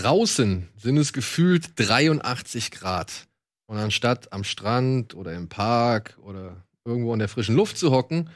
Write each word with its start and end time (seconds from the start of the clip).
draußen 0.00 0.68
sind 0.76 0.96
es 0.96 1.12
gefühlt 1.12 1.70
83 1.76 2.70
Grad. 2.70 3.26
Und 3.66 3.76
anstatt 3.78 4.32
am 4.32 4.44
Strand 4.44 5.14
oder 5.14 5.34
im 5.34 5.48
Park 5.48 6.18
oder 6.22 6.64
irgendwo 6.84 7.12
in 7.12 7.18
der 7.18 7.28
frischen 7.28 7.54
Luft 7.54 7.76
zu 7.76 7.90
hocken, 7.90 8.30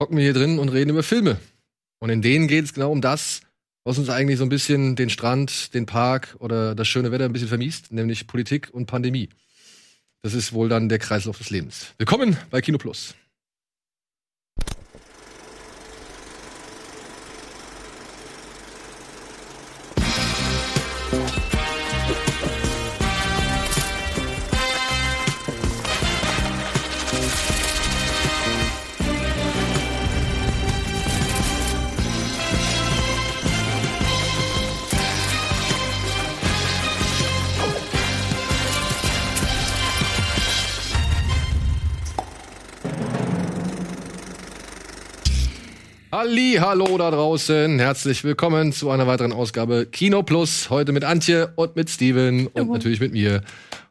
hocken 0.00 0.16
wir 0.16 0.24
hier 0.24 0.34
drin 0.34 0.58
und 0.58 0.68
reden 0.68 0.90
über 0.90 1.02
Filme. 1.02 1.38
Und 2.00 2.10
in 2.10 2.22
denen 2.22 2.48
geht 2.48 2.64
es 2.64 2.74
genau 2.74 2.90
um 2.90 3.00
das, 3.00 3.40
was 3.84 3.98
uns 3.98 4.08
eigentlich 4.08 4.38
so 4.38 4.44
ein 4.44 4.48
bisschen 4.48 4.96
den 4.96 5.10
Strand, 5.10 5.74
den 5.74 5.86
Park 5.86 6.36
oder 6.38 6.74
das 6.74 6.88
schöne 6.88 7.12
Wetter 7.12 7.24
ein 7.24 7.32
bisschen 7.32 7.48
vermiest, 7.48 7.92
nämlich 7.92 8.26
Politik 8.26 8.70
und 8.72 8.86
Pandemie. 8.86 9.28
Das 10.22 10.34
ist 10.34 10.52
wohl 10.52 10.68
dann 10.68 10.88
der 10.88 10.98
Kreislauf 10.98 11.38
des 11.38 11.50
Lebens. 11.50 11.94
Willkommen 11.98 12.36
bei 12.50 12.60
Kino 12.60 12.78
Plus. 12.78 13.14
Halli, 46.16 46.58
hallo 46.60 46.96
da 46.96 47.10
draußen. 47.10 47.80
Herzlich 47.80 48.22
willkommen 48.22 48.72
zu 48.72 48.88
einer 48.88 49.08
weiteren 49.08 49.32
Ausgabe 49.32 49.84
Kino 49.84 50.22
Plus. 50.22 50.70
Heute 50.70 50.92
mit 50.92 51.02
Antje 51.02 51.52
und 51.56 51.74
mit 51.74 51.90
Steven 51.90 52.46
und 52.46 52.70
natürlich 52.70 53.00
mit 53.00 53.12
mir. 53.12 53.42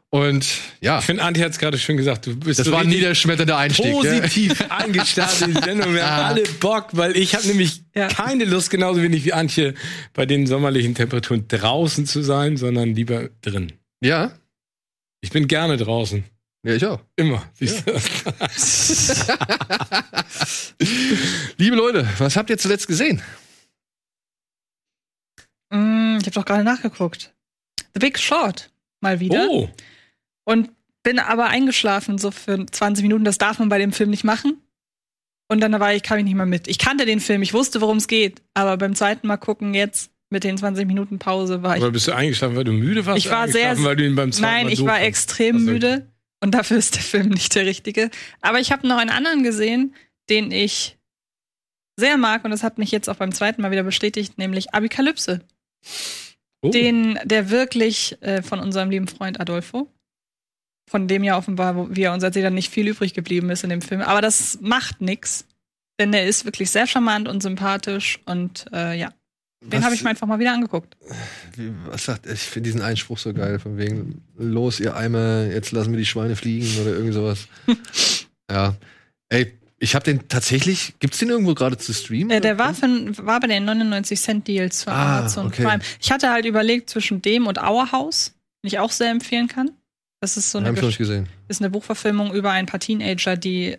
Und 0.08 0.46
ja. 0.80 1.00
Ich 1.00 1.04
finde, 1.04 1.22
Antje 1.22 1.44
hat 1.44 1.52
es 1.52 1.58
gerade 1.58 1.76
schön 1.76 1.98
gesagt. 1.98 2.26
Du 2.26 2.34
bist 2.34 2.60
das 2.60 2.64
so 2.64 2.72
war 2.72 2.80
ein 2.80 2.88
niederschmetternder 2.88 3.58
Einstieg. 3.58 3.92
Positiv 3.92 4.58
ja? 4.60 4.70
eingestartet 4.70 5.48
in 5.48 5.54
die 5.54 5.60
Sendung. 5.60 5.92
Wir 5.92 6.10
haben 6.10 6.24
alle 6.24 6.44
Bock, 6.60 6.86
weil 6.92 7.14
ich 7.14 7.34
habe 7.34 7.46
nämlich 7.46 7.82
ja. 7.94 8.08
keine 8.08 8.46
Lust, 8.46 8.70
genauso 8.70 9.02
wenig 9.02 9.26
wie 9.26 9.34
Antje, 9.34 9.74
bei 10.14 10.24
den 10.24 10.46
sommerlichen 10.46 10.94
Temperaturen 10.94 11.46
draußen 11.46 12.06
zu 12.06 12.22
sein, 12.22 12.56
sondern 12.56 12.94
lieber 12.94 13.28
drin. 13.42 13.74
Ja. 14.00 14.32
Ich 15.20 15.28
bin 15.28 15.46
gerne 15.46 15.76
draußen. 15.76 16.24
Ja, 16.64 16.74
ich 16.74 16.86
auch. 16.86 17.00
Immer. 17.14 17.44
Siehst 17.52 17.86
ja. 17.86 17.92
Liebe 21.58 21.76
Leute, 21.76 22.08
was 22.16 22.36
habt 22.36 22.48
ihr 22.48 22.56
zuletzt 22.56 22.86
gesehen? 22.88 23.20
Mm, 25.70 26.16
ich 26.20 26.26
habe 26.26 26.30
doch 26.30 26.46
gerade 26.46 26.64
nachgeguckt. 26.64 27.34
The 27.92 28.00
Big 28.00 28.18
Short. 28.18 28.70
Mal 29.02 29.20
wieder. 29.20 29.46
Oh. 29.50 29.68
Und 30.44 30.70
bin 31.02 31.18
aber 31.18 31.48
eingeschlafen, 31.48 32.16
so 32.16 32.30
für 32.30 32.64
20 32.64 33.02
Minuten. 33.02 33.24
Das 33.24 33.36
darf 33.36 33.58
man 33.58 33.68
bei 33.68 33.78
dem 33.78 33.92
Film 33.92 34.08
nicht 34.08 34.24
machen. 34.24 34.56
Und 35.48 35.60
dann 35.60 35.78
war 35.78 35.92
ich, 35.92 36.02
kam 36.02 36.16
ich 36.16 36.24
nicht 36.24 36.34
mehr 36.34 36.46
mit. 36.46 36.66
Ich 36.66 36.78
kannte 36.78 37.04
den 37.04 37.20
Film, 37.20 37.42
ich 37.42 37.52
wusste, 37.52 37.82
worum 37.82 37.98
es 37.98 38.08
geht. 38.08 38.40
Aber 38.54 38.78
beim 38.78 38.94
zweiten 38.94 39.26
Mal 39.26 39.36
gucken 39.36 39.74
jetzt 39.74 40.10
mit 40.30 40.44
den 40.44 40.56
20 40.56 40.86
Minuten 40.86 41.18
Pause 41.18 41.62
war 41.62 41.76
ich. 41.76 41.82
Aber 41.82 41.92
bist 41.92 42.08
du 42.08 42.12
eingeschlafen, 42.12 42.56
weil 42.56 42.64
du 42.64 42.72
müde 42.72 43.04
warst? 43.04 43.18
Ich 43.18 43.30
war 43.30 43.48
sehr. 43.48 43.78
Weil 43.84 43.96
du 43.96 44.06
ihn 44.06 44.16
beim 44.16 44.32
zweiten 44.32 44.50
nein, 44.50 44.64
Mal 44.64 44.72
ich 44.72 44.82
war 44.82 45.02
extrem 45.02 45.56
also, 45.56 45.70
müde. 45.70 46.13
Und 46.44 46.50
dafür 46.50 46.76
ist 46.76 46.94
der 46.94 47.02
Film 47.02 47.30
nicht 47.30 47.54
der 47.54 47.64
richtige. 47.64 48.10
Aber 48.42 48.60
ich 48.60 48.70
habe 48.70 48.86
noch 48.86 48.98
einen 48.98 49.08
anderen 49.08 49.42
gesehen, 49.42 49.94
den 50.28 50.50
ich 50.50 50.98
sehr 51.98 52.18
mag 52.18 52.44
und 52.44 52.50
das 52.50 52.62
hat 52.62 52.76
mich 52.76 52.90
jetzt 52.90 53.08
auch 53.08 53.16
beim 53.16 53.32
zweiten 53.32 53.62
Mal 53.62 53.70
wieder 53.70 53.82
bestätigt, 53.82 54.36
nämlich 54.36 54.74
Apokalypse. 54.74 55.40
Oh. 56.60 56.68
Den, 56.68 57.18
der 57.24 57.48
wirklich 57.48 58.20
äh, 58.20 58.42
von 58.42 58.60
unserem 58.60 58.90
lieben 58.90 59.08
Freund 59.08 59.40
Adolfo, 59.40 59.90
von 60.86 61.08
dem 61.08 61.24
ja 61.24 61.38
offenbar, 61.38 61.96
wie 61.96 62.02
er 62.02 62.12
uns 62.12 62.22
erzählt 62.22 62.44
hat, 62.44 62.52
nicht 62.52 62.70
viel 62.70 62.88
übrig 62.88 63.14
geblieben 63.14 63.48
ist 63.48 63.64
in 63.64 63.70
dem 63.70 63.80
Film. 63.80 64.02
Aber 64.02 64.20
das 64.20 64.58
macht 64.60 65.00
nichts, 65.00 65.46
denn 65.98 66.12
er 66.12 66.26
ist 66.26 66.44
wirklich 66.44 66.70
sehr 66.70 66.86
charmant 66.86 67.26
und 67.26 67.42
sympathisch 67.42 68.20
und 68.26 68.66
äh, 68.70 68.98
ja. 68.98 69.14
Den 69.66 69.84
habe 69.84 69.94
ich 69.94 70.02
mir 70.02 70.10
einfach 70.10 70.26
mal 70.26 70.38
wieder 70.38 70.52
angeguckt. 70.52 70.96
Wie, 71.56 71.72
was 71.86 72.04
sagt, 72.04 72.26
ich 72.26 72.40
finde 72.40 72.68
diesen 72.68 72.82
Einspruch 72.82 73.18
so 73.18 73.32
geil, 73.32 73.58
von 73.58 73.76
wegen, 73.78 74.22
los, 74.36 74.80
ihr 74.80 74.96
Eimer, 74.96 75.46
jetzt 75.46 75.72
lassen 75.72 75.92
wir 75.92 75.98
die 75.98 76.06
Schweine 76.06 76.36
fliegen 76.36 76.68
oder 76.80 76.90
irgend 76.90 77.14
sowas. 77.14 77.48
ja. 78.50 78.74
Ey, 79.30 79.52
ich 79.78 79.94
habe 79.94 80.04
den 80.04 80.28
tatsächlich, 80.28 80.94
gibt's 80.98 81.18
den 81.18 81.30
irgendwo 81.30 81.54
gerade 81.54 81.78
zu 81.78 81.92
streamen? 81.92 82.30
Äh, 82.30 82.40
der 82.40 82.58
war, 82.58 82.74
von, 82.74 83.16
war 83.18 83.40
bei 83.40 83.46
den 83.46 83.64
99 83.64 84.20
Cent 84.20 84.48
Deals 84.48 84.84
von 84.84 84.92
ah, 84.92 85.18
Amazon 85.18 85.46
okay. 85.46 85.64
Prime. 85.64 85.82
Ich 86.00 86.12
hatte 86.12 86.30
halt 86.30 86.44
überlegt 86.44 86.90
zwischen 86.90 87.22
dem 87.22 87.46
und 87.46 87.58
Our 87.58 87.92
House, 87.92 88.34
den 88.62 88.68
ich 88.68 88.78
auch 88.78 88.90
sehr 88.90 89.10
empfehlen 89.10 89.48
kann. 89.48 89.70
Das 90.20 90.36
ist 90.38 90.50
so 90.50 90.58
eine, 90.58 90.70
ist 91.48 91.60
eine 91.60 91.70
Buchverfilmung 91.70 92.32
über 92.32 92.50
ein 92.50 92.64
paar 92.64 92.80
Teenager, 92.80 93.36
die 93.36 93.76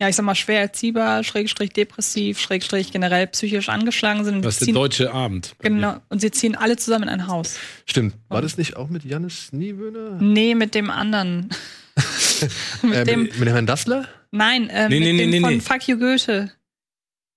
ja, 0.00 0.08
ich 0.08 0.16
sag 0.16 0.24
mal, 0.24 0.34
schwer 0.34 0.60
erziehbar, 0.60 1.22
schrägstrich 1.24 1.70
depressiv, 1.70 2.40
schrägstrich 2.40 2.90
generell 2.90 3.26
psychisch 3.26 3.68
angeschlagen 3.68 4.24
sind. 4.24 4.44
Was 4.44 4.58
der 4.58 4.72
deutsche 4.72 5.12
Abend. 5.12 5.54
Genau. 5.58 5.96
Und 6.08 6.20
sie 6.20 6.30
ziehen 6.30 6.56
alle 6.56 6.76
zusammen 6.76 7.04
in 7.04 7.08
ein 7.10 7.26
Haus. 7.26 7.58
Stimmt. 7.84 8.14
War 8.28 8.40
das 8.40 8.56
nicht 8.56 8.76
auch 8.76 8.88
mit 8.88 9.04
Janis 9.04 9.52
Niewöhner? 9.52 10.16
Nee, 10.20 10.54
mit 10.54 10.74
dem 10.74 10.90
anderen. 10.90 11.50
mit, 12.82 12.94
äh, 12.94 13.04
dem, 13.04 13.24
mit, 13.24 13.38
mit 13.38 13.48
dem 13.48 13.52
Herrn 13.52 13.66
Dassler? 13.66 14.08
Nein, 14.30 14.70
äh, 14.70 14.88
nee, 14.88 15.00
mit 15.00 15.08
nee, 15.12 15.18
dem 15.18 15.30
nee, 15.30 15.40
von 15.40 15.54
nee. 15.54 15.60
Fuck 15.60 15.88
You 15.88 15.98
Goethe. 15.98 16.50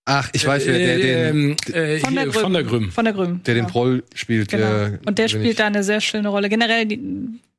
Ach, 0.06 0.30
ich 0.34 0.46
weiß, 0.46 0.66
wer 0.66 0.78
der, 0.78 0.98
der, 0.98 1.30
ähm, 1.30 1.56
äh, 1.72 2.00
von, 2.00 2.16
der 2.16 2.26
Grüm, 2.26 2.34
von 2.34 2.54
der 2.54 2.64
Grüm. 2.64 2.92
Von 2.92 3.06
der 3.06 3.14
Grüm. 3.14 3.44
Der 3.44 3.56
den 3.56 3.64
genau. 3.64 3.72
Proll 3.72 4.04
spielt. 4.16 4.50
Genau. 4.50 4.66
Der, 4.66 5.00
und 5.06 5.18
der 5.18 5.28
spielt 5.28 5.60
da 5.60 5.68
eine 5.68 5.84
sehr 5.84 6.02
schöne 6.02 6.30
Rolle. 6.30 6.50
Generell, 6.50 6.86
die, 6.86 7.00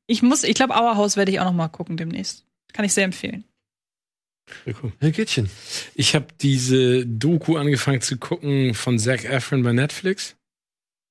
ich 0.06 0.22
muss, 0.22 0.44
ich 0.44 0.54
glaube, 0.54 0.76
Auerhaus 0.76 1.16
werde 1.16 1.32
ich 1.32 1.40
auch 1.40 1.46
noch 1.46 1.52
mal 1.52 1.68
gucken 1.68 1.96
demnächst. 1.96 2.44
Kann 2.72 2.84
ich 2.84 2.92
sehr 2.92 3.04
empfehlen. 3.04 3.44
Herr 5.00 5.10
Gittchen. 5.10 5.48
Ich 5.94 6.14
habe 6.14 6.26
diese 6.40 7.06
Doku 7.06 7.56
angefangen 7.56 8.00
zu 8.00 8.16
gucken 8.16 8.74
von 8.74 8.98
Zac 8.98 9.24
Efron 9.24 9.62
bei 9.62 9.72
Netflix. 9.72 10.36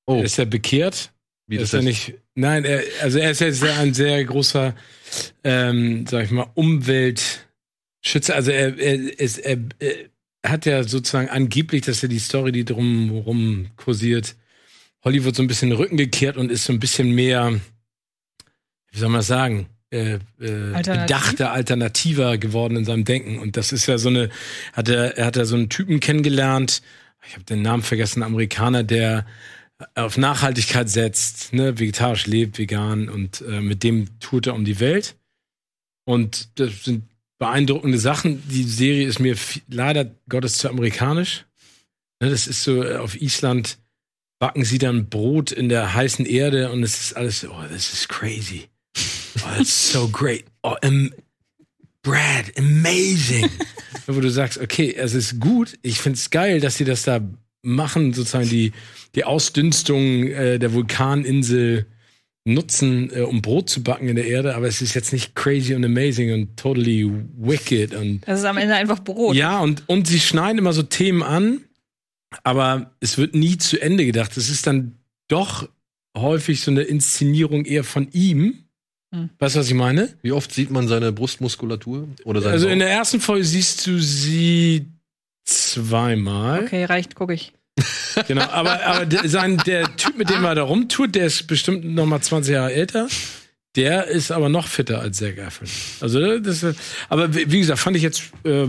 Oh. 0.06 0.18
Er 0.18 0.24
ist 0.24 0.36
ja 0.36 0.44
bekehrt. 0.44 1.12
Wie 1.46 1.58
das 1.58 1.68
ist 1.68 1.74
er 1.74 1.82
nicht? 1.82 2.14
Nein, 2.34 2.64
er, 2.64 2.82
also 3.02 3.18
er 3.18 3.30
ist 3.30 3.40
ja 3.40 3.52
sehr, 3.52 3.78
ein 3.78 3.94
sehr 3.94 4.24
großer, 4.24 4.74
ähm, 5.44 6.06
sag 6.06 6.24
ich 6.24 6.30
mal, 6.30 6.50
Umweltschützer. 6.54 8.34
Also 8.34 8.50
er, 8.50 8.78
er, 8.78 9.20
ist, 9.20 9.38
er, 9.38 9.58
er 9.78 10.50
hat 10.50 10.66
ja 10.66 10.82
sozusagen 10.84 11.28
angeblich, 11.28 11.82
dass 11.82 12.02
er 12.02 12.08
die 12.08 12.18
Story, 12.18 12.52
die 12.52 12.64
drumherum 12.64 13.68
kursiert, 13.76 14.36
Hollywood 15.02 15.36
so 15.36 15.42
ein 15.42 15.48
bisschen 15.48 15.70
den 15.70 15.78
Rücken 15.78 15.96
gekehrt 15.98 16.36
und 16.36 16.50
ist 16.50 16.64
so 16.64 16.72
ein 16.72 16.80
bisschen 16.80 17.10
mehr, 17.10 17.60
wie 18.90 18.98
soll 18.98 19.10
man 19.10 19.18
das 19.18 19.26
sagen? 19.26 19.68
Äh, 19.94 20.18
äh, 20.40 20.74
Alternativ? 20.74 21.02
bedachter, 21.02 21.52
alternativer 21.52 22.38
geworden 22.38 22.76
in 22.76 22.84
seinem 22.84 23.04
Denken. 23.04 23.38
Und 23.38 23.56
das 23.56 23.72
ist 23.72 23.86
ja 23.86 23.98
so 23.98 24.08
eine, 24.08 24.28
hat 24.72 24.88
er, 24.88 25.16
er 25.16 25.26
hat 25.26 25.36
ja 25.36 25.44
so 25.44 25.56
einen 25.56 25.68
Typen 25.68 26.00
kennengelernt, 26.00 26.82
ich 27.26 27.34
habe 27.34 27.44
den 27.44 27.62
Namen 27.62 27.82
vergessen, 27.82 28.22
Amerikaner, 28.22 28.82
der 28.82 29.24
auf 29.94 30.18
Nachhaltigkeit 30.18 30.88
setzt, 30.88 31.52
ne, 31.52 31.78
vegetarisch 31.78 32.26
lebt, 32.26 32.58
vegan 32.58 33.08
und 33.08 33.40
äh, 33.42 33.60
mit 33.60 33.82
dem 33.82 34.18
tourt 34.20 34.46
er 34.46 34.54
um 34.54 34.64
die 34.64 34.80
Welt. 34.80 35.16
Und 36.04 36.58
das 36.60 36.84
sind 36.84 37.04
beeindruckende 37.38 37.98
Sachen. 37.98 38.42
Die 38.48 38.62
Serie 38.62 39.06
ist 39.06 39.20
mir 39.20 39.36
leider 39.68 40.10
Gottes 40.28 40.58
zu 40.58 40.68
amerikanisch. 40.68 41.46
Ne, 42.20 42.30
das 42.30 42.46
ist 42.46 42.62
so 42.62 42.84
äh, 42.84 42.96
auf 42.96 43.20
Island 43.20 43.78
backen 44.38 44.64
sie 44.64 44.78
dann 44.78 45.08
Brot 45.08 45.52
in 45.52 45.68
der 45.68 45.94
heißen 45.94 46.26
Erde 46.26 46.70
und 46.70 46.82
es 46.82 47.00
ist 47.00 47.16
alles, 47.16 47.46
oh, 47.48 47.62
das 47.70 47.92
ist 47.92 48.08
crazy. 48.08 48.68
Oh, 48.96 49.56
that's 49.56 49.92
so 49.92 50.08
great. 50.08 50.46
Oh, 50.62 50.76
um, 50.84 51.12
Brad, 52.02 52.52
amazing. 52.56 53.50
Wo 54.06 54.20
du 54.20 54.30
sagst, 54.30 54.58
okay, 54.58 54.94
es 54.94 55.14
ist 55.14 55.40
gut. 55.40 55.78
Ich 55.82 55.98
finde 55.98 56.18
es 56.18 56.30
geil, 56.30 56.60
dass 56.60 56.76
sie 56.76 56.84
das 56.84 57.02
da 57.02 57.20
machen, 57.62 58.12
sozusagen 58.12 58.48
die, 58.48 58.72
die 59.14 59.24
Ausdünstung 59.24 60.26
äh, 60.26 60.58
der 60.58 60.74
Vulkaninsel 60.74 61.86
nutzen, 62.44 63.10
äh, 63.14 63.20
um 63.20 63.40
Brot 63.40 63.70
zu 63.70 63.82
backen 63.82 64.08
in 64.08 64.16
der 64.16 64.26
Erde, 64.26 64.54
aber 64.54 64.68
es 64.68 64.82
ist 64.82 64.94
jetzt 64.94 65.12
nicht 65.12 65.34
crazy 65.34 65.74
und 65.74 65.84
amazing 65.84 66.32
und 66.32 66.56
totally 66.58 67.10
wicked 67.38 67.94
und. 67.94 68.20
Das 68.26 68.40
ist 68.40 68.44
am 68.44 68.58
Ende 68.58 68.74
einfach 68.74 69.00
Brot. 69.00 69.34
Ja, 69.34 69.60
und, 69.60 69.88
und 69.88 70.06
sie 70.06 70.20
schneiden 70.20 70.58
immer 70.58 70.74
so 70.74 70.82
Themen 70.82 71.22
an, 71.22 71.64
aber 72.42 72.94
es 73.00 73.16
wird 73.16 73.34
nie 73.34 73.56
zu 73.56 73.80
Ende 73.80 74.04
gedacht. 74.04 74.36
Es 74.36 74.50
ist 74.50 74.66
dann 74.66 74.98
doch 75.28 75.68
häufig 76.16 76.60
so 76.60 76.70
eine 76.70 76.82
Inszenierung 76.82 77.64
eher 77.64 77.84
von 77.84 78.08
ihm 78.12 78.63
hm. 79.14 79.30
Weißt 79.38 79.54
du, 79.54 79.60
was 79.60 79.68
ich 79.68 79.74
meine? 79.74 80.08
Wie 80.22 80.32
oft 80.32 80.52
sieht 80.52 80.70
man 80.70 80.88
seine 80.88 81.12
Brustmuskulatur? 81.12 82.08
Oder 82.24 82.40
seine 82.40 82.52
also 82.54 82.68
in 82.68 82.80
der 82.80 82.90
ersten 82.90 83.20
Folge 83.20 83.44
siehst 83.44 83.86
du 83.86 84.00
sie 84.00 84.86
zweimal. 85.44 86.64
Okay, 86.64 86.84
reicht, 86.84 87.14
gucke 87.14 87.34
ich. 87.34 87.52
genau, 88.28 88.42
aber, 88.42 88.84
aber 88.84 89.06
der, 89.06 89.28
sein, 89.28 89.58
der 89.66 89.96
Typ, 89.96 90.18
mit 90.18 90.30
dem 90.30 90.44
er 90.44 90.56
da 90.56 90.64
rumtut, 90.64 91.14
der 91.14 91.26
ist 91.26 91.46
bestimmt 91.46 91.84
noch 91.84 92.06
mal 92.06 92.20
20 92.20 92.54
Jahre 92.54 92.72
älter. 92.72 93.08
Der 93.76 94.06
ist 94.06 94.32
aber 94.32 94.48
noch 94.48 94.66
fitter 94.66 95.00
als 95.00 95.18
Zac 95.18 95.38
Efron. 95.38 95.68
Also 96.00 96.38
das, 96.38 96.64
aber 97.08 97.34
wie 97.34 97.58
gesagt, 97.58 97.80
fand 97.80 97.96
ich 97.96 98.02
jetzt, 98.02 98.22
äh, 98.44 98.66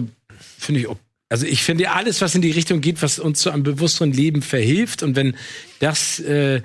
finde 0.57 0.81
ich, 0.81 0.87
also 1.29 1.45
ich 1.47 1.63
finde 1.63 1.91
alles, 1.91 2.21
was 2.21 2.35
in 2.35 2.41
die 2.41 2.51
Richtung 2.51 2.81
geht, 2.81 3.01
was 3.01 3.17
uns 3.17 3.39
zu 3.39 3.49
einem 3.49 3.63
bewussteren 3.63 4.11
Leben 4.11 4.41
verhilft 4.41 5.01
und 5.01 5.15
wenn 5.15 5.35
das 5.79 6.19
äh, 6.19 6.61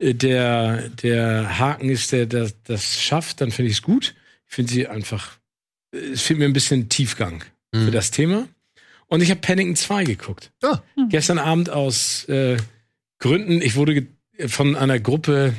der, 0.00 0.88
der 0.88 1.58
Haken 1.58 1.90
ist, 1.90 2.12
der 2.12 2.26
das, 2.26 2.54
das 2.64 3.00
schafft, 3.00 3.40
dann 3.40 3.50
finde 3.50 3.70
ich 3.70 3.78
es 3.78 3.82
gut. 3.82 4.14
Ich 4.48 4.54
finde 4.54 4.72
sie 4.72 4.86
einfach, 4.88 5.38
äh, 5.94 5.98
es 5.98 6.22
fehlt 6.22 6.38
mir 6.38 6.46
ein 6.46 6.52
bisschen 6.52 6.88
Tiefgang 6.88 7.44
mhm. 7.72 7.84
für 7.84 7.90
das 7.90 8.10
Thema. 8.10 8.48
Und 9.06 9.22
ich 9.22 9.30
habe 9.30 9.40
Paddington 9.40 9.76
2 9.76 10.04
geguckt. 10.04 10.52
Ah. 10.62 10.80
Mhm. 10.96 11.08
Gestern 11.08 11.38
Abend 11.38 11.70
aus 11.70 12.24
äh, 12.28 12.56
Gründen, 13.18 13.60
ich 13.60 13.76
wurde 13.76 14.06
von 14.46 14.76
einer 14.76 14.98
Gruppe 14.98 15.54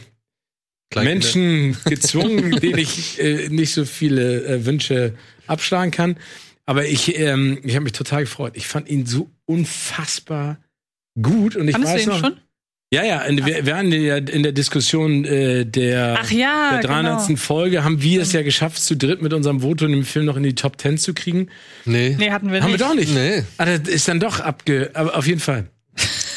Menschen 0.95 1.77
gezwungen, 1.85 2.51
denen 2.59 2.79
ich 2.79 3.19
äh, 3.19 3.49
nicht 3.49 3.73
so 3.73 3.85
viele 3.85 4.43
äh, 4.45 4.65
Wünsche 4.65 5.15
abschlagen 5.47 5.91
kann. 5.91 6.17
Aber 6.65 6.85
ich, 6.85 7.19
ähm, 7.19 7.59
ich 7.63 7.75
habe 7.75 7.83
mich 7.83 7.93
total 7.93 8.21
gefreut. 8.21 8.53
Ich 8.55 8.67
fand 8.67 8.89
ihn 8.89 9.05
so 9.05 9.29
unfassbar 9.45 10.57
gut 11.21 11.55
und 11.55 11.67
ich 11.67 11.73
Fandest 11.73 11.93
weiß 11.93 12.05
du 12.05 12.09
ihn 12.09 12.15
noch. 12.15 12.19
Schon? 12.19 12.41
Ja, 12.93 13.05
ja, 13.05 13.23
wir, 13.29 13.65
wir 13.65 13.73
waren 13.73 13.89
ja 13.89 14.17
in 14.17 14.43
der 14.43 14.51
Diskussion 14.51 15.23
äh, 15.23 15.65
der, 15.65 16.17
Ach 16.19 16.29
ja, 16.29 16.71
der 16.73 16.81
300. 16.81 17.25
Genau. 17.25 17.37
Folge, 17.37 17.85
haben 17.85 18.01
wir 18.01 18.21
es 18.21 18.33
ja 18.33 18.41
geschafft, 18.41 18.83
zu 18.83 18.97
dritt 18.97 19.21
mit 19.21 19.31
unserem 19.31 19.61
Voto 19.61 19.85
in 19.85 19.93
dem 19.93 20.03
Film 20.03 20.25
noch 20.25 20.35
in 20.35 20.43
die 20.43 20.55
Top 20.55 20.79
10 20.79 20.97
zu 20.97 21.13
kriegen. 21.13 21.47
Nee. 21.85 22.17
Nee, 22.19 22.31
hatten 22.31 22.51
wir 22.51 22.61
haben 22.61 22.69
nicht. 22.69 22.83
Haben 22.83 22.97
wir 22.97 23.03
doch 23.05 23.13
nicht. 23.13 23.13
Nee. 23.13 23.43
Aber 23.57 23.71
ah, 23.71 23.77
das 23.77 23.87
ist 23.87 24.09
dann 24.09 24.19
doch 24.19 24.41
abge... 24.41 24.91
Aber 24.93 25.15
auf 25.15 25.25
jeden 25.25 25.39
Fall. 25.39 25.69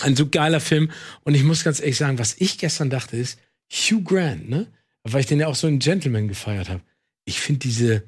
Ein 0.03 0.15
so 0.15 0.29
geiler 0.29 0.61
Film. 0.61 0.93
Und 1.25 1.35
ich 1.35 1.43
muss 1.43 1.65
ganz 1.65 1.81
ehrlich 1.81 1.97
sagen, 1.97 2.21
was 2.21 2.37
ich 2.39 2.57
gestern 2.59 2.89
dachte 2.89 3.17
ist, 3.17 3.41
Hugh 3.73 4.03
Grant, 4.05 4.49
ne? 4.49 4.69
Weil 5.03 5.23
ich 5.23 5.27
den 5.27 5.41
ja 5.41 5.49
auch 5.49 5.57
so 5.57 5.67
einen 5.67 5.81
Gentleman 5.81 6.29
gefeiert 6.29 6.69
habe. 6.69 6.83
Ich 7.25 7.41
finde 7.41 7.59
diese 7.61 8.05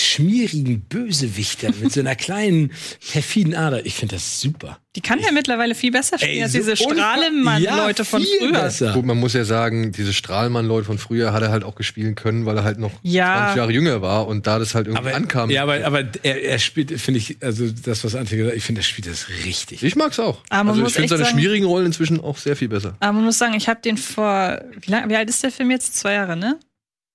schmierigen 0.00 0.80
Bösewichter 0.80 1.70
mit 1.80 1.92
so 1.92 2.00
einer 2.00 2.14
kleinen 2.16 2.72
perfiden 3.10 3.54
Ader. 3.54 3.84
Ich 3.86 3.94
finde 3.94 4.16
das 4.16 4.40
super. 4.40 4.78
Die 4.96 5.02
kann 5.02 5.20
ja 5.20 5.30
mittlerweile 5.30 5.74
viel 5.74 5.92
besser 5.92 6.18
spielen 6.18 6.38
Ey, 6.38 6.42
als 6.42 6.52
so 6.52 6.58
diese 6.58 6.76
Strahlemann-Leute 6.76 8.02
ja, 8.02 8.04
von 8.04 8.22
früher. 8.22 8.52
Besser. 8.52 8.94
Gut, 8.94 9.04
man 9.04 9.18
muss 9.18 9.32
ja 9.32 9.44
sagen, 9.44 9.92
diese 9.92 10.12
Strahlemann-Leute 10.12 10.86
von 10.86 10.98
früher 10.98 11.32
hat 11.32 11.42
er 11.42 11.50
halt 11.50 11.62
auch 11.62 11.76
gespielt 11.76 12.16
können, 12.16 12.46
weil 12.46 12.56
er 12.56 12.64
halt 12.64 12.78
noch 12.78 12.92
ja. 13.02 13.36
20 13.44 13.56
Jahre 13.58 13.72
jünger 13.72 14.02
war 14.02 14.26
und 14.26 14.46
da 14.46 14.58
das 14.58 14.74
halt 14.74 14.88
irgendwie 14.88 15.08
aber, 15.08 15.16
ankam. 15.16 15.50
Ja, 15.50 15.62
aber, 15.62 15.84
aber 15.84 16.04
er, 16.22 16.42
er 16.42 16.58
spielt, 16.58 17.00
finde 17.00 17.18
ich, 17.18 17.36
also 17.42 17.68
das, 17.70 18.02
was 18.02 18.14
Antje 18.14 18.38
gesagt 18.38 18.52
hat, 18.52 18.58
ich 18.58 18.64
finde, 18.64 18.80
er 18.80 18.84
spielt 18.84 19.06
das 19.06 19.28
richtig. 19.44 19.82
Ich 19.82 19.94
mag's 19.94 20.18
auch. 20.18 20.42
Aber 20.48 20.70
also 20.70 20.86
ich 20.86 20.92
finde 20.92 21.08
seine 21.10 21.24
sagen, 21.24 21.38
schmierigen 21.38 21.66
Rollen 21.66 21.86
inzwischen 21.86 22.20
auch 22.20 22.38
sehr 22.38 22.56
viel 22.56 22.68
besser. 22.68 22.96
Aber 22.98 23.12
man 23.12 23.24
muss 23.24 23.38
sagen, 23.38 23.54
ich 23.54 23.68
habe 23.68 23.80
den 23.80 23.98
vor, 23.98 24.60
wie, 24.80 24.90
lang, 24.90 25.08
wie 25.08 25.16
alt 25.16 25.28
ist 25.28 25.44
der 25.44 25.52
Film 25.52 25.70
jetzt? 25.70 25.96
Zwei 25.96 26.14
Jahre, 26.14 26.36
ne? 26.36 26.58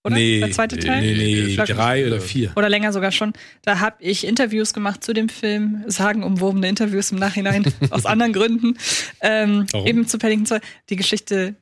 Oder? 0.03 0.15
Nee, 0.15 0.39
der 0.39 0.51
zweite 0.51 0.77
Teil? 0.77 1.01
Nee, 1.01 1.55
nee, 1.55 1.55
drei 1.55 2.05
oder 2.05 2.19
vier. 2.19 2.51
Oder 2.55 2.67
länger 2.67 2.91
sogar 2.91 3.11
schon. 3.11 3.33
Da 3.61 3.79
habe 3.79 3.95
ich 3.99 4.27
Interviews 4.27 4.73
gemacht 4.73 5.03
zu 5.03 5.13
dem 5.13 5.29
Film, 5.29 5.83
sagenumwobene 5.87 6.67
Interviews 6.67 7.11
im 7.11 7.19
Nachhinein, 7.19 7.63
aus 7.89 8.05
anderen 8.05 8.33
Gründen. 8.33 8.77
Ähm, 9.21 9.65
eben 9.85 10.05
zu 10.05 10.17
Paddington 10.17 10.45
2. 10.45 10.59
Die 10.89 10.95
Geschichte 10.97 11.55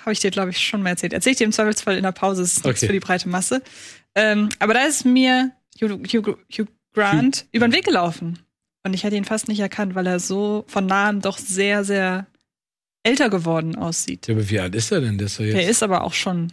habe 0.00 0.12
ich 0.12 0.20
dir, 0.20 0.30
glaube 0.30 0.50
ich, 0.50 0.58
schon 0.58 0.82
mal 0.82 0.90
erzählt. 0.90 1.12
Erzähle 1.12 1.32
ich 1.32 1.38
dir 1.38 1.44
im 1.44 1.52
Zweifelsfall 1.52 1.96
in 1.96 2.02
der 2.02 2.12
Pause, 2.12 2.42
das 2.42 2.56
ist 2.56 2.64
nichts 2.64 2.80
okay. 2.80 2.86
für 2.86 2.92
die 2.94 3.00
breite 3.00 3.28
Masse. 3.28 3.62
Ähm, 4.14 4.48
aber 4.58 4.74
da 4.74 4.84
ist 4.84 5.04
mir 5.04 5.52
Hugh, 5.80 5.98
Hugh, 6.06 6.38
Hugh 6.50 6.68
Grant 6.94 7.36
Hugh. 7.36 7.48
über 7.52 7.68
den 7.68 7.74
Weg 7.74 7.84
gelaufen. 7.84 8.38
Und 8.82 8.94
ich 8.94 9.04
hätte 9.04 9.16
ihn 9.16 9.24
fast 9.24 9.48
nicht 9.48 9.60
erkannt, 9.60 9.94
weil 9.94 10.06
er 10.06 10.20
so 10.20 10.64
von 10.68 10.86
nahem 10.86 11.20
doch 11.20 11.38
sehr, 11.38 11.84
sehr 11.84 12.26
älter 13.02 13.28
geworden 13.28 13.76
aussieht. 13.76 14.28
Ja, 14.28 14.34
aber 14.34 14.48
wie 14.48 14.60
alt 14.60 14.74
ist 14.74 14.90
er 14.90 15.00
denn? 15.00 15.18
Der 15.18 15.26
ist, 15.26 15.38
jetzt 15.38 15.54
der 15.54 15.68
ist 15.68 15.82
aber 15.82 16.04
auch 16.04 16.12
schon 16.12 16.52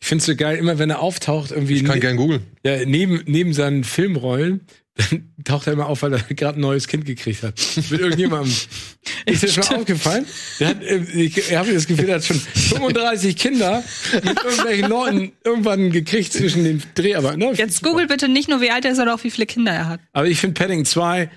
ich 0.00 0.06
finde 0.06 0.22
es 0.22 0.26
so 0.26 0.36
geil, 0.36 0.58
immer 0.58 0.78
wenn 0.78 0.90
er 0.90 1.00
auftaucht, 1.00 1.50
irgendwie. 1.50 1.76
Ich 1.76 1.84
kann 1.84 1.96
ne 1.96 2.00
gern 2.00 2.16
googeln. 2.16 2.42
Ja, 2.64 2.84
neben, 2.84 3.22
neben 3.26 3.52
seinen 3.52 3.84
Filmrollen, 3.84 4.66
dann 4.98 5.32
taucht 5.44 5.66
er 5.66 5.72
immer 5.72 5.86
auf, 5.86 6.02
weil 6.02 6.12
er 6.12 6.20
gerade 6.34 6.58
ein 6.58 6.60
neues 6.60 6.88
Kind 6.88 7.04
gekriegt 7.04 7.42
hat. 7.42 7.54
Mit 7.90 8.00
irgendjemandem. 8.00 8.54
ist 9.26 9.42
dir 9.42 9.48
schon 9.48 9.76
aufgefallen? 9.76 10.26
Der 10.58 10.68
hat, 10.68 10.82
äh, 10.82 10.98
ich 11.14 11.54
habe 11.54 11.72
das 11.72 11.86
Gefühl, 11.86 12.08
er 12.08 12.16
hat 12.16 12.24
schon 12.24 12.38
35 12.38 13.36
Kinder 13.36 13.84
mit 14.12 14.24
irgendwelchen 14.24 14.88
Leuten 14.88 15.32
irgendwann 15.44 15.90
gekriegt 15.90 16.32
zwischen 16.32 16.64
den 16.64 16.82
Dreharbeiten. 16.94 17.38
Ne? 17.38 17.52
Jetzt 17.54 17.82
google 17.82 18.06
bitte 18.06 18.28
nicht 18.28 18.48
nur, 18.48 18.60
wie 18.60 18.70
alt 18.70 18.84
er 18.84 18.90
ist, 18.90 18.96
sondern 18.96 19.16
auch, 19.16 19.24
wie 19.24 19.30
viele 19.30 19.46
Kinder 19.46 19.72
er 19.72 19.88
hat. 19.88 20.00
Aber 20.12 20.26
ich 20.26 20.38
finde 20.40 20.54
Padding 20.54 20.84
2, 20.84 21.30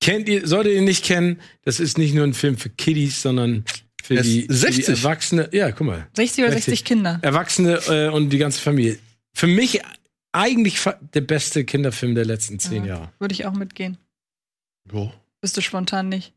kennt 0.00 0.28
ihr, 0.28 0.46
solltet 0.46 0.74
ihr 0.74 0.82
nicht 0.82 1.04
kennen, 1.04 1.40
das 1.64 1.80
ist 1.80 1.98
nicht 1.98 2.14
nur 2.14 2.24
ein 2.24 2.34
Film 2.34 2.56
für 2.56 2.70
Kiddies, 2.70 3.20
sondern 3.20 3.64
für 4.08 4.22
die, 4.22 4.46
60. 4.48 4.84
Für 4.86 4.92
die 4.92 4.98
Erwachsene. 4.98 5.48
Ja, 5.52 5.70
guck 5.70 5.86
mal. 5.86 6.06
60 6.14 6.44
oder 6.44 6.52
60, 6.54 6.70
60 6.70 6.84
Kinder. 6.84 7.18
Erwachsene 7.22 7.74
äh, 7.88 8.08
und 8.08 8.30
die 8.30 8.38
ganze 8.38 8.60
Familie. 8.60 8.98
Für 9.34 9.46
mich 9.46 9.82
eigentlich 10.32 10.80
der 11.14 11.20
beste 11.20 11.64
Kinderfilm 11.64 12.14
der 12.14 12.24
letzten 12.24 12.58
zehn 12.58 12.84
ja, 12.84 12.94
Jahre. 12.94 13.12
Würde 13.18 13.34
ich 13.34 13.44
auch 13.44 13.52
mitgehen. 13.52 13.98
Jo. 14.90 15.12
Bist 15.40 15.56
du 15.56 15.60
spontan 15.60 16.08
nicht? 16.08 16.32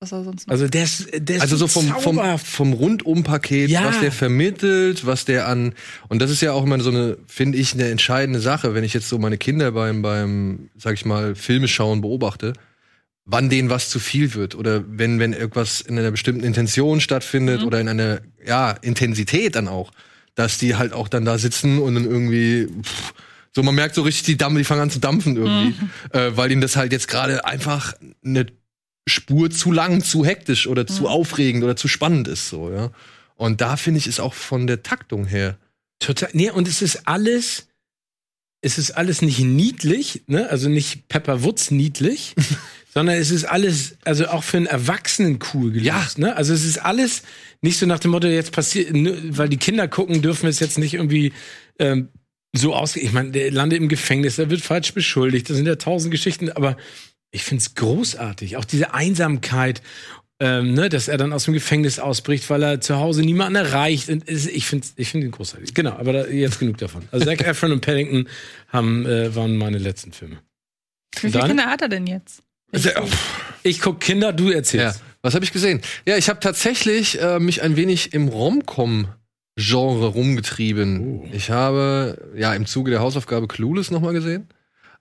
Was 0.00 0.12
er 0.12 0.24
sonst 0.24 0.46
noch? 0.46 0.52
Also 0.52 0.68
der 0.68 0.84
ist, 0.84 1.08
der 1.12 1.36
ist 1.36 1.42
also 1.42 1.56
so 1.56 1.68
vom, 1.68 1.88
vom, 2.00 2.38
vom 2.38 2.72
Rundum-Paket, 2.72 3.70
ja. 3.70 3.84
was 3.84 4.00
der 4.00 4.12
vermittelt, 4.12 5.06
was 5.06 5.24
der 5.24 5.48
an 5.48 5.74
und 6.08 6.20
das 6.20 6.30
ist 6.30 6.42
ja 6.42 6.52
auch 6.52 6.64
immer 6.64 6.78
so 6.80 6.90
eine, 6.90 7.16
finde 7.26 7.56
ich, 7.56 7.72
eine 7.72 7.88
entscheidende 7.88 8.40
Sache, 8.40 8.74
wenn 8.74 8.84
ich 8.84 8.92
jetzt 8.92 9.08
so 9.08 9.18
meine 9.18 9.38
Kinder 9.38 9.72
beim, 9.72 10.02
beim, 10.02 10.68
sag 10.76 10.94
ich 10.94 11.06
mal, 11.06 11.34
Filme 11.34 11.66
schauen 11.68 12.02
beobachte 12.02 12.52
wann 13.26 13.50
denen 13.50 13.68
was 13.68 13.90
zu 13.90 13.98
viel 13.98 14.34
wird 14.34 14.54
oder 14.54 14.84
wenn 14.86 15.18
wenn 15.18 15.32
irgendwas 15.32 15.80
in 15.80 15.98
einer 15.98 16.12
bestimmten 16.12 16.44
Intention 16.44 17.00
stattfindet 17.00 17.60
mhm. 17.60 17.66
oder 17.66 17.80
in 17.80 17.88
einer 17.88 18.20
ja 18.46 18.70
Intensität 18.70 19.56
dann 19.56 19.68
auch, 19.68 19.90
dass 20.36 20.58
die 20.58 20.76
halt 20.76 20.92
auch 20.92 21.08
dann 21.08 21.24
da 21.24 21.36
sitzen 21.36 21.80
und 21.80 21.96
dann 21.96 22.04
irgendwie 22.04 22.68
pff, 22.82 23.14
so 23.52 23.62
man 23.62 23.74
merkt 23.74 23.96
so 23.96 24.02
richtig 24.02 24.24
die 24.24 24.36
Dampf, 24.36 24.56
die 24.56 24.64
fangen 24.64 24.82
an 24.82 24.90
zu 24.90 25.00
dampfen 25.00 25.36
irgendwie, 25.36 25.74
mhm. 25.78 25.90
äh, 26.12 26.36
weil 26.36 26.52
ihnen 26.52 26.60
das 26.60 26.76
halt 26.76 26.92
jetzt 26.92 27.08
gerade 27.08 27.44
einfach 27.44 27.94
eine 28.24 28.46
Spur 29.08 29.50
zu 29.50 29.72
lang, 29.72 30.02
zu 30.02 30.24
hektisch 30.24 30.68
oder 30.68 30.82
mhm. 30.82 30.88
zu 30.88 31.08
aufregend 31.08 31.64
oder 31.64 31.74
zu 31.74 31.88
spannend 31.88 32.28
ist 32.28 32.48
so, 32.48 32.70
ja. 32.70 32.92
Und 33.34 33.60
da 33.60 33.76
finde 33.76 33.98
ich 33.98 34.06
ist 34.06 34.20
auch 34.20 34.34
von 34.34 34.66
der 34.66 34.82
Taktung 34.82 35.26
her 35.26 35.58
total 35.98 36.30
nee 36.32 36.50
und 36.50 36.68
es 36.68 36.80
ist 36.80 37.08
alles 37.08 37.66
es 38.62 38.78
ist 38.78 38.92
alles 38.92 39.22
nicht 39.22 39.40
niedlich, 39.40 40.22
ne? 40.26 40.48
Also 40.48 40.68
nicht 40.68 41.08
Pepper 41.08 41.42
Woods 41.42 41.70
niedlich, 41.70 42.34
sondern 42.96 43.16
es 43.16 43.30
ist 43.30 43.44
alles, 43.44 43.98
also 44.06 44.26
auch 44.28 44.42
für 44.42 44.56
einen 44.56 44.64
Erwachsenen 44.64 45.38
cool 45.52 45.70
gelöst. 45.70 45.84
Ja. 45.84 46.06
Ne? 46.16 46.34
Also 46.34 46.54
es 46.54 46.64
ist 46.64 46.78
alles 46.78 47.24
nicht 47.60 47.78
so 47.78 47.84
nach 47.84 47.98
dem 47.98 48.10
Motto, 48.10 48.26
jetzt 48.26 48.52
passiert, 48.52 48.88
weil 48.90 49.50
die 49.50 49.58
Kinder 49.58 49.86
gucken, 49.86 50.22
dürfen 50.22 50.44
wir 50.44 50.48
es 50.48 50.60
jetzt 50.60 50.78
nicht 50.78 50.94
irgendwie 50.94 51.34
ähm, 51.78 52.08
so 52.54 52.74
aus. 52.74 52.96
Ich 52.96 53.12
meine, 53.12 53.32
der 53.32 53.50
landet 53.50 53.80
im 53.80 53.90
Gefängnis, 53.90 54.38
er 54.38 54.48
wird 54.48 54.62
falsch 54.62 54.94
beschuldigt, 54.94 55.50
das 55.50 55.58
sind 55.58 55.66
ja 55.66 55.76
tausend 55.76 56.10
Geschichten, 56.10 56.50
aber 56.50 56.78
ich 57.32 57.44
finde 57.44 57.60
es 57.60 57.74
großartig. 57.74 58.56
Auch 58.56 58.64
diese 58.64 58.94
Einsamkeit 58.94 59.82
ähm, 60.40 60.72
ne, 60.72 60.88
dass 60.88 61.08
er 61.08 61.18
dann 61.18 61.34
aus 61.34 61.44
dem 61.44 61.52
Gefängnis 61.52 61.98
ausbricht, 61.98 62.48
weil 62.48 62.62
er 62.62 62.80
zu 62.80 62.96
Hause 62.96 63.20
niemanden 63.20 63.56
erreicht. 63.56 64.08
Ich 64.08 64.66
finde 64.66 64.86
ich 64.96 65.10
find 65.10 65.22
ihn 65.22 65.32
großartig. 65.32 65.74
Genau, 65.74 65.92
aber 65.92 66.14
da, 66.14 66.26
jetzt 66.28 66.60
genug 66.60 66.78
davon. 66.78 67.02
Also 67.12 67.26
Zac 67.26 67.40
Efron 67.46 67.72
und 67.72 67.82
Paddington 67.82 68.26
haben, 68.68 69.04
äh, 69.04 69.34
waren 69.34 69.58
meine 69.58 69.76
letzten 69.76 70.12
Filme. 70.12 70.38
Wie 71.20 71.30
viele 71.30 71.46
Kinder 71.46 71.66
hat 71.66 71.82
er 71.82 71.90
denn 71.90 72.06
jetzt? 72.06 72.42
Also, 72.72 72.90
ich 73.62 73.80
guck 73.80 74.00
Kinder, 74.00 74.32
du 74.32 74.50
erzählst. 74.50 75.00
Ja. 75.00 75.06
Was 75.22 75.34
habe 75.34 75.44
ich 75.44 75.52
gesehen? 75.52 75.80
Ja, 76.06 76.16
ich 76.16 76.28
habe 76.28 76.40
tatsächlich 76.40 77.20
äh, 77.20 77.40
mich 77.40 77.62
ein 77.62 77.76
wenig 77.76 78.12
im 78.14 78.28
Romcom 78.28 79.08
Genre 79.56 80.08
rumgetrieben. 80.08 81.00
Oh. 81.00 81.28
Ich 81.32 81.50
habe 81.50 82.30
ja 82.36 82.54
im 82.54 82.66
Zuge 82.66 82.90
der 82.90 83.00
Hausaufgabe 83.00 83.48
Clueless 83.48 83.90
nochmal 83.90 84.12
gesehen, 84.12 84.48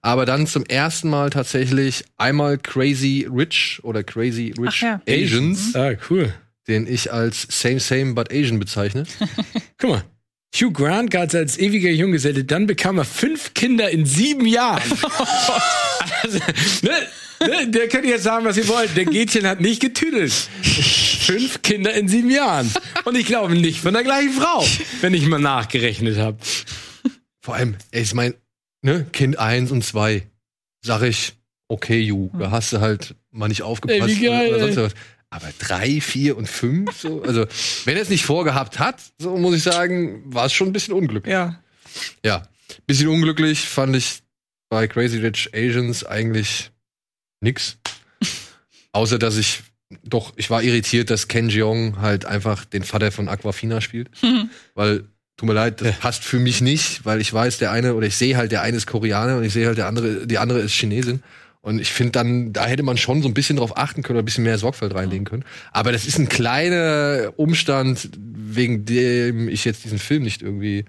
aber 0.01 0.25
dann 0.25 0.48
zum 0.48 0.65
ersten 0.65 1.10
Mal 1.10 1.29
tatsächlich 1.29 2.05
einmal 2.17 2.57
Crazy 2.57 3.27
Rich 3.31 3.81
oder 3.84 4.03
Crazy 4.03 4.53
Rich 4.57 4.81
ja. 4.81 5.01
Asians. 5.07 5.74
Mhm. 5.74 5.79
Ah, 5.79 5.91
cool. 6.10 6.34
Den 6.67 6.88
ich 6.88 7.12
als 7.12 7.45
Same 7.50 7.79
Same 7.79 8.13
but 8.13 8.31
Asian 8.31 8.60
bezeichne. 8.60 9.03
Guck 9.77 9.89
mal. 9.89 10.03
Hugh 10.55 10.72
Grant 10.72 11.12
galt 11.12 11.36
als 11.36 11.57
ewiger 11.57 11.89
Junggeselle, 11.89 12.45
dann 12.45 12.65
bekam 12.65 12.98
er 12.98 13.03
fünf 13.03 13.53
Kinder 13.53 13.89
in 13.89 14.05
sieben 14.05 14.45
Jahren. 14.45 14.81
also, 16.24 16.39
ne? 16.81 16.91
Ne, 17.39 17.68
der 17.68 17.88
könnt 17.88 18.06
jetzt 18.06 18.24
sagen, 18.24 18.46
was 18.46 18.58
ihr 18.58 18.68
wollt. 18.68 18.96
Der 18.96 19.06
Gätchen 19.06 19.48
hat 19.48 19.62
nicht 19.62 19.82
getüdelt. 19.82 20.32
Fünf 20.32 21.62
Kinder 21.62 21.94
in 21.94 22.08
sieben 22.08 22.30
Jahren. 22.30 22.72
Und 23.06 23.15
ich 23.15 23.25
glaube 23.25 23.56
nicht 23.56 23.80
von 23.80 23.94
der 23.94 24.04
gleichen 24.04 24.32
Frau, 24.32 24.65
wenn 25.01 25.13
ich 25.13 25.25
mal 25.27 25.39
nachgerechnet 25.39 26.18
habe. 26.18 26.38
Vor 27.42 27.56
allem, 27.56 27.75
ich 27.92 28.13
meine, 28.13 28.36
ne, 28.82 29.06
Kind 29.12 29.39
eins 29.39 29.72
und 29.72 29.84
zwei, 29.84 30.27
sag 30.82 31.01
ich, 31.01 31.34
okay, 31.68 32.00
Ju, 32.00 32.30
da 32.38 32.51
hast 32.51 32.74
du 32.74 32.80
halt 32.80 33.15
mal 33.32 33.48
nicht 33.48 33.63
aufgepasst 33.63 34.01
ey, 34.01 34.15
wie 34.15 34.25
geil, 34.25 34.50
oder 34.50 34.60
sonst 34.60 34.77
was. 34.77 34.94
Aber 35.30 35.48
drei, 35.60 36.00
vier 36.00 36.38
und 36.38 36.48
fünf, 36.48 36.98
so, 36.98 37.22
also 37.24 37.46
wenn 37.84 37.98
er 37.98 38.04
es 38.04 38.10
nicht 38.10 38.25
vorgehabt 38.25 38.80
hat, 38.80 39.01
so 39.18 39.36
muss 39.38 39.56
ich 39.56 39.63
sagen, 39.63 40.24
war 40.25 40.46
es 40.46 40.54
schon 40.54 40.68
ein 40.68 40.74
bisschen 40.74 40.94
unglücklich. 40.94 41.34
Ja. 41.34 41.62
Ja, 42.24 42.48
bisschen 42.88 43.08
unglücklich 43.10 43.62
fand 43.62 43.96
ich 43.96 44.22
bei 44.70 44.88
Crazy 44.88 45.18
Rich 45.18 45.50
Asians 45.54 46.06
eigentlich 46.06 46.72
nix. 47.46 47.78
Außer, 48.92 49.18
dass 49.18 49.38
ich 49.38 49.64
doch, 50.04 50.34
ich 50.36 50.50
war 50.50 50.64
irritiert, 50.64 51.10
dass 51.10 51.28
Ken 51.28 51.50
Jeong 51.50 52.02
halt 52.02 52.25
einfach 52.25 52.66
den 52.66 52.84
Vater 52.84 53.12
von 53.12 53.30
Aquafina 53.30 53.82
spielt. 53.82 54.10
Mhm. 54.22 54.50
Weil, 54.74 55.06
tut 55.38 55.48
mir 55.48 55.54
leid, 55.54 55.82
das 55.82 55.98
passt 55.98 56.24
für 56.24 56.40
mich 56.40 56.62
nicht, 56.62 57.06
weil 57.06 57.20
ich 57.20 57.34
weiß, 57.34 57.58
der 57.58 57.72
eine, 57.72 57.94
oder 57.96 58.08
ich 58.08 58.16
sehe 58.16 58.38
halt, 58.38 58.54
der 58.54 58.62
eine 58.62 58.78
ist 58.78 58.88
Koreaner 58.88 59.38
und 59.38 59.44
ich 59.44 59.52
sehe 59.52 59.68
halt, 59.68 59.78
der 59.78 59.88
andere, 59.88 60.25
die 60.28 60.38
andere 60.38 60.60
ist 60.60 60.72
Chinesin. 60.72 61.24
Und 61.60 61.80
ich 61.80 61.92
finde 61.92 62.12
dann, 62.12 62.54
da 62.54 62.68
hätte 62.68 62.84
man 62.84 62.96
schon 62.96 63.22
so 63.22 63.28
ein 63.28 63.34
bisschen 63.34 63.58
drauf 63.58 63.75
achten 63.75 64.02
können 64.02 64.18
oder 64.18 64.24
ein 64.24 64.25
bisschen 64.25 64.44
mehr 64.44 64.58
Sorgfalt 64.58 64.94
reinlegen 64.94 65.25
können. 65.25 65.44
Aber 65.72 65.92
das 65.92 66.06
ist 66.06 66.20
ein 66.20 66.30
kleiner 66.30 67.34
Umstand, 67.36 68.12
wegen 68.18 68.86
dem 68.86 69.50
ich 69.50 69.66
jetzt 69.66 69.84
diesen 69.84 70.00
Film 70.00 70.24
nicht 70.24 70.42
irgendwie 70.42 70.86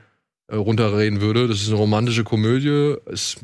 äh, 0.49 0.55
runterreden 0.55 1.21
würde. 1.21 1.49
Das 1.49 1.63
ist 1.63 1.69
eine 1.69 1.79
romantische 1.79 2.25
Komödie. 2.25 2.95
Es 3.07 3.37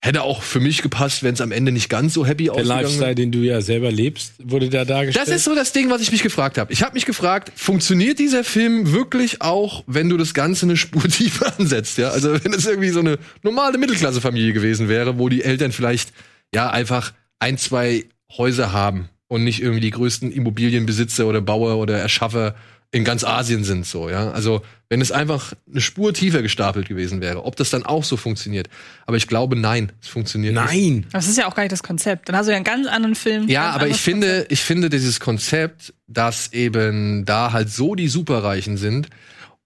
hätte 0.00 0.22
auch 0.22 0.42
für 0.42 0.60
mich 0.60 0.82
gepasst, 0.82 1.22
wenn 1.24 1.34
es 1.34 1.40
am 1.40 1.50
Ende 1.50 1.72
nicht 1.72 1.88
ganz 1.88 2.14
so 2.14 2.24
happy 2.24 2.44
Der 2.44 2.54
ausgegangen 2.54 2.82
Lifestyle, 2.82 3.06
wäre. 3.06 3.14
den 3.16 3.32
du 3.32 3.40
ja 3.40 3.60
selber 3.60 3.90
lebst, 3.90 4.34
wurde 4.38 4.68
da 4.68 4.84
dargestellt. 4.84 5.26
Das 5.26 5.34
ist 5.34 5.44
so 5.44 5.54
das 5.54 5.72
Ding, 5.72 5.90
was 5.90 6.00
ich 6.00 6.12
mich 6.12 6.22
gefragt 6.22 6.56
habe. 6.56 6.72
Ich 6.72 6.82
habe 6.82 6.94
mich 6.94 7.04
gefragt, 7.04 7.52
funktioniert 7.56 8.18
dieser 8.18 8.44
Film 8.44 8.92
wirklich 8.92 9.42
auch, 9.42 9.82
wenn 9.86 10.08
du 10.08 10.16
das 10.16 10.34
Ganze 10.34 10.66
eine 10.66 10.76
Spur 10.76 11.02
tiefer 11.08 11.52
ansetzt? 11.58 11.98
Ja, 11.98 12.10
also 12.10 12.32
wenn 12.44 12.52
es 12.52 12.64
irgendwie 12.66 12.90
so 12.90 13.00
eine 13.00 13.18
normale 13.42 13.76
Mittelklassefamilie 13.76 14.52
gewesen 14.52 14.88
wäre, 14.88 15.18
wo 15.18 15.28
die 15.28 15.42
Eltern 15.42 15.72
vielleicht 15.72 16.12
ja 16.54 16.70
einfach 16.70 17.12
ein, 17.40 17.58
zwei 17.58 18.04
Häuser 18.36 18.72
haben 18.72 19.08
und 19.26 19.42
nicht 19.42 19.60
irgendwie 19.60 19.80
die 19.80 19.90
größten 19.90 20.30
Immobilienbesitzer 20.30 21.26
oder 21.26 21.40
Bauer 21.40 21.76
oder 21.78 21.98
Erschaffer 21.98 22.54
in 22.90 23.04
ganz 23.04 23.22
Asien 23.22 23.64
sind 23.64 23.84
so, 23.86 24.08
ja. 24.08 24.30
Also, 24.30 24.62
wenn 24.88 25.02
es 25.02 25.12
einfach 25.12 25.52
eine 25.70 25.82
Spur 25.82 26.14
tiefer 26.14 26.40
gestapelt 26.40 26.88
gewesen 26.88 27.20
wäre, 27.20 27.44
ob 27.44 27.56
das 27.56 27.68
dann 27.68 27.84
auch 27.84 28.02
so 28.02 28.16
funktioniert. 28.16 28.68
Aber 29.04 29.18
ich 29.18 29.26
glaube, 29.26 29.56
nein, 29.56 29.92
es 30.00 30.08
funktioniert 30.08 30.54
nicht. 30.54 30.64
Nein. 30.64 31.04
Aber 31.08 31.18
das 31.18 31.28
ist 31.28 31.36
ja 31.36 31.46
auch 31.46 31.54
gar 31.54 31.64
nicht 31.64 31.72
das 31.72 31.82
Konzept. 31.82 32.28
Dann 32.28 32.36
hast 32.36 32.46
du 32.46 32.52
ja 32.52 32.56
einen 32.56 32.64
ganz 32.64 32.86
anderen 32.86 33.14
Film. 33.14 33.46
Ja, 33.48 33.72
aber 33.72 33.88
ich 33.88 33.98
finde, 33.98 34.46
ich 34.48 34.60
finde 34.62 34.88
dieses 34.88 35.20
Konzept, 35.20 35.92
dass 36.06 36.54
eben 36.54 37.26
da 37.26 37.52
halt 37.52 37.68
so 37.68 37.94
die 37.94 38.08
Superreichen 38.08 38.78
sind 38.78 39.08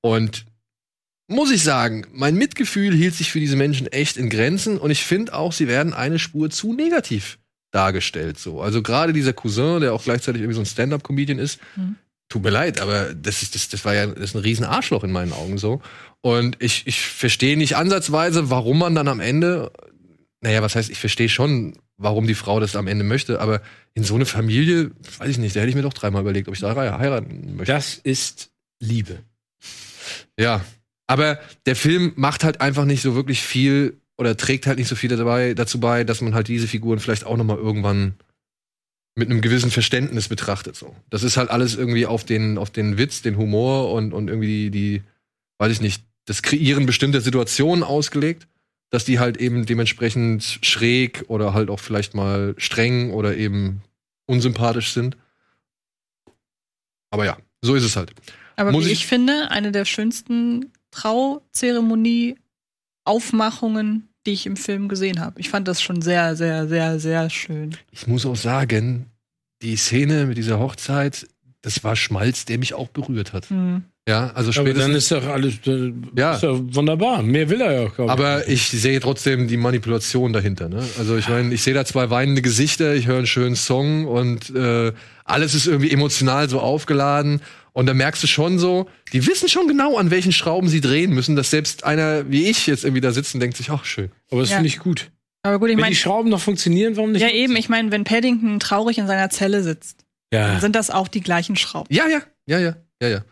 und 0.01 0.45
muss 1.29 1.53
ich 1.53 1.63
sagen, 1.63 2.05
mein 2.13 2.35
Mitgefühl 2.35 2.93
hielt 2.93 3.15
sich 3.15 3.31
für 3.31 3.39
diese 3.41 3.57
Menschen 3.57 3.87
echt 3.87 4.17
in 4.17 4.29
Grenzen 4.29 4.79
und 4.79 4.91
ich 4.91 5.05
finde 5.05 5.35
auch, 5.35 5.53
sie 5.53 5.69
werden 5.69 5.95
eine 5.95 6.19
Spur 6.19 6.51
zu 6.51 6.73
negativ 6.73 7.39
dargestellt 7.71 8.39
so. 8.39 8.61
Also 8.61 8.83
gerade 8.83 9.13
dieser 9.13 9.33
Cousin, 9.33 9.81
der 9.81 9.95
auch 9.95 10.03
gleichzeitig 10.03 10.43
irgendwie 10.43 10.57
so 10.57 10.63
ein 10.63 10.67
Stand-up-Comedian 10.67 11.39
ist, 11.39 11.61
Mhm. 11.77 11.97
Tut 12.33 12.43
mir 12.43 12.51
leid, 12.51 12.81
aber 12.81 13.13
das 13.15 13.43
ist 13.43 13.55
das, 13.55 13.69
das 13.69 13.85
war 13.85 13.95
ja 13.95 14.07
das 14.07 14.31
ist 14.31 14.35
ein 14.35 14.41
riesen 14.41 14.65
Arschloch 14.65 15.05
in 15.05 15.13
meinen 15.13 15.33
Augen 15.33 15.59
so. 15.59 15.83
Und 16.23 16.57
ich, 16.61 16.87
ich 16.87 17.01
verstehe 17.03 17.59
nicht 17.59 17.77
ansatzweise, 17.77 18.49
warum 18.49 18.79
man 18.79 18.95
dann 18.95 19.09
am 19.09 19.21
Ende, 19.21 19.71
naja, 20.41 20.63
was 20.63 20.75
heißt, 20.75 20.89
ich 20.89 20.99
verstehe 20.99 21.29
schon, 21.29 21.75
warum 21.99 22.27
die 22.27 22.35
Frau 22.35 22.59
das 22.59 22.75
am 22.75 22.87
Ende 22.87 23.05
möchte, 23.05 23.41
aber 23.41 23.61
in 23.93 24.03
so 24.03 24.15
eine 24.15 24.25
Familie, 24.25 24.93
weiß 25.19 25.29
ich 25.29 25.39
nicht, 25.39 25.55
da 25.55 25.61
hätte 25.61 25.69
ich 25.69 25.75
mir 25.75 25.83
doch 25.83 25.93
dreimal 25.93 26.23
überlegt, 26.23 26.49
ob 26.49 26.55
ich 26.55 26.61
da 26.61 26.75
heiraten 26.75 27.57
möchte. 27.57 27.73
Das 27.73 27.97
ist 27.97 28.51
Liebe. 28.81 29.19
Ja, 30.39 30.65
aber 31.07 31.39
der 31.67 31.77
Film 31.77 32.13
macht 32.17 32.45
halt 32.45 32.63
einfach 32.63 32.87
nicht 32.87 33.03
so 33.03 33.15
wirklich 33.15 33.43
viel 33.43 34.01
oder 34.17 34.39
trägt 34.39 34.67
halt 34.67 34.79
nicht 34.79 34.89
so 34.89 34.97
viel 34.97 35.11
dabei, 35.11 35.53
dazu 35.53 35.81
bei, 35.81 36.05
dass 36.05 36.23
man 36.23 36.35
halt 36.35 36.49
diese 36.49 36.67
Figuren 36.67 36.99
vielleicht 36.99 37.27
auch 37.27 37.37
noch 37.37 37.45
mal 37.45 37.59
irgendwann 37.59 38.15
mit 39.15 39.29
einem 39.31 39.41
gewissen 39.43 39.71
Verständnis 39.71 40.29
betrachtet. 40.29 40.75
So, 40.77 40.95
das 41.11 41.23
ist 41.23 41.37
halt 41.37 41.51
alles 41.51 41.75
irgendwie 41.77 42.07
auf 42.07 42.25
den 42.25 42.57
auf 42.59 42.71
den 42.71 42.97
Witz, 42.99 43.23
den 43.23 43.37
Humor 43.37 43.93
und 43.93 44.13
und 44.13 44.29
irgendwie 44.29 44.71
die, 44.71 44.71
die 44.71 45.03
weiß 45.59 45.73
ich 45.73 45.81
nicht, 45.81 46.03
das 46.25 46.43
Kreieren 46.43 46.87
bestimmter 46.87 47.21
Situationen 47.21 47.85
ausgelegt, 47.85 48.47
dass 48.91 49.05
die 49.05 49.19
halt 49.19 49.37
eben 49.37 49.67
dementsprechend 49.67 50.43
schräg 50.63 51.25
oder 51.29 51.53
halt 51.55 51.69
auch 51.71 51.81
vielleicht 51.81 52.15
mal 52.15 52.55
streng 52.59 53.11
oder 53.13 53.37
eben 53.37 53.83
unsympathisch 54.27 54.93
sind. 54.93 55.17
Aber 57.11 57.25
ja, 57.27 57.37
so 57.61 57.75
ist 57.75 57.85
es 57.85 57.97
halt. 57.97 58.13
Aber 58.57 58.73
Muss 58.73 58.85
wie 58.87 58.93
ich- 58.93 59.01
ich 59.01 59.07
finde, 59.07 59.51
eine 59.51 59.73
der 59.73 59.85
schönsten 59.85 60.73
Trauzeremonie-Aufmachungen, 63.05 64.09
die 64.27 64.33
ich 64.33 64.47
im 64.47 64.57
Film 64.57 64.89
gesehen 64.89 65.21
habe. 65.21 65.41
Ich 65.41 65.49
fand 65.51 65.69
das 65.69 65.83
schon 65.83 66.03
sehr, 66.03 66.37
sehr, 66.37 66.69
sehr, 66.69 66.99
sehr 67.01 67.31
schön. 67.31 67.77
Ich 67.91 68.07
muss 68.07 68.25
auch 68.27 68.37
sagen, 68.37 69.07
die 69.63 69.77
Szene 69.77 70.27
mit 70.27 70.39
dieser 70.39 70.59
Hochzeit, 70.59 71.27
das 71.63 71.83
war 71.85 71.97
Schmalz, 71.97 72.45
der 72.45 72.59
mich 72.59 72.75
auch 72.75 72.89
berührt 72.89 73.33
hat. 73.33 73.51
Hm. 73.51 73.85
Ja, 74.09 74.33
also 74.35 74.59
Aber 74.61 74.75
dann 74.75 74.95
ist 74.97 75.13
doch 75.13 75.25
alles 75.29 75.65
äh, 75.65 75.93
Ja. 76.17 76.35
ist 76.35 76.43
doch 76.43 76.61
wunderbar. 76.61 77.23
Mehr 77.23 77.49
will 77.49 77.61
er 77.61 77.83
ja 77.83 77.89
auch. 77.89 78.09
Aber 78.09 78.49
ich 78.49 78.67
sehe 78.69 78.99
trotzdem 78.99 79.47
die 79.47 79.57
Manipulation 79.57 80.33
dahinter. 80.33 80.69
Ne? 80.69 80.85
Also 80.99 81.17
ich 81.17 81.29
meine, 81.29 81.55
ich 81.55 81.63
sehe 81.63 81.73
da 81.73 81.85
zwei 81.85 82.11
weinende 82.11 82.43
Gesichter, 82.43 82.97
ich 82.97 83.07
höre 83.07 83.19
einen 83.19 83.29
schönen 83.29 83.55
Song 83.55 84.07
und 84.07 84.51
äh, 84.57 84.93
alles 85.25 85.55
ist 85.55 85.69
irgendwie 85.69 85.93
emotional 85.93 86.49
so 86.49 86.59
aufgeladen. 86.59 87.43
Und 87.75 87.87
da 87.87 87.95
merkst 87.95 88.23
du 88.23 88.27
schon 88.27 88.59
so, 88.59 88.89
die 89.13 89.27
wissen 89.27 89.49
schon 89.49 89.67
genau, 89.67 89.97
an 89.97 90.11
welchen 90.11 90.33
Schrauben 90.33 90.69
sie 90.69 90.81
drehen 90.81 91.13
müssen, 91.13 91.37
dass 91.37 91.51
selbst 91.51 91.85
einer 91.85 92.31
wie 92.31 92.49
ich 92.51 92.67
jetzt 92.67 92.85
irgendwie 92.85 93.01
da 93.01 93.13
sitzt 93.13 93.35
und 93.35 93.41
denkt 93.41 93.57
sich, 93.57 93.71
ach 93.71 93.85
schön. 93.85 94.11
Aber 94.31 94.41
das 94.43 94.51
Ja. 94.51 94.57
finde 94.57 94.69
ich 94.69 94.79
gut. 94.79 95.11
Aber 95.43 95.59
gut, 95.59 95.71
ich 95.71 95.77
Wenn 95.77 95.81
meine, 95.81 95.95
die 95.95 95.97
Schrauben 96.01 96.29
noch 96.31 96.41
funktionieren, 96.41 96.97
warum 96.97 97.13
nicht? 97.13 97.23
ja 97.23 97.31
eben, 97.31 97.57
ich 97.57 97.69
meine, 97.69 97.91
wenn 97.91 98.05
Paddington 98.05 98.61
traurig 98.61 98.99
in 98.99 99.07
seiner 99.07 99.31
Zelle 99.31 99.63
sitzt, 99.63 100.05
Ja. 100.33 100.49
dann 100.53 100.61
sind 100.61 100.77
das 100.77 100.91
auch 100.91 101.09
die 101.09 101.21
gleichen 101.21 101.57
Schrauben. 101.57 101.93
Ja, 101.93 102.07
ja, 102.09 102.21
ja, 102.47 102.59
ja, 102.61 102.77
ja, 103.03 103.09
ja. 103.09 103.25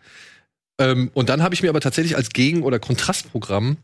Ähm, 0.79 1.11
und 1.13 1.29
dann 1.29 1.41
habe 1.43 1.53
ich 1.53 1.61
mir 1.61 1.69
aber 1.69 1.79
tatsächlich 1.79 2.15
als 2.17 2.29
Gegen- 2.31 2.63
oder 2.63 2.79
Kontrastprogramm 2.79 3.77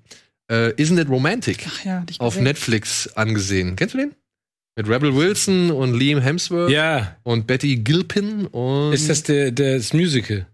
äh, 0.49 0.69
Isn't 0.81 0.99
It 0.99 1.09
Romantic 1.09 1.67
Ach 1.67 1.85
ja, 1.85 2.05
auf. 2.19 2.39
Netflix 2.39 3.07
angesehen. 3.15 3.75
Kennst 3.75 3.93
du 3.93 3.99
den? 3.99 4.15
Mit 4.77 4.87
Rebel 4.87 5.15
Wilson 5.15 5.71
und 5.71 5.95
Liam 5.95 6.21
Hemsworth 6.21 6.69
ja. 6.69 7.17
und 7.23 7.47
Betty 7.47 7.77
Gilpin 7.77 8.45
und 8.45 8.93
Ist 8.93 9.09
das 9.09 9.23
der, 9.23 9.51
das 9.51 9.91
Musical? 9.91 10.45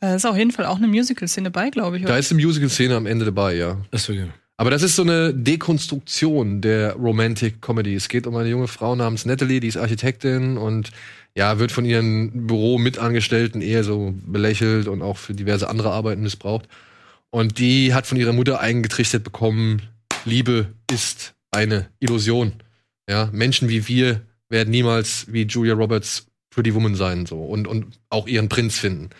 Da 0.00 0.14
ist 0.14 0.24
auf 0.24 0.38
jeden 0.38 0.50
Fall 0.50 0.64
auch 0.64 0.78
eine 0.78 0.86
Musical-Szene 0.86 1.50
bei, 1.50 1.68
glaube 1.68 1.98
ich. 1.98 2.06
da 2.06 2.16
ist 2.16 2.32
eine 2.32 2.42
Musical-Szene 2.42 2.96
am 2.96 3.04
Ende 3.04 3.26
dabei, 3.26 3.56
ja. 3.56 3.76
Achso, 3.90 4.14
ja. 4.14 4.28
Aber 4.56 4.70
das 4.70 4.82
ist 4.82 4.96
so 4.96 5.02
eine 5.02 5.34
Dekonstruktion 5.34 6.62
der 6.62 6.94
Romantic 6.94 7.60
Comedy. 7.60 7.94
Es 7.94 8.08
geht 8.08 8.26
um 8.26 8.34
eine 8.34 8.48
junge 8.48 8.66
Frau 8.66 8.96
namens 8.96 9.26
Natalie, 9.26 9.60
die 9.60 9.68
ist 9.68 9.76
Architektin 9.76 10.56
und 10.56 10.88
ja, 11.36 11.58
wird 11.58 11.70
von 11.70 11.84
ihren 11.84 12.46
Büromitangestellten 12.46 13.60
eher 13.60 13.84
so 13.84 14.14
belächelt 14.24 14.88
und 14.88 15.02
auch 15.02 15.18
für 15.18 15.34
diverse 15.34 15.68
andere 15.68 15.90
Arbeiten 15.90 16.22
missbraucht. 16.22 16.66
Und 17.28 17.58
die 17.58 17.92
hat 17.92 18.06
von 18.06 18.16
ihrer 18.16 18.32
Mutter 18.32 18.60
eingetrichtert 18.60 19.22
bekommen, 19.22 19.82
Liebe 20.24 20.68
ist 20.90 21.34
eine 21.50 21.90
Illusion. 22.00 22.54
Ja, 23.08 23.28
Menschen 23.32 23.68
wie 23.68 23.86
wir 23.88 24.22
werden 24.48 24.70
niemals 24.70 25.26
wie 25.28 25.42
Julia 25.42 25.74
Roberts 25.74 26.26
Pretty 26.50 26.74
Woman 26.74 26.94
sein 26.94 27.26
so 27.26 27.44
und 27.44 27.66
und 27.66 27.98
auch 28.10 28.26
ihren 28.26 28.48
Prinz 28.48 28.78
finden. 28.78 29.10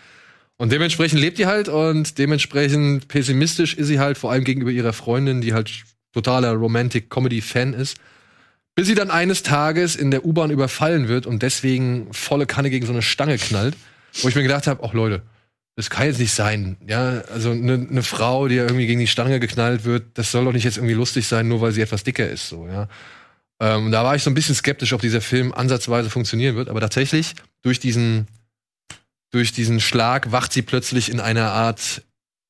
Und 0.57 0.71
dementsprechend 0.71 1.19
lebt 1.19 1.37
die 1.37 1.47
halt 1.47 1.67
und 1.67 2.17
dementsprechend 2.17 3.07
pessimistisch 3.07 3.73
ist 3.73 3.87
sie 3.87 3.99
halt, 3.99 4.17
vor 4.17 4.31
allem 4.31 4.45
gegenüber 4.45 4.71
ihrer 4.71 4.93
Freundin, 4.93 5.41
die 5.41 5.53
halt 5.53 5.83
totaler 6.13 6.53
Romantic 6.53 7.09
Comedy 7.09 7.41
Fan 7.41 7.73
ist. 7.73 7.97
Bis 8.73 8.87
sie 8.87 8.95
dann 8.95 9.09
eines 9.09 9.43
Tages 9.43 9.95
in 9.95 10.11
der 10.11 10.25
U-Bahn 10.25 10.51
überfallen 10.51 11.07
wird 11.07 11.25
und 11.25 11.43
deswegen 11.43 12.07
volle 12.13 12.45
Kanne 12.45 12.69
gegen 12.69 12.85
so 12.85 12.91
eine 12.91 13.01
Stange 13.01 13.37
knallt, 13.37 13.75
wo 14.21 14.27
ich 14.27 14.35
mir 14.35 14.43
gedacht 14.43 14.67
habe, 14.67 14.83
ach 14.83 14.93
Leute, 14.93 15.21
das 15.77 15.89
kann 15.89 16.07
jetzt 16.07 16.19
nicht 16.19 16.33
sein. 16.33 16.77
Ja, 16.85 17.21
also 17.33 17.51
eine 17.51 17.77
ne 17.77 18.03
Frau, 18.03 18.47
die 18.47 18.55
irgendwie 18.55 18.87
gegen 18.87 18.99
die 18.99 19.07
Stange 19.07 19.39
geknallt 19.39 19.85
wird, 19.85 20.17
das 20.17 20.31
soll 20.31 20.45
doch 20.45 20.53
nicht 20.53 20.63
jetzt 20.63 20.77
irgendwie 20.77 20.93
lustig 20.93 21.27
sein, 21.27 21.47
nur 21.47 21.61
weil 21.61 21.71
sie 21.71 21.81
etwas 21.81 22.03
dicker 22.03 22.29
ist, 22.29 22.49
so, 22.49 22.67
ja. 22.67 22.87
Ähm, 23.59 23.91
da 23.91 24.03
war 24.03 24.15
ich 24.15 24.23
so 24.23 24.29
ein 24.29 24.33
bisschen 24.33 24.55
skeptisch, 24.55 24.93
ob 24.93 25.01
dieser 25.01 25.21
Film 25.21 25.53
ansatzweise 25.53 26.09
funktionieren 26.09 26.55
wird, 26.55 26.69
aber 26.69 26.81
tatsächlich 26.81 27.35
durch 27.61 27.79
diesen 27.79 28.27
durch 29.31 29.51
diesen 29.51 29.81
Schlag 29.81 30.31
wacht 30.31 30.53
sie 30.53 30.61
plötzlich 30.61 31.09
in 31.09 31.19
einer 31.19 31.51
Art 31.51 32.03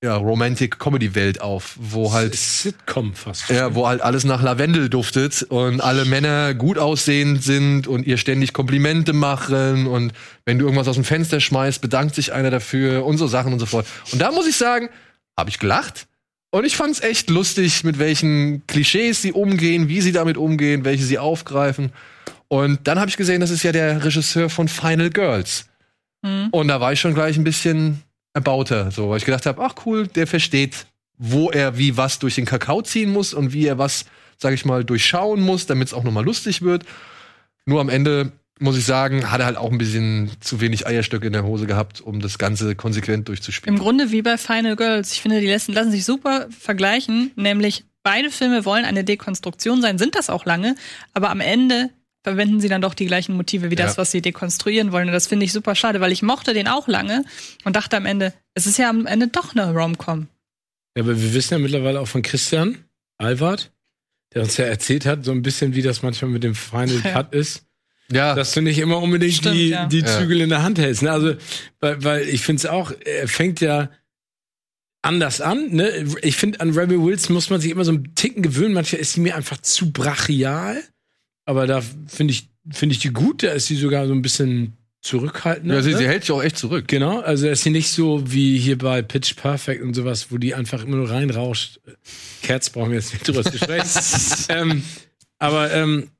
ja, 0.03 0.17
Romantic 0.17 0.77
Comedy 0.77 1.15
Welt 1.15 1.41
auf, 1.41 1.77
wo 1.79 2.13
halt 2.13 2.35
Sitcom 2.35 3.15
fast. 3.15 3.49
ja, 3.49 3.73
wo 3.73 3.87
halt 3.87 4.01
alles 4.01 4.23
nach 4.23 4.41
Lavendel 4.43 4.89
duftet 4.89 5.41
und 5.43 5.81
alle 5.81 6.05
Männer 6.05 6.53
gut 6.53 6.77
aussehend 6.77 7.43
sind 7.43 7.87
und 7.87 8.05
ihr 8.05 8.17
ständig 8.17 8.53
Komplimente 8.53 9.13
machen 9.13 9.87
und 9.87 10.13
wenn 10.45 10.59
du 10.59 10.65
irgendwas 10.65 10.87
aus 10.87 10.95
dem 10.95 11.05
Fenster 11.05 11.39
schmeißt, 11.39 11.81
bedankt 11.81 12.13
sich 12.13 12.33
einer 12.33 12.51
dafür 12.51 13.03
und 13.05 13.17
so 13.17 13.25
Sachen 13.25 13.51
und 13.51 13.59
so 13.59 13.65
fort. 13.65 13.87
Und 14.11 14.21
da 14.21 14.31
muss 14.31 14.47
ich 14.47 14.57
sagen, 14.57 14.89
habe 15.37 15.49
ich 15.49 15.57
gelacht 15.57 16.07
und 16.55 16.63
ich 16.63 16.77
fand's 16.77 17.01
echt 17.01 17.29
lustig, 17.29 17.83
mit 17.83 17.99
welchen 17.99 18.65
Klischees 18.65 19.21
sie 19.21 19.33
umgehen, 19.33 19.89
wie 19.89 19.99
sie 19.99 20.13
damit 20.13 20.37
umgehen, 20.37 20.85
welche 20.85 21.03
sie 21.03 21.19
aufgreifen. 21.19 21.91
Und 22.47 22.87
dann 22.87 22.97
habe 22.97 23.09
ich 23.09 23.17
gesehen, 23.17 23.41
das 23.41 23.49
ist 23.49 23.63
ja 23.63 23.73
der 23.73 24.05
Regisseur 24.05 24.49
von 24.49 24.69
Final 24.69 25.09
Girls. 25.09 25.65
Hm. 26.25 26.47
Und 26.51 26.69
da 26.69 26.79
war 26.79 26.93
ich 26.93 27.01
schon 27.01 27.13
gleich 27.13 27.35
ein 27.35 27.43
bisschen 27.43 28.03
erbauter, 28.33 28.89
so, 28.89 29.09
weil 29.09 29.17
ich 29.17 29.25
gedacht 29.25 29.45
habe, 29.45 29.61
ach 29.61 29.85
cool, 29.85 30.07
der 30.07 30.27
versteht, 30.27 30.87
wo 31.17 31.51
er 31.51 31.77
wie 31.77 31.97
was 31.97 32.19
durch 32.19 32.35
den 32.35 32.45
Kakao 32.45 32.81
ziehen 32.81 33.11
muss 33.11 33.33
und 33.33 33.51
wie 33.51 33.65
er 33.65 33.77
was, 33.77 34.05
sag 34.37 34.53
ich 34.53 34.63
mal, 34.63 34.85
durchschauen 34.85 35.41
muss, 35.41 35.65
damit 35.65 35.89
es 35.89 35.93
auch 35.93 36.05
nochmal 36.05 36.23
lustig 36.23 36.61
wird. 36.61 36.85
Nur 37.65 37.81
am 37.81 37.89
Ende 37.89 38.31
muss 38.59 38.77
ich 38.77 38.85
sagen, 38.85 39.31
hat 39.31 39.41
er 39.41 39.47
halt 39.47 39.57
auch 39.57 39.71
ein 39.71 39.77
bisschen 39.77 40.31
zu 40.39 40.61
wenig 40.61 40.87
Eierstöcke 40.87 41.27
in 41.27 41.33
der 41.33 41.43
Hose 41.43 41.65
gehabt, 41.67 41.99
um 42.01 42.21
das 42.21 42.37
Ganze 42.37 42.75
konsequent 42.75 43.27
durchzuspielen. 43.27 43.75
Im 43.75 43.81
Grunde 43.81 44.11
wie 44.11 44.21
bei 44.21 44.37
Final 44.37 44.75
Girls. 44.77 45.11
Ich 45.11 45.21
finde, 45.21 45.41
die 45.41 45.47
lassen, 45.47 45.73
lassen 45.73 45.91
sich 45.91 46.05
super 46.05 46.47
vergleichen, 46.57 47.31
nämlich 47.35 47.83
beide 48.03 48.31
Filme 48.31 48.63
wollen 48.65 48.85
eine 48.85 49.03
Dekonstruktion 49.03 49.81
sein, 49.81 49.97
sind 49.97 50.15
das 50.15 50.29
auch 50.29 50.45
lange, 50.45 50.75
aber 51.13 51.31
am 51.31 51.41
Ende 51.41 51.89
verwenden 52.23 52.59
sie 52.59 52.69
dann 52.69 52.81
doch 52.81 52.93
die 52.93 53.05
gleichen 53.07 53.35
Motive 53.35 53.69
wie 53.71 53.75
das, 53.75 53.93
Ja. 53.93 53.97
was 53.97 54.11
sie 54.11 54.21
dekonstruieren 54.21 54.91
wollen. 54.91 55.07
Und 55.07 55.13
das 55.13 55.27
finde 55.27 55.45
ich 55.45 55.51
super 55.51 55.75
schade, 55.75 55.99
weil 56.01 56.11
ich 56.11 56.21
mochte 56.23 56.53
den 56.53 56.67
auch 56.67 56.87
lange 56.87 57.23
und 57.65 57.75
dachte 57.75 57.97
am 57.97 58.05
Ende, 58.05 58.33
es 58.55 58.65
ist 58.67 58.77
ja 58.77 58.89
am 58.89 59.05
Ende 59.05 59.27
doch 59.27 59.53
eine 59.55 59.71
Rom-Com. 59.73 60.27
Ja, 60.97 61.03
aber 61.03 61.21
wir 61.21 61.33
wissen 61.33 61.53
ja 61.55 61.59
mittlerweile 61.59 61.99
auch 61.99 62.07
von 62.07 62.21
Christian 62.21 62.77
Alward, 63.17 63.71
der 64.33 64.43
uns 64.43 64.55
ja 64.57 64.65
erzählt 64.65 65.05
hat, 65.05 65.25
so 65.25 65.31
ein 65.33 65.41
bisschen, 65.41 65.75
wie 65.75 65.81
das 65.81 66.01
manchmal 66.03 66.31
mit 66.31 66.43
dem 66.43 66.55
Final 66.55 66.89
Ja. 67.03 67.11
Cut 67.11 67.33
ist. 67.35 67.64
Ja. 68.11 68.35
Dass 68.35 68.53
du 68.53 68.61
nicht 68.61 68.77
immer 68.77 69.01
unbedingt 69.01 69.33
Stimmt, 69.33 69.55
die, 69.55 69.69
ja. 69.69 69.85
die 69.87 70.03
Zügel 70.03 70.37
ja. 70.37 70.43
in 70.43 70.49
der 70.49 70.63
Hand 70.63 70.77
hältst. 70.77 71.01
Ne? 71.01 71.11
Also, 71.11 71.35
weil, 71.79 72.03
weil 72.03 72.29
ich 72.29 72.41
finde 72.41 72.59
es 72.59 72.65
auch, 72.65 72.91
er 73.03 73.27
fängt 73.27 73.61
ja 73.61 73.89
anders 75.01 75.41
an. 75.41 75.71
Ne? 75.71 76.05
Ich 76.21 76.35
finde, 76.35 76.59
an 76.59 76.71
Rebel 76.71 77.01
Wilson 77.01 77.33
muss 77.33 77.49
man 77.49 77.61
sich 77.61 77.71
immer 77.71 77.85
so 77.85 77.91
einen 77.91 78.13
Ticken 78.15 78.43
gewöhnen. 78.43 78.73
Manchmal 78.73 79.01
ist 79.01 79.13
sie 79.13 79.21
mir 79.21 79.35
einfach 79.35 79.57
zu 79.57 79.91
brachial. 79.91 80.83
Aber 81.45 81.67
da 81.67 81.81
finde 82.07 82.33
ich, 82.33 82.49
finde 82.71 82.93
ich 82.93 82.99
die 82.99 83.13
gut. 83.13 83.43
Da 83.43 83.51
ist 83.51 83.67
sie 83.67 83.75
sogar 83.75 84.07
so 84.07 84.13
ein 84.13 84.21
bisschen 84.21 84.73
zurückhaltend. 85.01 85.71
Ja, 85.71 85.81
sie, 85.83 85.91
ne? 85.91 85.97
sie 85.99 86.07
hält 86.07 86.23
sich 86.23 86.31
auch 86.31 86.43
echt 86.43 86.57
zurück. 86.57 86.87
Genau, 86.87 87.19
also 87.19 87.47
ist 87.47 87.61
sie 87.61 87.69
nicht 87.69 87.89
so 87.89 88.23
wie 88.31 88.57
hier 88.57 88.77
bei 88.77 89.03
Pitch 89.03 89.35
Perfect 89.35 89.83
und 89.83 89.93
sowas, 89.93 90.31
wo 90.31 90.39
die 90.39 90.55
einfach 90.55 90.83
immer 90.83 90.97
nur 90.97 91.09
reinrauscht. 91.09 91.79
Cats 92.41 92.71
brauchen 92.71 92.89
wir 92.89 92.97
jetzt 92.97 93.13
nicht 93.13 93.27
drüber 93.27 93.43
zu 93.43 93.57
sprechen. 93.57 93.89
ähm, 94.49 94.83
aber 95.37 95.71
ähm, 95.71 96.03
äh, 96.03 96.14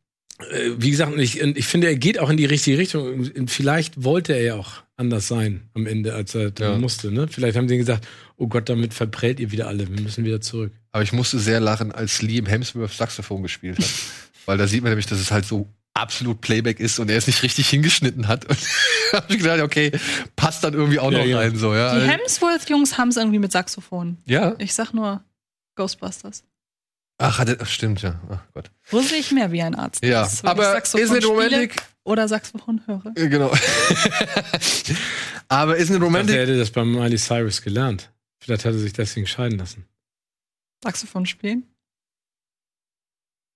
wie 0.77 0.91
gesagt, 0.91 1.17
ich, 1.17 1.39
ich 1.39 1.65
finde, 1.65 1.87
er 1.87 1.95
geht 1.95 2.19
auch 2.19 2.29
in 2.29 2.37
die 2.37 2.45
richtige 2.45 2.77
Richtung. 2.77 3.31
Vielleicht 3.47 4.03
wollte 4.03 4.33
er 4.33 4.41
ja 4.41 4.55
auch 4.55 4.83
anders 4.97 5.27
sein 5.27 5.69
am 5.73 5.87
Ende, 5.87 6.13
als 6.13 6.35
er 6.35 6.51
ja. 6.59 6.77
musste. 6.77 7.11
Ne? 7.11 7.27
Vielleicht 7.27 7.57
haben 7.57 7.69
sie 7.69 7.77
gesagt, 7.77 8.07
oh 8.37 8.47
Gott, 8.47 8.67
damit 8.67 8.93
verprellt 8.93 9.39
ihr 9.39 9.51
wieder 9.51 9.67
alle. 9.67 9.87
Wir 9.89 10.01
müssen 10.01 10.25
wieder 10.25 10.41
zurück. 10.41 10.73
Aber 10.91 11.03
ich 11.03 11.13
musste 11.13 11.39
sehr 11.39 11.59
lachen, 11.59 11.91
als 11.91 12.21
Liam 12.21 12.45
Hemsworth 12.45 12.91
Saxophon 12.91 13.43
gespielt 13.43 13.77
hat. 13.77 13.85
Weil 14.45 14.57
da 14.57 14.67
sieht 14.67 14.83
man 14.83 14.91
nämlich, 14.91 15.07
dass 15.07 15.19
es 15.19 15.31
halt 15.31 15.45
so 15.45 15.67
absolut 15.93 16.41
Playback 16.41 16.79
ist 16.79 16.99
und 16.99 17.09
er 17.09 17.17
es 17.17 17.27
nicht 17.27 17.41
richtig 17.41 17.69
hingeschnitten 17.69 18.27
hat. 18.27 18.45
Und 18.45 18.57
habe 19.13 19.25
ich 19.29 19.39
gedacht, 19.39 19.61
okay, 19.61 19.91
passt 20.35 20.63
dann 20.63 20.73
irgendwie 20.73 20.99
auch 20.99 21.11
ja, 21.11 21.19
noch 21.19 21.25
ja. 21.25 21.37
rein. 21.39 21.55
So, 21.55 21.73
ja. 21.73 21.97
Die 21.97 22.07
Hemsworth-Jungs 22.07 22.97
haben 22.97 23.09
es 23.09 23.17
irgendwie 23.17 23.39
mit 23.39 23.51
Saxophon. 23.51 24.17
Ja. 24.25 24.55
Ich 24.59 24.73
sag 24.73 24.93
nur 24.93 25.23
Ghostbusters. 25.75 26.43
Ach, 27.17 27.39
hat 27.39 27.47
er, 27.47 27.65
stimmt, 27.65 28.01
ja. 28.01 28.19
Ach 28.29 28.43
Gott. 28.53 28.71
Wo 28.89 28.99
sehe 28.99 29.19
ich 29.19 29.31
mehr 29.31 29.51
wie 29.51 29.61
ein 29.61 29.75
Arzt? 29.75 30.03
Ja, 30.03 30.25
ist, 30.25 30.43
aber 30.45 30.77
ist 30.77 30.95
it 30.95 31.25
romantic? 31.25 31.75
Oder 32.03 32.27
Saxophon 32.27 32.81
höre. 32.85 33.13
Genau. 33.15 33.51
aber 35.47 35.77
ist 35.77 35.89
it 35.89 36.01
romantic? 36.01 36.35
Er 36.35 36.41
hätte 36.43 36.57
das 36.57 36.69
bei 36.71 36.83
Miley 36.83 37.17
Cyrus 37.17 37.61
gelernt. 37.61 38.11
Vielleicht 38.39 38.65
hat 38.65 38.73
er 38.73 38.79
sich 38.79 38.93
deswegen 38.93 39.25
scheiden 39.25 39.57
lassen. 39.57 39.85
Saxophon 40.83 41.25
spielen? 41.25 41.63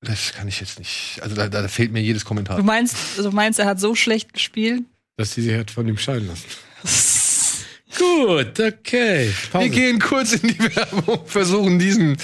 Das 0.02 0.32
kann 0.34 0.48
ich 0.48 0.62
jetzt 0.62 0.80
nicht. 0.80 1.20
Also 1.22 1.36
da, 1.36 1.50
da 1.50 1.68
fehlt 1.68 1.92
mir 1.92 2.02
jedes 2.02 2.24
Kommentar. 2.24 2.58
Du 2.58 2.64
meinst, 2.64 2.96
du 3.18 3.32
meinst, 3.32 3.60
er 3.60 3.66
hat 3.66 3.80
so 3.80 3.94
schlecht 3.96 4.34
gespielt? 4.34 4.84
Dass 5.18 5.34
sie 5.34 5.42
sich 5.42 5.54
hat 5.54 5.70
von 5.70 5.88
ihm 5.88 5.98
scheiden 5.98 6.30
lassen. 6.30 6.46
Gut, 7.98 8.60
okay. 8.60 9.34
Pause. 9.52 9.66
Wir 9.66 9.70
gehen 9.70 10.00
kurz 10.00 10.34
in 10.34 10.48
die 10.48 10.76
Werbung, 10.76 11.26
versuchen 11.26 11.80
diesen 11.80 12.18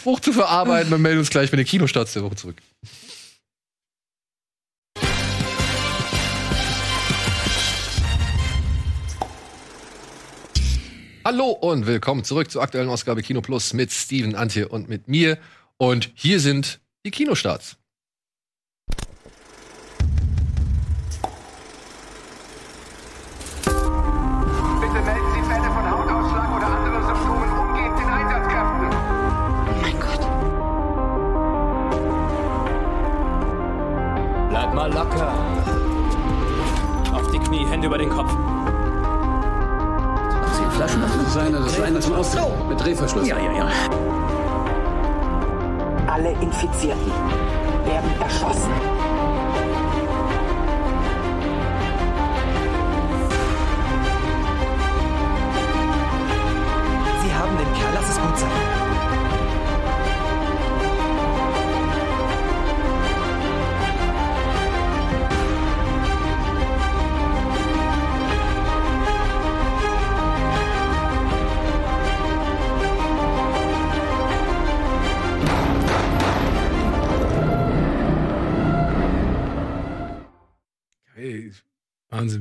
Spruch 0.00 0.20
zu 0.20 0.32
verarbeiten 0.32 0.94
und 0.94 1.02
melden 1.02 1.18
uns 1.18 1.28
gleich 1.28 1.52
mit 1.52 1.58
den 1.58 1.66
Kinostarts 1.66 2.14
der 2.14 2.22
Woche 2.22 2.34
zurück. 2.34 2.56
Hallo 11.22 11.50
und 11.50 11.86
willkommen 11.86 12.24
zurück 12.24 12.50
zur 12.50 12.62
aktuellen 12.62 12.88
Ausgabe 12.88 13.20
Kino 13.20 13.42
Plus 13.42 13.74
mit 13.74 13.92
Steven, 13.92 14.34
Antje 14.34 14.68
und 14.68 14.88
mit 14.88 15.06
mir. 15.06 15.36
Und 15.76 16.10
hier 16.14 16.40
sind 16.40 16.80
die 17.04 17.10
Kinostarts. 17.10 17.76
Das 41.80 41.88
ist 41.88 41.94
eine, 41.94 41.96
das 41.96 42.04
ist 42.04 42.12
eine 42.12 42.24
zum 42.24 42.40
Austritt. 42.42 42.68
Mit 42.68 42.80
Drehverschluss. 42.80 43.28
Ja, 43.28 43.38
ja, 43.38 43.52
ja. 43.52 43.70
Alle 46.06 46.32
Infizierten 46.42 47.12
werden 47.86 48.20
erschossen. 48.20 48.70
Sie 57.22 57.34
haben 57.34 57.56
den 57.56 57.72
Kerl, 57.74 57.94
lass 57.94 58.10
es 58.10 58.20
gut 58.20 58.38
sein. 58.38 58.69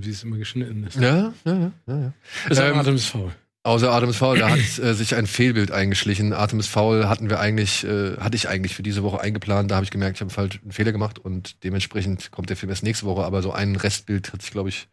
Wie 0.10 0.14
es 0.14 0.24
immer 0.24 0.38
geschnitten 0.38 0.86
ist. 0.86 0.96
Ja, 0.96 1.36
ja, 1.46 1.54
ja. 1.54 1.72
ja, 1.86 2.00
ja. 2.00 2.14
Ist 2.50 2.60
ähm, 2.60 2.80
Atem 2.80 2.96
ist 2.96 3.06
faul. 3.06 3.32
Außer 3.62 3.92
Atem 3.92 4.10
ist 4.10 4.18
faul, 4.18 4.40
da 4.40 4.50
hat 4.50 4.58
äh, 4.58 4.96
sich 4.96 5.14
ein 5.14 5.28
Fehlbild 5.28 5.70
eingeschlichen. 5.70 6.34
Atem 6.34 6.60
ist 6.60 6.66
faul 6.66 7.08
hatten 7.08 7.30
wir 7.30 7.40
eigentlich, 7.40 7.84
äh, 7.84 8.18
hatte 8.18 8.36
ich 8.36 8.50
eigentlich 8.50 8.74
für 8.74 8.82
diese 8.82 9.04
Woche 9.04 9.22
eingeplant. 9.22 9.70
Da 9.70 9.76
habe 9.76 9.84
ich 9.84 9.92
gemerkt, 9.92 10.18
ich 10.18 10.22
habe 10.22 10.32
falsch 10.32 10.60
einen 10.64 10.72
Fehler 10.72 10.92
gemacht 10.92 11.20
und 11.20 11.64
dementsprechend 11.64 12.32
kommt 12.32 12.50
der 12.50 12.58
Film 12.58 12.72
erst 12.72 12.82
nächste 12.82 13.06
Woche. 13.06 13.24
Aber 13.24 13.44
so 13.44 13.52
ein 13.52 13.76
Restbild 13.76 14.34
hat 14.34 14.42
sich, 14.42 14.50
glaube 14.50 14.70
ich. 14.70 14.88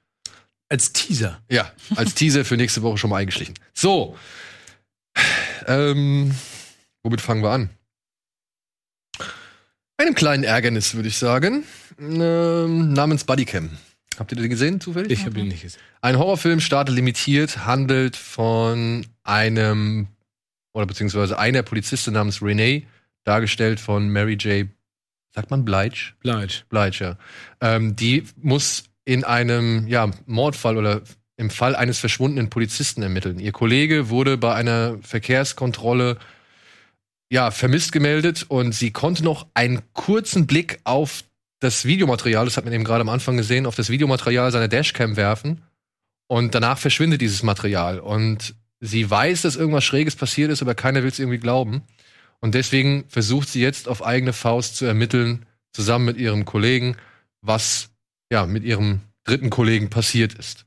Als 0.69 0.93
Teaser. 0.93 1.41
Ja, 1.51 1.73
als 1.95 2.13
Teaser 2.13 2.45
für 2.45 2.59
nächste 2.59 2.83
Woche 2.83 2.99
schon 2.99 3.09
mal 3.09 3.17
eingeschlichen. 3.17 3.55
So. 3.73 4.19
Ähm, 5.67 6.35
womit 7.03 7.23
fangen 7.23 7.43
wir 7.43 7.53
an? 7.53 7.71
Einem 9.97 10.15
kleinen 10.15 10.45
Ärgernis, 10.45 10.95
würde 10.95 11.09
ich 11.09 11.17
sagen. 11.17 11.65
Ähm, 11.99 12.93
namens 12.93 13.25
Bodycam. 13.25 13.71
Habt 14.19 14.33
ihr 14.33 14.39
den 14.39 14.51
gesehen 14.51 14.81
zufällig? 14.81 15.13
Ich 15.13 15.27
habe 15.27 15.39
ihn 15.41 15.49
nicht 15.49 15.63
gesehen. 15.63 15.81
Ein 16.01 16.19
Horrorfilm, 16.19 16.61
Starte 16.61 16.93
limitiert, 16.93 17.67
handelt 17.67 18.17
von 18.17 19.07
einem 19.23 20.09
oder 20.73 20.87
beziehungsweise 20.87 21.39
einer 21.39 21.63
Polizistin 21.63 22.15
namens 22.15 22.43
Renee, 22.43 22.87
dargestellt 23.25 23.81
von 23.81 24.11
Mary 24.11 24.35
J. 24.35 24.69
Sagt 25.35 25.51
man 25.51 25.65
Blige? 25.65 26.13
Blige. 26.21 26.63
Blige, 26.69 27.05
ja. 27.05 27.19
Ähm, 27.61 27.97
die 27.97 28.25
muss 28.37 28.85
in 29.05 29.25
einem 29.25 29.87
ja, 29.89 30.11
Mordfall 30.27 30.77
oder 30.77 31.03
im 31.37 31.51
Fall 31.51 31.77
eines 31.77 31.99
verschwundenen 31.99 32.51
Polizisten 32.51 33.03
ermitteln. 33.03 33.39
Ihr 33.39 33.53
Kollege 33.53 34.09
wurde 34.11 34.37
bei 34.37 34.55
einer 34.55 34.99
Verkehrskontrolle 35.03 36.19
ja, 37.31 37.51
vermisst 37.51 37.93
gemeldet 37.93 38.45
und 38.49 38.73
sie 38.73 38.93
konnte 38.93 39.25
noch 39.25 39.47
einen 39.55 39.83
kurzen 39.93 40.47
Blick 40.47 40.81
auf 40.85 41.25
das 41.67 41.85
Videomaterial, 41.85 42.45
das 42.45 42.57
hat 42.57 42.65
man 42.65 42.73
eben 42.73 42.85
gerade 42.85 43.01
am 43.01 43.09
Anfang 43.09 43.37
gesehen, 43.37 43.67
auf 43.67 43.75
das 43.75 43.91
Videomaterial 43.91 44.51
seiner 44.53 44.69
Dashcam 44.69 45.17
werfen 45.17 45.63
und 46.29 46.55
danach 46.55 46.79
verschwindet 46.79 47.21
dieses 47.21 47.43
Material 47.43 47.99
und 47.99 48.55
sie 48.81 49.11
weiß, 49.11 49.43
dass 49.43 49.57
irgendwas 49.57 49.85
Schräges 49.85 50.17
passiert 50.17 50.51
ist, 50.51 50.63
aber 50.63 50.75
keiner 50.75 51.03
will 51.03 51.11
es 51.11 51.19
irgendwie 51.19 51.39
glauben 51.39 51.83
und 52.41 52.55
deswegen 52.55 53.05
versucht 53.09 53.49
sie 53.49 53.61
jetzt 53.61 53.89
auf 53.89 54.05
eigene 54.05 54.33
Faust 54.33 54.77
zu 54.77 54.85
ermitteln, 54.85 55.47
zusammen 55.73 56.05
mit 56.05 56.17
ihrem 56.17 56.45
Kollegen, 56.45 56.97
was 57.43 57.91
ja 58.31 58.47
mit 58.47 58.63
ihrem 58.63 59.01
dritten 59.25 59.51
Kollegen 59.51 59.91
passiert 59.91 60.35
ist. 60.35 60.67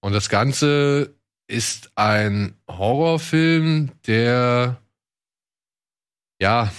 Und 0.00 0.12
das 0.12 0.28
Ganze 0.28 1.14
ist 1.48 1.90
ein 1.96 2.54
Horrorfilm, 2.68 3.90
der 4.06 4.80
ja 6.40 6.72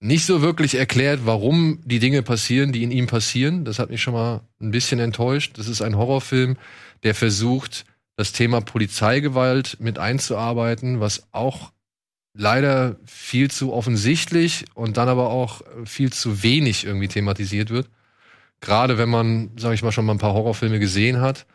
nicht 0.00 0.26
so 0.26 0.42
wirklich 0.42 0.76
erklärt, 0.76 1.20
warum 1.24 1.80
die 1.84 1.98
Dinge 1.98 2.22
passieren, 2.22 2.72
die 2.72 2.84
in 2.84 2.90
ihm 2.90 3.06
passieren. 3.06 3.64
Das 3.64 3.78
hat 3.78 3.90
mich 3.90 4.00
schon 4.00 4.14
mal 4.14 4.42
ein 4.60 4.70
bisschen 4.70 5.00
enttäuscht. 5.00 5.58
Das 5.58 5.68
ist 5.68 5.82
ein 5.82 5.96
Horrorfilm, 5.96 6.56
der 7.02 7.14
versucht, 7.14 7.84
das 8.16 8.32
Thema 8.32 8.60
Polizeigewalt 8.60 9.78
mit 9.80 9.98
einzuarbeiten, 9.98 11.00
was 11.00 11.28
auch 11.32 11.72
leider 12.34 12.96
viel 13.06 13.50
zu 13.50 13.72
offensichtlich 13.72 14.64
und 14.74 14.96
dann 14.96 15.08
aber 15.08 15.30
auch 15.30 15.62
viel 15.84 16.12
zu 16.12 16.42
wenig 16.42 16.84
irgendwie 16.84 17.08
thematisiert 17.08 17.70
wird. 17.70 17.88
Gerade 18.60 18.98
wenn 18.98 19.08
man, 19.08 19.50
sage 19.56 19.74
ich 19.74 19.82
mal, 19.82 19.92
schon 19.92 20.04
mal 20.04 20.14
ein 20.14 20.18
paar 20.18 20.34
Horrorfilme 20.34 20.78
gesehen 20.78 21.20
hat, 21.20 21.46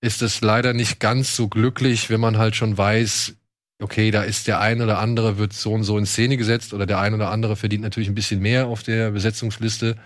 ist 0.00 0.22
es 0.22 0.40
leider 0.40 0.72
nicht 0.74 0.98
ganz 0.98 1.36
so 1.36 1.48
glücklich, 1.48 2.10
wenn 2.10 2.20
man 2.20 2.36
halt 2.36 2.56
schon 2.56 2.76
weiß, 2.76 3.34
okay, 3.82 4.10
da 4.10 4.22
ist 4.22 4.46
der 4.46 4.60
ein 4.60 4.80
oder 4.80 4.98
andere, 4.98 5.38
wird 5.38 5.52
so 5.52 5.72
und 5.72 5.84
so 5.84 5.98
in 5.98 6.06
Szene 6.06 6.36
gesetzt 6.36 6.72
oder 6.72 6.86
der 6.86 6.98
ein 6.98 7.14
oder 7.14 7.30
andere 7.30 7.56
verdient 7.56 7.82
natürlich 7.82 8.08
ein 8.08 8.14
bisschen 8.14 8.40
mehr 8.40 8.66
auf 8.66 8.82
der 8.82 9.10
Besetzungsliste, 9.10 9.96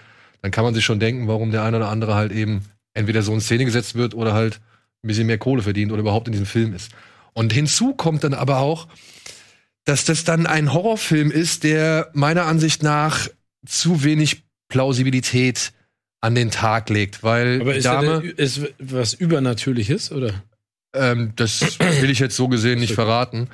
dann 0.43 0.51
kann 0.51 0.65
man 0.65 0.75
sich 0.75 0.85
schon 0.85 1.01
denken, 1.01 1.29
warum 1.29 1.51
der 1.51 1.63
ein 1.63 1.75
oder 1.75 1.89
andere 1.89 2.15
halt 2.15 2.33
eben 2.33 2.65
entweder 2.95 3.23
so 3.23 3.33
in 3.33 3.41
Szene 3.41 3.65
gesetzt 3.65 3.95
wird 3.95 4.15
oder 4.15 4.33
halt 4.33 4.61
ein 5.03 5.09
bisschen 5.09 5.27
mehr 5.27 5.39
Kohle 5.39 5.63
verdient 5.63 5.93
oder 5.93 6.01
überhaupt 6.01 6.27
in 6.29 6.33
diesem 6.33 6.47
Film 6.47 6.75
ist. 6.75 6.91
Und 7.33 7.53
hinzu 7.53 7.95
kommt 7.95 8.25
dann 8.25 8.35
aber 8.35 8.59
auch, 8.59 8.89
dass 9.85 10.05
das 10.05 10.25
dann 10.25 10.47
ein 10.47 10.73
Horrorfilm 10.73 11.31
ist, 11.31 11.65
der 11.65 12.11
meiner 12.13 12.47
Ansicht 12.47 12.83
nach 12.83 13.29
zu 13.67 14.03
wenig 14.03 14.43
Plausibilität 14.69 15.73
an 16.21 16.35
den 16.35 16.51
Tag 16.51 16.89
legt, 16.89 17.23
weil 17.23 17.61
Aber 17.61 17.75
ist, 17.75 17.85
Dame, 17.85 18.23
da, 18.23 18.43
ist 18.43 18.63
was 18.79 19.15
Übernatürliches, 19.15 20.11
oder? 20.11 20.33
ähm, 20.97 21.33
das 21.37 21.79
will 21.79 22.11
ich 22.11 22.19
jetzt 22.19 22.37
so 22.37 22.49
gesehen 22.49 22.81
nicht 22.81 22.95
verraten. 22.95 23.49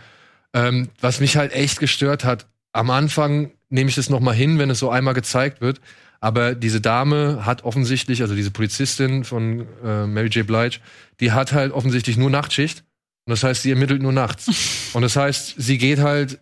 Ähm, 0.54 0.88
was 1.00 1.20
mich 1.20 1.36
halt 1.36 1.52
echt 1.52 1.80
gestört 1.80 2.24
hat, 2.24 2.46
am 2.72 2.90
Anfang 2.90 3.52
nehme 3.68 3.88
ich 3.88 3.96
das 3.96 4.10
noch 4.10 4.20
mal 4.20 4.34
hin, 4.34 4.58
wenn 4.58 4.70
es 4.70 4.78
so 4.78 4.90
einmal 4.90 5.14
gezeigt 5.14 5.60
wird. 5.60 5.80
Aber 6.20 6.54
diese 6.54 6.80
Dame 6.80 7.44
hat 7.44 7.64
offensichtlich, 7.64 8.22
also 8.22 8.34
diese 8.34 8.52
Polizistin 8.52 9.24
von 9.24 9.66
äh, 9.84 10.06
Mary 10.06 10.28
J. 10.28 10.46
Blige, 10.46 10.78
die 11.20 11.32
hat 11.32 11.52
halt 11.52 11.72
offensichtlich 11.72 12.16
nur 12.16 12.30
Nachtschicht. 12.30 12.84
Und 13.24 13.30
das 13.32 13.42
heißt, 13.42 13.62
sie 13.62 13.70
ermittelt 13.70 14.02
nur 14.02 14.12
nachts. 14.12 14.90
Und 14.92 15.02
das 15.02 15.16
heißt, 15.16 15.54
sie 15.58 15.78
geht 15.78 15.98
halt 15.98 16.38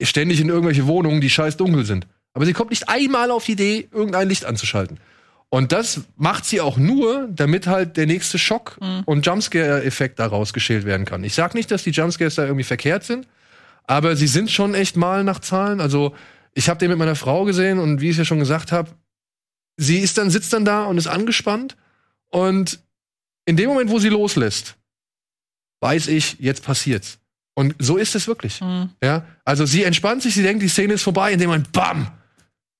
ständig 0.00 0.40
in 0.40 0.48
irgendwelche 0.48 0.86
Wohnungen, 0.86 1.20
die 1.20 1.30
scheiß 1.30 1.56
dunkel 1.56 1.84
sind. 1.84 2.06
Aber 2.32 2.46
sie 2.46 2.52
kommt 2.52 2.70
nicht 2.70 2.88
einmal 2.88 3.30
auf 3.30 3.44
die 3.44 3.52
Idee, 3.52 3.88
irgendein 3.92 4.28
Licht 4.28 4.44
anzuschalten. 4.44 4.98
Und 5.52 5.72
das 5.72 6.02
macht 6.16 6.44
sie 6.44 6.60
auch 6.60 6.76
nur, 6.76 7.28
damit 7.28 7.66
halt 7.66 7.96
der 7.96 8.06
nächste 8.06 8.38
Schock 8.38 8.78
und 9.04 9.26
Jumpscare-Effekt 9.26 10.20
daraus 10.20 10.52
geschält 10.52 10.84
werden 10.84 11.04
kann. 11.04 11.24
Ich 11.24 11.34
sag 11.34 11.54
nicht, 11.54 11.72
dass 11.72 11.82
die 11.82 11.90
Jumpscares 11.90 12.36
da 12.36 12.44
irgendwie 12.44 12.64
verkehrt 12.64 13.02
sind, 13.02 13.26
aber 13.84 14.14
sie 14.14 14.28
sind 14.28 14.50
schon 14.50 14.74
echt 14.74 14.96
mal 14.96 15.24
nach 15.24 15.40
Zahlen. 15.40 15.80
Also, 15.80 16.14
ich 16.54 16.68
habe 16.68 16.78
den 16.78 16.88
mit 16.90 16.98
meiner 16.98 17.16
Frau 17.16 17.44
gesehen 17.44 17.80
und 17.80 18.00
wie 18.00 18.10
ich 18.10 18.16
ja 18.16 18.24
schon 18.24 18.38
gesagt 18.38 18.70
habe, 18.70 18.90
sie 19.76 19.98
ist 19.98 20.18
dann, 20.18 20.30
sitzt 20.30 20.52
dann 20.52 20.64
da 20.64 20.84
und 20.84 20.98
ist 20.98 21.08
angespannt. 21.08 21.76
Und 22.28 22.78
in 23.44 23.56
dem 23.56 23.68
Moment, 23.68 23.90
wo 23.90 23.98
sie 23.98 24.08
loslässt, 24.08 24.76
weiß 25.80 26.06
ich, 26.08 26.36
jetzt 26.38 26.62
passiert's. 26.62 27.18
Und 27.54 27.74
so 27.80 27.96
ist 27.96 28.14
es 28.14 28.28
wirklich. 28.28 28.60
Mhm. 28.60 28.90
Ja, 29.02 29.26
also 29.44 29.66
sie 29.66 29.82
entspannt 29.82 30.22
sich, 30.22 30.34
sie 30.34 30.42
denkt, 30.44 30.62
die 30.62 30.68
Szene 30.68 30.94
ist 30.94 31.02
vorbei, 31.02 31.32
in 31.32 31.40
dem 31.40 31.48
Moment, 31.48 31.72
bam, 31.72 32.12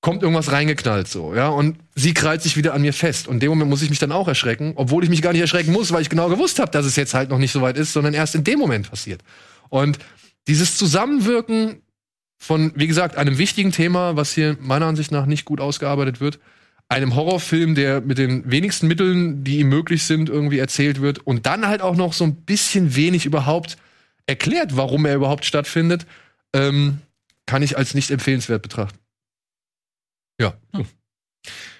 kommt 0.01 0.23
irgendwas 0.23 0.51
reingeknallt 0.51 1.07
so, 1.07 1.35
ja, 1.35 1.49
und 1.49 1.77
sie 1.95 2.13
krallt 2.13 2.41
sich 2.41 2.57
wieder 2.57 2.73
an 2.73 2.81
mir 2.81 2.93
fest. 2.93 3.27
Und 3.27 3.35
in 3.35 3.39
dem 3.41 3.49
Moment 3.51 3.69
muss 3.69 3.83
ich 3.83 3.89
mich 3.91 3.99
dann 3.99 4.11
auch 4.11 4.27
erschrecken, 4.27 4.73
obwohl 4.75 5.03
ich 5.03 5.09
mich 5.09 5.21
gar 5.21 5.31
nicht 5.31 5.41
erschrecken 5.41 5.71
muss, 5.71 5.91
weil 5.91 6.01
ich 6.01 6.09
genau 6.09 6.27
gewusst 6.27 6.59
habe, 6.59 6.71
dass 6.71 6.85
es 6.85 6.95
jetzt 6.95 7.13
halt 7.13 7.29
noch 7.29 7.37
nicht 7.37 7.51
so 7.51 7.61
weit 7.61 7.77
ist, 7.77 7.93
sondern 7.93 8.15
erst 8.15 8.33
in 8.33 8.43
dem 8.43 8.57
Moment 8.57 8.89
passiert. 8.89 9.21
Und 9.69 9.99
dieses 10.47 10.75
Zusammenwirken 10.75 11.81
von, 12.37 12.71
wie 12.75 12.87
gesagt, 12.87 13.17
einem 13.17 13.37
wichtigen 13.37 13.71
Thema, 13.71 14.15
was 14.15 14.33
hier 14.33 14.57
meiner 14.59 14.87
Ansicht 14.87 15.11
nach 15.11 15.27
nicht 15.27 15.45
gut 15.45 15.61
ausgearbeitet 15.61 16.19
wird, 16.19 16.39
einem 16.89 17.15
Horrorfilm, 17.15 17.75
der 17.75 18.01
mit 18.01 18.17
den 18.17 18.49
wenigsten 18.49 18.87
Mitteln, 18.87 19.43
die 19.43 19.59
ihm 19.59 19.69
möglich 19.69 20.03
sind, 20.03 20.29
irgendwie 20.29 20.57
erzählt 20.57 20.99
wird 20.99 21.19
und 21.19 21.45
dann 21.45 21.67
halt 21.67 21.81
auch 21.81 21.95
noch 21.95 22.13
so 22.13 22.23
ein 22.23 22.35
bisschen 22.35 22.95
wenig 22.95 23.27
überhaupt 23.27 23.77
erklärt, 24.25 24.75
warum 24.75 25.05
er 25.05 25.15
überhaupt 25.15 25.45
stattfindet, 25.45 26.07
ähm, 26.53 26.97
kann 27.45 27.61
ich 27.61 27.77
als 27.77 27.93
nicht 27.93 28.09
empfehlenswert 28.09 28.61
betrachten. 28.63 29.00
Ja. 30.41 30.53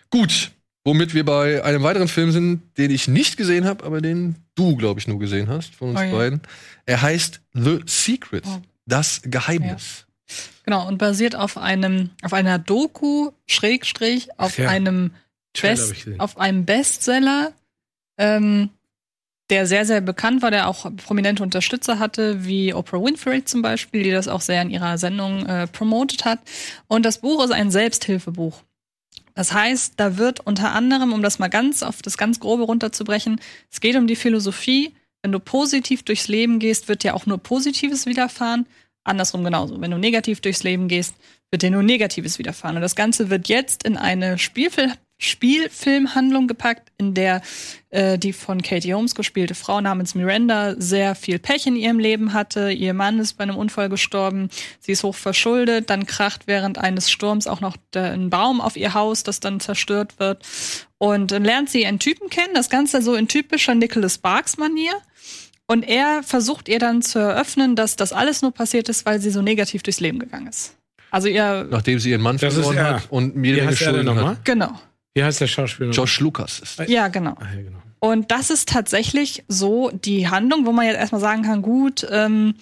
Gut, 0.09 0.51
womit 0.83 1.13
wir 1.13 1.25
bei 1.25 1.63
einem 1.63 1.83
weiteren 1.83 2.07
Film 2.07 2.31
sind, 2.31 2.61
den 2.77 2.91
ich 2.91 3.07
nicht 3.07 3.37
gesehen 3.37 3.65
habe, 3.65 3.83
aber 3.85 4.01
den 4.01 4.35
du, 4.55 4.75
glaube 4.75 4.99
ich, 4.99 5.07
nur 5.07 5.19
gesehen 5.19 5.47
hast 5.49 5.73
von 5.75 5.89
uns 5.91 5.99
Oh 5.99 6.03
ja. 6.03 6.11
beiden. 6.11 6.41
Er 6.85 7.01
heißt 7.01 7.41
The 7.53 7.79
Secret, 7.85 8.45
Oh. 8.47 8.61
das 8.85 9.21
Geheimnis. 9.23 10.05
Genau, 10.65 10.87
und 10.87 10.97
basiert 10.97 11.35
auf 11.35 11.57
einem, 11.57 12.11
auf 12.21 12.33
einer 12.33 12.59
Doku, 12.59 13.31
Schrägstrich, 13.47 14.29
auf 14.39 14.57
ja. 14.57 14.69
einem 14.69 15.11
Best, 15.59 15.93
auf 16.19 16.37
einem 16.37 16.65
Bestseller, 16.65 17.51
ähm, 18.17 18.69
der 19.51 19.67
sehr, 19.67 19.85
sehr 19.85 20.01
bekannt 20.01 20.41
war, 20.41 20.49
der 20.49 20.67
auch 20.67 20.89
prominente 20.95 21.43
Unterstützer 21.43 21.99
hatte, 21.99 22.45
wie 22.45 22.73
Oprah 22.73 23.03
Winfrey 23.03 23.43
zum 23.43 23.61
Beispiel, 23.61 24.01
die 24.01 24.11
das 24.11 24.29
auch 24.29 24.41
sehr 24.41 24.61
in 24.61 24.69
ihrer 24.69 24.97
Sendung 24.97 25.45
äh, 25.45 25.67
promotet 25.67 26.25
hat. 26.25 26.39
Und 26.87 27.05
das 27.05 27.19
Buch 27.19 27.43
ist 27.43 27.51
ein 27.51 27.69
Selbsthilfebuch. 27.69 28.63
Das 29.35 29.53
heißt, 29.53 29.93
da 29.97 30.17
wird 30.17 30.39
unter 30.39 30.71
anderem, 30.71 31.13
um 31.13 31.21
das 31.21 31.37
mal 31.37 31.49
ganz 31.49 31.83
auf 31.83 32.01
das 32.01 32.17
ganz 32.17 32.39
Grobe 32.39 32.63
runterzubrechen, 32.63 33.39
es 33.69 33.81
geht 33.81 33.95
um 33.95 34.07
die 34.07 34.15
Philosophie, 34.15 34.93
wenn 35.21 35.31
du 35.31 35.39
positiv 35.39 36.03
durchs 36.03 36.27
Leben 36.27 36.59
gehst, 36.59 36.87
wird 36.87 37.03
dir 37.03 37.15
auch 37.15 37.25
nur 37.25 37.37
Positives 37.37 38.05
widerfahren. 38.05 38.65
Andersrum 39.03 39.43
genauso. 39.43 39.79
Wenn 39.81 39.91
du 39.91 39.97
negativ 39.97 40.41
durchs 40.41 40.63
Leben 40.63 40.87
gehst, 40.87 41.15
wird 41.51 41.61
dir 41.61 41.71
nur 41.71 41.83
Negatives 41.83 42.39
widerfahren. 42.39 42.77
Und 42.77 42.81
das 42.81 42.95
Ganze 42.95 43.29
wird 43.29 43.47
jetzt 43.47 43.83
in 43.83 43.97
eine 43.97 44.37
Spielfil 44.37 44.93
Spielfilmhandlung 45.23 46.47
gepackt, 46.47 46.91
in 46.97 47.13
der 47.13 47.41
äh, 47.89 48.17
die 48.17 48.33
von 48.33 48.61
Katie 48.61 48.93
Holmes 48.93 49.15
gespielte 49.15 49.55
Frau 49.55 49.79
namens 49.81 50.15
Miranda 50.15 50.75
sehr 50.77 51.15
viel 51.15 51.39
Pech 51.39 51.67
in 51.67 51.75
ihrem 51.75 51.99
Leben 51.99 52.33
hatte. 52.33 52.71
Ihr 52.71 52.93
Mann 52.93 53.19
ist 53.19 53.33
bei 53.33 53.43
einem 53.43 53.55
Unfall 53.55 53.89
gestorben. 53.89 54.49
Sie 54.79 54.91
ist 54.93 55.03
hoch 55.03 55.15
verschuldet. 55.15 55.89
Dann 55.89 56.05
kracht 56.05 56.47
während 56.47 56.77
eines 56.77 57.11
Sturms 57.11 57.47
auch 57.47 57.61
noch 57.61 57.77
der, 57.93 58.11
ein 58.11 58.29
Baum 58.29 58.61
auf 58.61 58.75
ihr 58.77 58.93
Haus, 58.93 59.23
das 59.23 59.39
dann 59.39 59.59
zerstört 59.59 60.19
wird. 60.19 60.43
Und 60.97 61.31
dann 61.31 61.43
lernt 61.43 61.69
sie 61.69 61.85
einen 61.85 61.99
Typen 61.99 62.29
kennen. 62.29 62.53
Das 62.53 62.69
Ganze 62.69 63.01
so 63.01 63.15
in 63.15 63.27
typischer 63.27 63.75
Nicholas 63.75 64.15
Sparks-Manier. 64.15 64.93
Und 65.67 65.83
er 65.83 66.21
versucht 66.23 66.67
ihr 66.67 66.79
dann 66.79 67.01
zu 67.01 67.19
eröffnen, 67.19 67.75
dass 67.75 67.95
das 67.95 68.11
alles 68.11 68.41
nur 68.41 68.51
passiert 68.53 68.89
ist, 68.89 69.05
weil 69.05 69.21
sie 69.21 69.29
so 69.29 69.41
negativ 69.41 69.83
durchs 69.83 69.99
Leben 69.99 70.19
gegangen 70.19 70.47
ist. 70.47 70.75
Also 71.11 71.27
ihr, 71.27 71.67
Nachdem 71.69 71.99
sie 71.99 72.09
ihren 72.11 72.21
Mann 72.21 72.39
verloren 72.39 72.71
ist 72.73 72.77
er. 72.77 72.93
hat 72.95 73.11
und 73.11 73.35
mir 73.35 73.57
er 73.57 73.67
denn 73.67 73.75
Schulden 73.75 74.05
nochmal? 74.05 74.25
hat. 74.31 74.45
genau. 74.45 74.79
Wie 75.13 75.23
heißt 75.23 75.41
der 75.41 75.47
Schauspieler? 75.47 75.91
Josh 75.91 76.19
Lucas 76.19 76.59
ist. 76.59 76.79
Ja, 76.87 77.07
genau. 77.09 77.35
Ah, 77.39 77.53
ja, 77.55 77.61
genau. 77.63 77.81
Und 77.99 78.31
das 78.31 78.49
ist 78.49 78.69
tatsächlich 78.69 79.43
so 79.47 79.91
die 79.91 80.27
Handlung, 80.27 80.65
wo 80.65 80.71
man 80.71 80.85
jetzt 80.85 80.97
erstmal 80.97 81.21
sagen 81.21 81.43
kann, 81.43 81.61
gut, 81.61 82.07
ähm, 82.09 82.55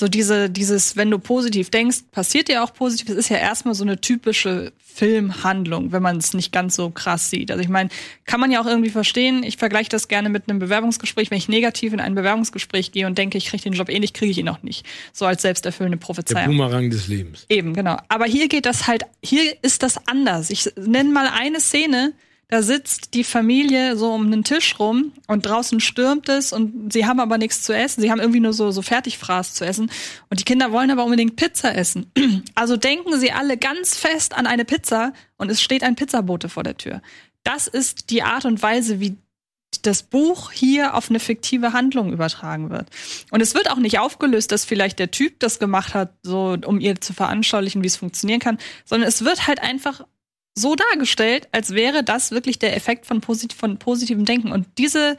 so 0.00 0.08
diese, 0.08 0.48
dieses, 0.48 0.96
wenn 0.96 1.10
du 1.10 1.18
positiv 1.18 1.68
denkst, 1.68 1.98
passiert 2.10 2.48
dir 2.48 2.64
auch 2.64 2.72
positiv. 2.72 3.06
Das 3.08 3.16
ist 3.16 3.28
ja 3.28 3.36
erstmal 3.36 3.74
so 3.74 3.84
eine 3.84 4.00
typische 4.00 4.72
Filmhandlung, 4.78 5.92
wenn 5.92 6.02
man 6.02 6.16
es 6.16 6.32
nicht 6.32 6.52
ganz 6.52 6.74
so 6.74 6.88
krass 6.88 7.28
sieht. 7.28 7.50
Also 7.50 7.62
ich 7.62 7.68
meine, 7.68 7.90
kann 8.24 8.40
man 8.40 8.50
ja 8.50 8.62
auch 8.62 8.66
irgendwie 8.66 8.88
verstehen. 8.88 9.42
Ich 9.42 9.58
vergleiche 9.58 9.90
das 9.90 10.08
gerne 10.08 10.30
mit 10.30 10.48
einem 10.48 10.58
Bewerbungsgespräch. 10.58 11.30
Wenn 11.30 11.36
ich 11.36 11.48
negativ 11.48 11.92
in 11.92 12.00
ein 12.00 12.14
Bewerbungsgespräch 12.14 12.92
gehe 12.92 13.06
und 13.06 13.18
denke, 13.18 13.36
ich 13.36 13.44
kriege 13.44 13.62
den 13.62 13.74
Job 13.74 13.90
eh 13.90 14.00
nicht, 14.00 14.14
kriege 14.14 14.30
ich 14.30 14.38
ihn 14.38 14.48
auch 14.48 14.62
nicht. 14.62 14.86
So 15.12 15.26
als 15.26 15.42
selbsterfüllende 15.42 15.98
Der 15.98 16.04
Prophezeiung. 16.06 16.46
Boomerang 16.46 16.88
des 16.88 17.06
Lebens. 17.06 17.44
Eben, 17.50 17.74
genau. 17.74 17.98
Aber 18.08 18.24
hier 18.24 18.48
geht 18.48 18.64
das 18.64 18.86
halt, 18.86 19.02
hier 19.22 19.54
ist 19.60 19.82
das 19.82 20.08
anders. 20.08 20.48
Ich 20.48 20.72
nenne 20.76 21.10
mal 21.10 21.28
eine 21.28 21.60
Szene, 21.60 22.14
da 22.50 22.62
sitzt 22.62 23.14
die 23.14 23.22
Familie 23.22 23.96
so 23.96 24.12
um 24.12 24.26
einen 24.26 24.42
Tisch 24.42 24.78
rum 24.80 25.12
und 25.28 25.46
draußen 25.46 25.78
stürmt 25.78 26.28
es 26.28 26.52
und 26.52 26.92
sie 26.92 27.06
haben 27.06 27.20
aber 27.20 27.38
nichts 27.38 27.62
zu 27.62 27.72
essen. 27.72 28.00
Sie 28.00 28.10
haben 28.10 28.18
irgendwie 28.18 28.40
nur 28.40 28.52
so, 28.52 28.72
so 28.72 28.82
Fertigfraß 28.82 29.54
zu 29.54 29.64
essen 29.64 29.90
und 30.30 30.40
die 30.40 30.44
Kinder 30.44 30.72
wollen 30.72 30.90
aber 30.90 31.04
unbedingt 31.04 31.36
Pizza 31.36 31.74
essen. 31.74 32.10
Also 32.54 32.76
denken 32.76 33.18
sie 33.18 33.32
alle 33.32 33.56
ganz 33.56 33.96
fest 33.96 34.36
an 34.36 34.46
eine 34.46 34.64
Pizza 34.64 35.12
und 35.36 35.50
es 35.50 35.62
steht 35.62 35.82
ein 35.82 35.94
Pizzabote 35.94 36.48
vor 36.48 36.62
der 36.62 36.76
Tür. 36.76 37.00
Das 37.44 37.68
ist 37.68 38.10
die 38.10 38.22
Art 38.22 38.44
und 38.44 38.62
Weise, 38.62 39.00
wie 39.00 39.16
das 39.82 40.02
Buch 40.02 40.50
hier 40.50 40.94
auf 40.94 41.08
eine 41.08 41.20
fiktive 41.20 41.72
Handlung 41.72 42.12
übertragen 42.12 42.70
wird. 42.70 42.88
Und 43.30 43.40
es 43.40 43.54
wird 43.54 43.70
auch 43.70 43.76
nicht 43.76 43.98
aufgelöst, 43.98 44.52
dass 44.52 44.64
vielleicht 44.64 44.98
der 44.98 45.10
Typ 45.10 45.38
das 45.38 45.58
gemacht 45.58 45.94
hat, 45.94 46.12
so 46.22 46.56
um 46.66 46.80
ihr 46.80 47.00
zu 47.00 47.12
veranschaulichen, 47.12 47.82
wie 47.82 47.86
es 47.86 47.96
funktionieren 47.96 48.40
kann, 48.40 48.58
sondern 48.84 49.08
es 49.08 49.24
wird 49.24 49.46
halt 49.46 49.62
einfach 49.62 50.04
so 50.54 50.74
dargestellt, 50.74 51.48
als 51.52 51.74
wäre 51.74 52.02
das 52.02 52.30
wirklich 52.30 52.58
der 52.58 52.76
Effekt 52.76 53.06
von, 53.06 53.20
posit 53.20 53.52
von 53.52 53.78
positivem 53.78 54.24
Denken. 54.24 54.52
Und 54.52 54.66
diese, 54.78 55.16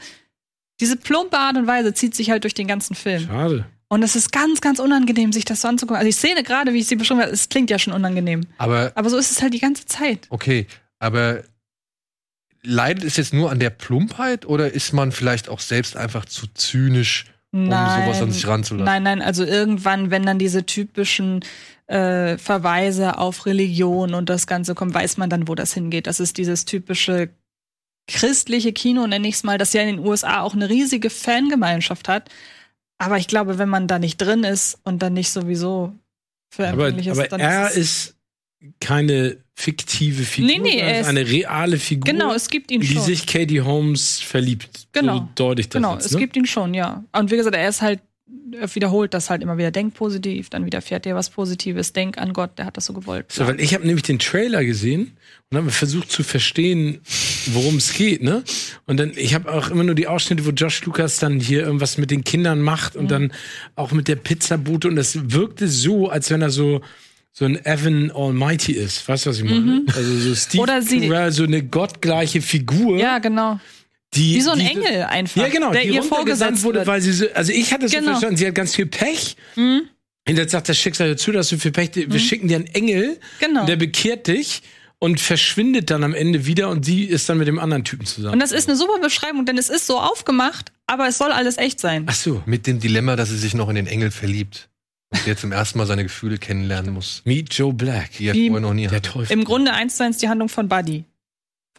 diese 0.80 0.98
plumpe 0.98 1.38
Art 1.38 1.58
und 1.58 1.67
Weise 1.67 1.94
zieht 1.94 2.15
sich 2.15 2.30
halt 2.30 2.44
durch 2.44 2.54
den 2.54 2.67
ganzen 2.67 2.96
Film. 2.96 3.28
Schade. 3.28 3.65
Und 3.88 4.04
es 4.04 4.15
ist 4.15 4.32
ganz, 4.32 4.62
ganz 4.62 4.80
unangenehm, 4.80 5.34
sich 5.34 5.44
das 5.44 5.62
so 5.62 5.67
anzugucken. 5.67 5.98
Also 5.98 6.08
die 6.08 6.13
Szene 6.13 6.44
gerade, 6.44 6.74
wie 6.74 6.80
ich 6.80 6.88
sie 6.88 6.96
beschrieben 6.96 7.22
habe, 7.22 7.32
es 7.32 7.50
klingt 7.50 7.70
ja 7.70 7.78
schon 7.78 7.91
unangenehm. 7.91 8.48
Aber 8.58 8.91
Aber 8.96 9.10
so 9.10 9.17
ist 9.17 9.32
es 9.32 9.41
halt 9.41 9.54
die 9.54 9.60
ganze 9.60 9.86
Zeit. 9.86 10.28
Okay, 10.30 10.67
aber 11.00 11.44
leidet 12.63 13.04
es 13.04 13.17
jetzt 13.17 13.34
nur 13.34 13.52
an 13.52 13.60
der 13.60 13.70
Plumpheit 13.70 14.46
oder 14.46 14.72
ist 14.72 14.94
man 14.94 15.12
vielleicht 15.12 15.50
auch 15.50 15.60
selbst 15.60 15.98
einfach 15.98 16.26
zu 16.26 16.48
zynisch, 16.54 17.26
um 17.52 17.65
sowas 17.65 18.22
an 18.22 18.32
sich 18.32 18.48
ranzulassen? 18.48 18.86
Nein, 18.86 19.04
nein, 19.04 19.22
also 19.22 19.44
irgendwann, 19.44 20.10
wenn 20.10 20.26
dann 20.26 20.39
diese 20.39 20.65
typischen 20.65 21.44
äh, 21.91 22.38
Verweise 22.38 23.17
auf 23.17 23.45
Religion 23.45 24.13
und 24.13 24.30
das 24.30 24.47
Ganze 24.47 24.75
kommt, 24.75 24.93
weiß 24.93 25.17
man 25.17 25.30
dann, 25.30 25.47
wo 25.47 25.56
das 25.56 25.73
hingeht. 25.73 26.08
Das 26.08 26.19
ist 26.19 26.38
dieses 26.38 26.65
typische 26.65 27.30
christliche 28.08 28.71
Kino, 28.73 29.06
nenne 29.08 29.27
ich 29.27 29.36
es 29.36 29.43
mal, 29.43 29.58
das 29.58 29.73
ja 29.73 29.82
in 29.82 29.97
den 29.97 30.06
USA 30.06 30.41
auch 30.41 30.54
eine 30.54 30.69
riesige 30.69 31.10
Fangemeinschaft 31.10 32.08
hat. 32.08 32.30
Aber 32.97 33.17
ich 33.17 33.27
glaube, 33.27 33.58
wenn 33.58 33.69
man 33.69 33.88
da 33.88 33.99
nicht 33.99 34.17
drin 34.17 34.43
ist 34.43 34.80
und 34.84 35.01
dann 35.01 35.13
nicht 35.13 35.32
sowieso 35.32 35.93
für 36.49 36.67
Aber, 36.67 36.88
empfänglich 36.88 37.08
ist, 37.08 37.19
aber 37.19 37.27
dann 37.27 37.39
er 37.39 37.67
ist 37.71 37.77
es 37.77 37.77
ist 37.77 38.15
keine 38.80 39.38
fiktive 39.56 40.23
Figur, 40.23 40.47
Nee, 40.49 40.60
nee, 40.60 40.77
er 40.77 41.01
ist 41.01 41.08
eine 41.08 41.27
reale 41.27 41.77
Figur, 41.77 42.12
Genau, 42.12 42.34
es 42.34 42.49
gibt 42.49 42.71
ihn 42.71 42.82
die 42.82 42.88
schon. 42.88 43.01
sich 43.01 43.25
Katie 43.25 43.62
Holmes 43.62 44.19
verliebt. 44.19 44.88
Genau. 44.91 45.17
So 45.17 45.30
deute 45.36 45.62
ich 45.62 45.69
das 45.69 45.80
Genau, 45.80 45.93
jetzt, 45.95 46.06
es 46.06 46.12
ne? 46.13 46.19
gibt 46.19 46.38
ihn 46.38 46.45
schon, 46.45 46.73
ja. 46.73 47.04
Und 47.12 47.32
wie 47.32 47.38
gesagt, 47.38 47.56
er 47.56 47.67
ist 47.67 47.82
halt, 47.82 48.01
wiederholt 48.74 49.13
das 49.13 49.30
halt 49.30 49.41
immer 49.41 49.58
wieder. 49.58 49.72
Denk 49.72 49.94
positiv, 49.94 50.50
dann 50.50 50.65
widerfährt 50.65 51.06
dir 51.06 51.15
was 51.15 51.30
Positives. 51.30 51.94
Denk 51.94 52.17
an 52.17 52.34
Gott, 52.34 52.58
der 52.58 52.65
hat 52.65 52.78
das 52.78 52.86
so 52.86 52.94
gewollt. 52.94 53.32
So, 53.32 53.48
weil 53.48 53.60
ich 53.62 53.74
habe 53.74 53.86
nämlich 53.86 54.04
den 54.04 54.20
Trailer 54.20 54.63
gesehen 54.63 55.12
und 55.50 55.58
habe 55.58 55.72
versucht 55.72 56.12
zu 56.12 56.24
verstehen, 56.24 57.00
worum 57.48 57.78
es 57.78 57.94
geht, 57.94 58.22
ne? 58.24 58.44
Und 58.86 58.98
dann, 59.00 59.12
ich 59.15 59.34
habe 59.34 59.52
auch 59.52 59.70
immer 59.70 59.84
nur 59.84 59.96
die 59.96 60.08
Ausschnitte, 60.08 60.46
wo 60.46 60.50
Josh 60.52 60.84
Lucas 60.86 61.17
dann 61.20 61.39
hier 61.39 61.62
irgendwas 61.63 61.98
mit 61.98 62.12
den 62.12 62.24
Kindern 62.24 62.62
macht 62.62 62.96
und 62.96 63.10
dann 63.12 63.32
auch 63.76 63.91
mit 63.91 64.08
der 64.08 64.15
Pizzabute 64.17 64.88
und 64.88 64.96
das 64.96 65.32
wirkte 65.32 65.67
so, 65.67 66.10
als 66.10 66.30
wenn 66.30 66.41
er 66.41 66.50
so 66.50 66.82
so 67.34 67.46
ein 67.46 67.65
Evan 67.65 68.12
Almighty 68.12 68.74
ist. 68.74 69.08
Weißt 69.08 69.26
du, 69.26 69.30
was 69.30 69.38
ich 69.38 69.46
meine? 69.46 69.60
Mhm. 69.62 69.86
Also 69.96 70.17
so 70.17 70.36
Steve 70.36 70.63
Oder 70.63 70.82
sie- 70.82 71.08
Carell, 71.08 71.32
so 71.32 71.44
eine 71.44 71.63
gottgleiche 71.63 72.41
Figur. 72.41 72.98
Ja, 72.98 73.20
genau. 73.20 73.58
Die, 74.13 74.36
Wie 74.36 74.41
so 74.41 74.52
ein 74.52 74.60
die, 74.60 74.65
Engel 74.65 75.04
einfach. 75.04 75.41
Ja, 75.41 75.47
genau, 75.50 75.71
der 75.71 75.84
die 75.84 75.89
ihr 75.89 76.04
vorgesetzt 76.04 76.63
wurde, 76.63 76.80
wird. 76.80 76.88
weil 76.88 77.02
sie 77.02 77.13
so, 77.13 77.26
also 77.34 77.52
ich 77.52 77.71
hatte 77.74 77.86
es 77.86 77.91
so 77.91 77.97
Genau. 77.97 78.12
verstanden, 78.12 78.38
sie 78.38 78.47
hat 78.47 78.56
ganz 78.56 78.76
viel 78.76 78.86
Pech. 78.86 79.38
Mhm. 79.56 79.84
Und 80.28 80.38
jetzt 80.38 80.52
sagt 80.52 80.69
das 80.69 80.78
Schicksal 80.78 81.10
dazu, 81.10 81.32
dass 81.32 81.50
du 81.50 81.58
viel 81.58 81.71
Pech, 81.71 81.91
wir 81.95 82.19
schicken 82.19 82.47
dir 82.47 82.58
einen 82.58 82.67
Engel, 82.67 83.19
Genau. 83.39 83.62
und 83.62 83.67
der 83.69 83.76
bekehrt 83.78 84.28
dich 84.28 84.62
und 85.00 85.19
verschwindet 85.19 85.89
dann 85.89 86.04
am 86.04 86.13
Ende 86.13 86.45
wieder 86.45 86.69
und 86.69 86.86
sie 86.86 87.06
ist 87.06 87.28
dann 87.30 87.38
mit 87.39 87.47
dem 87.47 87.58
anderen 87.58 87.84
Typen 87.86 88.06
zusammen. 88.06 88.34
Und 88.34 88.39
das 88.39 88.52
ist 88.52 88.67
eine 88.69 88.78
super 88.78 89.00
Beschreibung, 89.00 89.45
denn 89.45 89.58
es 89.58 89.69
ist 89.69 89.88
so 89.88 89.97
aufgemacht, 90.00 90.71
aber 90.88 91.08
es 91.08 91.17
soll 91.17 91.32
alles 91.32 91.58
echt 91.58 91.80
sein. 91.80 92.06
Ach 92.08 92.13
so. 92.15 92.43
Mit 92.45 92.67
dem 92.67 92.80
Dilemma, 92.80 93.15
dass 93.15 93.30
sie 93.30 93.38
sich 93.38 93.54
noch 93.56 93.69
in 93.69 93.76
den 93.76 93.88
Engel 93.88 94.12
verliebt. 94.12 94.67
Und 95.13 95.26
der 95.26 95.36
zum 95.36 95.52
ersten 95.52 95.78
Mal 95.78 95.88
seine 95.88 96.04
Gefühle 96.04 96.38
kennenlernen 96.38 96.93
muss. 96.93 97.21
Meet 97.26 97.54
Joe 97.54 97.74
Black. 97.74 98.12
Die 98.19 98.28
er 98.28 98.34
vorher 98.34 98.60
noch 98.62 98.74
nie 98.74 98.84
Der 98.88 98.97
hatte. 98.97 99.10
Teufel. 99.10 99.34
Im 99.34 99.43
Grunde 99.43 99.74
eins 99.74 99.97
zu 99.97 100.04
eins 100.06 100.17
die 100.19 100.30
Handlung 100.30 100.47
von 100.47 100.69
Buddy. 100.69 101.04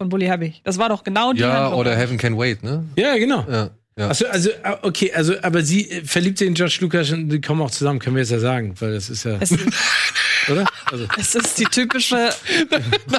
Von 0.02 0.08
Bully 0.08 0.26
Herbig. 0.26 0.60
Das 0.64 0.78
war 0.78 0.88
doch 0.88 1.04
genau 1.04 1.32
die 1.32 1.42
Ja, 1.42 1.52
Handlung. 1.62 1.78
oder 1.78 1.94
Heaven 1.96 2.18
Can 2.18 2.36
Wait, 2.36 2.64
ne? 2.64 2.84
Ja, 2.96 3.16
genau. 3.18 3.46
Ja. 3.48 3.70
ja. 3.96 4.08
Achso, 4.08 4.26
also, 4.26 4.50
ah, 4.64 4.78
okay, 4.82 5.12
also, 5.14 5.34
aber 5.42 5.62
sie 5.62 5.88
äh, 5.88 6.04
verliebt 6.04 6.38
sich 6.38 6.48
in 6.48 6.54
Josh 6.54 6.80
Lucas 6.80 7.12
und 7.12 7.28
die 7.28 7.40
kommen 7.40 7.62
auch 7.62 7.70
zusammen, 7.70 8.00
können 8.00 8.16
wir 8.16 8.22
jetzt 8.22 8.32
ja 8.32 8.40
sagen, 8.40 8.74
weil 8.80 8.94
das 8.94 9.08
ist 9.08 9.22
ja, 9.22 9.36
Es, 9.40 9.52
oder? 10.50 10.64
Also, 10.92 11.06
es 11.18 11.34
ist 11.34 11.58
die 11.58 11.64
typische 11.64 12.28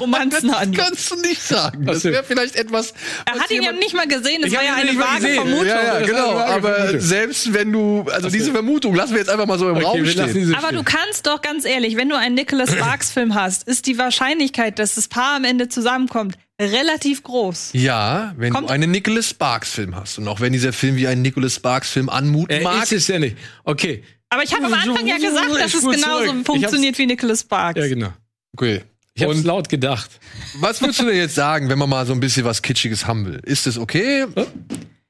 Romanzenhandlung. 0.00 0.84
kannst 0.86 1.10
du 1.10 1.16
nicht 1.16 1.42
sagen. 1.42 1.84
Das 1.86 1.96
Ach 1.98 2.00
so. 2.02 2.10
wäre 2.10 2.24
vielleicht 2.24 2.56
etwas. 2.56 2.94
Er 3.26 3.34
hat 3.40 3.50
ihn 3.50 3.62
ja 3.62 3.72
nicht 3.72 3.94
mal 3.94 4.06
gesehen, 4.06 4.42
das 4.42 4.50
Ich 4.50 4.56
war 4.56 4.64
ja 4.64 4.74
eine 4.74 4.96
vage 4.98 5.16
gesehen. 5.20 5.34
Vermutung. 5.34 5.66
Ja, 5.66 5.82
ja, 5.84 5.98
Das 6.00 6.08
genau. 6.08 6.38
Aber 6.38 6.74
Vermutung. 6.74 7.00
selbst 7.00 7.52
wenn 7.52 7.72
du, 7.72 8.04
also 8.12 8.28
diese 8.30 8.52
Vermutung 8.52 8.94
lassen 8.94 9.12
wir 9.12 9.18
jetzt 9.18 9.28
einfach 9.30 9.46
mal 9.46 9.58
so 9.58 9.68
im 9.68 9.76
okay, 9.76 9.84
Raum 9.84 10.06
stehen. 10.06 10.54
Aber 10.54 10.72
du 10.72 10.82
kannst 10.82 11.26
doch 11.26 11.42
ganz 11.42 11.64
ehrlich, 11.64 11.96
wenn 11.96 12.08
du 12.08 12.16
einen 12.16 12.34
Nicholas 12.34 12.70
Sparks 12.74 13.10
Film 13.10 13.34
hast, 13.34 13.66
ist 13.68 13.86
die 13.86 13.98
Wahrscheinlichkeit, 13.98 14.78
dass 14.78 14.94
das 14.94 15.08
Paar 15.08 15.36
am 15.36 15.44
Ende 15.44 15.68
zusammenkommt, 15.68 16.36
relativ 16.60 17.22
groß. 17.24 17.70
Ja, 17.72 18.34
wenn 18.36 18.52
Kommt- 18.52 18.68
du 18.70 18.72
einen 18.72 18.90
Nicholas 18.90 19.30
Sparks 19.30 19.70
Film 19.72 19.96
hast 19.96 20.18
und 20.18 20.28
auch 20.28 20.40
wenn 20.40 20.52
dieser 20.52 20.72
Film 20.72 20.96
wie 20.96 21.06
ein 21.08 21.22
Nicholas 21.22 21.56
Sparks 21.56 21.90
Film 21.90 22.08
anmuten 22.08 22.52
er 22.56 22.62
mag, 22.62 22.84
ist 22.84 22.92
es 22.92 23.08
ja 23.08 23.18
nicht. 23.18 23.36
Okay. 23.64 24.04
Aber 24.34 24.42
ich 24.42 24.52
habe 24.52 24.66
am 24.66 24.74
Anfang 24.74 25.06
ja 25.06 25.16
gesagt, 25.16 25.48
dass 25.54 25.74
es 25.74 25.80
genauso 25.80 26.24
zurück. 26.26 26.44
Funktioniert 26.46 26.98
wie 26.98 27.06
Nicholas 27.06 27.40
Sparks. 27.42 27.78
Ja, 27.80 27.86
genau. 27.86 28.12
okay. 28.56 28.82
Ich 29.14 29.22
hab's 29.22 29.36
Und 29.36 29.44
laut 29.44 29.68
gedacht. 29.68 30.10
was 30.58 30.80
würdest 30.80 31.00
du 31.00 31.04
denn 31.04 31.16
jetzt 31.16 31.36
sagen, 31.36 31.68
wenn 31.68 31.78
man 31.78 31.88
mal 31.88 32.04
so 32.04 32.12
ein 32.12 32.18
bisschen 32.20 32.44
was 32.44 32.62
Kitschiges 32.62 33.06
haben 33.06 33.24
will? 33.26 33.40
Ist 33.44 33.66
das 33.66 33.78
okay? 33.78 34.26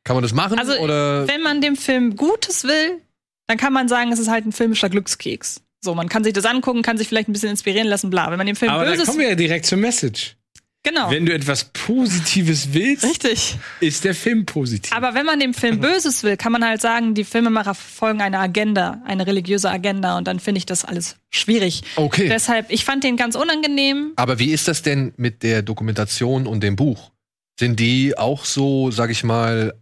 Kann 0.05 0.15
man 0.17 0.23
das 0.23 0.35
machen? 0.35 0.59
Also, 0.59 0.77
oder? 0.79 1.27
wenn 1.27 1.41
man 1.41 1.63
dem 1.63 1.75
Film 1.75 2.15
Gutes 2.15 2.65
will, 2.65 3.01
dann 3.47 3.57
kann 3.57 3.73
man 3.73 3.89
sagen, 3.89 4.13
es 4.13 4.19
ist 4.19 4.29
halt 4.29 4.45
ein 4.45 4.53
filmischer 4.53 4.91
Glückskeks. 4.91 5.63
So, 5.83 5.95
man 5.95 6.11
kann 6.11 6.23
sich 6.23 6.35
das 6.35 6.45
angucken, 6.45 6.83
kann 6.83 6.99
sich 6.99 7.09
vielleicht 7.09 7.29
ein 7.29 7.33
bisschen 7.33 7.49
inspirieren 7.51 7.89
lassen, 7.89 8.11
bla. 8.11 8.31
Wenn 8.31 8.37
man 8.39 8.47
dem 8.47 8.57
Film 8.57 8.71
Aber 8.73 8.85
da 8.85 8.91
Böses. 8.91 9.07
kommen 9.07 9.21
wir 9.21 9.31
ja 9.31 9.35
direkt 9.35 9.65
zur 9.65 9.79
Message. 9.79 10.37
Genau. 10.85 11.11
Wenn 11.11 11.27
du 11.27 11.35
etwas 11.35 11.65
Positives 11.65 12.73
willst, 12.73 13.05
Richtig. 13.05 13.57
ist 13.81 14.05
der 14.05 14.15
Film 14.15 14.47
positiv. 14.47 14.93
Aber 14.93 15.15
wenn 15.15 15.27
man 15.27 15.41
dem 15.41 15.53
Film 15.53 15.81
Böses 15.81 16.23
will, 16.23 16.37
kann 16.37 16.53
man 16.53 16.65
halt 16.65 16.81
sagen, 16.81 17.15
die 17.15 17.25
Filmemacher 17.25 17.75
verfolgen 17.75 18.21
eine 18.21 18.39
Agenda, 18.39 19.03
eine 19.05 19.27
religiöse 19.27 19.69
Agenda 19.69 20.17
und 20.17 20.29
dann 20.29 20.39
finde 20.39 20.59
ich 20.59 20.67
das 20.67 20.85
alles 20.85 21.17
schwierig. 21.31 21.83
Okay. 21.97 22.29
Deshalb, 22.29 22.71
ich 22.71 22.85
fand 22.85 23.03
den 23.03 23.17
ganz 23.17 23.35
unangenehm. 23.35 24.13
Aber 24.15 24.39
wie 24.39 24.53
ist 24.53 24.69
das 24.69 24.83
denn 24.83 25.13
mit 25.17 25.43
der 25.43 25.63
Dokumentation 25.63 26.47
und 26.47 26.63
dem 26.63 26.77
Buch? 26.77 27.11
Sind 27.59 27.81
die 27.81 28.17
auch 28.17 28.45
so, 28.45 28.91
sag 28.91 29.11
ich 29.11 29.25
mal, 29.25 29.75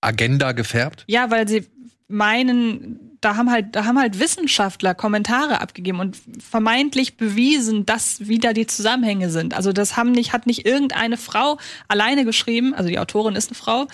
Agenda 0.00 0.52
gefärbt? 0.52 1.04
Ja, 1.08 1.30
weil 1.30 1.48
sie 1.48 1.66
meinen, 2.08 3.07
da 3.20 3.36
haben 3.36 3.50
halt, 3.50 3.74
da 3.76 3.84
haben 3.84 3.98
halt 3.98 4.20
Wissenschaftler 4.20 4.94
Kommentare 4.94 5.60
abgegeben 5.60 6.00
und 6.00 6.16
vermeintlich 6.38 7.16
bewiesen, 7.16 7.86
dass 7.86 8.28
wieder 8.28 8.52
die 8.54 8.66
Zusammenhänge 8.66 9.30
sind. 9.30 9.54
Also 9.54 9.72
das 9.72 9.96
haben 9.96 10.12
nicht, 10.12 10.32
hat 10.32 10.46
nicht 10.46 10.66
irgendeine 10.66 11.16
Frau 11.16 11.58
alleine 11.88 12.24
geschrieben, 12.24 12.74
also 12.74 12.88
die 12.88 12.98
Autorin 12.98 13.36
ist 13.36 13.50
eine 13.50 13.56
Frau, 13.56 13.86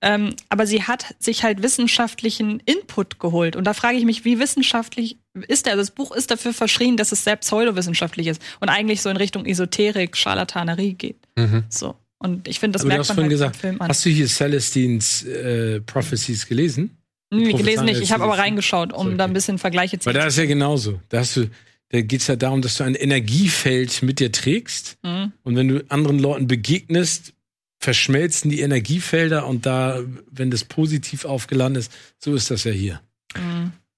ähm, 0.00 0.34
aber 0.48 0.66
sie 0.66 0.82
hat 0.82 1.14
sich 1.18 1.44
halt 1.44 1.62
wissenschaftlichen 1.62 2.60
Input 2.66 3.18
geholt. 3.18 3.56
Und 3.56 3.64
da 3.64 3.72
frage 3.72 3.96
ich 3.96 4.04
mich, 4.04 4.24
wie 4.24 4.38
wissenschaftlich 4.38 5.18
ist 5.48 5.66
der? 5.66 5.72
Also 5.72 5.82
das 5.82 5.90
Buch 5.92 6.14
ist 6.14 6.30
dafür 6.30 6.52
verschrien, 6.52 6.96
dass 6.96 7.10
es 7.12 7.24
sehr 7.24 7.36
pseudowissenschaftlich 7.36 8.26
ist 8.26 8.42
und 8.60 8.68
eigentlich 8.68 9.00
so 9.00 9.08
in 9.08 9.16
Richtung 9.16 9.46
Esoterik, 9.46 10.16
Charlatanerie 10.16 10.94
geht. 10.94 11.16
Mhm. 11.36 11.64
So. 11.68 11.94
Und 12.18 12.48
ich 12.48 12.58
finde, 12.58 12.76
das 12.76 12.82
Aber 12.82 12.90
du 12.90 12.96
merkt 12.96 13.08
hast 13.08 13.16
man 13.16 13.24
halt 13.24 13.30
gesagt, 13.30 13.56
im 13.56 13.60
Film 13.60 13.80
an. 13.80 13.88
hast 13.88 14.04
du 14.04 14.10
hier 14.10 14.26
Celestines 14.26 15.24
äh, 15.24 15.80
Prophecies 15.80 16.46
gelesen? 16.46 16.96
Nee, 17.36 17.52
gelesen 17.52 17.84
nicht. 17.86 18.00
Ich 18.00 18.12
habe 18.12 18.24
aber 18.24 18.38
reingeschaut, 18.38 18.92
um 18.92 19.08
Okay. 19.08 19.16
da 19.16 19.24
ein 19.24 19.32
bisschen 19.32 19.58
Vergleiche 19.58 19.98
zu 19.98 20.06
Weil 20.06 20.14
da 20.14 20.26
ist 20.26 20.38
ja 20.38 20.46
genauso. 20.46 21.00
Da 21.08 21.18
hast 21.18 21.36
du, 21.36 21.50
da 21.90 22.00
geht's 22.00 22.26
ja 22.26 22.36
darum, 22.36 22.62
dass 22.62 22.76
du 22.76 22.84
ein 22.84 22.94
Energiefeld 22.94 24.02
mit 24.02 24.20
dir 24.20 24.32
trägst. 24.32 24.96
Mhm. 25.02 25.32
Und 25.42 25.56
wenn 25.56 25.68
du 25.68 25.84
anderen 25.88 26.18
Leuten 26.18 26.46
begegnest, 26.46 27.32
verschmelzen 27.78 28.50
die 28.50 28.60
Energiefelder 28.60 29.46
und 29.46 29.66
da, 29.66 30.00
wenn 30.30 30.50
das 30.50 30.64
positiv 30.64 31.24
aufgeladen 31.24 31.76
ist, 31.76 31.92
so 32.18 32.34
ist 32.34 32.50
das 32.50 32.64
ja 32.64 32.72
hier. 32.72 33.00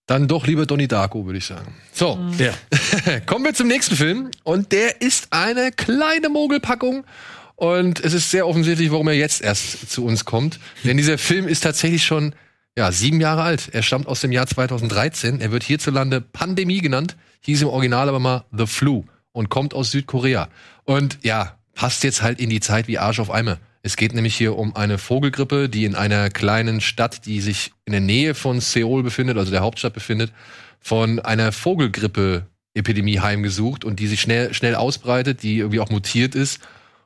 Dann 0.06 0.28
doch 0.28 0.46
lieber 0.46 0.66
Donnie 0.66 0.86
Darko, 0.88 1.26
würde 1.26 1.38
ich 1.38 1.46
sagen. 1.46 1.74
So, 1.92 2.18
Ja. 2.38 2.52
kommen 3.26 3.44
wir 3.44 3.54
zum 3.54 3.66
nächsten 3.68 3.96
Film. 3.96 4.30
Und 4.44 4.70
der 4.72 5.00
ist 5.00 5.28
eine 5.30 5.72
kleine 5.72 6.28
Mogelpackung. 6.28 7.04
Und 7.56 8.00
es 8.00 8.12
ist 8.12 8.30
sehr 8.30 8.46
offensichtlich, 8.46 8.90
warum 8.90 9.08
er 9.08 9.14
jetzt 9.14 9.40
erst 9.42 9.90
zu 9.90 10.04
uns 10.04 10.24
kommt. 10.24 10.60
Denn 10.84 10.96
dieser 10.96 11.18
Film 11.18 11.48
ist 11.48 11.60
tatsächlich 11.62 12.04
schon 12.04 12.34
ja, 12.76 12.92
sieben 12.92 13.20
Jahre 13.20 13.42
alt. 13.42 13.70
Er 13.72 13.82
stammt 13.82 14.06
aus 14.06 14.20
dem 14.20 14.32
Jahr 14.32 14.46
2013. 14.46 15.40
Er 15.40 15.50
wird 15.50 15.62
hierzulande 15.62 16.20
Pandemie 16.20 16.80
genannt, 16.80 17.16
hieß 17.40 17.62
im 17.62 17.68
Original 17.68 18.08
aber 18.08 18.20
mal 18.20 18.44
The 18.56 18.66
Flu 18.66 19.04
und 19.32 19.48
kommt 19.48 19.74
aus 19.74 19.90
Südkorea. 19.90 20.48
Und 20.84 21.18
ja, 21.22 21.56
passt 21.74 22.04
jetzt 22.04 22.22
halt 22.22 22.38
in 22.38 22.50
die 22.50 22.60
Zeit 22.60 22.86
wie 22.86 22.98
Arsch 22.98 23.18
auf 23.18 23.30
Eimer. 23.30 23.58
Es 23.82 23.96
geht 23.96 24.14
nämlich 24.14 24.36
hier 24.36 24.56
um 24.58 24.74
eine 24.74 24.98
Vogelgrippe, 24.98 25.68
die 25.68 25.84
in 25.84 25.94
einer 25.94 26.28
kleinen 26.28 26.80
Stadt, 26.80 27.24
die 27.24 27.40
sich 27.40 27.72
in 27.84 27.92
der 27.92 28.00
Nähe 28.00 28.34
von 28.34 28.60
Seoul 28.60 29.02
befindet, 29.02 29.38
also 29.38 29.52
der 29.52 29.60
Hauptstadt 29.60 29.94
befindet, 29.94 30.32
von 30.80 31.20
einer 31.20 31.52
Vogelgrippe-Epidemie 31.52 33.20
heimgesucht 33.20 33.84
und 33.84 34.00
die 34.00 34.08
sich 34.08 34.20
schnell, 34.20 34.52
schnell 34.54 34.74
ausbreitet, 34.74 35.42
die 35.42 35.58
irgendwie 35.58 35.80
auch 35.80 35.90
mutiert 35.90 36.34
ist 36.34 36.60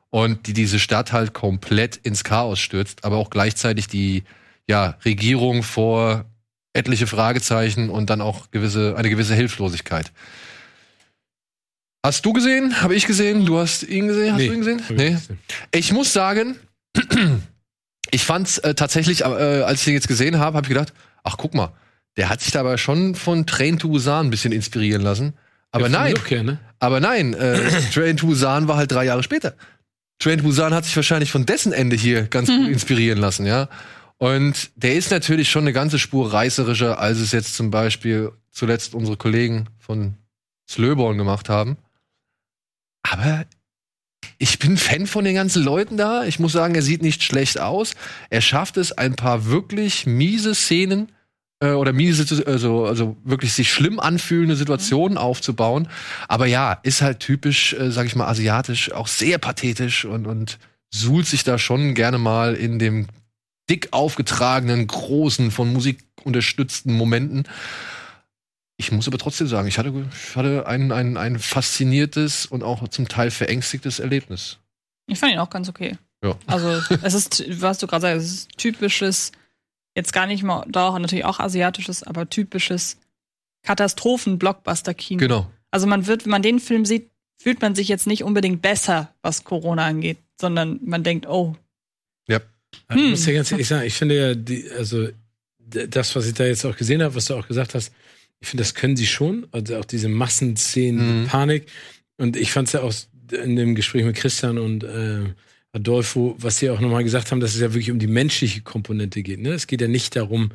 und 0.09 0.47
die 0.47 0.53
diese 0.53 0.79
Stadt 0.79 1.13
halt 1.13 1.33
komplett 1.33 1.97
ins 1.97 2.23
Chaos 2.23 2.59
stürzt, 2.59 3.05
aber 3.05 3.17
auch 3.17 3.29
gleichzeitig 3.29 3.87
die 3.87 4.23
ja, 4.71 4.97
Regierung 5.05 5.63
vor 5.63 6.25
etliche 6.73 7.05
Fragezeichen 7.05 7.89
und 7.89 8.09
dann 8.09 8.21
auch 8.21 8.49
gewisse, 8.51 8.95
eine 8.97 9.09
gewisse 9.09 9.35
Hilflosigkeit. 9.35 10.11
Hast 12.05 12.25
du 12.25 12.33
gesehen? 12.33 12.81
Habe 12.81 12.95
ich 12.95 13.05
gesehen? 13.05 13.45
Du 13.45 13.59
hast 13.59 13.83
ihn 13.83 14.07
gesehen? 14.07 14.31
Hast 14.33 14.39
Nee, 14.39 14.47
du 14.47 14.53
ihn 14.53 14.59
gesehen? 14.61 14.81
Nee. 14.89 15.17
Ich 15.73 15.91
muss 15.91 16.13
sagen, 16.13 16.55
ich 18.11 18.23
fand's 18.23 18.57
äh, 18.59 18.73
tatsächlich, 18.73 19.21
äh, 19.21 19.25
als 19.25 19.81
ich 19.81 19.87
ihn 19.87 19.93
jetzt 19.93 20.07
gesehen 20.07 20.39
habe, 20.39 20.57
habe 20.57 20.65
ich 20.65 20.69
gedacht, 20.69 20.93
ach 21.23 21.35
guck 21.37 21.53
mal, 21.53 21.73
der 22.17 22.29
hat 22.29 22.41
sich 22.41 22.51
dabei 22.51 22.77
schon 22.77 23.15
von 23.15 23.45
Train 23.45 23.77
to 23.77 23.89
Busan 23.89 24.27
ein 24.27 24.29
bisschen 24.31 24.51
inspirieren 24.51 25.01
lassen. 25.01 25.33
Aber 25.71 25.85
Ja, 25.85 25.89
nein, 25.89 26.15
her, 26.27 26.43
ne? 26.43 26.59
aber 26.79 26.99
nein, 26.99 27.33
äh, 27.33 27.59
Train 27.93 28.17
to 28.17 28.27
Busan 28.27 28.67
war 28.67 28.77
halt 28.77 28.91
drei 28.91 29.05
Jahre 29.05 29.23
später. 29.23 29.53
Train 30.19 30.39
to 30.39 30.43
Busan 30.43 30.73
hat 30.73 30.85
sich 30.85 30.95
wahrscheinlich 30.95 31.31
von 31.31 31.45
dessen 31.45 31.71
Ende 31.71 31.95
hier 31.95 32.23
ganz 32.23 32.47
gut 32.49 32.67
inspirieren 32.67 33.19
lassen, 33.19 33.45
ja. 33.45 33.69
Und 34.21 34.69
der 34.75 34.93
ist 34.93 35.09
natürlich 35.09 35.49
schon 35.49 35.63
eine 35.63 35.73
ganze 35.73 35.97
Spur 35.97 36.31
reißerischer, 36.31 36.99
als 36.99 37.17
es 37.17 37.31
jetzt 37.31 37.55
zum 37.55 37.71
Beispiel 37.71 38.31
zuletzt 38.51 38.93
unsere 38.93 39.17
Kollegen 39.17 39.65
von 39.79 40.13
Slöborn 40.69 41.17
gemacht 41.17 41.49
haben. 41.49 41.77
Aber 43.01 43.45
ich 44.37 44.59
bin 44.59 44.77
Fan 44.77 45.07
von 45.07 45.25
den 45.25 45.33
ganzen 45.33 45.63
Leuten 45.63 45.97
da. 45.97 46.23
Ich 46.23 46.37
muss 46.37 46.51
sagen, 46.51 46.75
er 46.75 46.83
sieht 46.83 47.01
nicht 47.01 47.23
schlecht 47.23 47.59
aus. 47.59 47.95
Er 48.29 48.41
schafft 48.41 48.77
es, 48.77 48.91
ein 48.91 49.15
paar 49.15 49.47
wirklich 49.47 50.05
miese 50.05 50.53
Szenen 50.53 51.11
äh, 51.59 51.71
oder 51.71 51.91
miese, 51.91 52.45
also, 52.45 52.85
also 52.85 53.17
wirklich 53.23 53.53
sich 53.53 53.73
schlimm 53.73 53.99
anfühlende 53.99 54.55
Situationen 54.55 55.17
aufzubauen. 55.17 55.87
Aber 56.27 56.45
ja, 56.45 56.73
ist 56.83 57.01
halt 57.01 57.21
typisch, 57.21 57.73
äh, 57.73 57.89
sag 57.89 58.05
ich 58.05 58.15
mal, 58.15 58.27
asiatisch, 58.27 58.91
auch 58.91 59.07
sehr 59.07 59.39
pathetisch 59.39 60.05
und, 60.05 60.27
und 60.27 60.59
suhlt 60.91 61.25
sich 61.25 61.43
da 61.43 61.57
schon 61.57 61.95
gerne 61.95 62.19
mal 62.19 62.53
in 62.53 62.77
dem 62.77 63.07
dick 63.71 63.87
aufgetragenen, 63.91 64.85
großen, 64.85 65.49
von 65.49 65.71
Musik 65.71 66.03
unterstützten 66.25 66.93
Momenten. 66.93 67.47
Ich 68.75 68.91
muss 68.91 69.07
aber 69.07 69.17
trotzdem 69.17 69.47
sagen, 69.47 69.67
ich 69.69 69.77
hatte, 69.77 69.93
ich 70.11 70.35
hatte 70.35 70.67
ein, 70.67 70.91
ein, 70.91 71.15
ein 71.15 71.39
fasziniertes 71.39 72.45
und 72.45 72.63
auch 72.63 72.85
zum 72.89 73.07
Teil 73.07 73.31
verängstigtes 73.31 73.99
Erlebnis. 73.99 74.57
Ich 75.07 75.19
fand 75.19 75.31
ihn 75.31 75.39
auch 75.39 75.49
ganz 75.49 75.69
okay. 75.69 75.97
Ja. 76.21 76.35
Also, 76.47 76.81
es 77.01 77.13
ist, 77.13 77.61
was 77.61 77.77
du 77.77 77.87
gerade 77.87 78.01
sagst, 78.01 78.25
es 78.25 78.31
ist 78.33 78.57
typisches, 78.57 79.31
jetzt 79.95 80.11
gar 80.11 80.27
nicht 80.27 80.43
mal, 80.43 80.65
doch, 80.67 80.99
natürlich 80.99 81.25
auch 81.25 81.39
asiatisches, 81.39 82.03
aber 82.03 82.29
typisches 82.29 82.97
Katastrophen-Blockbuster-Kino. 83.63 85.19
Genau. 85.19 85.49
Also 85.69 85.87
man 85.87 86.07
wird, 86.07 86.25
wenn 86.25 86.31
man 86.31 86.41
den 86.41 86.59
Film 86.59 86.85
sieht, 86.85 87.09
fühlt 87.41 87.61
man 87.61 87.73
sich 87.73 87.87
jetzt 87.87 88.05
nicht 88.05 88.23
unbedingt 88.25 88.61
besser, 88.61 89.13
was 89.21 89.45
Corona 89.45 89.85
angeht, 89.85 90.17
sondern 90.39 90.79
man 90.83 91.03
denkt, 91.03 91.25
oh, 91.25 91.55
Ich 92.89 93.09
muss 93.09 93.23
dir 93.25 93.33
ganz 93.33 93.51
ehrlich 93.51 93.67
sagen, 93.67 93.85
ich 93.85 93.93
finde 93.93 94.17
ja, 94.17 94.35
die, 94.35 94.69
also 94.77 95.09
das, 95.59 96.15
was 96.15 96.27
ich 96.27 96.33
da 96.33 96.45
jetzt 96.45 96.65
auch 96.65 96.75
gesehen 96.75 97.01
habe, 97.01 97.15
was 97.15 97.25
du 97.25 97.35
auch 97.35 97.47
gesagt 97.47 97.75
hast, 97.75 97.93
Ich 98.39 98.47
finde, 98.49 98.63
das 98.63 98.73
können 98.73 98.97
sie 98.97 99.05
schon. 99.05 99.45
Also 99.51 99.77
auch 99.77 99.85
diese 99.85 100.09
Massenszenen, 100.09 101.23
Mhm. 101.23 101.27
Panik. 101.27 101.67
Und 102.17 102.35
ich 102.35 102.51
fand 102.51 102.67
es 102.67 102.73
ja 102.73 102.81
auch 102.81 102.93
in 103.31 103.55
dem 103.55 103.75
Gespräch 103.75 104.03
mit 104.03 104.15
Christian 104.15 104.57
und 104.57 104.83
äh, 104.83 105.25
Adolfo, 105.73 106.35
was 106.39 106.57
sie 106.59 106.69
auch 106.69 106.79
nochmal 106.81 107.03
gesagt 107.03 107.31
haben, 107.31 107.39
dass 107.39 107.53
es 107.55 107.61
ja 107.61 107.71
wirklich 107.73 107.91
um 107.91 107.99
die 107.99 108.07
menschliche 108.07 108.61
Komponente 108.61 109.21
geht. 109.23 109.39
Ne? 109.39 109.51
Es 109.51 109.67
geht 109.67 109.79
ja 109.81 109.87
nicht 109.87 110.15
darum, 110.15 110.51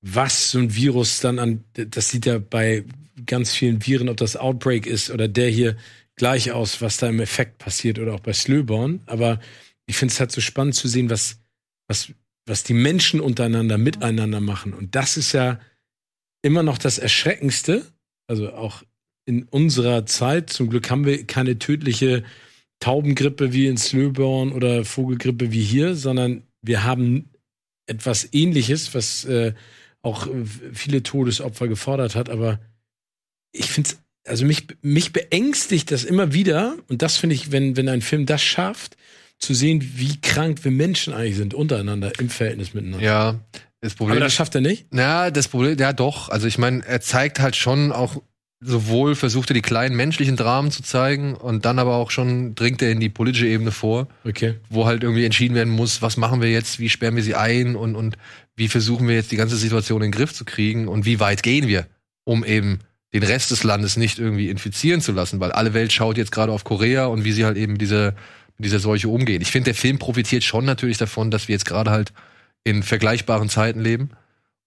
was 0.00 0.50
so 0.52 0.58
ein 0.58 0.74
Virus 0.74 1.20
dann 1.20 1.38
an, 1.38 1.64
das 1.74 2.08
sieht 2.08 2.26
ja 2.26 2.38
bei 2.38 2.84
ganz 3.26 3.52
vielen 3.54 3.84
Viren, 3.86 4.08
ob 4.08 4.16
das 4.16 4.36
Outbreak 4.36 4.86
ist 4.86 5.10
oder 5.10 5.28
der 5.28 5.50
hier 5.50 5.76
gleich 6.16 6.52
aus, 6.52 6.80
was 6.80 6.96
da 6.96 7.08
im 7.08 7.20
Effekt 7.20 7.58
passiert 7.58 7.98
oder 7.98 8.14
auch 8.14 8.20
bei 8.20 8.32
Slöborn. 8.32 9.00
Aber 9.06 9.40
ich 9.88 9.96
finde 9.96 10.12
es 10.12 10.20
halt 10.20 10.30
so 10.30 10.40
spannend 10.40 10.74
zu 10.74 10.86
sehen, 10.86 11.10
was, 11.10 11.40
was, 11.88 12.12
was 12.46 12.62
die 12.62 12.74
Menschen 12.74 13.20
untereinander 13.20 13.78
miteinander 13.78 14.40
machen. 14.40 14.74
Und 14.74 14.94
das 14.94 15.16
ist 15.16 15.32
ja 15.32 15.58
immer 16.42 16.62
noch 16.62 16.78
das 16.78 16.98
Erschreckendste. 16.98 17.84
Also 18.28 18.52
auch 18.52 18.84
in 19.24 19.44
unserer 19.44 20.06
Zeit. 20.06 20.50
Zum 20.50 20.68
Glück 20.68 20.90
haben 20.90 21.06
wir 21.06 21.26
keine 21.26 21.58
tödliche 21.58 22.22
Taubengrippe 22.80 23.52
wie 23.52 23.66
in 23.66 23.78
Slöborn 23.78 24.52
oder 24.52 24.84
Vogelgrippe 24.84 25.52
wie 25.52 25.62
hier, 25.62 25.96
sondern 25.96 26.42
wir 26.62 26.84
haben 26.84 27.30
etwas 27.86 28.28
ähnliches, 28.32 28.94
was 28.94 29.24
äh, 29.24 29.54
auch 30.02 30.28
viele 30.72 31.02
Todesopfer 31.02 31.66
gefordert 31.66 32.14
hat. 32.14 32.28
Aber 32.28 32.60
ich 33.52 33.70
finde 33.70 33.90
es, 33.90 33.98
also 34.26 34.44
mich, 34.44 34.66
mich 34.82 35.14
beängstigt 35.14 35.90
das 35.90 36.04
immer 36.04 36.34
wieder. 36.34 36.76
Und 36.88 37.00
das 37.00 37.16
finde 37.16 37.34
ich, 37.34 37.50
wenn, 37.50 37.76
wenn 37.78 37.88
ein 37.88 38.02
Film 38.02 38.26
das 38.26 38.42
schafft, 38.42 38.98
zu 39.38 39.54
sehen, 39.54 39.92
wie 39.96 40.20
krank 40.20 40.64
wir 40.64 40.70
Menschen 40.70 41.12
eigentlich 41.14 41.36
sind 41.36 41.54
untereinander 41.54 42.12
im 42.18 42.28
Verhältnis 42.28 42.74
miteinander. 42.74 43.04
Ja, 43.04 43.34
das 43.80 43.94
Problem 43.94 44.16
Aber 44.16 44.24
das 44.24 44.34
schafft 44.34 44.54
er 44.54 44.60
nicht. 44.60 44.86
ja, 44.92 45.30
das 45.30 45.48
Problem, 45.48 45.78
ja 45.78 45.92
doch. 45.92 46.28
Also 46.28 46.46
ich 46.46 46.58
meine, 46.58 46.84
er 46.84 47.00
zeigt 47.00 47.38
halt 47.40 47.54
schon 47.56 47.92
auch 47.92 48.20
sowohl 48.60 49.14
versucht 49.14 49.50
er 49.50 49.54
die 49.54 49.62
kleinen 49.62 49.94
menschlichen 49.94 50.34
Dramen 50.34 50.72
zu 50.72 50.82
zeigen 50.82 51.34
und 51.36 51.64
dann 51.64 51.78
aber 51.78 51.94
auch 51.94 52.10
schon 52.10 52.56
dringt 52.56 52.82
er 52.82 52.90
in 52.90 52.98
die 52.98 53.08
politische 53.08 53.46
Ebene 53.46 53.70
vor, 53.70 54.08
Okay. 54.24 54.54
wo 54.68 54.84
halt 54.84 55.04
irgendwie 55.04 55.24
entschieden 55.24 55.54
werden 55.54 55.72
muss, 55.72 56.02
was 56.02 56.16
machen 56.16 56.40
wir 56.40 56.50
jetzt, 56.50 56.80
wie 56.80 56.88
sperren 56.88 57.14
wir 57.14 57.22
sie 57.22 57.36
ein 57.36 57.76
und, 57.76 57.94
und 57.94 58.16
wie 58.56 58.66
versuchen 58.66 59.06
wir 59.06 59.14
jetzt 59.14 59.30
die 59.30 59.36
ganze 59.36 59.56
Situation 59.56 60.02
in 60.02 60.10
den 60.10 60.18
Griff 60.18 60.34
zu 60.34 60.44
kriegen 60.44 60.88
und 60.88 61.04
wie 61.06 61.20
weit 61.20 61.44
gehen 61.44 61.68
wir, 61.68 61.86
um 62.24 62.44
eben 62.44 62.80
den 63.14 63.22
Rest 63.22 63.52
des 63.52 63.62
Landes 63.62 63.96
nicht 63.96 64.18
irgendwie 64.18 64.50
infizieren 64.50 65.00
zu 65.00 65.12
lassen, 65.12 65.38
weil 65.38 65.52
alle 65.52 65.72
Welt 65.72 65.92
schaut 65.92 66.18
jetzt 66.18 66.32
gerade 66.32 66.50
auf 66.50 66.64
Korea 66.64 67.06
und 67.06 67.24
wie 67.24 67.32
sie 67.32 67.44
halt 67.44 67.56
eben 67.56 67.74
mit 67.74 67.80
dieser, 67.80 68.14
mit 68.58 68.66
dieser 68.66 68.80
Seuche 68.80 69.08
umgehen. 69.08 69.40
Ich 69.40 69.50
finde, 69.50 69.66
der 69.66 69.74
Film 69.74 69.98
profitiert 69.98 70.44
schon 70.44 70.64
natürlich 70.64 70.98
davon, 70.98 71.30
dass 71.30 71.48
wir 71.48 71.54
jetzt 71.54 71.64
gerade 71.64 71.90
halt 71.90 72.12
in 72.64 72.82
vergleichbaren 72.82 73.48
Zeiten 73.48 73.80
leben. 73.80 74.10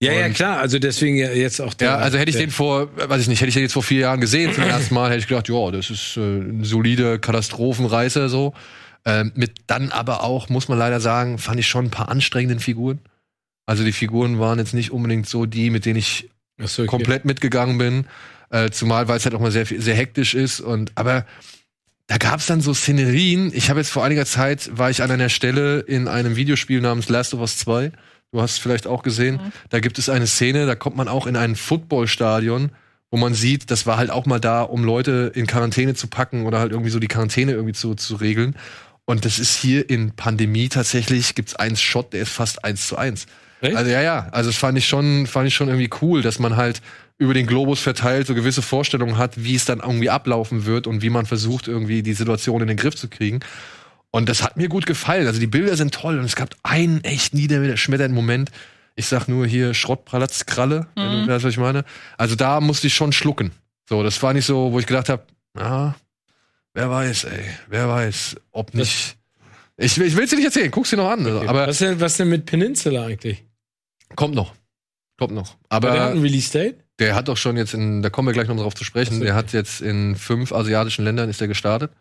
Ja, 0.02 0.14
ja, 0.14 0.26
Und- 0.26 0.34
klar. 0.34 0.60
Also 0.60 0.80
deswegen 0.80 1.16
ja 1.16 1.32
jetzt 1.32 1.62
auch 1.62 1.74
der. 1.76 1.90
Ja, 1.90 1.98
also 1.98 2.18
hätte 2.18 2.32
ich 2.32 2.38
den 2.38 2.50
vor, 2.50 2.90
weiß 2.96 3.22
ich 3.22 3.28
nicht, 3.28 3.42
hätte 3.42 3.50
ich 3.50 3.54
den 3.54 3.64
jetzt 3.64 3.74
vor 3.74 3.84
vier 3.84 4.00
Jahren 4.00 4.20
gesehen 4.20 4.54
zum 4.54 4.64
ersten 4.68 4.96
Mal, 4.96 5.10
hätte 5.10 5.20
ich 5.20 5.28
gedacht, 5.28 5.48
ja, 5.48 5.72
das 5.72 5.92
ist 5.92 6.18
äh, 6.18 6.22
ein 6.22 6.64
solider 6.64 7.20
Katastrophenreißer 7.20 8.28
so. 8.28 8.54
Ähm, 9.06 9.32
mit 9.36 9.54
dann 9.68 9.92
aber 9.92 10.24
auch, 10.24 10.50
muss 10.50 10.68
man 10.68 10.80
leider 10.80 11.00
sagen, 11.00 11.38
fand 11.38 11.60
ich 11.60 11.68
schon 11.68 11.86
ein 11.86 11.92
paar 11.92 12.10
anstrengenden 12.10 12.60
Figuren. 12.60 13.00
Also 13.66 13.84
die 13.84 13.92
Figuren 13.92 14.40
waren 14.40 14.58
jetzt 14.58 14.74
nicht 14.74 14.92
unbedingt 14.92 15.28
so 15.28 15.46
die, 15.46 15.70
mit 15.70 15.86
denen 15.86 16.00
ich 16.00 16.30
so, 16.60 16.84
okay. 16.84 16.90
komplett 16.90 17.26
mitgegangen 17.26 17.78
bin. 17.78 18.06
Äh, 18.50 18.70
zumal, 18.72 19.08
weil 19.08 19.18
es 19.18 19.26
halt 19.26 19.34
auch 19.36 19.40
mal 19.40 19.52
sehr, 19.52 19.66
sehr 19.66 19.96
hektisch 19.96 20.34
ist. 20.34 20.62
Und 20.62 20.92
aber 20.96 21.26
da 22.12 22.18
gab 22.18 22.42
es 22.42 22.46
dann 22.46 22.60
so 22.60 22.74
Szenerien. 22.74 23.54
Ich 23.54 23.70
habe 23.70 23.80
jetzt 23.80 23.90
vor 23.90 24.04
einiger 24.04 24.26
Zeit, 24.26 24.70
war 24.78 24.90
ich 24.90 25.02
an 25.02 25.12
einer 25.12 25.30
Stelle 25.30 25.80
in 25.80 26.10
einem 26.10 26.36
Videospiel 26.36 26.82
namens 26.82 27.08
Last 27.08 27.34
of 27.34 27.40
Us 27.40 27.56
2. 27.60 27.94
Du 28.34 28.42
hast 28.42 28.52
es 28.52 28.58
vielleicht 28.58 28.86
auch 28.86 29.02
gesehen. 29.02 29.40
Da 29.70 29.80
gibt 29.80 29.98
es 29.98 30.10
eine 30.10 30.28
Szene, 30.28 30.66
da 30.66 30.76
kommt 30.76 30.98
man 30.98 31.08
auch 31.08 31.26
in 31.26 31.38
ein 31.38 31.56
Footballstadion, 31.56 32.72
wo 33.12 33.18
man 33.18 33.34
sieht, 33.34 33.72
das 33.72 33.86
war 33.86 33.96
halt 33.96 34.10
auch 34.10 34.26
mal 34.26 34.42
da, 34.42 34.62
um 34.62 34.84
Leute 34.84 35.32
in 35.36 35.48
Quarantäne 35.48 35.94
zu 35.94 36.08
packen 36.08 36.46
oder 36.46 36.60
halt 36.60 36.74
irgendwie 36.74 36.92
so 36.92 37.00
die 37.00 37.08
Quarantäne 37.08 37.54
irgendwie 37.54 37.76
zu, 37.76 37.96
zu 37.96 38.16
regeln. 38.16 38.58
Und 39.06 39.24
das 39.24 39.40
ist 39.40 39.56
hier 39.56 39.90
in 39.90 40.12
Pandemie 40.12 40.68
tatsächlich, 40.68 41.34
gibt's 41.34 41.56
einen 41.56 41.78
Shot, 41.78 42.12
der 42.12 42.24
ist 42.24 42.32
fast 42.34 42.66
eins 42.66 42.88
zu 42.88 42.98
eins. 42.98 43.26
Echt? 43.62 43.78
Also 43.78 43.90
ja, 43.90 44.02
ja, 44.02 44.28
also 44.32 44.50
das 44.50 44.58
fand 44.58 44.78
ich 44.78 44.86
schon, 44.86 45.28
fand 45.28 45.48
ich 45.48 45.56
schon 45.56 45.70
irgendwie 45.70 45.90
cool, 46.02 46.22
dass 46.22 46.40
man 46.40 46.58
halt 46.58 46.82
über 47.22 47.34
den 47.36 47.46
Globus 47.46 47.80
verteilt 47.80 48.26
so 48.28 48.34
gewisse 48.36 48.62
Vorstellungen 48.62 49.18
hat, 49.18 49.44
wie 49.44 49.56
es 49.56 49.66
dann 49.66 49.80
irgendwie 49.80 50.10
ablaufen 50.10 50.66
wird 50.66 50.88
und 50.88 51.02
wie 51.04 51.10
man 51.12 51.26
versucht, 51.26 51.68
irgendwie 51.68 52.02
die 52.02 52.14
Situation 52.14 52.62
in 52.62 52.68
den 52.68 52.78
Griff 52.78 52.96
zu 52.96 53.08
kriegen. 53.10 53.40
Und 54.10 54.28
das 54.28 54.44
hat 54.44 54.58
mir 54.58 54.68
gut 54.68 54.86
gefallen. 54.88 55.28
Also 55.28 55.40
die 55.40 55.48
Bilder 55.48 55.76
sind 55.78 55.94
toll 55.94 56.18
und 56.20 56.26
es 56.26 56.36
gab 56.36 56.56
einen 56.64 57.04
echt 57.04 57.34
niederschmetternden 57.34 58.16
Moment. 58.16 58.50
Ich 58.96 59.06
sag 59.06 59.28
nur 59.28 59.46
hier 59.46 59.74
Schrottpralatz-Kralle, 59.74 60.88
wenn 60.96 61.12
du 61.12 61.28
weißt, 61.28 61.46
was 61.46 61.52
ich 61.54 61.58
meine. 61.60 61.86
Also 62.18 62.36
da 62.36 62.60
musste 62.60 62.88
ich 62.88 62.94
schon 62.96 63.14
schlucken. 63.14 63.52
So, 63.88 64.04
das 64.04 64.22
war 64.24 64.34
nicht 64.34 64.46
so, 64.46 64.72
wo 64.72 64.80
ich 64.80 64.86
gedacht 64.88 65.08
habe, 65.10 65.24
ah, 65.58 65.94
wer 66.74 66.90
weiß, 66.90 67.26
ey, 67.26 67.46
wer 67.70 67.88
weiß, 67.88 68.36
ob 68.52 68.74
nicht. 68.74 69.16
Ich, 69.78 69.98
will- 69.98 70.08
ich 70.08 70.16
will 70.16 70.24
es 70.26 70.30
dir 70.32 70.36
nicht 70.38 70.46
erzählen, 70.46 70.72
guck's 70.72 70.90
dir 70.90 70.98
noch 70.98 71.10
an. 71.10 71.26
Okay. 71.26 71.48
Aber 71.48 71.68
was, 71.68 71.78
denn, 71.78 72.00
was 72.00 72.18
denn 72.18 72.30
mit 72.30 72.46
Peninsula 72.46 73.06
eigentlich? 73.06 73.44
kommt 74.16 74.36
noch. 74.36 74.54
Kommt 75.18 75.34
noch. 75.34 75.56
Aber 75.70 75.88
Aber 75.90 75.92
der 75.98 76.04
hat 76.06 76.12
ein 76.14 76.22
Release-Date? 76.22 76.84
Der 77.02 77.16
hat 77.16 77.28
doch 77.28 77.38
schon 77.38 77.58
jetzt 77.58 77.74
in, 77.74 78.02
da 78.02 78.10
kommen 78.10 78.28
wir 78.28 78.34
gleich 78.34 78.48
noch 78.48 78.56
drauf 78.58 78.76
zu 78.76 78.84
sprechen, 78.86 79.20
der 79.20 79.36
hat 79.36 79.52
jetzt 79.54 79.82
in 79.82 80.16
fünf 80.16 80.52
asiatischen 80.54 81.04
Ländern 81.04 81.30
ist 81.30 81.42
er 81.42 81.48
gestartet 81.48 81.92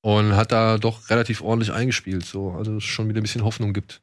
und 0.00 0.34
hat 0.34 0.50
da 0.50 0.78
doch 0.78 1.10
relativ 1.10 1.42
ordentlich 1.42 1.72
eingespielt, 1.72 2.24
so, 2.24 2.52
also 2.52 2.78
es 2.78 2.84
schon 2.84 3.08
wieder 3.08 3.20
ein 3.20 3.22
bisschen 3.22 3.44
Hoffnung 3.44 3.72
gibt, 3.72 4.00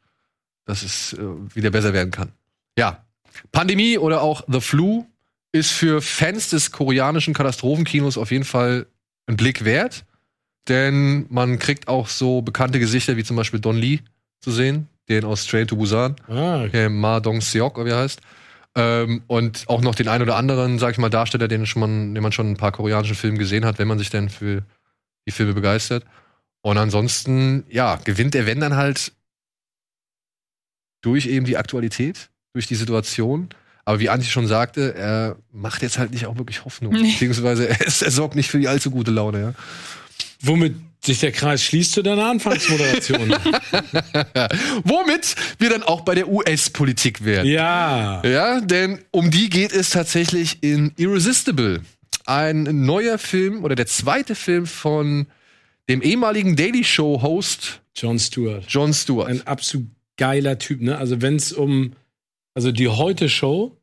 dass 0.65 0.83
es 0.83 1.13
äh, 1.13 1.17
wieder 1.55 1.71
besser 1.71 1.91
werden 1.93 2.11
kann. 2.11 2.31
Ja, 2.77 3.03
Pandemie 3.51 3.97
oder 3.97 4.21
auch 4.21 4.43
The 4.47 4.61
Flu 4.61 5.05
ist 5.51 5.71
für 5.71 6.01
Fans 6.01 6.49
des 6.51 6.71
koreanischen 6.71 7.33
Katastrophenkinos 7.33 8.17
auf 8.17 8.31
jeden 8.31 8.45
Fall 8.45 8.85
ein 9.25 9.37
Blick 9.37 9.65
wert, 9.65 10.05
denn 10.67 11.25
man 11.29 11.57
kriegt 11.57 11.87
auch 11.87 12.07
so 12.09 12.41
bekannte 12.41 12.79
Gesichter 12.79 13.17
wie 13.17 13.23
zum 13.23 13.35
Beispiel 13.35 13.59
Don 13.59 13.77
Lee 13.77 13.99
zu 14.39 14.51
sehen, 14.51 14.87
den 15.09 15.25
aus 15.25 15.47
Train 15.47 15.67
to 15.67 15.75
Busan 15.77 16.15
Ah, 16.27 16.63
okay. 16.63 16.85
äh, 16.85 16.89
Ma 16.89 17.19
Dong 17.19 17.41
Seok, 17.41 17.83
wie 17.83 17.89
er 17.89 17.97
heißt. 17.97 18.21
Ähm, 18.79 19.23
und 19.27 19.63
auch 19.67 19.81
noch 19.81 19.95
den 19.95 20.07
ein 20.07 20.21
oder 20.21 20.35
anderen, 20.35 20.77
sag 20.77 20.91
ich 20.91 20.97
mal, 20.99 21.09
Darsteller, 21.09 21.47
den, 21.47 21.65
schon 21.65 21.79
man, 21.79 22.13
den 22.13 22.21
man 22.21 22.31
schon 22.31 22.45
in 22.45 22.53
ein 22.53 22.57
paar 22.57 22.71
koreanischen 22.71 23.15
Filmen 23.15 23.37
gesehen 23.39 23.65
hat, 23.65 23.79
wenn 23.79 23.87
man 23.87 23.97
sich 23.97 24.11
denn 24.11 24.29
für 24.29 24.61
die 25.27 25.31
Filme 25.31 25.53
begeistert. 25.53 26.05
Und 26.61 26.77
ansonsten, 26.77 27.63
ja, 27.69 27.95
gewinnt 28.03 28.33
der 28.35 28.45
Wenn 28.45 28.59
dann 28.59 28.75
halt 28.75 29.13
durch 31.01 31.25
eben 31.27 31.45
die 31.45 31.57
Aktualität, 31.57 32.29
durch 32.53 32.67
die 32.67 32.75
Situation. 32.75 33.49
Aber 33.85 33.99
wie 33.99 34.09
Antje 34.09 34.29
schon 34.29 34.47
sagte, 34.47 34.93
er 34.95 35.37
macht 35.51 35.81
jetzt 35.81 35.97
halt 35.97 36.11
nicht 36.11 36.25
auch 36.25 36.37
wirklich 36.37 36.65
Hoffnung. 36.65 36.93
Nee. 36.93 37.03
Beziehungsweise 37.11 37.69
er, 37.69 37.81
ist- 37.81 38.01
er 38.01 38.11
sorgt 38.11 38.35
nicht 38.35 38.49
für 38.49 38.59
die 38.59 38.67
allzu 38.67 38.91
gute 38.91 39.11
Laune, 39.11 39.39
ja. 39.41 39.53
Womit 40.41 40.75
sich 41.03 41.19
der 41.19 41.31
Kreis 41.31 41.63
schließt 41.63 41.93
zu 41.93 42.01
deiner 42.01 42.25
Anfangsmoderation. 42.25 43.29
Womit 44.83 45.35
wir 45.59 45.69
dann 45.69 45.83
auch 45.83 46.01
bei 46.01 46.15
der 46.15 46.27
US-Politik 46.27 47.23
wären. 47.23 47.47
ja. 47.47 48.21
Ja, 48.25 48.61
denn 48.61 48.99
um 49.11 49.31
die 49.31 49.49
geht 49.49 49.71
es 49.71 49.91
tatsächlich 49.91 50.61
in 50.61 50.91
Irresistible. 50.97 51.81
Ein 52.25 52.85
neuer 52.85 53.17
Film 53.17 53.63
oder 53.63 53.75
der 53.75 53.87
zweite 53.87 54.35
Film 54.35 54.65
von 54.65 55.27
dem 55.87 56.01
ehemaligen 56.01 56.55
Daily 56.55 56.83
Show 56.83 57.21
Host 57.21 57.81
Jon 57.95 58.19
Stewart. 58.19 58.65
Jon 58.67 58.93
Stewart. 58.93 59.27
Ein 59.27 59.47
absolut 59.47 59.87
geiler 60.17 60.59
Typ, 60.59 60.81
ne? 60.81 60.97
Also 60.97 61.21
wenn 61.21 61.35
es 61.35 61.51
um, 61.53 61.93
also 62.53 62.71
die 62.71 62.87
Heute-Show 62.87 63.77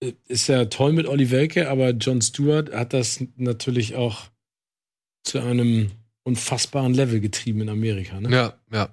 äh, 0.00 0.12
ist 0.28 0.46
ja 0.48 0.66
toll 0.66 0.92
mit 0.92 1.06
Olli 1.06 1.30
Welke, 1.30 1.68
aber 1.68 1.90
Jon 1.90 2.22
Stewart 2.22 2.72
hat 2.72 2.92
das 2.92 3.24
natürlich 3.36 3.96
auch 3.96 4.30
zu 5.24 5.40
einem 5.40 5.90
unfassbaren 6.24 6.94
Level 6.94 7.20
getrieben 7.20 7.60
in 7.60 7.68
Amerika, 7.68 8.20
ne? 8.20 8.30
Ja, 8.30 8.54
ja. 8.72 8.88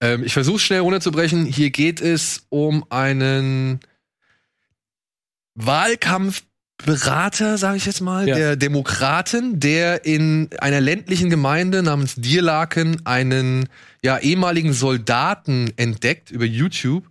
Ähm, 0.00 0.24
ich 0.24 0.32
versuche 0.34 0.58
schnell 0.58 0.80
runterzubrechen. 0.80 1.46
Hier 1.46 1.70
geht 1.70 2.02
es 2.02 2.44
um 2.50 2.84
einen 2.90 3.80
Wahlkampfberater, 5.54 7.58
sage 7.58 7.76
ich 7.78 7.86
jetzt 7.86 8.00
mal, 8.00 8.28
Ja. 8.28 8.36
der 8.36 8.56
Demokraten, 8.56 9.58
der 9.58 10.04
in 10.04 10.50
einer 10.58 10.80
ländlichen 10.80 11.30
Gemeinde 11.30 11.82
namens 11.82 12.14
Dierlaken 12.16 13.04
einen 13.06 13.68
ja, 14.02 14.18
ehemaligen 14.18 14.72
Soldaten 14.72 15.72
entdeckt 15.76 16.30
über 16.30 16.44
YouTube, 16.44 17.08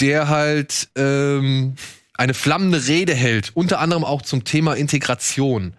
der 0.00 0.28
halt 0.28 0.88
ähm, 0.96 1.74
eine 2.14 2.34
flammende 2.34 2.86
Rede 2.86 3.14
hält, 3.14 3.50
unter 3.54 3.80
anderem 3.80 4.04
auch 4.04 4.22
zum 4.22 4.44
Thema 4.44 4.74
Integration. 4.74 5.74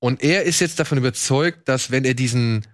Und 0.00 0.22
er 0.22 0.44
ist 0.44 0.60
jetzt 0.60 0.78
davon 0.78 0.98
überzeugt, 0.98 1.68
dass 1.68 1.90
wenn 1.90 2.04
er 2.04 2.14
diesen, 2.14 2.66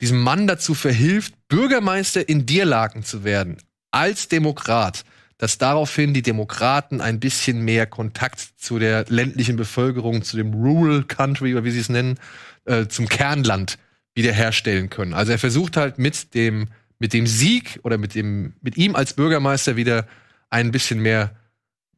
diesem 0.00 0.20
Mann 0.20 0.46
dazu 0.46 0.74
verhilft, 0.74 1.34
Bürgermeister 1.48 2.28
in 2.28 2.46
Dierlaken 2.46 3.04
zu 3.04 3.24
werden, 3.24 3.58
als 3.90 4.28
Demokrat, 4.28 5.04
dass 5.38 5.58
daraufhin 5.58 6.14
die 6.14 6.22
Demokraten 6.22 7.00
ein 7.00 7.20
bisschen 7.20 7.64
mehr 7.64 7.86
Kontakt 7.86 8.40
zu 8.56 8.78
der 8.78 9.04
ländlichen 9.08 9.56
Bevölkerung, 9.56 10.22
zu 10.22 10.36
dem 10.36 10.52
Rural 10.54 11.04
Country 11.04 11.52
oder 11.54 11.64
wie 11.64 11.70
sie 11.70 11.80
es 11.80 11.88
nennen, 11.88 12.18
äh, 12.64 12.86
zum 12.86 13.08
Kernland 13.08 13.78
wiederherstellen 14.14 14.90
können. 14.90 15.12
Also 15.12 15.32
er 15.32 15.38
versucht 15.38 15.76
halt 15.76 15.98
mit 15.98 16.34
dem, 16.34 16.68
mit 16.98 17.12
dem 17.12 17.26
Sieg 17.26 17.80
oder 17.82 17.98
mit 17.98 18.14
dem, 18.14 18.54
mit 18.62 18.76
ihm 18.76 18.94
als 18.94 19.14
Bürgermeister 19.14 19.76
wieder 19.76 20.06
ein 20.50 20.70
bisschen 20.70 21.00
mehr 21.00 21.34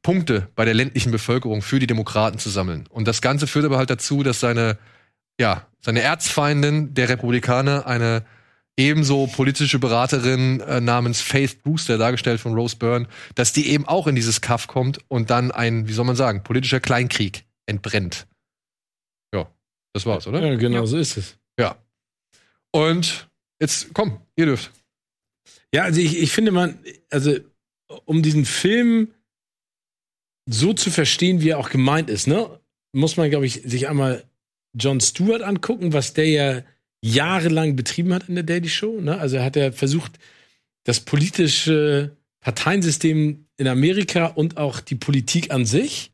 Punkte 0.06 0.46
bei 0.54 0.64
der 0.64 0.74
ländlichen 0.74 1.10
Bevölkerung 1.10 1.62
für 1.62 1.80
die 1.80 1.88
Demokraten 1.88 2.38
zu 2.38 2.48
sammeln. 2.48 2.86
Und 2.90 3.08
das 3.08 3.20
Ganze 3.20 3.48
führt 3.48 3.64
aber 3.64 3.76
halt 3.76 3.90
dazu, 3.90 4.22
dass 4.22 4.38
seine, 4.38 4.78
ja, 5.40 5.66
seine 5.80 6.00
Erzfeindin 6.00 6.94
der 6.94 7.08
Republikaner, 7.08 7.88
eine 7.88 8.24
ebenso 8.76 9.26
politische 9.26 9.80
Beraterin 9.80 10.60
äh, 10.60 10.80
namens 10.80 11.20
Faith 11.22 11.60
Brewster, 11.64 11.98
dargestellt 11.98 12.40
von 12.40 12.54
Rose 12.54 12.76
Byrne, 12.76 13.08
dass 13.34 13.52
die 13.52 13.68
eben 13.68 13.84
auch 13.88 14.06
in 14.06 14.14
dieses 14.14 14.40
Kaff 14.40 14.68
kommt 14.68 15.00
und 15.08 15.30
dann 15.30 15.50
ein, 15.50 15.88
wie 15.88 15.92
soll 15.92 16.04
man 16.04 16.14
sagen, 16.14 16.44
politischer 16.44 16.78
Kleinkrieg 16.78 17.44
entbrennt. 17.66 18.28
Ja, 19.34 19.50
das 19.92 20.06
war's, 20.06 20.28
oder? 20.28 20.40
Ja, 20.40 20.54
genau 20.54 20.86
so 20.86 20.98
ist 20.98 21.16
es. 21.16 21.36
Ja. 21.58 21.74
Und 22.70 23.28
jetzt, 23.60 23.92
komm, 23.92 24.20
ihr 24.36 24.46
dürft. 24.46 24.70
Ja, 25.74 25.82
also 25.82 26.00
ich, 26.00 26.16
ich 26.16 26.30
finde 26.30 26.52
man, 26.52 26.78
also 27.10 27.34
um 28.04 28.22
diesen 28.22 28.44
Film 28.44 29.08
so 30.46 30.72
zu 30.72 30.90
verstehen, 30.90 31.40
wie 31.40 31.50
er 31.50 31.58
auch 31.58 31.70
gemeint 31.70 32.08
ist, 32.08 32.26
ne, 32.26 32.48
muss 32.92 33.16
man, 33.16 33.30
glaube 33.30 33.46
ich, 33.46 33.62
sich 33.64 33.88
einmal 33.88 34.24
John 34.74 35.00
Stewart 35.00 35.42
angucken, 35.42 35.92
was 35.92 36.14
der 36.14 36.28
ja 36.28 36.62
jahrelang 37.02 37.76
betrieben 37.76 38.14
hat 38.14 38.28
in 38.28 38.34
der 38.34 38.44
Daily 38.44 38.68
Show. 38.68 39.00
Ne? 39.00 39.18
Also 39.18 39.40
hat 39.40 39.56
ja 39.56 39.72
versucht, 39.72 40.18
das 40.84 41.00
politische 41.00 42.16
Parteiensystem 42.40 43.46
in 43.56 43.68
Amerika 43.68 44.26
und 44.26 44.56
auch 44.56 44.80
die 44.80 44.94
Politik 44.94 45.50
an 45.50 45.66
sich 45.66 46.12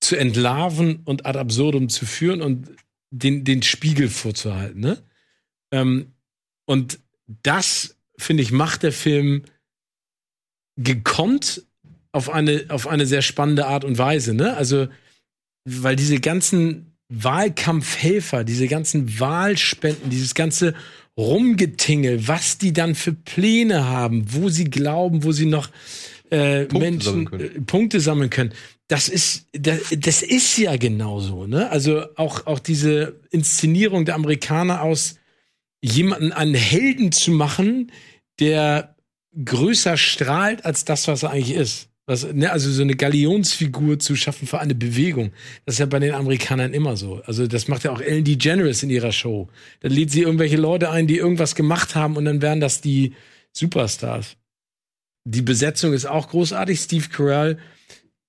zu 0.00 0.16
entlarven 0.16 1.00
und 1.04 1.26
ad 1.26 1.38
absurdum 1.38 1.88
zu 1.88 2.06
führen 2.06 2.42
und 2.42 2.68
den, 3.10 3.44
den 3.44 3.62
Spiegel 3.62 4.08
vorzuhalten. 4.08 4.80
Ne? 4.80 5.02
Ähm, 5.72 6.12
und 6.66 7.00
das, 7.26 7.96
finde 8.18 8.42
ich, 8.42 8.52
macht 8.52 8.82
der 8.82 8.92
Film 8.92 9.44
gekonnt 10.76 11.62
auf 12.14 12.30
eine, 12.30 12.66
auf 12.68 12.86
eine 12.86 13.06
sehr 13.06 13.22
spannende 13.22 13.66
Art 13.66 13.84
und 13.84 13.98
Weise. 13.98 14.34
Ne? 14.34 14.56
Also, 14.56 14.86
weil 15.64 15.96
diese 15.96 16.20
ganzen 16.20 16.94
Wahlkampfhelfer, 17.08 18.44
diese 18.44 18.68
ganzen 18.68 19.18
Wahlspenden, 19.18 20.10
dieses 20.10 20.34
ganze 20.34 20.74
Rumgetingel, 21.18 22.26
was 22.28 22.58
die 22.58 22.72
dann 22.72 22.94
für 22.94 23.12
Pläne 23.12 23.86
haben, 23.86 24.26
wo 24.32 24.48
sie 24.48 24.64
glauben, 24.64 25.24
wo 25.24 25.32
sie 25.32 25.46
noch 25.46 25.68
äh, 26.30 26.66
Punkte 26.66 26.78
Menschen 26.78 27.24
sammeln 27.26 27.40
äh, 27.40 27.60
Punkte 27.60 28.00
sammeln 28.00 28.30
können. 28.30 28.52
Das 28.88 29.08
ist, 29.08 29.46
das, 29.52 29.80
das 29.96 30.22
ist 30.22 30.56
ja 30.58 30.76
genauso, 30.76 31.46
ne? 31.46 31.70
Also 31.70 32.04
auch, 32.16 32.46
auch 32.46 32.58
diese 32.58 33.20
Inszenierung 33.30 34.04
der 34.04 34.14
Amerikaner 34.14 34.82
aus 34.82 35.16
jemanden 35.82 36.32
einen 36.32 36.54
Helden 36.54 37.10
zu 37.10 37.30
machen, 37.30 37.90
der 38.40 38.94
größer 39.44 39.96
strahlt 39.96 40.64
als 40.64 40.84
das, 40.84 41.08
was 41.08 41.24
er 41.24 41.30
eigentlich 41.30 41.56
ist. 41.56 41.88
Was, 42.06 42.30
ne, 42.32 42.52
also 42.52 42.70
so 42.70 42.82
eine 42.82 42.96
Galionsfigur 42.96 43.98
zu 43.98 44.14
schaffen 44.14 44.46
für 44.46 44.60
eine 44.60 44.74
Bewegung. 44.74 45.32
Das 45.64 45.76
ist 45.76 45.78
ja 45.78 45.86
bei 45.86 45.98
den 45.98 46.12
Amerikanern 46.12 46.74
immer 46.74 46.96
so. 46.96 47.22
Also 47.24 47.46
das 47.46 47.66
macht 47.66 47.84
ja 47.84 47.92
auch 47.92 48.00
Ellen 48.00 48.24
DeGeneres 48.24 48.82
in 48.82 48.90
ihrer 48.90 49.12
Show. 49.12 49.48
Da 49.80 49.88
lädt 49.88 50.10
sie 50.10 50.22
irgendwelche 50.22 50.58
Leute 50.58 50.90
ein, 50.90 51.06
die 51.06 51.16
irgendwas 51.16 51.54
gemacht 51.54 51.94
haben 51.94 52.16
und 52.16 52.26
dann 52.26 52.42
wären 52.42 52.60
das 52.60 52.82
die 52.82 53.14
Superstars. 53.52 54.36
Die 55.26 55.40
Besetzung 55.40 55.94
ist 55.94 56.04
auch 56.04 56.28
großartig. 56.28 56.78
Steve 56.78 57.08
Carell. 57.08 57.58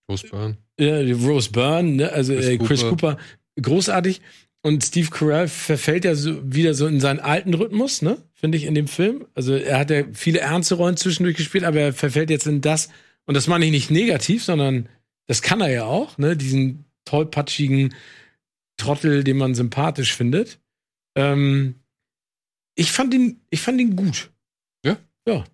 Rose 0.09 0.25
Byrne. 0.29 0.57
Ja, 0.79 0.99
Rose 1.27 1.51
Byrne, 1.51 1.91
ne? 1.91 2.11
also 2.13 2.33
Chris, 2.33 2.47
äh, 2.47 2.57
Chris 2.57 2.81
Cooper. 2.81 3.15
Cooper. 3.15 3.17
Großartig. 3.61 4.21
Und 4.61 4.83
Steve 4.83 5.09
Carell 5.09 5.47
verfällt 5.47 6.05
ja 6.05 6.15
so 6.15 6.41
wieder 6.43 6.73
so 6.73 6.87
in 6.87 6.99
seinen 6.99 7.19
alten 7.19 7.53
Rhythmus, 7.53 8.01
ne? 8.01 8.17
Finde 8.33 8.57
ich 8.57 8.63
in 8.63 8.73
dem 8.73 8.87
Film. 8.87 9.25
Also 9.35 9.53
er 9.53 9.79
hat 9.79 9.91
ja 9.91 10.03
viele 10.13 10.39
ernste 10.39 10.75
Rollen 10.75 10.97
zwischendurch 10.97 11.37
gespielt, 11.37 11.65
aber 11.65 11.79
er 11.79 11.93
verfällt 11.93 12.29
jetzt 12.29 12.47
in 12.47 12.61
das, 12.61 12.89
und 13.25 13.33
das 13.33 13.47
meine 13.47 13.65
ich 13.65 13.71
nicht 13.71 13.91
negativ, 13.91 14.43
sondern 14.43 14.89
das 15.27 15.41
kann 15.41 15.61
er 15.61 15.69
ja 15.69 15.85
auch, 15.85 16.17
ne? 16.17 16.37
Diesen 16.37 16.85
tollpatschigen 17.05 17.93
Trottel, 18.77 19.23
den 19.23 19.37
man 19.37 19.55
sympathisch 19.55 20.13
findet. 20.13 20.59
Ähm, 21.15 21.75
ich 22.75 22.91
fand 22.91 23.13
ihn, 23.13 23.41
ich 23.49 23.61
fand 23.61 23.79
ihn 23.79 23.95
gut. 23.95 24.31
Ja? 24.83 24.97
Ja. 25.27 25.45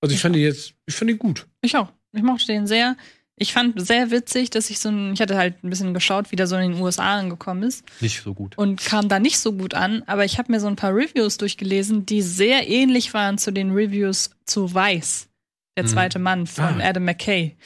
Also 0.00 0.12
ich, 0.12 0.14
ich 0.14 0.20
fand 0.20 0.34
auch. 0.34 0.38
ihn 0.38 0.44
jetzt, 0.44 0.74
ich 0.86 0.94
fand 0.94 1.10
ihn 1.10 1.18
gut. 1.18 1.46
Ich 1.62 1.76
auch. 1.76 1.92
Ich 2.12 2.22
mochte 2.22 2.46
den 2.46 2.66
sehr. 2.66 2.96
Ich 3.36 3.54
fand 3.54 3.84
sehr 3.84 4.10
witzig, 4.10 4.50
dass 4.50 4.68
ich 4.68 4.78
so 4.78 4.90
ein, 4.90 5.14
ich 5.14 5.20
hatte 5.20 5.36
halt 5.36 5.64
ein 5.64 5.70
bisschen 5.70 5.94
geschaut, 5.94 6.30
wie 6.30 6.36
der 6.36 6.46
so 6.46 6.54
in 6.56 6.72
den 6.72 6.82
USA 6.82 7.18
angekommen 7.18 7.62
ist. 7.62 7.82
Nicht 8.00 8.22
so 8.22 8.34
gut. 8.34 8.58
Und 8.58 8.84
kam 8.84 9.08
da 9.08 9.18
nicht 9.18 9.38
so 9.38 9.54
gut 9.54 9.74
an, 9.74 10.02
aber 10.06 10.24
ich 10.24 10.38
habe 10.38 10.52
mir 10.52 10.60
so 10.60 10.66
ein 10.66 10.76
paar 10.76 10.94
Reviews 10.94 11.38
durchgelesen, 11.38 12.04
die 12.04 12.20
sehr 12.20 12.68
ähnlich 12.68 13.14
waren 13.14 13.38
zu 13.38 13.50
den 13.50 13.72
Reviews 13.72 14.30
zu 14.44 14.72
Weiß 14.72 15.28
der 15.76 15.84
mhm. 15.84 15.88
zweite 15.88 16.18
Mann 16.18 16.46
von 16.46 16.80
ah. 16.80 16.88
Adam 16.88 17.04
McKay. 17.04 17.56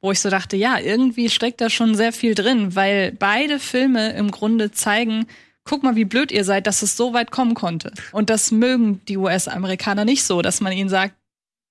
Wo 0.00 0.12
ich 0.12 0.20
so 0.20 0.30
dachte, 0.30 0.56
ja, 0.56 0.78
irgendwie 0.78 1.30
steckt 1.30 1.60
da 1.60 1.70
schon 1.70 1.94
sehr 1.94 2.12
viel 2.12 2.34
drin, 2.34 2.76
weil 2.76 3.12
beide 3.12 3.58
Filme 3.58 4.12
im 4.12 4.30
Grunde 4.30 4.70
zeigen, 4.70 5.26
guck 5.64 5.82
mal, 5.82 5.96
wie 5.96 6.04
blöd 6.04 6.30
ihr 6.30 6.44
seid, 6.44 6.66
dass 6.66 6.82
es 6.82 6.96
so 6.96 7.12
weit 7.12 7.30
kommen 7.30 7.54
konnte. 7.54 7.92
Und 8.12 8.30
das 8.30 8.50
mögen 8.50 9.00
die 9.08 9.16
US-Amerikaner 9.16 10.04
nicht 10.04 10.24
so, 10.24 10.42
dass 10.42 10.60
man 10.60 10.72
ihnen 10.72 10.88
sagt, 10.88 11.14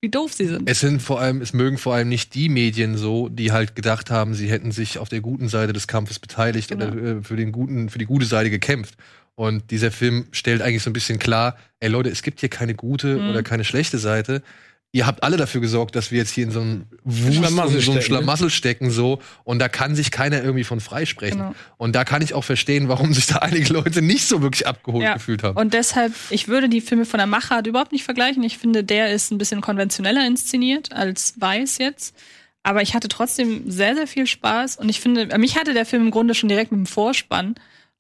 wie 0.02 0.10
doof 0.10 0.34
sie 0.34 0.46
sind. 0.46 0.70
Es 0.70 0.82
sind 0.82 1.02
vor 1.02 1.20
allem, 1.22 1.42
es 1.42 1.54
mögen 1.54 1.78
vor 1.78 1.96
allem 1.96 2.10
nicht 2.10 2.36
die 2.36 2.50
Medien 2.50 2.98
so, 2.98 3.30
die 3.30 3.52
halt 3.52 3.76
gedacht 3.76 4.12
haben, 4.12 4.34
sie 4.34 4.50
hätten 4.50 4.72
sich 4.72 5.00
auf 5.00 5.10
der 5.10 5.22
guten 5.22 5.48
Seite 5.48 5.74
des 5.74 5.88
Kampfes 5.88 6.20
beteiligt 6.20 6.70
genau. 6.70 6.88
oder 6.88 7.04
äh, 7.04 7.24
für 7.24 7.36
den 7.36 7.52
guten, 7.52 7.90
für 7.90 8.00
die 8.00 8.06
gute 8.06 8.26
Seite 8.26 8.50
gekämpft. 8.50 8.96
Und 9.36 9.72
dieser 9.72 9.92
Film 9.92 10.28
stellt 10.32 10.62
eigentlich 10.62 10.84
so 10.84 10.90
ein 10.90 10.94
bisschen 10.94 11.20
klar, 11.20 11.58
ey 11.80 11.90
Leute, 11.90 12.10
es 12.10 12.22
gibt 12.22 12.40
hier 12.40 12.50
keine 12.50 12.76
gute 12.76 13.18
mhm. 13.18 13.30
oder 13.30 13.44
keine 13.44 13.64
schlechte 13.64 13.98
Seite 13.98 14.44
ihr 14.96 15.06
habt 15.06 15.24
alle 15.24 15.36
dafür 15.36 15.60
gesorgt, 15.60 15.98
dass 15.98 16.12
wir 16.12 16.20
jetzt 16.20 16.32
hier 16.32 16.46
in 16.46 16.52
so 16.52 16.62
einem 16.62 16.86
Wust, 17.04 17.36
Schlamassel, 17.36 17.82
so 17.82 17.92
einem 17.92 18.02
Schlamassel 18.02 18.50
stecken, 18.50 18.92
so. 18.92 19.20
Und 19.44 19.60
da 19.60 19.68
kann 19.68 19.94
sich 19.94 20.10
keiner 20.10 20.42
irgendwie 20.42 20.64
von 20.64 20.80
freisprechen. 20.80 21.38
Genau. 21.38 21.56
Und 21.76 21.98
da 21.98 22.06
kann 22.06 22.22
ich 22.22 22.34
auch 22.34 22.46
verstehen, 22.46 22.88
warum 22.88 23.14
sich 23.14 23.28
da 23.28 23.40
einige 23.40 23.74
Leute 23.74 24.02
nicht 24.02 24.26
so 24.26 24.42
wirklich 24.42 24.66
abgeholt 24.66 25.04
ja. 25.04 25.16
gefühlt 25.16 25.44
haben. 25.44 25.58
Und 25.58 25.74
deshalb, 25.74 26.14
ich 26.30 26.48
würde 26.48 26.70
die 26.70 26.80
Filme 26.80 27.04
von 27.04 27.18
der 27.18 27.28
Machart 27.28 27.68
überhaupt 27.68 27.92
nicht 27.92 28.06
vergleichen. 28.06 28.42
Ich 28.44 28.58
finde, 28.58 28.86
der 28.86 29.12
ist 29.12 29.32
ein 29.32 29.38
bisschen 29.38 29.60
konventioneller 29.60 30.26
inszeniert 30.26 30.94
als 30.94 31.34
Weiß 31.42 31.78
jetzt. 31.78 32.16
Aber 32.64 32.82
ich 32.82 32.94
hatte 32.94 33.10
trotzdem 33.10 33.70
sehr, 33.70 33.96
sehr 33.96 34.08
viel 34.08 34.28
Spaß. 34.28 34.78
Und 34.78 34.88
ich 34.88 35.02
finde, 35.02 35.38
mich 35.38 35.58
hatte 35.58 35.74
der 35.74 35.86
Film 35.86 36.04
im 36.04 36.12
Grunde 36.12 36.36
schon 36.36 36.48
direkt 36.48 36.72
mit 36.72 36.80
dem 36.80 36.86
Vorspann 36.86 37.56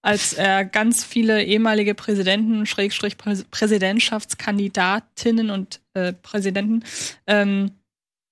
als 0.06 0.34
er 0.34 0.66
ganz 0.66 1.03
viele 1.03 1.43
ehemalige 1.43 1.95
Präsidenten, 1.95 2.68
Schrägstrich 2.68 3.18
Präsidentschaftskandidatinnen 3.18 5.49
und 5.49 5.82
äh, 5.95 6.14
Präsidenten 6.14 6.84
ähm, 7.26 7.72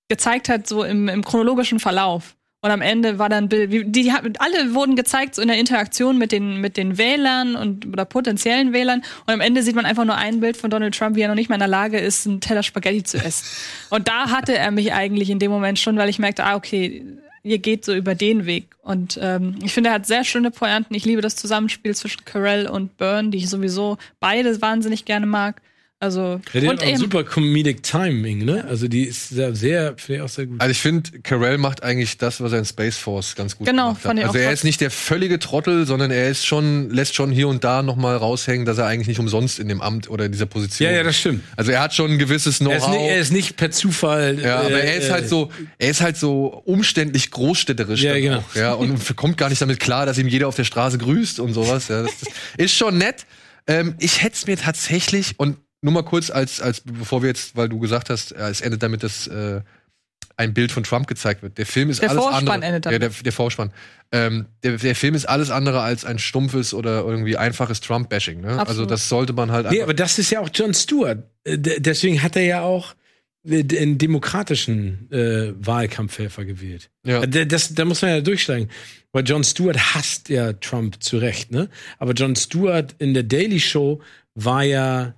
gezeigt 0.08 0.50
hat, 0.50 0.68
so 0.68 0.84
im, 0.84 1.10
im 1.10 1.24
chronologischen 1.24 1.80
Verlauf. 1.80 2.36
Und 2.62 2.70
am 2.70 2.82
Ende 2.82 3.18
war 3.18 3.28
dann 3.28 3.50
Bill, 3.50 3.68
die, 3.68 3.92
die 3.92 4.12
alle 4.12 4.76
wurden 4.76 4.96
gezeigt 4.96 5.34
so 5.34 5.42
in 5.42 5.48
der 5.48 5.58
Interaktion 5.58 6.20
mit 6.20 6.32
den 6.32 6.62
mit 6.62 6.78
den 6.78 7.00
Wählern 7.00 7.56
und 7.56 7.88
oder 7.88 8.06
potenziellen 8.06 8.72
Wählern. 8.72 9.02
Und 9.26 9.34
am 9.34 9.42
Ende 9.42 9.64
sieht 9.64 9.76
man 9.76 9.86
einfach 9.86 10.06
nur 10.06 10.16
ein 10.16 10.42
Bild 10.42 10.58
von 10.58 10.70
Donald 10.70 10.96
Trump, 10.96 11.16
wie 11.16 11.22
er 11.22 11.28
noch 11.28 11.34
nicht 11.34 11.50
mal 11.50 11.56
in 11.56 11.60
der 11.60 11.68
Lage 11.68 11.98
ist, 11.98 12.28
einen 12.28 12.40
Teller 12.40 12.62
Spaghetti 12.62 13.02
zu 13.04 13.18
essen. 13.18 13.48
Und 13.90 14.08
da 14.08 14.30
hatte 14.30 14.56
er 14.56 14.70
mich 14.70 14.94
eigentlich 14.94 15.32
in 15.32 15.40
dem 15.40 15.50
Moment 15.50 15.80
schon, 15.80 15.98
weil 15.98 16.08
ich 16.08 16.20
merkte, 16.20 16.46
ah 16.46 16.56
okay, 16.56 17.04
ihr 17.44 17.60
geht 17.60 17.86
so 17.86 17.94
über 17.94 18.16
den 18.16 18.46
Weg. 18.46 18.76
Und 18.82 19.20
ähm, 19.22 19.60
ich 19.64 19.74
finde, 19.74 19.90
er 19.90 19.96
hat 19.96 20.08
sehr 20.08 20.24
schöne 20.24 20.50
Pointen. 20.50 20.96
Ich 20.96 21.06
liebe 21.06 21.22
das 21.22 21.36
Zusammenspiel 21.36 21.96
zwischen 21.96 22.26
Carell 22.26 22.68
und 22.68 22.98
Byrne, 22.98 23.30
die 23.30 23.38
ich 23.38 23.50
sowieso 23.50 23.98
beide 24.20 24.62
wahnsinnig 24.62 25.06
gerne 25.06 25.26
mag. 25.26 25.62
Also 26.04 26.42
ja, 26.52 26.60
die 26.60 26.68
und 26.68 26.82
hat 26.82 26.94
auch 26.94 26.98
super 26.98 27.24
Comedic 27.24 27.82
Timing, 27.82 28.44
ne? 28.44 28.66
Also 28.68 28.90
die 28.90 29.04
ist 29.04 29.30
sehr, 29.30 29.56
sehr 29.56 29.94
finde 29.96 30.16
ich 30.18 30.22
auch 30.22 30.28
sehr 30.28 30.48
gut. 30.48 30.60
Also 30.60 30.72
ich 30.72 30.82
finde, 30.82 31.22
Carell 31.22 31.58
macht 31.58 31.82
eigentlich 31.82 32.18
das, 32.18 32.42
was 32.42 32.52
er 32.52 32.60
in 32.60 32.66
Space 32.66 32.98
Force 32.98 33.36
ganz 33.36 33.58
gut 33.58 33.66
genau, 33.66 33.94
gemacht 33.94 34.06
hat. 34.06 34.26
Also 34.26 34.38
er 34.38 34.52
ist 34.52 34.66
nicht 34.66 34.82
der 34.82 34.92
völlige 34.92 35.40
Trottel, 35.40 35.86
sondern 35.86 36.12
er 36.12 36.30
ist 36.30 36.46
schon, 36.46 36.90
lässt 36.90 37.16
schon 37.16 37.32
hier 37.32 37.48
und 37.48 37.64
da 37.64 37.84
noch 37.84 37.96
mal 37.96 38.18
raushängen, 38.18 38.66
dass 38.66 38.80
er 38.80 38.86
eigentlich 38.86 39.08
nicht 39.08 39.20
umsonst 39.20 39.60
in 39.60 39.70
dem 39.70 39.82
Amt 39.82 40.10
oder 40.10 40.26
in 40.26 40.34
dieser 40.34 40.46
Position. 40.46 40.90
Ja, 40.90 40.94
ja, 40.98 41.04
das 41.04 41.18
stimmt. 41.18 41.42
Also 41.56 41.72
er 41.72 41.80
hat 41.80 41.94
schon 41.94 42.12
ein 42.12 42.20
gewisses 42.20 42.60
Know-how. 42.60 42.96
Er, 42.96 43.14
er, 43.14 43.20
ist 43.20 43.32
nicht 43.32 43.56
per 43.56 43.72
Zufall. 43.72 44.42
Ja, 44.42 44.64
äh, 44.64 44.66
aber 44.66 44.82
er 44.82 44.98
ist 44.98 45.10
halt 45.10 45.30
so, 45.30 45.52
er 45.78 45.90
ist 45.90 46.02
halt 46.02 46.18
so 46.18 46.62
umständlich 46.66 47.32
großstädterisch. 47.32 48.02
Ja, 48.02 48.20
genau. 48.20 48.40
Auch, 48.40 48.56
ja, 48.56 48.74
und 48.74 49.16
kommt 49.16 49.38
gar 49.38 49.48
nicht 49.48 49.62
damit 49.62 49.80
klar, 49.80 50.06
dass 50.06 50.18
ihm 50.18 50.28
jeder 50.28 50.50
auf 50.50 50.56
der 50.56 50.66
Straße 50.66 50.98
grüßt 50.98 51.40
und 51.40 51.54
sowas. 51.54 51.88
Ja, 51.88 52.02
das, 52.02 52.12
das 52.20 52.34
ist 52.58 52.74
schon 52.74 52.98
nett. 52.98 53.26
Ähm, 53.68 53.96
ich 54.00 54.22
hätte 54.22 54.36
es 54.36 54.48
mir 54.48 54.58
tatsächlich, 54.58 55.36
und 55.38 55.58
nur 55.84 55.94
mal 55.94 56.04
kurz, 56.04 56.30
als, 56.30 56.62
als 56.62 56.82
bevor 56.82 57.22
wir 57.22 57.30
jetzt, 57.30 57.56
weil 57.56 57.70
du 57.70 57.80
gesagt 57.80 58.10
hast, 58.10 58.32
äh, 58.32 58.50
es 58.50 58.62
endet 58.62 58.84
damit, 58.84 59.04
dass 59.04 59.28
äh, 59.28 59.62
ein 60.36 60.54
Bild 60.54 60.72
von 60.72 60.84
Trump 60.84 61.08
gezeigt 61.08 61.44
wird. 61.44 61.58
Der 61.58 61.66
Film 61.66 61.90
ist 61.90 62.02
der 62.02 62.10
alles 62.10 62.24
Vorspann 62.24 62.48
andere. 62.48 62.66
Endet 62.68 62.86
damit. 62.86 63.02
Ja, 63.02 63.10
der, 63.10 63.24
der 63.24 63.32
Vorspann. 63.32 63.72
Ähm, 64.12 64.46
der, 64.64 64.78
der 64.78 64.96
Film 64.96 65.16
ist 65.16 65.26
alles 65.26 65.52
andere 65.52 65.82
als 65.82 66.06
ein 66.06 66.20
stumpfes 66.20 66.74
oder 66.74 67.02
irgendwie 67.02 67.38
einfaches 67.38 67.82
Trump-Bashing. 67.82 68.42
Ne? 68.42 68.66
Also 68.66 68.86
das 68.86 69.10
sollte 69.10 69.34
man 69.34 69.52
halt. 69.52 69.70
Nee, 69.70 69.82
aber 69.82 69.94
das 69.94 70.18
ist 70.20 70.32
ja 70.32 70.40
auch 70.40 70.50
John 70.54 70.74
Stewart. 70.74 71.24
Äh, 71.44 71.58
deswegen 71.58 72.22
hat 72.24 72.36
er 72.36 72.44
ja 72.44 72.62
auch 72.62 72.96
den 73.46 73.98
demokratischen 73.98 75.12
äh, 75.12 75.54
Wahlkampfhelfer 75.60 76.46
gewählt. 76.46 76.90
Ja. 77.06 77.26
Das, 77.26 77.74
da 77.74 77.84
muss 77.84 78.02
man 78.02 78.12
ja 78.12 78.22
durchsteigen. 78.22 78.70
Weil 79.12 79.26
John 79.26 79.44
Stewart 79.44 79.78
hasst 79.94 80.30
ja 80.30 80.54
Trump 80.54 81.04
zu 81.04 81.18
Recht, 81.18 81.52
ne? 81.52 81.70
Aber 82.00 82.14
John 82.14 82.38
Stewart 82.38 82.96
in 83.00 83.14
der 83.14 83.24
Daily 83.24 83.60
Show 83.60 84.02
war 84.34 84.64
ja 84.64 85.08
äh, 85.08 85.12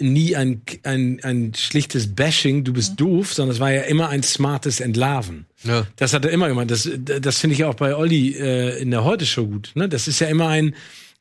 nie 0.00 0.34
ein, 0.36 0.62
ein, 0.84 1.20
ein 1.22 1.52
schlichtes 1.54 2.14
Bashing, 2.14 2.64
du 2.64 2.72
bist 2.72 2.98
doof, 2.98 3.34
sondern 3.34 3.54
es 3.54 3.60
war 3.60 3.72
ja 3.72 3.82
immer 3.82 4.08
ein 4.08 4.22
smartes 4.22 4.80
Entlarven. 4.80 5.46
Ja. 5.64 5.86
Das 5.96 6.14
hat 6.14 6.24
er 6.24 6.30
immer 6.30 6.48
gemacht. 6.48 6.70
Das, 6.70 6.88
das 6.98 7.38
finde 7.38 7.54
ich 7.54 7.64
auch 7.64 7.74
bei 7.74 7.94
Olli 7.94 8.34
äh, 8.36 8.80
in 8.80 8.90
der 8.90 9.04
Heute-Show 9.04 9.46
gut. 9.46 9.72
Ne? 9.74 9.88
Das 9.88 10.08
ist 10.08 10.20
ja 10.20 10.28
immer 10.28 10.48
ein 10.48 10.74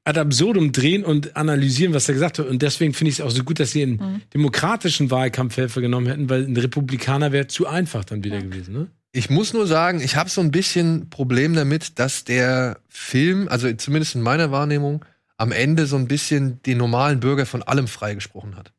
ad 0.05 0.19
absurdum 0.19 0.71
drehen 0.71 1.03
und 1.03 1.35
analysieren, 1.35 1.93
was 1.93 2.07
er 2.07 2.13
gesagt 2.13 2.39
hat. 2.39 2.47
Und 2.47 2.61
deswegen 2.61 2.93
finde 2.93 3.09
ich 3.09 3.19
es 3.19 3.25
auch 3.25 3.31
so 3.31 3.43
gut, 3.43 3.59
dass 3.59 3.71
sie 3.71 3.83
einen 3.83 4.21
demokratischen 4.33 5.09
Wahlkampfhelfer 5.09 5.81
genommen 5.81 6.07
hätten, 6.07 6.29
weil 6.29 6.45
ein 6.45 6.55
Republikaner 6.55 7.31
wäre 7.31 7.47
zu 7.47 7.65
einfach 7.65 8.05
dann 8.05 8.23
wieder 8.23 8.39
gewesen. 8.39 8.73
Ne? 8.73 8.87
Ich 9.11 9.29
muss 9.29 9.53
nur 9.53 9.65
sagen, 9.65 10.01
ich 10.01 10.15
habe 10.15 10.29
so 10.29 10.41
ein 10.41 10.51
bisschen 10.51 11.09
Problem 11.09 11.55
damit, 11.55 11.97
dass 11.99 12.23
der 12.23 12.77
Film, 12.87 13.47
also 13.47 13.71
zumindest 13.73 14.15
in 14.15 14.21
meiner 14.21 14.51
Wahrnehmung, 14.51 15.03
am 15.38 15.51
Ende 15.51 15.86
so 15.86 15.95
ein 15.95 16.07
bisschen 16.07 16.61
den 16.63 16.77
normalen 16.77 17.19
Bürger 17.19 17.45
von 17.45 17.63
allem 17.63 17.88
freigesprochen 17.88 18.55
hat. 18.55 18.71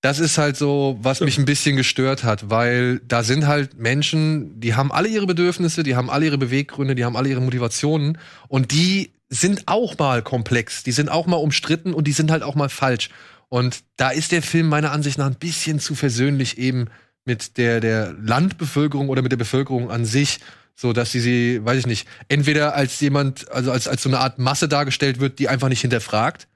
Das 0.00 0.20
ist 0.20 0.38
halt 0.38 0.56
so, 0.56 0.96
was 1.02 1.20
mich 1.20 1.38
ein 1.38 1.44
bisschen 1.44 1.76
gestört 1.76 2.22
hat, 2.22 2.50
weil 2.50 3.00
da 3.00 3.24
sind 3.24 3.48
halt 3.48 3.78
Menschen, 3.78 4.60
die 4.60 4.76
haben 4.76 4.92
alle 4.92 5.08
ihre 5.08 5.26
Bedürfnisse, 5.26 5.82
die 5.82 5.96
haben 5.96 6.08
alle 6.08 6.26
ihre 6.26 6.38
Beweggründe, 6.38 6.94
die 6.94 7.04
haben 7.04 7.16
alle 7.16 7.28
ihre 7.28 7.40
Motivationen 7.40 8.18
und 8.46 8.70
die 8.70 9.10
sind 9.28 9.66
auch 9.66 9.98
mal 9.98 10.22
komplex, 10.22 10.84
die 10.84 10.92
sind 10.92 11.10
auch 11.10 11.26
mal 11.26 11.36
umstritten 11.36 11.94
und 11.94 12.06
die 12.06 12.12
sind 12.12 12.30
halt 12.30 12.44
auch 12.44 12.54
mal 12.54 12.68
falsch. 12.68 13.10
Und 13.48 13.80
da 13.96 14.10
ist 14.10 14.30
der 14.30 14.42
Film 14.42 14.68
meiner 14.68 14.92
Ansicht 14.92 15.18
nach 15.18 15.26
ein 15.26 15.34
bisschen 15.34 15.80
zu 15.80 15.96
versöhnlich 15.96 16.58
eben 16.58 16.86
mit 17.24 17.56
der, 17.56 17.80
der 17.80 18.12
Landbevölkerung 18.12 19.08
oder 19.08 19.22
mit 19.22 19.32
der 19.32 19.36
Bevölkerung 19.36 19.90
an 19.90 20.04
sich, 20.04 20.38
so 20.80 20.92
dass 20.92 21.10
sie 21.10 21.20
sie, 21.20 21.64
weiß 21.64 21.78
ich 21.80 21.86
nicht, 21.86 22.06
entweder 22.28 22.74
als 22.76 23.00
jemand, 23.00 23.50
also 23.50 23.72
als, 23.72 23.88
als 23.88 24.02
so 24.02 24.08
eine 24.08 24.20
Art 24.20 24.38
Masse 24.38 24.68
dargestellt 24.68 25.18
wird, 25.18 25.40
die 25.40 25.48
einfach 25.48 25.68
nicht 25.68 25.80
hinterfragt, 25.80 26.46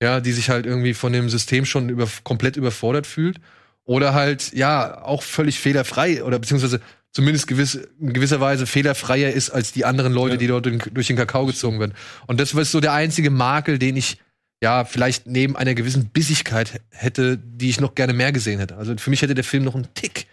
ja, 0.00 0.20
die 0.20 0.32
sich 0.32 0.50
halt 0.50 0.66
irgendwie 0.66 0.94
von 0.94 1.12
dem 1.12 1.28
System 1.28 1.64
schon 1.64 1.88
über, 1.88 2.08
komplett 2.22 2.56
überfordert 2.56 3.06
fühlt, 3.06 3.38
oder 3.84 4.14
halt, 4.14 4.52
ja, 4.52 5.02
auch 5.02 5.24
völlig 5.24 5.58
fehlerfrei 5.58 6.22
oder 6.22 6.38
beziehungsweise 6.38 6.80
zumindest 7.10 7.48
gewiss, 7.48 7.74
in 8.00 8.12
gewisser 8.12 8.40
Weise 8.40 8.66
fehlerfreier 8.68 9.32
ist 9.32 9.50
als 9.50 9.72
die 9.72 9.84
anderen 9.84 10.12
Leute, 10.12 10.34
Ja. 10.34 10.38
die 10.38 10.46
dort 10.46 10.66
in, 10.68 10.80
durch 10.92 11.08
den 11.08 11.16
Kakao 11.16 11.46
gezogen 11.46 11.80
werden. 11.80 11.94
Und 12.28 12.38
das 12.38 12.54
ist 12.54 12.70
so 12.70 12.80
der 12.80 12.92
einzige 12.92 13.30
Makel, 13.30 13.80
den 13.80 13.96
ich 13.96 14.18
ja 14.62 14.84
vielleicht 14.84 15.26
neben 15.26 15.56
einer 15.56 15.74
gewissen 15.74 16.10
Bissigkeit 16.10 16.80
hätte, 16.90 17.36
die 17.36 17.68
ich 17.68 17.80
noch 17.80 17.96
gerne 17.96 18.12
mehr 18.12 18.30
gesehen 18.30 18.60
hätte. 18.60 18.76
Also 18.76 18.96
für 18.96 19.10
mich 19.10 19.22
hätte 19.22 19.34
der 19.34 19.42
Film 19.42 19.64
noch 19.64 19.74
einen 19.74 19.92
Tick 19.94 20.26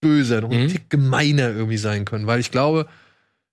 böser, 0.00 0.40
noch 0.40 0.50
einen 0.50 0.64
Mhm. 0.64 0.68
Tick 0.68 0.90
gemeiner 0.90 1.48
irgendwie 1.50 1.76
sein 1.78 2.04
können, 2.04 2.26
weil 2.26 2.40
ich 2.40 2.50
glaube, 2.50 2.86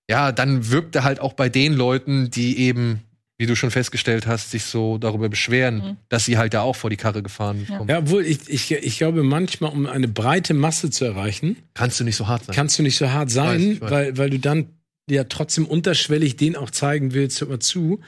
ja, 0.09 0.31
dann 0.31 0.69
wirkt 0.71 0.95
er 0.95 1.03
halt 1.03 1.19
auch 1.19 1.33
bei 1.33 1.49
den 1.49 1.73
Leuten, 1.73 2.31
die 2.31 2.57
eben, 2.59 3.01
wie 3.37 3.45
du 3.45 3.55
schon 3.55 3.71
festgestellt 3.71 4.25
hast, 4.25 4.51
sich 4.51 4.63
so 4.63 4.97
darüber 4.97 5.27
beschweren, 5.29 5.75
Mhm. 5.77 5.97
dass 6.09 6.25
sie 6.25 6.37
halt 6.37 6.53
da 6.53 6.61
auch 6.61 6.75
vor 6.75 6.89
die 6.89 6.95
Karre 6.97 7.21
gefahren 7.21 7.65
Ja. 7.69 7.77
kommen. 7.77 7.89
Ja, 7.89 7.99
obwohl 7.99 8.25
ich, 8.25 8.47
ich, 8.49 8.71
ich 8.71 8.97
glaube, 8.97 9.23
manchmal, 9.23 9.71
um 9.71 9.85
eine 9.85 10.07
breite 10.07 10.53
Masse 10.53 10.89
zu 10.89 11.05
erreichen, 11.05 11.57
Kannst 11.73 11.99
du 11.99 12.03
nicht 12.05 12.15
so 12.15 12.27
hart 12.27 12.45
sein. 12.45 12.55
kannst 12.55 12.79
du 12.79 12.83
nicht 12.83 12.97
so 12.97 13.11
hart 13.11 13.29
sein, 13.29 13.59
weiß, 13.59 13.61
ich 13.73 13.81
weiß. 13.81 13.91
Weil, 13.91 14.17
weil 14.17 14.29
du 14.29 14.39
dann 14.39 14.67
ja 15.09 15.25
trotzdem 15.25 15.65
unterschwellig 15.65 16.35
den 16.37 16.55
auch 16.55 16.71
zeigen 16.71 17.13
willst, 17.13 17.39
hört 17.41 17.49
mal 17.49 17.59
zu. 17.59 17.99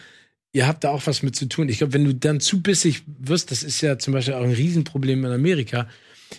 Ihr 0.51 0.65
habt 0.67 0.83
da 0.83 0.89
auch 0.89 1.05
was 1.05 1.21
mit 1.21 1.35
zu 1.35 1.47
tun. 1.47 1.69
Ich 1.69 1.77
glaube, 1.77 1.93
wenn 1.93 2.05
du 2.05 2.15
dann 2.15 2.39
zu 2.39 2.61
bissig 2.61 3.03
wirst, 3.19 3.51
das 3.51 3.61
ist 3.61 3.81
ja 3.81 3.99
zum 3.99 4.13
Beispiel 4.13 4.33
auch 4.33 4.43
ein 4.43 4.51
Riesenproblem 4.51 5.23
in 5.25 5.31
Amerika, 5.31 5.87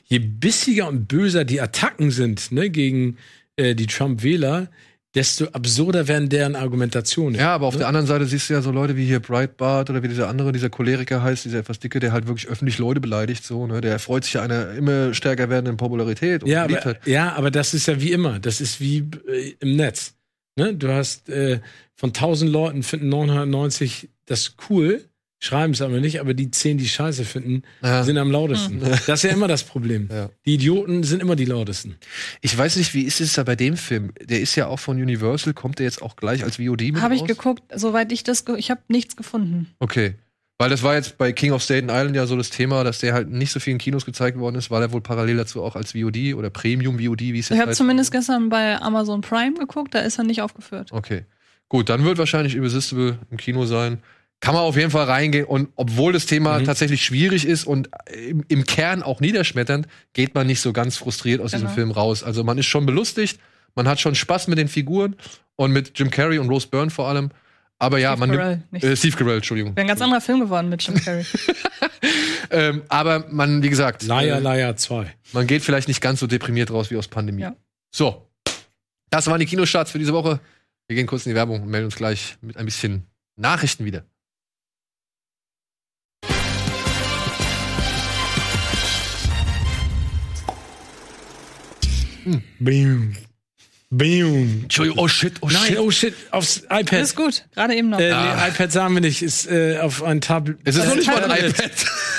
je 0.05 0.19
bissiger 0.19 0.89
und 0.89 1.09
böser 1.09 1.45
die 1.45 1.61
Attacken 1.61 2.11
sind 2.11 2.53
ne, 2.53 2.71
gegen 2.71 3.17
äh, 3.57 3.75
die 3.75 3.87
Trump-Wähler, 3.87 4.69
desto 5.15 5.47
absurder 5.47 6.07
werden 6.07 6.29
deren 6.29 6.55
Argumentationen. 6.55 7.35
Ja, 7.35 7.53
aber 7.55 7.67
auf 7.67 7.75
Ne? 7.75 7.79
der 7.79 7.89
anderen 7.89 8.07
Seite 8.07 8.27
siehst 8.27 8.49
du 8.49 8.55
ja 8.55 8.63
so 8.63 8.71
Leute 8.71 8.97
wie 8.97 9.05
hier 9.07 9.19
Breitbart 9.19 9.91
oder 9.91 10.05
wie 10.05 10.09
dieser 10.09 10.29
andere, 10.29 10.53
dieser 10.53 10.71
Choleriker 10.71 11.21
heißt, 11.23 11.45
dieser 11.45 11.59
etwas 11.59 11.81
dicke, 11.81 11.99
der 11.99 12.13
halt 12.13 12.29
wirklich 12.29 12.47
öffentlich 12.49 12.79
Leute 12.79 13.01
beleidigt, 13.01 13.43
so, 13.45 13.67
ne? 13.67 13.81
Der 13.81 13.91
erfreut 13.91 14.23
sich 14.25 14.35
ja 14.35 14.43
einer 14.43 14.71
immer 14.73 15.13
stärker 15.13 15.51
werdenden 15.51 15.77
Popularität 15.77 16.45
und 16.45 16.49
Ja, 16.49 16.63
aber, 16.63 16.97
ja, 17.07 17.33
aber 17.33 17.51
das 17.51 17.75
ist 17.75 17.89
ja 17.89 18.01
wie 18.01 18.13
immer. 18.13 18.39
Das 18.39 18.61
ist 18.61 18.81
wie 18.81 18.99
äh, 19.29 19.55
im 19.59 19.75
Netz. 19.75 20.15
Ne? 20.55 20.75
Du 20.75 20.89
hast 20.93 21.29
äh, 21.29 21.61
von 21.97 22.11
1000 22.11 22.51
Leuten 22.51 22.83
finden 22.85 23.09
990 23.09 24.09
das 24.27 24.55
cool, 24.69 25.05
schreiben 25.41 25.73
es 25.73 25.81
aber 25.83 26.01
nicht, 26.01 26.21
aber 26.21 26.35
die 26.35 26.51
10, 26.51 26.79
die 26.79 26.89
Scheiße 26.89 27.25
finden, 27.25 27.63
Ja. 27.83 28.05
sind 28.05 28.19
am 28.19 28.31
lautesten. 28.31 28.79
Das 28.81 29.09
ist 29.09 29.23
ja 29.25 29.31
immer 29.31 29.49
das 29.49 29.65
Problem. 29.65 30.09
Ja. 30.13 30.29
Die 30.47 30.55
Idioten 30.55 31.03
sind 31.03 31.23
immer 31.23 31.35
die 31.35 31.47
lautesten. 31.47 31.97
Ich 32.43 32.57
weiß 32.57 32.77
nicht, 32.77 32.93
wie 32.95 33.03
ist 33.03 33.21
es 33.21 33.33
da 33.33 33.43
bei 33.43 33.57
dem 33.57 33.77
Film? 33.77 34.13
Der 34.23 34.41
ist 34.41 34.55
ja 34.55 34.67
auch 34.67 34.79
von 34.79 35.01
Universal, 35.01 35.55
kommt 35.55 35.79
der 35.79 35.87
jetzt 35.87 36.03
auch 36.03 36.15
gleich 36.17 36.45
als 36.45 36.57
VOD 36.57 36.93
mit 36.93 37.01
Habe 37.01 37.15
ich 37.15 37.25
geguckt, 37.25 37.63
soweit 37.75 38.13
ich 38.13 38.23
das, 38.23 38.45
ge 38.45 38.57
ich 38.59 38.71
habe 38.71 38.83
nichts 38.89 39.17
gefunden. 39.17 39.69
Okay. 39.79 40.15
Weil 40.59 40.69
das 40.69 40.83
war 40.83 40.95
jetzt 40.95 41.17
bei 41.17 41.33
King 41.33 41.53
of 41.53 41.63
Staten 41.63 41.89
Island 41.89 42.15
ja 42.15 42.27
so 42.27 42.37
das 42.37 42.51
Thema, 42.51 42.85
dass 42.85 42.99
der 42.99 43.15
halt 43.15 43.31
nicht 43.31 43.51
so 43.51 43.61
viel 43.61 43.73
in 43.73 43.79
Kinos 43.79 44.05
gezeigt 44.05 44.39
worden 44.39 44.57
ist, 44.57 44.71
weil 44.71 44.83
er 44.83 44.93
wohl 44.93 45.01
parallel 45.01 45.39
dazu 45.39 45.63
auch 45.63 45.75
als 45.75 45.93
VOD 45.93 46.35
oder 46.35 46.51
Premium 46.51 46.99
VOD, 46.99 47.21
wie 47.21 47.39
es 47.39 47.47
Ich 47.47 47.51
jetzt 47.51 47.61
habe 47.61 47.71
heißt. 47.71 47.79
zumindest 47.79 48.13
gestern 48.13 48.51
bei 48.51 48.79
Amazon 48.79 49.23
Prime 49.23 49.55
geguckt, 49.55 49.95
da 49.95 50.01
ist 50.01 50.19
er 50.19 50.25
nicht 50.25 50.43
aufgeführt. 50.43 50.93
Okay. 50.93 51.25
Gut, 51.71 51.89
dann 51.89 52.05
wird 52.05 52.19
wahrscheinlich 52.19 52.57
Irresistible 52.57 53.19
im 53.31 53.39
Kino 53.39 53.65
sein. 53.65 54.03
Kann 54.41 54.55
man 54.55 54.63
auf 54.65 54.77
jeden 54.77 54.91
Fall 54.91 55.05
reingehen. 55.05 55.45
Und 55.45 55.69
obwohl 55.77 56.13
das 56.15 56.25
Thema 56.27 56.59
Mhm. 56.61 56.65
tatsächlich 56.65 57.05
schwierig 57.05 57.47
ist 57.47 57.65
und 57.67 57.91
im, 58.29 58.43
im 58.49 58.65
Kern 58.65 59.03
auch 59.03 59.21
niederschmetternd, 59.21 59.87
geht 60.15 60.35
man 60.35 60.47
nicht 60.47 60.61
so 60.61 60.73
ganz 60.73 60.97
frustriert 60.97 61.41
aus 61.43 61.51
diesem 61.51 61.67
Genau. 61.67 61.75
Film 61.75 61.91
raus. 61.91 62.23
Also 62.25 62.43
man 62.43 62.57
ist 62.57 62.67
schon 62.67 62.87
belustigt, 62.87 63.39
man 63.75 63.87
hat 63.87 64.01
schon 64.01 64.15
Spaß 64.15 64.49
mit 64.49 64.57
den 64.59 64.69
Figuren 64.69 65.15
und 65.57 65.73
mit 65.73 65.99
Jim 65.99 66.11
Carrey 66.11 66.39
und 66.39 66.49
Rose 66.49 66.67
Byrne 66.69 66.91
vor 66.91 67.07
allem. 67.09 67.31
Aber 67.79 67.99
ja, 67.99 68.13
Steve 68.13 68.21
man 68.27 68.37
Carell, 68.37 68.57
nimmt. 68.57 68.73
nicht. 68.73 68.85
Äh, 68.85 68.97
Steve 68.97 69.17
Carell, 69.17 69.37
Entschuldigung. 69.37 69.77
Wäre 69.77 69.85
ein 69.85 69.89
ganz 69.89 70.01
anderer 70.03 70.21
Film 70.21 70.41
geworden 70.41 70.69
mit 70.71 70.83
Jim 70.87 70.95
Carrey. 71.05 71.25
Ähm, 72.51 72.83
aber 72.89 73.27
man, 73.31 73.63
wie 73.63 73.71
gesagt, 73.71 74.03
Liar, 74.03 74.39
äh, 74.39 74.41
Liar 74.41 74.77
2. 74.77 75.07
man 75.33 75.47
geht 75.47 75.63
vielleicht 75.63 75.87
nicht 75.89 76.01
ganz 76.01 76.21
so 76.21 76.27
deprimiert 76.27 76.71
raus 76.71 76.91
wie 76.91 76.97
aus 76.97 77.09
Pandemie. 77.09 77.43
Ja. 77.43 77.55
So. 77.95 78.27
Das 79.11 79.27
waren 79.29 79.39
die 79.41 79.47
Kinostarts 79.47 79.91
für 79.91 79.99
diese 79.99 80.13
Woche. 80.13 80.41
Wir 80.89 80.97
gehen 80.97 81.07
kurz 81.07 81.27
in 81.27 81.31
die 81.31 81.37
Werbung 81.37 81.63
und 81.63 81.69
melden 81.69 81.87
uns 81.87 81.97
gleich 81.97 82.37
mit 82.41 82.57
ein 82.57 82.65
bisschen 82.65 83.07
Nachrichten 83.37 83.85
wieder. 83.85 84.05
Boom. 92.59 93.13
Entschuldigung, 94.63 94.99
oh 95.03 95.09
shit, 95.09 95.33
oh 95.41 95.49
Nein, 95.51 95.63
shit. 95.67 95.79
oh 95.79 95.91
shit, 95.91 96.15
aufs 96.31 96.59
iPad. 96.71 96.93
Alles 96.93 97.17
gut, 97.17 97.45
gerade 97.55 97.75
eben 97.75 97.89
noch. 97.89 97.99
Äh, 97.99 98.11
Ah. 98.13 98.37
nee, 98.45 98.49
iPad 98.51 98.71
sagen 98.71 98.95
wir 98.95 99.01
nicht, 99.01 99.21
ist 99.23 99.51
äh, 99.51 99.79
auf 99.81 100.03
ein 100.05 100.21
Tablet. 100.21 100.59
Es 100.65 100.77
ist 100.77 100.85
äh, 100.85 100.89
noch 100.89 100.95
nicht 100.95 101.07
mal 101.09 101.25
ein 101.31 101.47
iPad. 101.51 101.73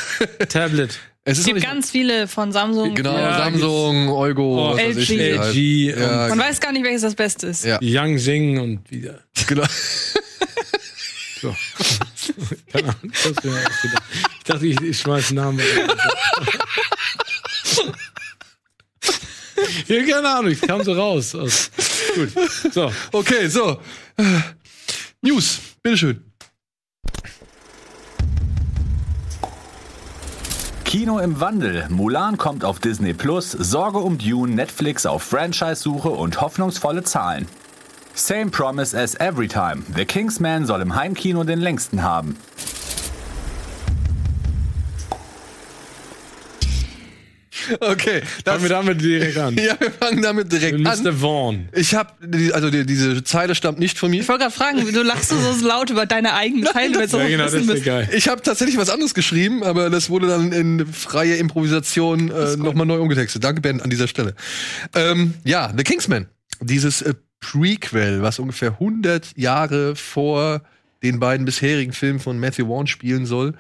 Tablet. 0.50 1.00
Es 1.24 1.34
es 1.34 1.40
ist 1.40 1.46
gibt 1.46 1.62
ganz 1.62 1.92
viele 1.92 2.28
von 2.28 2.52
Samsung. 2.52 2.96
genau, 2.96 3.16
Ja, 3.16 3.38
Samsung, 3.38 4.10
Eugo, 4.10 4.72
Oh, 4.74 4.76
LG. 4.76 5.12
LG 5.38 5.96
Ja, 5.98 6.28
Man 6.30 6.40
weiß 6.40 6.60
gar 6.60 6.72
nicht, 6.74 6.84
welches 6.84 7.04
das 7.04 7.16
Beste 7.16 7.48
ist. 7.48 7.64
Ja. 7.64 7.78
Young 7.82 8.18
Sing 8.18 8.60
und 8.60 8.90
wieder. 8.92 9.20
genau. 9.48 9.64
So. 11.42 11.56
Keine 12.72 12.90
Ahnung. 12.90 13.12
Ich 14.38 14.44
dachte, 14.46 14.68
ich, 14.68 14.80
ich 14.80 15.00
schmeiß 15.00 15.30
einen 15.30 15.38
Namen. 15.38 15.60
ja, 19.88 20.04
keine 20.06 20.30
Ahnung, 20.30 20.52
ich 20.52 20.62
kam 20.62 20.84
so 20.84 20.94
raus. 20.94 21.36
Aus. 21.36 21.72
Gut. 22.16 22.32
So. 22.74 22.92
Okay, 23.12 23.48
so. 23.48 23.80
News, 25.22 25.60
bitteschön. 25.82 26.24
Kino 30.84 31.20
im 31.20 31.40
Wandel. 31.40 31.88
Mulan 31.90 32.38
kommt 32.38 32.66
auf 32.66 32.80
Disney 32.80 33.14
Plus, 33.14 33.52
Sorge 33.52 34.00
um 34.00 34.18
Dune, 34.18 34.54
Netflix 34.54 35.06
auf 35.06 35.24
Franchise-Suche 35.24 36.10
und 36.10 36.42
hoffnungsvolle 36.42 37.04
Zahlen. 37.04 37.48
Same 38.14 38.48
promise 38.48 38.98
as 38.98 39.16
every 39.16 39.48
time. 39.48 39.84
The 39.96 40.04
Kingsman 40.04 40.66
soll 40.66 40.82
im 40.82 40.94
Heimkino 40.94 41.46
den 41.46 41.60
längsten 41.60 42.04
haben. 42.04 42.36
Okay, 47.80 48.22
das, 48.44 48.56
Fangen 48.56 48.64
wir 48.64 48.70
damit 48.70 49.02
direkt 49.02 49.38
an. 49.38 49.56
ja, 49.58 49.80
wir 49.80 49.92
fangen 49.92 50.22
damit 50.22 50.52
direkt 50.52 50.86
an. 50.86 51.04
Mr. 51.04 51.14
Vaughn. 51.14 51.70
Ich 51.74 51.96
habe, 51.96 52.12
also 52.54 52.70
die, 52.70 52.86
diese 52.86 53.24
Zeile 53.24 53.56
stammt 53.56 53.80
nicht 53.80 53.98
von 53.98 54.12
mir. 54.12 54.22
Ich 54.22 54.28
wollte 54.28 54.44
gerade 54.44 54.56
fragen, 54.56 54.94
du 54.94 55.04
lachst 55.04 55.30
so 55.30 55.36
laut 55.68 55.90
über 55.90 56.06
deine 56.06 56.34
eigenen 56.34 56.66
Teile, 56.66 57.00
wenn 57.00 57.10
du 57.10 57.18
Ja, 57.18 57.28
genau, 57.28 57.44
das 57.44 57.54
ist 57.54 57.86
geil. 57.86 58.10
Ich 58.14 58.28
habe 58.28 58.42
tatsächlich 58.42 58.78
was 58.78 58.90
anderes 58.90 59.14
geschrieben, 59.14 59.64
aber 59.64 59.90
das 59.90 60.10
wurde 60.10 60.28
dann 60.28 60.52
in 60.52 60.86
freie 60.86 61.36
Improvisation 61.36 62.32
äh, 62.32 62.58
nochmal 62.58 62.86
neu 62.86 63.00
umgetextet. 63.00 63.44
Danke, 63.44 63.62
Ben, 63.62 63.82
an 63.82 63.90
dieser 63.90 64.08
Stelle. 64.08 64.36
Ähm, 64.96 65.36
ja, 65.44 65.72
The 65.76 65.84
Kingsman. 65.84 66.28
Dieses 66.62 67.02
äh, 67.02 67.14
Prequel, 67.40 68.22
was 68.22 68.40
ungefähr 68.40 68.74
100 68.74 69.38
Jahre 69.38 69.96
vor 69.96 70.62
den 71.04 71.20
beiden 71.20 71.46
bisherigen 71.46 71.94
Filmen 71.94 72.20
von 72.20 72.40
Matthew 72.40 72.68
Vaughn 72.68 72.88
spielen 72.88 73.26
soll, 73.26 73.54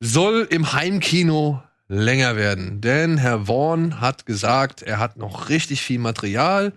soll 0.00 0.46
im 0.50 0.72
Heimkino 0.72 1.62
länger 1.88 2.36
werden. 2.36 2.80
Denn 2.80 3.18
Herr 3.18 3.46
Vaughn 3.46 4.00
hat 4.00 4.26
gesagt, 4.26 4.82
er 4.82 4.98
hat 4.98 5.16
noch 5.16 5.48
richtig 5.48 5.82
viel 5.82 5.98
Material, 5.98 6.72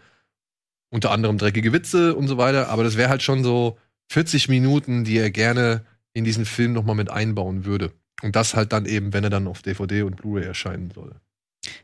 unter 0.90 1.12
anderem 1.12 1.38
dreckige 1.38 1.74
Witze 1.74 2.16
und 2.16 2.28
so 2.28 2.38
weiter, 2.38 2.70
aber 2.70 2.84
das 2.84 2.98
wäre 2.98 3.10
halt 3.10 3.22
schon 3.24 3.44
so 3.44 3.78
40 4.12 4.50
Minuten, 4.50 5.04
die 5.04 5.18
er 5.18 5.32
gerne 5.32 5.86
in 6.14 6.24
diesen 6.24 6.46
Film 6.46 6.74
noch 6.74 6.84
mal 6.84 6.96
mit 6.96 7.10
einbauen 7.10 7.66
würde. 7.66 7.92
Und 8.22 8.36
das 8.36 8.56
halt 8.56 8.74
dann 8.74 8.86
eben, 8.86 9.14
wenn 9.14 9.24
er 9.24 9.30
dann 9.30 9.48
auf 9.48 9.62
DVD 9.62 10.02
und 10.02 10.18
Blu-ray 10.18 10.46
erscheinen 10.46 10.92
soll. 10.92 11.16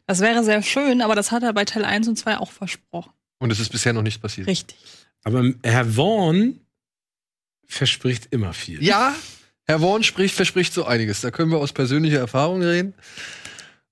Das 0.07 0.19
wäre 0.19 0.43
sehr 0.43 0.61
schön, 0.63 1.01
aber 1.01 1.15
das 1.15 1.31
hat 1.31 1.43
er 1.43 1.53
bei 1.53 1.65
Teil 1.65 1.85
1 1.85 2.07
und 2.07 2.17
2 2.17 2.37
auch 2.37 2.51
versprochen. 2.51 3.13
Und 3.39 3.51
es 3.51 3.59
ist 3.59 3.71
bisher 3.71 3.93
noch 3.93 4.01
nicht 4.01 4.21
passiert. 4.21 4.47
Richtig. 4.47 4.77
Aber 5.23 5.43
Herr 5.63 5.85
Vaughn 5.85 6.59
verspricht 7.67 8.27
immer 8.31 8.53
viel. 8.53 8.83
Ja, 8.83 9.15
Herr 9.67 9.79
Vaughn 9.79 10.03
spricht, 10.03 10.35
verspricht 10.35 10.73
so 10.73 10.85
einiges. 10.85 11.21
Da 11.21 11.31
können 11.31 11.51
wir 11.51 11.57
aus 11.57 11.73
persönlicher 11.73 12.19
Erfahrung 12.19 12.61
reden. 12.61 12.93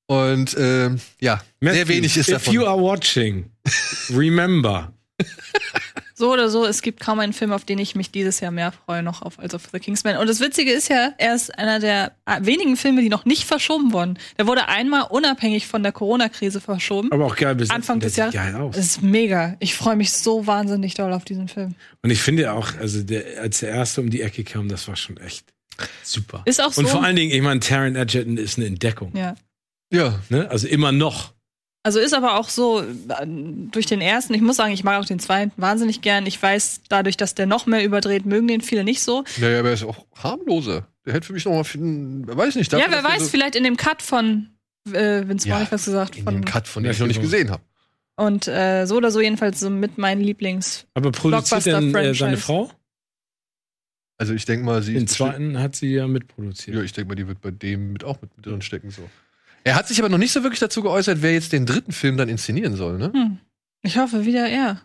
Und 0.06 0.56
ähm, 0.60 1.00
ja, 1.20 1.42
Matthew, 1.60 1.76
sehr 1.76 1.88
wenig 1.88 2.18
ist 2.18 2.30
if 2.30 2.36
davon. 2.36 2.54
you 2.54 2.66
are 2.66 2.80
watching, 2.80 3.50
remember. 4.10 4.94
So 6.16 6.32
oder 6.32 6.50
so, 6.50 6.66
es 6.66 6.84
gibt 6.84 7.00
kaum 7.00 7.20
einen 7.20 7.34
Film, 7.34 7.52
auf 7.52 7.66
den 7.66 7.80
ich 7.80 7.96
mich 7.96 8.12
dieses 8.12 8.40
Jahr 8.40 8.52
mehr 8.52 8.72
freue 8.72 9.02
noch 9.02 9.24
auf 9.24 9.40
als 9.40 9.56
auf 9.56 9.64
The 9.72 9.80
Kingsman. 9.80 10.18
Und 10.18 10.30
das 10.30 10.40
Witzige 10.40 10.72
ist 10.72 10.88
ja, 10.88 11.12
er 11.18 11.34
ist 11.36 11.58
einer 11.58 11.80
der 11.80 12.14
äh, 12.26 12.38
wenigen 12.42 12.78
Filme, 12.78 13.02
die 13.02 13.10
noch 13.10 13.26
nicht 13.26 13.46
verschoben 13.46 13.92
wurden. 13.94 14.20
Der 14.38 14.46
wurde 14.46 14.68
einmal 14.68 15.08
unabhängig 15.10 15.66
von 15.68 15.82
der 15.82 15.92
Corona-Krise 15.92 16.62
verschoben. 16.62 17.12
Aber 17.12 17.26
auch 17.26 17.36
geil 17.36 17.56
besetzt. 17.56 17.76
Anfang 17.76 18.00
des 18.00 18.14
sieht 18.14 18.20
Jahres. 18.20 18.36
geil 18.36 18.56
aus. 18.56 18.76
Das 18.76 18.86
ist 18.86 19.02
mega. 19.02 19.56
Ich 19.60 19.74
freue 19.74 19.96
mich 19.96 20.14
so 20.14 20.46
wahnsinnig 20.46 20.94
doll 20.94 21.12
auf 21.14 21.26
diesen 21.26 21.48
Film. 21.48 21.74
Und 22.04 22.12
ich 22.12 22.22
finde 22.22 22.54
auch, 22.54 22.70
also 22.80 23.02
der, 23.02 23.42
als 23.42 23.60
der 23.60 23.70
erste 23.70 24.00
um 24.02 24.10
die 24.12 24.22
Ecke 24.22 24.44
kam, 24.44 24.70
das 24.70 24.88
war 24.88 24.96
schon 24.96 25.18
echt 25.18 25.46
super. 26.04 26.42
Ist 26.46 26.62
auch 26.62 26.72
so. 26.74 26.82
Und 26.82 26.90
vor 26.90 27.04
allen 27.04 27.16
Dingen, 27.16 27.32
ich 27.32 27.42
meine, 27.42 27.60
Taron 27.60 27.96
Egerton 27.96 28.38
ist 28.38 28.58
eine 28.58 28.68
Entdeckung. 28.68 29.12
Ja. 29.16 29.36
Ja, 29.92 30.20
Ne? 30.30 30.50
Also 30.50 30.68
immer 30.68 30.92
noch. 30.92 31.34
Also 31.86 32.00
ist 32.00 32.14
aber 32.14 32.40
auch 32.40 32.48
so, 32.48 32.80
äh, 32.82 32.86
durch 33.28 33.86
den 33.86 34.00
ersten, 34.00 34.34
ich 34.34 34.42
muss 34.42 34.56
sagen, 34.56 34.72
ich 34.74 34.86
mag 34.86 35.02
auch 35.02 35.06
den 35.06 35.20
zweiten 35.20 35.52
wahnsinnig 35.58 36.02
gern. 36.02 36.26
Ich 36.26 36.42
weiß, 36.42 36.82
dadurch, 36.88 37.18
dass 37.18 37.36
der 37.36 37.46
noch 37.46 37.66
mehr 37.66 37.84
überdreht, 37.84 38.26
mögen 38.26 38.48
den 38.48 38.62
viele 38.62 38.84
nicht 38.86 39.02
so. 39.02 39.26
naja, 39.38 39.60
aber 39.60 39.68
er 39.70 39.74
ist 39.74 39.84
auch 39.84 40.06
harmloser. 40.16 40.88
Der 41.06 41.14
hätte 41.14 41.28
für 41.28 41.34
mich 41.34 41.44
noch 41.44 41.52
mal, 41.52 41.64
viel- 41.66 41.82
weiß 42.26 42.56
nicht. 42.56 42.72
dafür, 42.72 42.86
ja, 42.86 42.92
wer 42.92 43.00
er 43.00 43.04
weiß, 43.04 43.24
so- 43.24 43.28
vielleicht 43.30 43.56
in 43.58 43.66
dem 43.66 43.76
Cut 43.76 44.02
von 44.02 44.48
äh, 44.94 45.28
Vince 45.28 45.48
Ja, 45.50 45.68
was 45.70 45.84
gesagt, 45.86 46.16
in 46.16 46.24
von, 46.24 46.34
dem 46.36 46.46
Cut, 46.46 46.68
von 46.70 46.84
dem 46.84 46.92
ich 46.94 47.00
noch 47.00 47.08
nicht 47.08 47.22
gesehen 47.22 47.52
habe. 47.52 47.62
und 48.16 48.48
äh, 48.48 48.86
so 48.86 48.96
oder 48.96 49.12
so 49.12 49.20
jedenfalls 49.20 49.60
so 49.60 49.70
mit 49.70 49.98
meinen 49.98 50.22
Lieblings. 50.22 50.86
Aber 50.94 51.12
produziert 51.12 51.66
denn 51.66 51.94
äh, 51.94 52.14
seine 52.16 52.38
Frau? 52.38 52.72
Also 54.18 54.34
ich 54.34 54.46
denke 54.46 54.66
mal, 54.66 54.82
sie 54.84 54.94
Den 54.94 55.08
zweiten 55.08 55.60
hat 55.60 55.76
sie 55.76 55.94
ja 55.94 56.08
mitproduziert. 56.08 56.78
Ja, 56.78 56.84
ich 56.84 56.94
denke 56.94 57.10
mal, 57.10 57.16
die 57.16 57.28
wird 57.28 57.42
bei 57.42 57.52
dem 57.52 57.94
mit 57.94 58.04
auch 58.04 58.22
mit, 58.22 58.36
mit 58.38 58.46
drin 58.46 58.62
stecken 58.62 58.92
so. 58.92 59.10
Er 59.64 59.76
hat 59.76 59.88
sich 59.88 60.00
aber 60.00 60.10
noch 60.10 60.18
nicht 60.18 60.32
so 60.32 60.44
wirklich 60.44 60.60
dazu 60.60 60.82
geäußert, 60.84 61.22
wer 61.22 61.34
jetzt 61.34 61.52
den 61.54 61.66
dritten 61.66 61.92
Film 61.94 62.18
dann 62.18 62.30
inszenieren 62.30 62.76
soll, 62.76 62.98
ne? 62.98 63.12
Hm. 63.14 63.38
Ich 63.82 63.98
hoffe 63.98 64.26
wieder 64.26 64.48
er. 64.48 64.82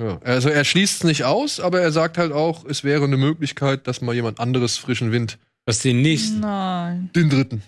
Ja. 0.00 0.18
Also 0.22 0.48
er 0.50 0.64
schließt 0.64 0.96
es 0.98 1.04
nicht 1.04 1.24
aus, 1.24 1.58
aber 1.58 1.80
er 1.80 1.90
sagt 1.90 2.18
halt 2.18 2.32
auch, 2.32 2.64
es 2.66 2.84
wäre 2.84 3.04
eine 3.04 3.16
Möglichkeit, 3.16 3.86
dass 3.86 4.02
mal 4.02 4.14
jemand 4.14 4.40
anderes 4.40 4.76
frischen 4.76 5.10
Wind 5.10 5.38
Was 5.64 5.78
den 5.80 6.02
nächsten? 6.02 6.40
Nein. 6.40 7.10
den 7.16 7.30
dritten. 7.30 7.62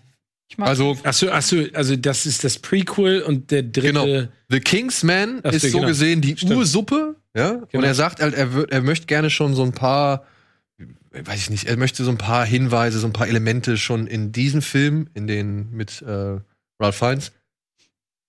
Ich 0.50 0.59
mag 0.59 0.68
Also 0.68 0.96
Achso, 1.04 1.28
achso, 1.30 1.56
also 1.74 1.96
das 1.96 2.26
ist 2.26 2.44
das 2.44 2.59
Prequel 2.59 3.22
und 3.22 3.50
der 3.50 3.62
dritte. 3.62 3.82
Genau. 3.92 4.28
The 4.50 4.61
Kingsman 4.61 5.40
Ach 5.42 5.50
so, 5.52 5.56
ist 5.56 5.70
so 5.72 5.78
genau. 5.78 5.88
gesehen 5.88 6.20
die 6.20 6.36
Stimmt. 6.36 6.52
Ursuppe, 6.54 7.16
ja? 7.34 7.50
Und 7.52 7.70
Genau. 7.70 7.84
er 7.86 7.94
sagt 7.94 8.20
halt, 8.20 8.34
er, 8.34 8.52
wird, 8.52 8.70
er 8.72 8.82
möchte 8.82 9.06
gerne 9.06 9.30
schon 9.30 9.54
so 9.54 9.62
ein 9.62 9.72
paar, 9.72 10.24
weiß 11.11 11.40
ich 11.40 11.50
nicht, 11.50 11.64
er 11.64 11.76
möchte 11.76 12.04
so 12.04 12.11
ein 12.11 12.18
paar 12.18 12.46
Hinweise, 12.46 12.98
so 12.98 13.06
ein 13.06 13.12
paar 13.12 13.28
Elemente 13.28 13.76
schon 13.76 14.06
in 14.06 14.32
diesen 14.32 14.62
Film, 14.62 15.09
in 15.14 15.26
den 15.26 15.70
mit 15.72 16.00
äh, 16.02 16.40
Ralph 16.80 16.96
Fiennes. 16.96 17.32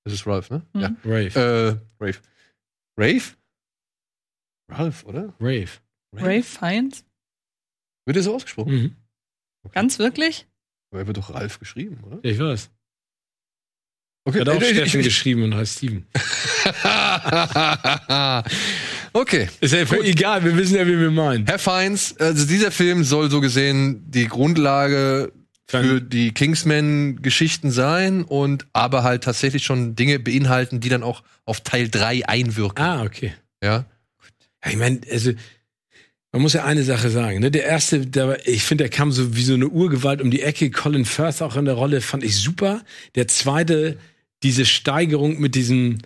Das 0.05 0.13
ist 0.13 0.25
Ralph, 0.25 0.49
ne? 0.49 0.65
Mhm. 0.73 0.81
Ja. 0.81 0.95
Rave. 1.05 1.79
Äh, 1.99 2.03
Rave. 2.03 2.17
Rave? 2.97 3.23
Ralph, 4.71 5.03
oder? 5.05 5.33
Rave. 5.39 5.69
Ray 6.15 6.41
Fiennes. 6.41 7.03
Wird 8.05 8.17
er 8.17 8.23
so 8.23 8.35
ausgesprochen? 8.35 8.73
Mhm. 8.73 8.95
Ganz 9.71 9.99
wirklich? 9.99 10.47
Aber 10.91 11.01
er 11.01 11.07
wird 11.07 11.17
doch 11.17 11.33
Ralph 11.33 11.59
geschrieben, 11.59 12.01
oder? 12.03 12.19
Ich 12.23 12.39
weiß. 12.39 12.71
Okay, 14.25 14.39
Er 14.39 14.41
hat 14.41 14.49
auch 14.49 14.61
äh, 14.61 14.65
Steffen 14.73 14.99
ich- 15.01 15.05
geschrieben 15.05 15.43
und 15.43 15.53
heißt 15.55 15.77
Steven. 15.77 16.07
okay. 19.13 19.47
Ist 19.61 19.73
ja 19.73 19.85
voll 19.85 20.05
egal, 20.05 20.43
wir 20.43 20.55
wissen 20.57 20.75
ja, 20.75 20.85
wie 20.87 20.99
wir 20.99 21.11
meinen. 21.11 21.45
Herr 21.47 21.59
Feins, 21.59 22.15
also 22.17 22.45
dieser 22.45 22.71
Film 22.71 23.03
soll 23.03 23.29
so 23.29 23.41
gesehen 23.41 24.03
die 24.09 24.27
Grundlage 24.27 25.31
für 25.67 26.01
die 26.01 26.31
Kingsman-Geschichten 26.33 27.71
sein 27.71 28.23
und 28.23 28.65
aber 28.73 29.03
halt 29.03 29.23
tatsächlich 29.23 29.63
schon 29.63 29.95
Dinge 29.95 30.19
beinhalten, 30.19 30.79
die 30.79 30.89
dann 30.89 31.03
auch 31.03 31.21
auf 31.45 31.61
Teil 31.61 31.89
3 31.89 32.27
einwirken. 32.27 32.83
Ah, 32.83 33.03
okay. 33.03 33.33
Ja. 33.63 33.85
Ja, 34.65 34.71
ich 34.71 34.77
meine, 34.77 35.01
also 35.11 35.31
man 36.31 36.41
muss 36.41 36.53
ja 36.53 36.63
eine 36.65 36.83
Sache 36.83 37.09
sagen. 37.09 37.39
Ne? 37.39 37.49
Der 37.51 37.65
erste, 37.65 38.05
der, 38.05 38.27
war- 38.29 38.47
ich 38.47 38.63
finde, 38.63 38.83
der 38.85 38.89
kam 38.91 39.11
so 39.11 39.35
wie 39.35 39.43
so 39.43 39.53
eine 39.53 39.67
Urgewalt 39.67 40.21
um 40.21 40.31
die 40.31 40.41
Ecke. 40.41 40.69
Colin 40.71 41.05
Firth 41.05 41.41
auch 41.41 41.55
in 41.55 41.65
der 41.65 41.73
Rolle, 41.75 42.01
fand 42.01 42.23
ich 42.23 42.35
super. 42.37 42.83
Der 43.15 43.27
zweite, 43.27 43.97
diese 44.43 44.65
Steigerung 44.65 45.39
mit 45.39 45.55
diesem 45.55 45.99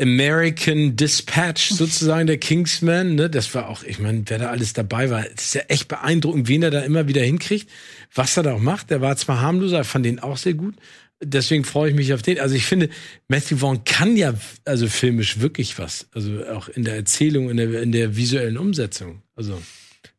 American 0.00 0.96
Dispatch 0.96 1.70
sozusagen 1.70 2.26
der 2.26 2.38
Kingsman, 2.38 3.14
ne, 3.14 3.30
das 3.30 3.54
war 3.54 3.68
auch, 3.68 3.84
ich 3.84 4.00
meine, 4.00 4.24
wer 4.26 4.38
da 4.38 4.50
alles 4.50 4.72
dabei 4.72 5.08
war, 5.10 5.22
das 5.22 5.44
ist 5.44 5.54
ja 5.54 5.62
echt 5.68 5.86
beeindruckend, 5.86 6.48
wen 6.48 6.64
er 6.64 6.72
da 6.72 6.80
immer 6.80 7.06
wieder 7.06 7.22
hinkriegt, 7.22 7.70
was 8.12 8.36
er 8.36 8.42
da 8.42 8.54
auch 8.54 8.60
macht. 8.60 8.90
Der 8.90 9.00
war 9.00 9.16
zwar 9.16 9.40
harmloser, 9.40 9.84
fand 9.84 10.04
den 10.04 10.18
auch 10.18 10.36
sehr 10.36 10.54
gut. 10.54 10.74
Deswegen 11.22 11.64
freue 11.64 11.90
ich 11.90 11.96
mich 11.96 12.12
auf 12.12 12.22
den. 12.22 12.40
Also 12.40 12.56
ich 12.56 12.66
finde, 12.66 12.88
Matthew 13.28 13.58
Vaughn 13.58 13.84
kann 13.84 14.16
ja 14.16 14.34
also 14.64 14.88
filmisch 14.88 15.38
wirklich 15.40 15.78
was. 15.78 16.08
Also 16.12 16.44
auch 16.46 16.68
in 16.68 16.84
der 16.84 16.96
Erzählung, 16.96 17.48
in 17.50 17.56
der, 17.56 17.82
in 17.82 17.92
der 17.92 18.16
visuellen 18.16 18.58
Umsetzung. 18.58 19.22
Also 19.36 19.62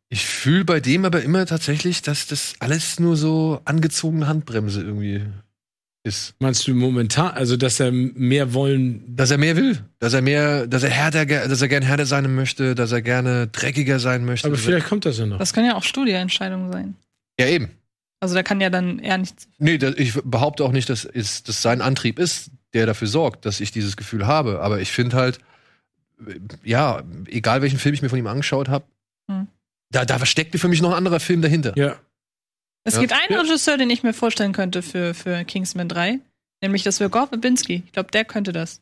Ich 0.10 0.26
fühle 0.26 0.64
bei 0.64 0.80
dem 0.80 1.04
aber 1.04 1.22
immer 1.22 1.46
tatsächlich, 1.46 2.02
dass 2.02 2.28
das 2.28 2.54
alles 2.60 3.00
nur 3.00 3.18
so 3.18 3.60
angezogene 3.66 4.28
Handbremse 4.28 4.82
irgendwie 4.82 5.24
ist. 6.06 6.36
meinst 6.40 6.68
du 6.68 6.74
momentan, 6.74 7.32
also 7.32 7.58
dass 7.58 7.80
er 7.80 7.92
mehr 7.92 8.54
wollen, 8.54 9.16
Dass 9.16 9.32
er 9.32 9.38
mehr 9.38 9.56
will, 9.58 9.80
dass 10.00 10.14
er 10.14 10.22
mehr, 10.22 10.68
dass 10.68 10.84
er 10.84 10.90
härter, 10.92 11.26
dass 11.26 11.62
er 11.62 11.68
gern 11.68 11.84
härter 11.84 12.06
sein 12.06 12.34
möchte, 12.36 12.76
dass 12.76 12.92
er 12.92 13.02
gerne 13.02 13.48
dreckiger 13.48 14.00
sein 14.00 14.24
möchte. 14.26 14.48
aber 14.48 14.56
er- 14.56 14.62
vielleicht 14.62 14.88
kommt 14.88 15.06
das 15.06 15.18
ja 15.18 15.26
noch. 15.26 15.40
Das 15.40 15.54
können 15.54 15.68
ja 15.68 15.76
auch 15.76 15.84
Studieentscheidungen 15.84 16.72
sein. 16.72 16.96
ja, 17.40 17.48
eben. 17.48 17.70
Also 18.22 18.34
da 18.34 18.44
kann 18.44 18.62
ja 18.62 18.70
dann 18.70 19.00
eher 19.00 19.18
nichts. 19.18 19.48
Nee, 19.60 19.78
das, 19.78 19.96
ich 19.98 20.14
behaupte 20.24 20.64
auch 20.64 20.72
nicht, 20.72 20.90
dass 20.90 21.06
es 21.06 21.44
dass 21.44 21.62
sein 21.62 21.82
Antrieb 21.82 22.18
ist, 22.18 22.50
der 22.74 22.86
dafür 22.86 23.08
sorgt, 23.08 23.46
dass 23.46 23.60
ich 23.60 23.72
dieses 23.72 23.98
Gefühl 23.98 24.26
habe. 24.26 24.62
Aber 24.62 24.80
ich 24.80 24.92
finde 24.92 25.18
halt, 25.18 25.40
ja, 26.64 27.04
egal 27.28 27.62
welchen 27.62 27.78
Film 27.80 27.94
ich 27.94 28.02
mir 28.02 28.10
von 28.10 28.18
ihm 28.20 28.28
angeschaut 28.28 28.70
habe, 28.70 28.86
Hm. 29.30 29.48
da, 29.92 30.06
da 30.06 30.26
steckte 30.26 30.58
für 30.58 30.68
mich 30.70 30.82
noch 30.82 30.92
ein 30.92 30.98
anderer 30.98 31.20
Film 31.20 31.42
dahinter. 31.42 31.74
Ja. 31.78 31.96
Es 32.86 32.94
Ja. 32.96 33.02
gibt 33.02 33.14
einen 33.14 33.32
Ja. 33.34 33.42
Regisseur, 33.42 33.78
den 33.78 33.90
ich 33.90 34.04
mir 34.04 34.14
vorstellen 34.14 34.54
könnte 34.54 34.82
für, 34.82 35.14
für 35.14 35.44
Kingsman 35.44 35.90
3. 35.90 36.20
Nämlich 36.62 36.84
das 36.84 37.00
wäre 37.00 37.10
Gore 37.10 37.28
Verbinski. 37.28 37.84
Ich 37.86 37.92
glaube, 37.92 38.12
der 38.12 38.24
könnte 38.26 38.54
das. 38.54 38.82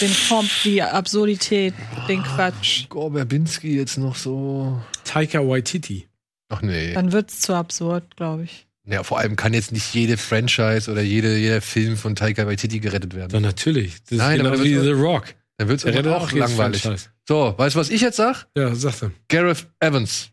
Den 0.00 0.10
Pomp, 0.28 0.48
die 0.64 0.82
Absurdität, 0.82 1.74
den 2.08 2.22
Quatsch. 2.22 2.88
Gore 2.88 3.12
Verbinski 3.12 3.76
jetzt 3.76 3.98
noch 3.98 4.16
so. 4.16 4.80
Taika 5.04 5.40
Waititi. 5.46 6.08
Ach 6.48 6.62
nee. 6.62 6.92
Dann 6.94 7.12
wird's 7.12 7.40
zu 7.40 7.54
absurd, 7.54 8.16
glaube 8.16 8.44
ich. 8.44 8.66
Ja, 8.86 9.02
vor 9.04 9.18
allem 9.18 9.36
kann 9.36 9.54
jetzt 9.54 9.70
nicht 9.72 9.94
jede 9.94 10.16
Franchise 10.16 10.90
oder 10.90 11.02
jede, 11.02 11.36
jeder 11.36 11.60
Film 11.60 11.96
von 11.96 12.16
Taika 12.16 12.46
Waititi 12.46 12.80
gerettet 12.80 13.14
werden. 13.14 13.30
Dann 13.30 13.42
natürlich. 13.42 14.02
Das 14.04 14.18
Nein, 14.18 14.40
ist 14.40 14.46
aber 14.46 14.56
genau 14.56 14.64
wie 14.64 14.78
The 14.84 14.90
Rock. 14.90 15.34
Dann 15.58 15.68
wird 15.68 15.84
es 15.84 16.06
auch 16.06 16.32
langweilig. 16.32 16.88
So, 17.28 17.54
weißt 17.56 17.76
du, 17.76 17.80
was 17.80 17.90
ich 17.90 18.00
jetzt 18.00 18.16
sag? 18.16 18.46
Ja, 18.56 18.74
sag 18.74 19.02
er. 19.02 19.10
Gareth 19.28 19.66
Evans. 19.78 20.30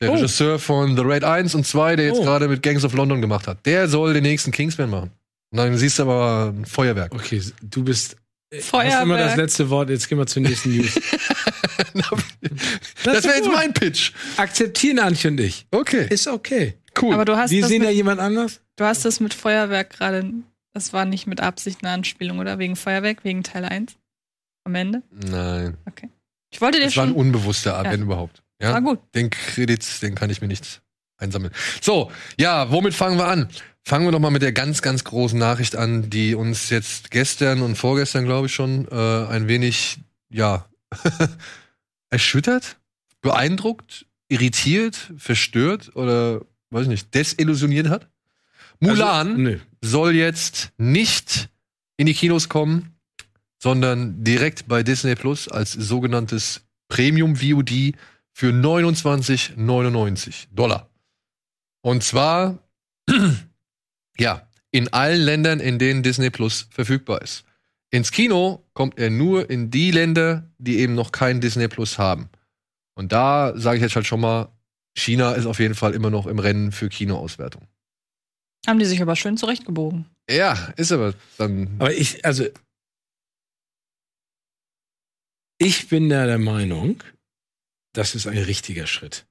Der 0.00 0.10
Oh. 0.10 0.14
Regisseur 0.14 0.58
von 0.58 0.96
The 0.96 1.02
Raid 1.04 1.24
1 1.24 1.54
und 1.54 1.66
2, 1.66 1.96
der 1.96 2.06
jetzt 2.06 2.20
Oh. 2.20 2.24
gerade 2.24 2.48
mit 2.48 2.62
Gangs 2.62 2.84
of 2.84 2.94
London 2.94 3.20
gemacht 3.20 3.46
hat. 3.46 3.64
Der 3.66 3.86
soll 3.88 4.14
den 4.14 4.22
nächsten 4.22 4.50
Kingsman 4.50 4.88
machen. 4.90 5.10
Und 5.52 5.58
dann 5.58 5.76
siehst 5.76 5.98
du 5.98 6.04
aber 6.04 6.52
ein 6.56 6.64
Feuerwerk. 6.64 7.14
Okay, 7.14 7.42
du 7.62 7.84
bist. 7.84 8.16
Hast 8.54 8.64
Feuerwerk. 8.68 9.02
immer 9.02 9.18
das 9.18 9.36
letzte 9.36 9.68
Wort. 9.70 9.90
Jetzt 9.90 10.08
gehen 10.08 10.18
wir 10.18 10.26
zur 10.26 10.42
nächsten 10.42 10.70
News. 10.76 10.94
das 13.04 13.24
wäre 13.24 13.36
jetzt 13.36 13.52
mein 13.52 13.72
Pitch. 13.74 14.12
Akzeptieren 14.36 14.98
Antje 14.98 15.30
und 15.30 15.40
ich. 15.40 15.66
Okay, 15.70 16.06
Ist 16.08 16.26
okay. 16.28 16.74
cool. 17.00 17.14
Aber 17.14 17.24
du 17.24 17.36
hast, 17.36 17.50
Die 17.50 17.60
das 17.60 17.68
sehen 17.68 17.82
ja 17.82 17.90
jemand 17.90 18.20
anders? 18.20 18.60
du 18.76 18.84
hast 18.84 19.04
das 19.04 19.20
mit 19.20 19.34
Feuerwerk 19.34 19.90
gerade. 19.90 20.32
Das 20.72 20.92
war 20.92 21.04
nicht 21.04 21.26
mit 21.26 21.40
Absicht 21.40 21.78
eine 21.82 21.92
Anspielung, 21.92 22.38
oder? 22.38 22.58
Wegen 22.58 22.76
Feuerwerk, 22.76 23.24
wegen 23.24 23.42
Teil 23.42 23.64
1? 23.64 23.96
Am 24.64 24.74
Ende? 24.74 25.02
Nein. 25.10 25.76
Ich 26.52 26.60
wollte 26.60 26.78
dir 26.78 26.84
Das 26.84 26.96
war 26.96 27.04
ein 27.04 27.10
schon. 27.10 27.16
unbewusster 27.18 27.76
Art, 27.76 27.86
Ja. 27.86 27.92
wenn 27.92 28.02
überhaupt. 28.02 28.42
War 28.60 28.70
Ja? 28.70 28.80
gut. 28.80 29.00
Den 29.14 29.30
Kredit, 29.30 29.84
den 30.02 30.14
kann 30.14 30.30
ich 30.30 30.40
mir 30.40 30.48
nicht 30.48 30.82
einsammeln. 31.16 31.52
So, 31.80 32.10
ja, 32.38 32.70
womit 32.70 32.94
fangen 32.94 33.18
wir 33.18 33.26
an? 33.28 33.48
Fangen 33.82 34.06
wir 34.06 34.12
doch 34.12 34.18
mal 34.20 34.30
mit 34.30 34.42
der 34.42 34.52
ganz, 34.52 34.82
ganz 34.82 35.04
großen 35.04 35.38
Nachricht 35.38 35.74
an, 35.76 36.10
die 36.10 36.34
uns 36.34 36.70
jetzt 36.70 37.10
gestern 37.10 37.62
und 37.62 37.76
vorgestern, 37.76 38.24
glaube 38.24 38.46
ich, 38.46 38.54
schon 38.54 38.86
äh, 38.88 39.26
ein 39.26 39.48
wenig, 39.48 39.98
ja, 40.28 40.66
erschüttert, 42.10 42.76
beeindruckt, 43.22 44.06
irritiert, 44.28 45.12
verstört 45.16 45.94
oder, 45.96 46.42
weiß 46.70 46.82
ich 46.82 46.88
nicht, 46.88 47.14
desillusioniert 47.14 47.88
hat. 47.88 48.08
Mulan 48.80 49.28
Also, 49.28 49.40
nö. 49.40 49.58
soll 49.82 50.14
jetzt 50.14 50.70
nicht 50.78 51.48
in 51.96 52.06
die 52.06 52.14
Kinos 52.14 52.48
kommen, 52.48 52.94
sondern 53.58 54.24
direkt 54.24 54.68
bei 54.68 54.82
Disney 54.82 55.14
Plus 55.14 55.48
als 55.48 55.72
sogenanntes 55.72 56.62
Premium 56.88 57.36
VOD 57.36 57.92
für 58.32 58.50
29,99 58.50 60.48
Dollar. 60.52 60.90
Und 61.82 62.02
zwar 62.02 62.58
ja, 64.18 64.48
in 64.70 64.92
allen 64.92 65.20
Ländern, 65.20 65.60
in 65.60 65.78
denen 65.78 66.02
Disney 66.02 66.30
Plus 66.30 66.68
verfügbar 66.70 67.22
ist. 67.22 67.44
Ins 67.90 68.12
Kino 68.12 68.64
kommt 68.72 68.98
er 68.98 69.10
nur 69.10 69.50
in 69.50 69.70
die 69.70 69.90
Länder, 69.90 70.48
die 70.58 70.78
eben 70.78 70.94
noch 70.94 71.10
kein 71.10 71.40
Disney 71.40 71.66
Plus 71.66 71.98
haben. 71.98 72.28
Und 72.94 73.12
da 73.12 73.52
sage 73.56 73.78
ich 73.78 73.82
jetzt 73.82 73.96
halt 73.96 74.06
schon 74.06 74.20
mal, 74.20 74.52
China 74.96 75.32
ist 75.32 75.46
auf 75.46 75.58
jeden 75.58 75.74
Fall 75.74 75.94
immer 75.94 76.10
noch 76.10 76.26
im 76.26 76.38
Rennen 76.38 76.70
für 76.72 76.88
Kinoauswertung. 76.88 77.66
Haben 78.66 78.78
die 78.78 78.84
sich 78.84 79.00
aber 79.00 79.16
schön 79.16 79.36
zurechtgebogen. 79.36 80.06
Ja, 80.28 80.72
ist 80.76 80.92
aber 80.92 81.14
dann. 81.38 81.76
Aber 81.78 81.92
ich, 81.92 82.24
also. 82.24 82.44
Ich 85.58 85.88
bin 85.88 86.08
da 86.08 86.26
der 86.26 86.38
Meinung, 86.38 87.02
das 87.92 88.14
ist 88.14 88.26
ein 88.26 88.38
richtiger 88.38 88.86
Schritt. 88.86 89.26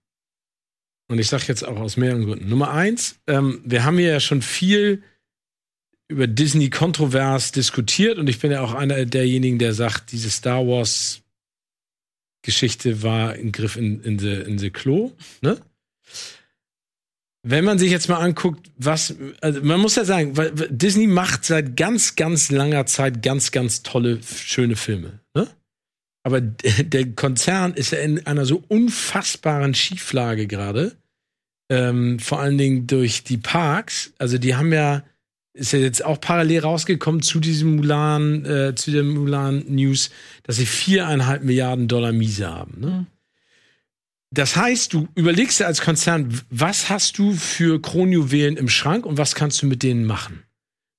Und 1.08 1.20
ich 1.20 1.28
sage 1.28 1.46
jetzt 1.48 1.64
auch 1.64 1.80
aus 1.80 1.98
mehreren 1.98 2.26
Gründen. 2.26 2.50
Nummer 2.50 2.72
eins, 2.72 3.20
ähm, 3.28 3.62
wir 3.66 3.84
haben 3.84 3.98
ja 3.98 4.20
schon 4.20 4.42
viel 4.42 5.04
über 6.08 6.28
Disney 6.28 6.70
kontrovers 6.70 7.52
diskutiert 7.52 8.18
und 8.18 8.28
ich 8.28 8.40
bin 8.40 8.52
ja 8.52 8.62
auch 8.62 8.74
einer 8.74 9.06
derjenigen, 9.06 9.60
der 9.60 9.74
sagt, 9.74 10.12
diese 10.12 10.30
Star 10.30 10.68
Wars 10.68 11.22
Geschichte 12.42 13.04
war 13.04 13.34
ein 13.34 13.52
Griff 13.52 13.76
in, 13.76 14.02
in, 14.02 14.18
the, 14.18 14.34
in 14.34 14.58
the 14.58 14.70
Klo. 14.70 15.12
Ne? 15.42 15.60
Wenn 17.44 17.64
man 17.64 17.80
sich 17.80 17.92
jetzt 17.92 18.10
mal 18.10 18.18
anguckt, 18.18 18.72
was, 18.78 19.16
also 19.42 19.62
man 19.62 19.80
muss 19.80 19.96
ja 19.96 20.06
sagen, 20.06 20.34
Disney 20.70 21.08
macht 21.08 21.46
seit 21.46 21.78
ganz, 21.78 22.16
ganz 22.16 22.52
langer 22.52 22.86
Zeit 22.86 23.22
ganz, 23.22 23.52
ganz 23.52 23.84
tolle, 23.84 24.20
schöne 24.24 24.76
Filme. 24.76 25.20
Aber 26.30 26.42
der 26.42 27.12
Konzern 27.14 27.74
ist 27.74 27.92
ja 27.92 27.98
in 28.00 28.26
einer 28.28 28.46
so 28.46 28.64
unfassbaren 28.68 29.74
Schieflage 29.74 30.46
gerade. 30.46 30.96
Ähm, 31.72 32.20
vor 32.20 32.40
allen 32.40 32.58
Dingen 32.58 32.86
durch 32.86 33.24
die 33.24 33.38
Parks. 33.38 34.14
Also 34.20 34.38
die 34.38 34.56
haben 34.56 34.72
ja 34.72 35.04
ist 35.54 35.74
ja 35.74 35.80
jetzt 35.80 36.06
auch 36.06 36.22
parallel 36.22 36.60
rausgekommen 36.60 37.24
zu 37.24 37.40
diesem 37.40 37.78
Mulan, 37.78 38.46
äh, 38.46 38.76
zu 38.76 38.92
der 38.92 39.04
Mulan 39.04 39.66
News, 39.68 40.12
dass 40.44 40.58
sie 40.58 40.66
viereinhalb 40.66 41.44
Milliarden 41.44 41.88
Dollar 41.88 42.12
Miese 42.12 42.48
haben. 42.48 42.80
Ne? 42.80 42.88
Mhm. 42.88 43.08
Das 44.32 44.56
heißt, 44.56 44.94
du 44.94 45.08
überlegst 45.16 45.60
dir 45.60 45.66
als 45.66 45.82
Konzern, 45.82 46.40
was 46.52 46.90
hast 46.90 47.18
du 47.18 47.34
für 47.34 47.82
Kronjuwelen 47.82 48.58
im 48.58 48.70
Schrank 48.70 49.08
und 49.08 49.18
was 49.18 49.34
kannst 49.34 49.64
du 49.64 49.66
mit 49.66 49.82
denen 49.82 50.06
machen? 50.06 50.44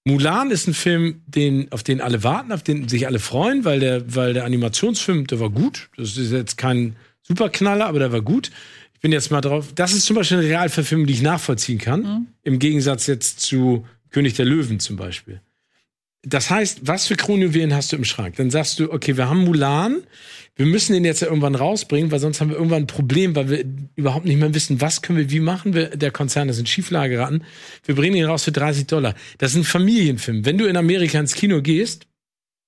Mulan 0.05 0.51
ist 0.51 0.67
ein 0.67 0.75
Film, 0.75 1.23
den, 1.27 1.71
auf 1.73 1.83
den 1.83 2.01
alle 2.01 2.23
warten, 2.25 2.53
auf 2.53 2.63
den 2.63 2.89
sich 2.89 3.07
alle 3.07 3.19
freuen, 3.19 3.65
weil 3.65 3.81
der, 3.81 4.15
weil 4.15 4.33
der 4.33 4.45
Animationsfilm, 4.45 5.27
der 5.27 5.41
war 5.41 5.51
gut. 5.51 5.91
Das 5.97 6.17
ist 6.17 6.33
jetzt 6.33 6.57
kein 6.57 6.97
Superknaller, 7.23 7.87
aber 7.87 7.99
der 7.99 8.13
war 8.13 8.23
gut. 8.23 8.51
Ich 8.95 9.01
bin 9.01 9.13
jetzt 9.13 9.31
mal 9.31 9.41
drauf. 9.41 9.73
Das 9.75 9.93
ist 9.93 10.07
zum 10.07 10.17
Beispiel 10.17 10.39
eine 10.39 10.47
Realverfilmung, 10.47 11.07
die 11.07 11.13
ich 11.15 11.23
nachvollziehen 11.23 11.79
kann. 11.79 12.03
Mhm. 12.03 12.27
Im 12.43 12.59
Gegensatz 12.59 13.07
jetzt 13.07 13.41
zu 13.41 13.87
König 14.11 14.35
der 14.35 14.47
Löwen 14.47 14.81
zum 14.81 14.97
Beispiel. 14.97 15.41
Das 16.23 16.51
heißt, 16.51 16.81
was 16.83 17.07
für 17.07 17.17
Kronjuwelen 17.17 17.75
hast 17.75 17.93
du 17.93 17.97
im 17.97 18.05
Schrank? 18.05 18.37
Dann 18.37 18.51
sagst 18.51 18.79
du, 18.79 18.93
okay, 18.93 19.17
wir 19.17 19.31
haben 19.31 19.45
Mulan, 19.45 20.03
wir 20.55 20.67
müssen 20.67 20.93
den 20.93 21.07
jetzt 21.07 21.21
ja 21.21 21.29
irgendwann 21.29 21.55
rausbringen, 21.55 22.11
weil 22.11 22.19
sonst 22.19 22.41
haben 22.41 22.51
wir 22.51 22.57
irgendwann 22.57 22.83
ein 22.83 22.87
Problem, 22.87 23.35
weil 23.35 23.49
wir 23.49 23.65
überhaupt 23.97 24.27
nicht 24.27 24.39
mehr 24.39 24.53
wissen, 24.53 24.83
was 24.83 25.01
können 25.01 25.19
wir 25.19 25.31
wie 25.31 25.41
machen. 25.41 25.73
Wir, 25.73 25.97
der 25.97 26.11
Konzern 26.11 26.51
ist 26.51 26.59
in 26.59 26.67
Schieflage 26.67 27.15
geraten. 27.15 27.45
Wir 27.85 27.95
bringen 27.95 28.17
ihn 28.17 28.27
raus 28.27 28.45
für 28.45 28.53
30 28.53 28.87
Dollar. 28.87 29.15
Das 29.39 29.53
ist 29.53 29.57
ein 29.57 29.65
Familienfilm. 29.65 30.45
Wenn 30.45 30.59
du 30.59 30.67
in 30.67 30.77
Amerika 30.77 31.19
ins 31.19 31.35
Kino 31.35 31.63
gehst 31.63 32.07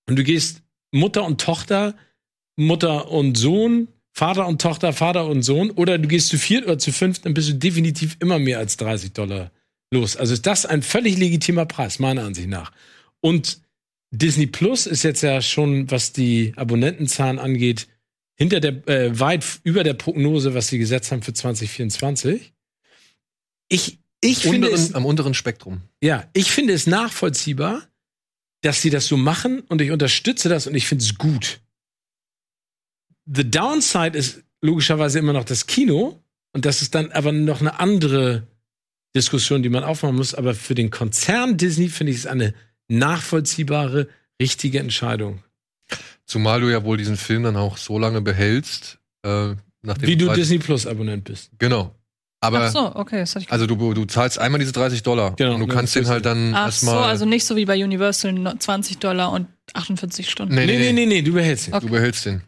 und 0.09 0.17
du 0.19 0.25
gehst 0.25 0.63
Mutter 0.91 1.25
und 1.25 1.39
Tochter, 1.39 1.95
Mutter 2.57 3.11
und 3.11 3.37
Sohn, 3.37 3.89
Vater 4.13 4.47
und 4.47 4.63
Tochter, 4.63 4.95
Vater 4.95 5.27
und 5.27 5.43
Sohn, 5.43 5.71
oder 5.73 5.99
du 5.99 6.09
gehst 6.09 6.29
zu 6.29 6.39
viert 6.39 6.65
oder 6.65 6.79
zu 6.79 6.93
fünft, 6.93 7.27
dann 7.27 7.35
bist 7.35 7.51
du 7.51 7.55
definitiv 7.55 8.17
immer 8.21 8.39
mehr 8.39 8.59
als 8.59 8.79
30 8.79 9.13
Dollar 9.13 9.51
los. 9.93 10.17
Also 10.17 10.33
ist 10.33 10.47
das 10.47 10.65
ein 10.65 10.83
völlig 10.83 11.19
legitimer 11.19 11.67
Preis, 11.67 11.99
meiner 11.99 12.25
Ansicht 12.25 12.49
nach. 12.49 12.73
Und 13.23 13.63
Disney 14.11 14.47
Plus 14.47 14.87
ist 14.87 15.05
jetzt 15.05 15.23
ja 15.23 15.41
schon, 15.41 15.91
was 15.91 16.13
die 16.13 16.53
Abonnentenzahlen 16.57 17.39
angeht, 17.39 17.89
hinter 18.37 18.61
der, 18.61 18.87
äh, 18.89 19.19
weit 19.19 19.45
über 19.63 19.85
der 19.85 19.95
Prognose, 19.95 20.55
was 20.55 20.69
sie 20.69 20.79
gesetzt 20.79 21.13
haben 21.13 21.23
für 21.23 21.33
2024. 21.33 22.53
Ich, 23.69 24.01
ich 24.21 24.45
unteren, 24.45 24.53
finde 24.53 24.69
es, 24.71 24.95
am 24.95 25.07
unteren 25.07 25.35
Spektrum. 25.35 25.83
Ja, 26.03 26.29
ich 26.35 26.51
finde 26.51 26.75
es 26.75 26.87
nachvollziehbar, 26.87 27.89
dass 28.63 28.83
sie 28.83 28.91
das 28.91 29.07
so 29.07 29.17
machen 29.17 29.61
und 29.61 29.81
ich 29.81 29.91
unterstütze 29.91 30.49
das 30.49 30.67
und 30.67 30.75
ich 30.75 30.87
finde 30.87 31.05
es 31.05 31.17
gut. 31.17 31.61
The 33.25 33.49
downside 33.49 34.19
ist 34.19 34.43
logischerweise 34.61 35.19
immer 35.19 35.33
noch 35.33 35.45
das 35.45 35.67
Kino 35.67 36.23
und 36.53 36.65
das 36.65 36.83
ist 36.83 36.95
dann 36.95 37.13
aber 37.13 37.33
noch 37.33 37.61
eine 37.61 37.79
andere 37.79 38.47
Diskussion, 39.15 39.63
die 39.63 39.69
man 39.69 39.85
aufmachen 39.85 40.17
muss. 40.17 40.35
Aber 40.35 40.55
für 40.55 40.75
den 40.75 40.91
Konzern 40.91 41.57
Disney 41.57 41.89
finde 41.89 42.13
ich 42.13 42.19
es 42.19 42.27
eine 42.27 42.55
nachvollziehbare, 42.99 44.09
richtige 44.41 44.79
Entscheidung. 44.79 45.43
Zumal 46.27 46.61
du 46.61 46.71
ja 46.71 46.85
wohl 46.85 46.97
diesen 46.97 47.17
Film 47.17 47.43
dann 47.43 47.57
auch 47.57 47.77
so 47.77 47.99
lange 47.99 48.21
behältst, 48.21 48.99
äh, 49.25 49.55
nachdem 49.83 50.09
Wie 50.09 50.17
du 50.17 50.33
Disney 50.33 50.59
Plus 50.59 50.87
Abonnent 50.87 51.25
bist. 51.25 51.51
Genau. 51.59 51.95
Aber, 52.41 52.67
Ach 52.67 52.73
so, 52.73 52.97
okay, 52.97 53.21
das 53.21 53.37
hatte 53.37 53.45
ich 53.45 53.53
also 53.53 53.67
du, 53.67 53.95
du 53.95 54.05
zahlst 54.05 54.39
einmal 54.41 54.59
diese 54.59 54.73
30 54.73 55.05
Dollar 55.05 55.37
Genau, 55.37 55.55
und 55.55 55.61
du 55.61 55.69
kannst 55.69 55.95
den 55.95 56.09
halt 56.09 56.27
dann 56.27 56.53
Ach 56.55 56.67
erstmal. 56.67 56.95
so, 56.97 57.01
also 57.03 57.25
nicht 57.25 57.45
so 57.45 57.55
wie 57.55 57.67
bei 57.67 57.83
Universal 57.85 58.57
20 58.59 58.99
Dollar 58.99 59.31
und 59.31 59.47
48 59.75 60.29
Stunden. 60.29 60.55
nee, 60.55 60.67
Nee, 60.67 60.79
nee, 60.79 60.93
nee, 60.93 60.93
nee, 60.93 61.07
nee, 61.07 61.23
du 61.23 61.33
behältst 61.33 61.69
ihn. 61.69 61.75
Okay. 61.75 61.87
Du 61.87 61.93
behältst 61.93 62.27
den. 62.27 62.43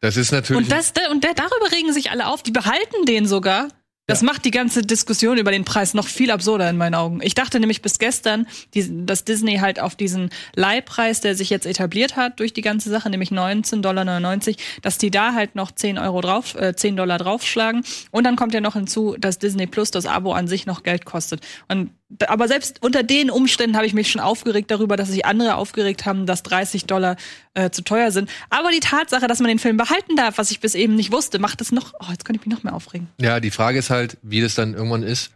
Das 0.00 0.16
ist 0.16 0.32
natürlich. 0.32 0.62
Und, 0.62 0.72
das, 0.72 0.94
und 1.10 1.24
der, 1.24 1.34
darüber 1.34 1.72
regen 1.72 1.92
sich 1.92 2.10
alle 2.10 2.26
auf. 2.28 2.42
Die 2.42 2.52
behalten 2.52 3.04
den 3.06 3.26
sogar. 3.26 3.68
Das 4.06 4.20
Ja. 4.20 4.26
macht 4.26 4.44
die 4.44 4.50
ganze 4.50 4.82
Diskussion 4.82 5.38
über 5.38 5.50
den 5.50 5.64
Preis 5.64 5.94
noch 5.94 6.06
viel 6.06 6.30
absurder 6.30 6.68
in 6.68 6.76
meinen 6.76 6.94
Augen. 6.94 7.20
Ich 7.22 7.34
dachte 7.34 7.58
nämlich 7.58 7.80
bis 7.80 7.98
gestern, 7.98 8.46
dass 8.74 9.24
Disney 9.24 9.56
halt 9.58 9.80
auf 9.80 9.94
diesen 9.96 10.28
Leihpreis, 10.54 11.22
der 11.22 11.34
sich 11.34 11.48
jetzt 11.48 11.64
etabliert 11.64 12.14
hat 12.16 12.38
durch 12.38 12.52
die 12.52 12.60
ganze 12.60 12.90
Sache, 12.90 13.08
nämlich 13.08 13.30
19,99 13.30 13.80
Dollar, 13.80 14.56
dass 14.82 14.98
die 14.98 15.10
da 15.10 15.32
halt 15.32 15.54
noch 15.54 15.70
10 15.70 15.98
Euro 15.98 16.20
drauf, 16.20 16.54
äh, 16.54 16.76
10 16.76 16.96
Dollar 16.96 17.16
draufschlagen. 17.18 17.82
Und 18.10 18.24
dann 18.24 18.36
kommt 18.36 18.52
ja 18.52 18.60
noch 18.60 18.74
hinzu, 18.74 19.16
dass 19.18 19.38
Disney 19.38 19.66
Plus 19.66 19.90
das 19.90 20.04
Abo 20.04 20.32
an 20.32 20.48
sich 20.48 20.66
noch 20.66 20.82
Geld 20.82 21.06
kostet. 21.06 21.40
Und 21.68 21.90
aber 22.26 22.48
selbst 22.48 22.82
unter 22.82 23.02
den 23.02 23.30
Umständen 23.30 23.76
habe 23.76 23.86
ich 23.86 23.94
mich 23.94 24.10
schon 24.10 24.20
aufgeregt 24.20 24.70
darüber, 24.70 24.96
dass 24.96 25.08
sich 25.08 25.24
andere 25.24 25.56
aufgeregt 25.56 26.06
haben, 26.06 26.26
dass 26.26 26.42
30 26.42 26.84
Dollar 26.84 27.16
äh, 27.54 27.70
zu 27.70 27.82
teuer 27.82 28.10
sind. 28.10 28.30
Aber 28.50 28.70
die 28.70 28.80
Tatsache, 28.80 29.26
dass 29.26 29.40
man 29.40 29.48
den 29.48 29.58
Film 29.58 29.76
behalten 29.76 30.16
darf, 30.16 30.38
was 30.38 30.50
ich 30.50 30.60
bis 30.60 30.74
eben 30.74 30.94
nicht 30.96 31.12
wusste, 31.12 31.38
macht 31.38 31.60
es 31.60 31.72
noch. 31.72 31.94
Oh, 32.00 32.10
jetzt 32.10 32.24
könnte 32.24 32.40
ich 32.40 32.46
mich 32.46 32.54
noch 32.54 32.62
mehr 32.62 32.74
aufregen. 32.74 33.08
Ja, 33.20 33.40
die 33.40 33.50
Frage 33.50 33.78
ist 33.78 33.90
halt, 33.90 34.18
wie 34.22 34.40
das 34.40 34.54
dann 34.54 34.74
irgendwann 34.74 35.02
ist. 35.02 35.32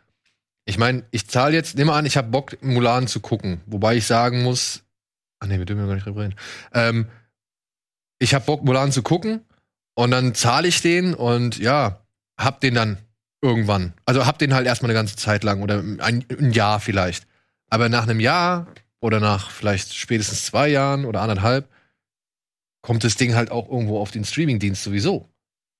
Ich 0.66 0.78
meine, 0.78 1.04
ich 1.10 1.26
zahle 1.26 1.54
jetzt, 1.54 1.76
nehme 1.76 1.94
an, 1.94 2.04
ich 2.04 2.16
habe 2.16 2.28
Bock, 2.28 2.62
Mulan 2.62 3.08
zu 3.08 3.20
gucken. 3.20 3.62
Wobei 3.66 3.96
ich 3.96 4.06
sagen 4.06 4.42
muss, 4.42 4.82
ah 5.40 5.46
nee, 5.46 5.58
wir 5.58 5.64
dürfen 5.64 5.80
ja 5.80 5.86
gar 5.86 5.94
nicht 5.94 6.06
drüber. 6.06 6.28
Ähm, 6.74 7.06
ich 8.18 8.34
habe 8.34 8.44
Bock, 8.44 8.64
Mulan 8.64 8.92
zu 8.92 9.02
gucken 9.02 9.40
und 9.94 10.10
dann 10.10 10.34
zahle 10.34 10.68
ich 10.68 10.82
den 10.82 11.14
und 11.14 11.58
ja, 11.58 12.02
hab 12.38 12.60
den 12.60 12.74
dann 12.74 12.98
irgendwann. 13.43 13.93
Also 14.05 14.26
hab 14.26 14.39
den 14.39 14.55
halt 14.55 14.66
erstmal 14.66 14.91
eine 14.91 14.99
ganze 14.99 15.16
Zeit 15.16 15.45
lang 15.45 15.62
oder 15.62 15.78
ein, 15.78 16.24
ein 16.28 16.53
Jahr 16.53 16.80
vielleicht. 16.80 17.26
Aber 17.70 17.89
nach 17.89 18.05
einem 18.05 18.20
Jahr 18.20 18.66
oder 19.01 19.20
nach 19.20 19.51
vielleicht 19.51 19.95
spätestens 19.95 20.47
zwei 20.47 20.68
Jahren 20.68 21.05
oder 21.05 21.20
anderthalb 21.20 21.68
kommt 22.82 23.05
das 23.05 23.16
Ding 23.16 23.34
halt 23.34 23.51
auch 23.51 23.68
irgendwo 23.68 23.99
auf 23.99 24.11
den 24.11 24.24
Streamingdienst 24.24 24.82
sowieso. 24.82 25.28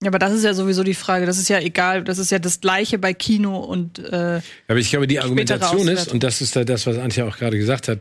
Ja, 0.03 0.09
aber 0.09 0.19
das 0.19 0.33
ist 0.33 0.45
ja 0.45 0.55
sowieso 0.55 0.85
die 0.85 0.95
Frage. 0.95 1.27
Das 1.27 1.39
ist 1.39 1.49
ja 1.49 1.59
egal. 1.59 2.05
Das 2.05 2.19
ist 2.19 2.31
ja 2.31 2.39
das 2.39 2.61
Gleiche 2.61 2.99
bei 2.99 3.15
Kino 3.15 3.59
und 3.59 3.99
äh, 3.99 4.41
Aber 4.69 4.79
ich 4.79 4.91
glaube, 4.91 5.09
die 5.09 5.19
Argumentation 5.19 5.89
ist, 5.89 6.13
und 6.13 6.23
das 6.23 6.41
ist 6.41 6.55
da 6.55 6.65
das, 6.65 6.87
was 6.87 6.99
Antje 6.99 7.25
auch 7.25 7.37
gerade 7.37 7.59
gesagt 7.59 7.89
hat, 7.89 8.01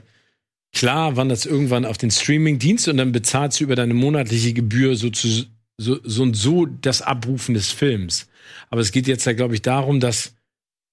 klar 0.73 1.15
wandert 1.15 1.39
es 1.39 1.45
irgendwann 1.47 1.85
auf 1.85 1.97
den 1.97 2.11
Streaming-Dienst 2.11 2.87
und 2.87 2.97
dann 2.97 3.11
bezahlst 3.11 3.59
du 3.59 3.63
über 3.63 3.75
deine 3.75 3.95
monatliche 3.95 4.53
Gebühr 4.53 4.95
so, 4.95 5.09
zu, 5.09 5.45
so, 5.77 5.99
so 6.03 6.21
und 6.21 6.35
so 6.35 6.67
das 6.67 7.01
Abrufen 7.01 7.55
des 7.55 7.71
Films. 7.71 8.27
Aber 8.69 8.81
es 8.81 8.91
geht 8.91 9.07
jetzt 9.07 9.25
da, 9.27 9.33
glaube 9.33 9.55
ich, 9.55 9.61
darum, 9.61 9.99
dass 9.99 10.35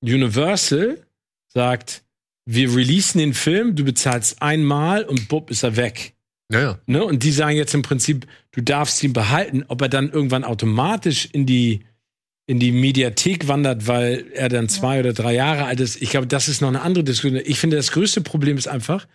Universal 0.02 1.02
sagt, 1.48 2.02
wir 2.46 2.74
releasen 2.74 3.18
den 3.18 3.34
Film, 3.34 3.74
du 3.74 3.84
bezahlst 3.84 4.42
einmal 4.42 5.04
und 5.04 5.28
bupp 5.28 5.50
ist 5.50 5.62
er 5.62 5.76
weg. 5.76 6.14
Ja, 6.52 6.60
ja. 6.60 6.78
Ne? 6.86 7.04
Und 7.04 7.22
die 7.22 7.32
sagen 7.32 7.56
jetzt 7.56 7.74
im 7.74 7.82
Prinzip, 7.82 8.26
du 8.52 8.60
darfst 8.60 9.02
ihn 9.02 9.12
behalten, 9.12 9.64
ob 9.68 9.80
er 9.80 9.88
dann 9.88 10.10
irgendwann 10.10 10.44
automatisch 10.44 11.28
in 11.32 11.46
die 11.46 11.84
in 12.46 12.60
die 12.60 12.72
Mediathek 12.72 13.48
wandert, 13.48 13.86
weil 13.86 14.26
er 14.34 14.50
dann 14.50 14.68
zwei 14.68 15.00
oder 15.00 15.14
drei 15.14 15.32
Jahre 15.32 15.64
alt 15.64 15.80
ist. 15.80 16.02
Ich 16.02 16.10
glaube, 16.10 16.26
das 16.26 16.46
ist 16.48 16.60
noch 16.60 16.68
eine 16.68 16.82
andere 16.82 17.02
Diskussion. 17.02 17.40
Ich 17.42 17.58
finde, 17.58 17.76
das 17.76 17.90
größte 17.92 18.20
Problem 18.20 18.58
ist 18.58 18.68
einfach, 18.68 19.06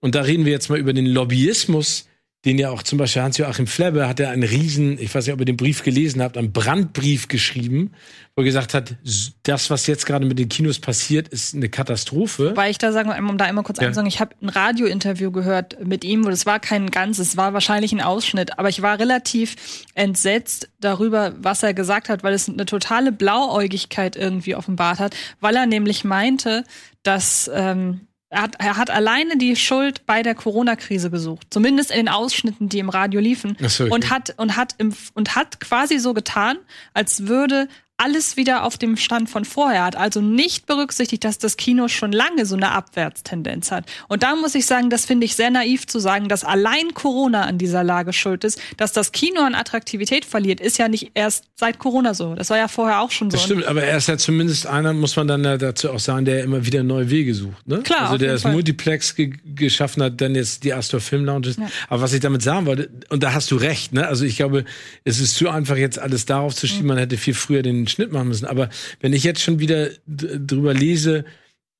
und 0.00 0.14
da 0.16 0.22
reden 0.22 0.44
wir 0.44 0.52
jetzt 0.52 0.68
mal 0.70 0.78
über 0.78 0.92
den 0.92 1.06
Lobbyismus 1.06 2.08
den 2.44 2.58
ja 2.58 2.70
auch 2.70 2.82
zum 2.82 2.98
Beispiel 2.98 3.22
Hans-Joachim 3.22 3.66
Flebbe 3.66 4.06
hat 4.06 4.20
ja 4.20 4.30
einen 4.30 4.42
riesen, 4.42 4.98
ich 4.98 5.14
weiß 5.14 5.26
nicht, 5.26 5.32
ob 5.32 5.40
ihr 5.40 5.46
den 5.46 5.56
Brief 5.56 5.82
gelesen 5.82 6.22
habt, 6.22 6.36
einen 6.36 6.52
Brandbrief 6.52 7.28
geschrieben, 7.28 7.92
wo 8.36 8.42
er 8.42 8.44
gesagt 8.44 8.74
hat, 8.74 8.96
das, 9.44 9.70
was 9.70 9.86
jetzt 9.86 10.04
gerade 10.06 10.26
mit 10.26 10.38
den 10.38 10.48
Kinos 10.48 10.78
passiert, 10.78 11.28
ist 11.28 11.54
eine 11.54 11.68
Katastrophe. 11.68 12.52
Weil 12.54 12.70
ich 12.70 12.78
da 12.78 12.92
sagen, 12.92 13.10
um 13.28 13.38
da 13.38 13.46
immer 13.46 13.62
kurz 13.62 13.78
Ja. 13.80 13.86
einzusagen, 13.86 14.08
ich 14.08 14.20
habe 14.20 14.34
ein 14.42 14.48
Radiointerview 14.48 15.30
gehört 15.30 15.82
mit 15.84 16.04
ihm, 16.04 16.24
wo 16.24 16.30
das 16.30 16.44
war 16.44 16.60
kein 16.60 16.90
ganzes, 16.90 17.28
es 17.28 17.36
war 17.36 17.52
wahrscheinlich 17.54 17.92
ein 17.92 18.00
Ausschnitt, 18.02 18.58
aber 18.58 18.68
ich 18.68 18.82
war 18.82 18.98
relativ 18.98 19.56
entsetzt 19.94 20.68
darüber, 20.80 21.34
was 21.38 21.62
er 21.62 21.72
gesagt 21.74 22.08
hat, 22.08 22.22
weil 22.22 22.34
es 22.34 22.48
eine 22.48 22.66
totale 22.66 23.12
Blauäugigkeit 23.12 24.16
irgendwie 24.16 24.54
offenbart 24.54 24.98
hat, 24.98 25.14
weil 25.40 25.56
er 25.56 25.66
nämlich 25.66 26.04
meinte, 26.04 26.64
dass 27.02 27.50
ähm, 27.54 28.00
er 28.34 28.42
hat, 28.42 28.56
er 28.58 28.76
hat 28.76 28.90
alleine 28.90 29.38
die 29.38 29.56
Schuld 29.56 30.04
bei 30.06 30.22
der 30.22 30.34
Corona-Krise 30.34 31.10
gesucht, 31.10 31.46
zumindest 31.50 31.90
in 31.90 31.96
den 31.96 32.08
Ausschnitten, 32.08 32.68
die 32.68 32.80
im 32.80 32.88
Radio 32.88 33.20
liefen, 33.20 33.56
so, 33.60 33.84
okay. 33.84 33.92
und 33.92 34.10
hat 34.10 34.34
und 34.36 34.56
hat 34.56 34.74
im, 34.78 34.94
und 35.14 35.36
hat 35.36 35.60
quasi 35.60 35.98
so 35.98 36.14
getan, 36.14 36.58
als 36.92 37.26
würde 37.26 37.68
alles 37.96 38.36
wieder 38.36 38.64
auf 38.64 38.76
dem 38.76 38.96
Stand 38.96 39.30
von 39.30 39.44
vorher 39.44 39.84
hat, 39.84 39.94
also 39.96 40.20
nicht 40.20 40.66
berücksichtigt, 40.66 41.22
dass 41.24 41.38
das 41.38 41.56
Kino 41.56 41.86
schon 41.86 42.10
lange 42.10 42.44
so 42.44 42.56
eine 42.56 42.72
Abwärtstendenz 42.72 43.70
hat. 43.70 43.84
Und 44.08 44.22
da 44.24 44.34
muss 44.34 44.54
ich 44.56 44.66
sagen, 44.66 44.90
das 44.90 45.04
finde 45.04 45.26
ich 45.26 45.36
sehr 45.36 45.50
naiv 45.50 45.86
zu 45.86 46.00
sagen, 46.00 46.28
dass 46.28 46.42
allein 46.44 46.92
Corona 46.94 47.42
an 47.42 47.56
dieser 47.56 47.84
Lage 47.84 48.12
schuld 48.12 48.42
ist. 48.44 48.60
Dass 48.76 48.92
das 48.92 49.12
Kino 49.12 49.40
an 49.42 49.54
Attraktivität 49.54 50.24
verliert, 50.24 50.60
ist 50.60 50.78
ja 50.78 50.88
nicht 50.88 51.12
erst 51.14 51.44
seit 51.54 51.78
Corona 51.78 52.14
so. 52.14 52.34
Das 52.34 52.50
war 52.50 52.56
ja 52.58 52.66
vorher 52.66 53.00
auch 53.00 53.12
schon 53.12 53.30
so. 53.30 53.36
Das 53.36 53.44
stimmt, 53.44 53.64
aber 53.64 53.84
er 53.84 53.96
ist 53.96 54.08
ja 54.08 54.18
zumindest 54.18 54.66
einer, 54.66 54.92
muss 54.92 55.14
man 55.14 55.28
dann 55.28 55.44
ja 55.44 55.56
dazu 55.56 55.90
auch 55.90 56.00
sagen, 56.00 56.24
der 56.24 56.42
immer 56.42 56.66
wieder 56.66 56.82
neue 56.82 57.10
Wege 57.10 57.32
sucht. 57.34 57.66
Ne? 57.66 57.78
Klar, 57.82 58.06
Also 58.06 58.18
der 58.18 58.32
das 58.32 58.42
Fall. 58.42 58.52
Multiplex 58.52 59.14
ge 59.14 59.34
geschaffen 59.54 60.02
hat, 60.02 60.20
dann 60.20 60.34
jetzt 60.34 60.64
die 60.64 60.74
Astor 60.74 60.98
Film 61.00 61.24
Lounges. 61.24 61.56
Ja. 61.56 61.68
Aber 61.88 62.02
was 62.02 62.12
ich 62.12 62.20
damit 62.20 62.42
sagen 62.42 62.66
wollte, 62.66 62.90
und 63.10 63.22
da 63.22 63.34
hast 63.34 63.50
du 63.52 63.56
recht, 63.56 63.92
ne? 63.92 64.06
Also 64.08 64.24
ich 64.24 64.36
glaube, 64.36 64.64
es 65.04 65.20
ist 65.20 65.36
zu 65.36 65.48
einfach, 65.48 65.76
jetzt 65.76 65.98
alles 66.00 66.26
darauf 66.26 66.54
zu 66.56 66.66
Mhm. 66.66 66.70
schieben, 66.70 66.86
man 66.88 66.98
hätte 66.98 67.16
viel 67.16 67.34
früher 67.34 67.62
den 67.62 67.83
Schnitt 67.86 68.12
machen 68.12 68.28
müssen. 68.28 68.46
Aber 68.46 68.68
wenn 69.00 69.12
ich 69.12 69.24
jetzt 69.24 69.42
schon 69.42 69.58
wieder 69.58 69.90
drüber 70.06 70.74
lese, 70.74 71.24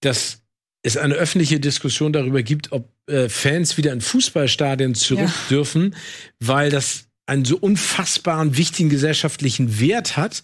dass 0.00 0.42
es 0.82 0.96
eine 0.96 1.14
öffentliche 1.14 1.60
Diskussion 1.60 2.12
darüber 2.12 2.42
gibt, 2.42 2.72
ob 2.72 2.88
äh, 3.06 3.28
Fans 3.28 3.76
wieder 3.76 3.92
in 3.92 4.00
Fußballstadien 4.00 4.94
zurück 4.94 5.28
Ja. 5.28 5.34
dürfen, 5.50 5.94
weil 6.40 6.70
das 6.70 7.06
einen 7.26 7.44
so 7.46 7.56
unfassbaren 7.56 8.56
wichtigen 8.58 8.90
gesellschaftlichen 8.90 9.80
Wert 9.80 10.16
hat, 10.18 10.42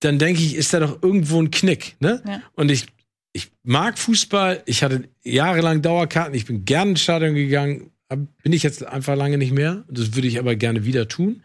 dann 0.00 0.18
denke 0.20 0.40
ich, 0.40 0.54
ist 0.54 0.72
da 0.72 0.78
doch 0.80 1.02
irgendwo 1.02 1.40
ein 1.42 1.50
Knick. 1.50 1.96
Ne? 2.00 2.22
Ja. 2.26 2.42
Und 2.54 2.70
ich, 2.70 2.86
ich 3.32 3.50
mag 3.64 3.98
Fußball, 3.98 4.62
ich 4.66 4.84
hatte 4.84 5.08
jahrelang 5.24 5.82
Dauerkarten, 5.82 6.34
ich 6.34 6.46
bin 6.46 6.64
gerne 6.64 6.92
ins 6.92 7.02
Stadion 7.02 7.34
gegangen, 7.34 7.90
bin 8.42 8.52
ich 8.52 8.62
jetzt 8.62 8.84
einfach 8.84 9.16
lange 9.16 9.36
nicht 9.38 9.52
mehr. 9.52 9.84
Das 9.88 10.14
würde 10.14 10.28
ich 10.28 10.38
aber 10.38 10.54
gerne 10.54 10.84
wieder 10.84 11.08
tun. 11.08 11.42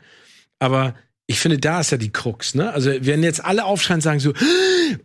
Aber 0.59 0.95
ich 1.29 1.39
finde, 1.39 1.57
da 1.59 1.81
ist 1.81 1.91
ja 1.91 1.97
die 1.97 2.09
Krux, 2.09 2.55
ne? 2.55 2.71
Also, 2.71 2.89
wenn 3.01 3.21
jetzt 3.21 3.43
alle 3.43 3.65
aufschreien 3.65 3.97
und 3.97 4.01
sagen 4.01 4.19
so, 4.21 4.33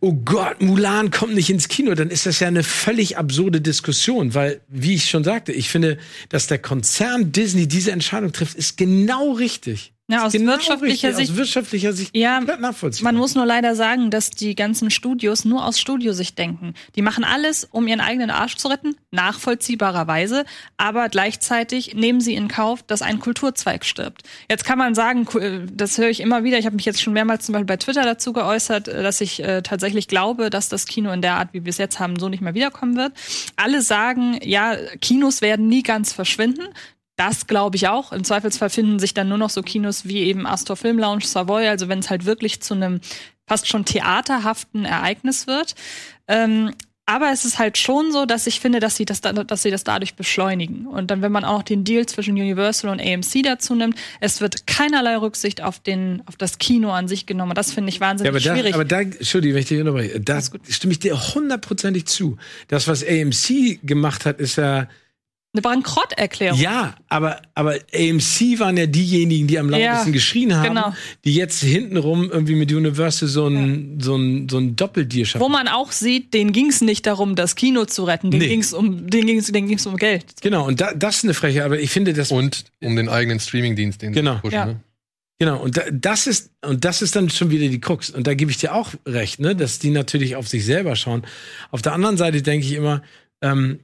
oh 0.01 0.12
Gott, 0.25 0.62
Mulan 0.62 1.11
kommt 1.11 1.35
nicht 1.35 1.51
ins 1.51 1.66
Kino, 1.66 1.95
dann 1.95 2.11
ist 2.11 2.27
das 2.27 2.39
ja 2.39 2.47
eine 2.47 2.62
völlig 2.62 3.18
absurde 3.18 3.61
Diskussion, 3.61 4.33
weil, 4.33 4.61
wie 4.68 4.95
ich 4.95 5.11
schon 5.11 5.25
sagte, 5.25 5.51
ich 5.53 5.68
finde, 5.68 5.99
dass 6.29 6.47
der 6.47 6.59
Konzern 6.59 7.33
Disney 7.33 7.66
diese 7.66 7.91
Entscheidung 7.91 8.33
trifft, 8.33 8.55
ist 8.55 8.77
genau 8.77 9.33
richtig. 9.33 9.95
Ja, 10.11 10.26
aus 10.26 10.32
genau 10.32 10.53
wirtschaftlicher 10.53 11.09
richtig, 11.09 11.16
Sicht- 11.16 11.30
Aus 11.30 11.36
wirtschaftlicher 11.36 11.92
Sicht 11.92 12.14
Ja, 12.14 12.36
komplett 12.38 12.61
nachvollziehbar. 12.61 13.12
Man 13.12 13.18
muss 13.20 13.34
nur 13.34 13.46
leider 13.46 13.74
sagen, 13.76 14.11
dass 14.11 14.30
die 14.30 14.55
ganzen 14.55 14.90
Studios 14.90 15.44
nur 15.44 15.64
aus 15.64 15.80
Studiosicht 15.80 16.36
denken. 16.36 16.74
Die 16.96 17.03
machen 17.03 17.24
alles, 17.24 17.64
um 17.70 17.86
ihren 17.86 18.00
eigenen 18.00 18.28
Arsch 18.30 18.57
zu 18.57 18.68
retten, 18.68 18.96
nachvollziehbarerweise, 19.11 20.44
aber 20.76 21.09
gleichzeitig 21.09 21.94
nehmen 21.94 22.20
sie 22.20 22.34
in 22.34 22.48
Kauf, 22.48 22.82
dass 22.82 23.03
ein 23.03 23.20
Kulturzweig 23.20 23.84
stirbt. 23.84 24.22
Jetzt 24.50 24.64
kann 24.64 24.78
man 24.78 24.94
sagen, 24.94 25.26
äh, 25.38 25.61
das 25.72 25.98
höre 25.98 26.09
ich 26.11 26.20
immer 26.20 26.44
wieder, 26.44 26.59
ich 26.59 26.66
habe 26.66 26.76
mich 26.76 26.84
jetzt 26.84 27.00
schon 27.00 27.12
mehrmals 27.12 27.46
zum 27.46 27.53
Beispiel 27.55 27.66
bei 27.66 27.76
Twitter 27.76 28.03
dazu 28.03 28.32
geäußert, 28.32 28.88
äh, 28.88 29.03
dass 29.03 29.20
ich 29.20 29.42
äh, 29.42 29.62
tatsächlich 29.62 30.09
glaube, 30.09 30.50
dass 30.50 30.68
das 30.68 30.86
Kino 30.86 31.12
in 31.12 31.22
der 31.22 31.34
Art, 31.34 31.50
wie 31.53 31.64
wir 31.64 31.70
es 31.70 31.78
jetzt 31.78 32.00
haben, 32.00 32.18
so 32.18 32.28
nicht 32.28 32.42
mehr 32.42 32.55
wiederkommen 32.55 32.96
wird. 32.96 33.12
Alle 33.57 33.82
sagen, 33.82 34.38
ja, 34.42 34.76
Kinos 35.00 35.40
werden 35.42 35.68
nie 35.68 35.82
ganz 35.82 36.12
verschwinden. 36.12 36.62
Das 37.27 37.47
glaube 37.47 37.77
ich 37.77 37.89
auch. 37.89 38.12
Im 38.12 38.25
Zweifelsfall 38.25 38.70
finden 38.70 38.99
sich 38.99 39.14
dann 39.14 39.29
nur 39.29 39.39
noch 39.39 39.51
so 39.51 39.62
Kinos 39.62 40.07
wie 40.07 40.18
eben 40.23 40.47
Astor 40.47 40.77
Film 40.77 40.99
Lounge, 40.99 41.25
Savoy, 41.25 41.68
also 41.68 41.89
wenn 41.89 42.01
es 42.01 42.11
halt 42.11 42.25
wirklich 42.25 42.61
zu 42.62 42.75
einem 42.75 43.01
fast 43.47 43.68
schon 43.68 43.85
theaterhaften 43.85 44.85
Ereignis 44.85 45.47
wird. 45.47 45.75
Ähm, 46.29 46.73
aber 47.05 47.33
es 47.33 47.45
ist 47.45 47.59
halt 47.59 47.79
schon 47.79 48.12
so, 48.12 48.27
dass 48.27 48.47
ich 48.47 48.61
finde, 48.61 48.79
dass 48.79 48.97
sie 48.97 49.05
das, 49.05 49.20
da- 49.20 49.33
dass 49.33 49.62
sie 49.62 49.73
das 49.73 49.83
dadurch 49.83 50.14
beschleunigen. 50.14 50.87
Und 50.87 51.11
dann, 51.11 51.20
wenn 51.20 51.33
man 51.33 51.45
auch 51.45 51.59
noch 51.59 51.62
den 51.64 51.83
Deal 51.85 52.07
zwischen 52.07 52.35
Universal 52.37 52.91
und 52.91 53.01
AMC 53.01 53.43
dazu 53.43 53.75
nimmt, 53.75 53.97
es 54.20 54.41
wird 54.41 54.66
keinerlei 54.68 55.16
Rücksicht 55.16 55.62
auf 55.62 55.81
den, 55.81 56.23
auf 56.27 56.37
das 56.37 56.59
Kino 56.59 56.93
an 56.93 57.09
sich 57.09 57.27
genommen. 57.27 57.51
Und 57.51 57.59
das 57.59 57.73
finde 57.73 57.89
ich 57.91 57.97
Ja, 57.97 58.03
wahnsinnig 58.03 58.31
aber 58.31 58.41
da, 58.41 58.55
schwierig. 58.55 58.75
aber 58.75 58.85
da, 58.85 59.01
Entschuldigung, 59.01 59.55
wenn 59.57 59.62
ich 59.62 59.68
dich 59.68 59.81
unterbreche, 59.81 60.20
da 60.20 60.41
stimme 60.68 60.93
ich 60.93 61.01
dir 61.01 61.35
hundertprozentig 61.35 62.07
zu. 62.07 62.37
Das, 62.68 62.87
was 62.87 63.05
AMC 63.05 63.81
gemacht 63.83 64.25
hat, 64.25 64.39
ist 64.41 64.57
ja, 64.57 64.87
Eine 65.55 65.61
Bankrotterklärung. 65.61 66.59
ja, 66.59 66.94
aber, 67.09 67.42
aber 67.55 67.74
AMC 67.94 68.59
waren 68.59 68.76
ja 68.78 68.86
diejenigen, 68.86 69.46
die 69.46 69.59
am 69.59 69.68
lautesten 69.68 70.09
Ja, 70.09 70.12
geschrien 70.12 70.57
haben, 70.57 70.68
genau. 70.68 70.94
die 71.26 71.34
jetzt 71.34 71.62
hintenrum 71.62 72.30
irgendwie 72.30 72.55
mit 72.55 72.72
Universal 72.72 73.28
so 73.28 73.48
ein, 73.48 73.98
so 74.00 74.16
ein, 74.16 74.48
so 74.48 74.57
ein 74.57 74.76
Doppeldeal 74.76 75.26
schaffen. 75.26 75.44
Wo 75.44 75.50
man 75.50 75.68
auch 75.68 75.92
sieht, 75.92 76.32
denen 76.32 76.53
ging 76.53 76.68
es 76.70 76.80
nicht 76.80 77.07
darum, 77.07 77.34
das 77.36 77.55
Kino 77.55 77.84
zu 77.84 78.05
retten. 78.05 78.30
Denen 78.30 78.42
Nee. 78.44 78.48
ging 78.48 78.61
es 78.61 78.72
um, 78.72 79.07
denen 79.11 79.26
ging's, 79.26 79.53
denen 79.53 79.68
ging's 79.68 79.84
um 79.84 79.98
Geld. 79.98 80.24
Genau, 80.40 80.66
und 80.66 80.80
da, 80.80 80.94
das 80.94 81.16
ist 81.18 81.24
eine 81.24 81.34
Freche, 81.34 81.66
aber 81.66 81.78
ich 81.78 81.90
finde 81.90 82.14
das. 82.14 82.30
Und 82.32 82.64
um 82.82 82.96
den 82.96 83.11
eigenen 83.11 83.38
Streamingdienst, 83.38 84.00
den 84.00 84.14
Genau. 84.14 84.36
sie 84.36 84.40
pushen. 84.40 84.55
Ja. 84.55 84.64
Ne? 84.66 84.80
Genau, 85.38 85.61
und 85.61 85.76
da, 85.76 85.82
das 85.92 86.26
ist, 86.26 86.50
und 86.64 86.82
das 86.84 87.03
ist 87.03 87.14
dann 87.14 87.28
schon 87.28 87.50
wieder 87.50 87.68
die 87.68 87.80
Krux. 87.80 88.09
Und 88.09 88.26
da 88.26 88.32
gebe 88.32 88.50
ich 88.50 88.57
dir 88.57 88.74
auch 88.74 88.90
recht, 89.07 89.38
ne, 89.38 89.55
dass 89.55 89.78
die 89.80 89.90
natürlich 89.90 90.34
auf 90.36 90.48
sich 90.48 90.64
selber 90.64 90.96
schauen. 90.96 91.24
Auf 91.72 91.82
der 91.82 91.92
anderen 91.92 92.16
Seite 92.16 92.40
denke 92.40 92.64
ich 92.64 92.72
immer, 92.72 93.03
ähm, 93.42 93.80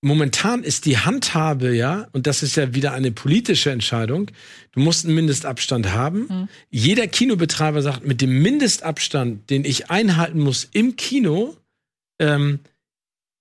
momentan 0.00 0.62
ist 0.62 0.86
die 0.86 0.98
Handhabe, 0.98 1.74
ja, 1.74 2.08
und 2.12 2.26
das 2.26 2.42
ist 2.42 2.56
ja 2.56 2.74
wieder 2.74 2.92
eine 2.92 3.10
politische 3.10 3.70
Entscheidung, 3.70 4.30
du 4.72 4.80
musst 4.80 5.04
einen 5.04 5.14
Mindestabstand 5.14 5.92
haben. 5.92 6.48
Jeder 6.70 7.06
Kinobetreiber 7.06 7.82
sagt, 7.82 8.06
mit 8.06 8.20
dem 8.20 8.42
Mindestabstand, 8.42 9.50
den 9.50 9.64
ich 9.64 9.90
einhalten 9.90 10.40
muss 10.40 10.68
im 10.72 10.96
Kino, 10.96 11.56
ähm, 12.20 12.60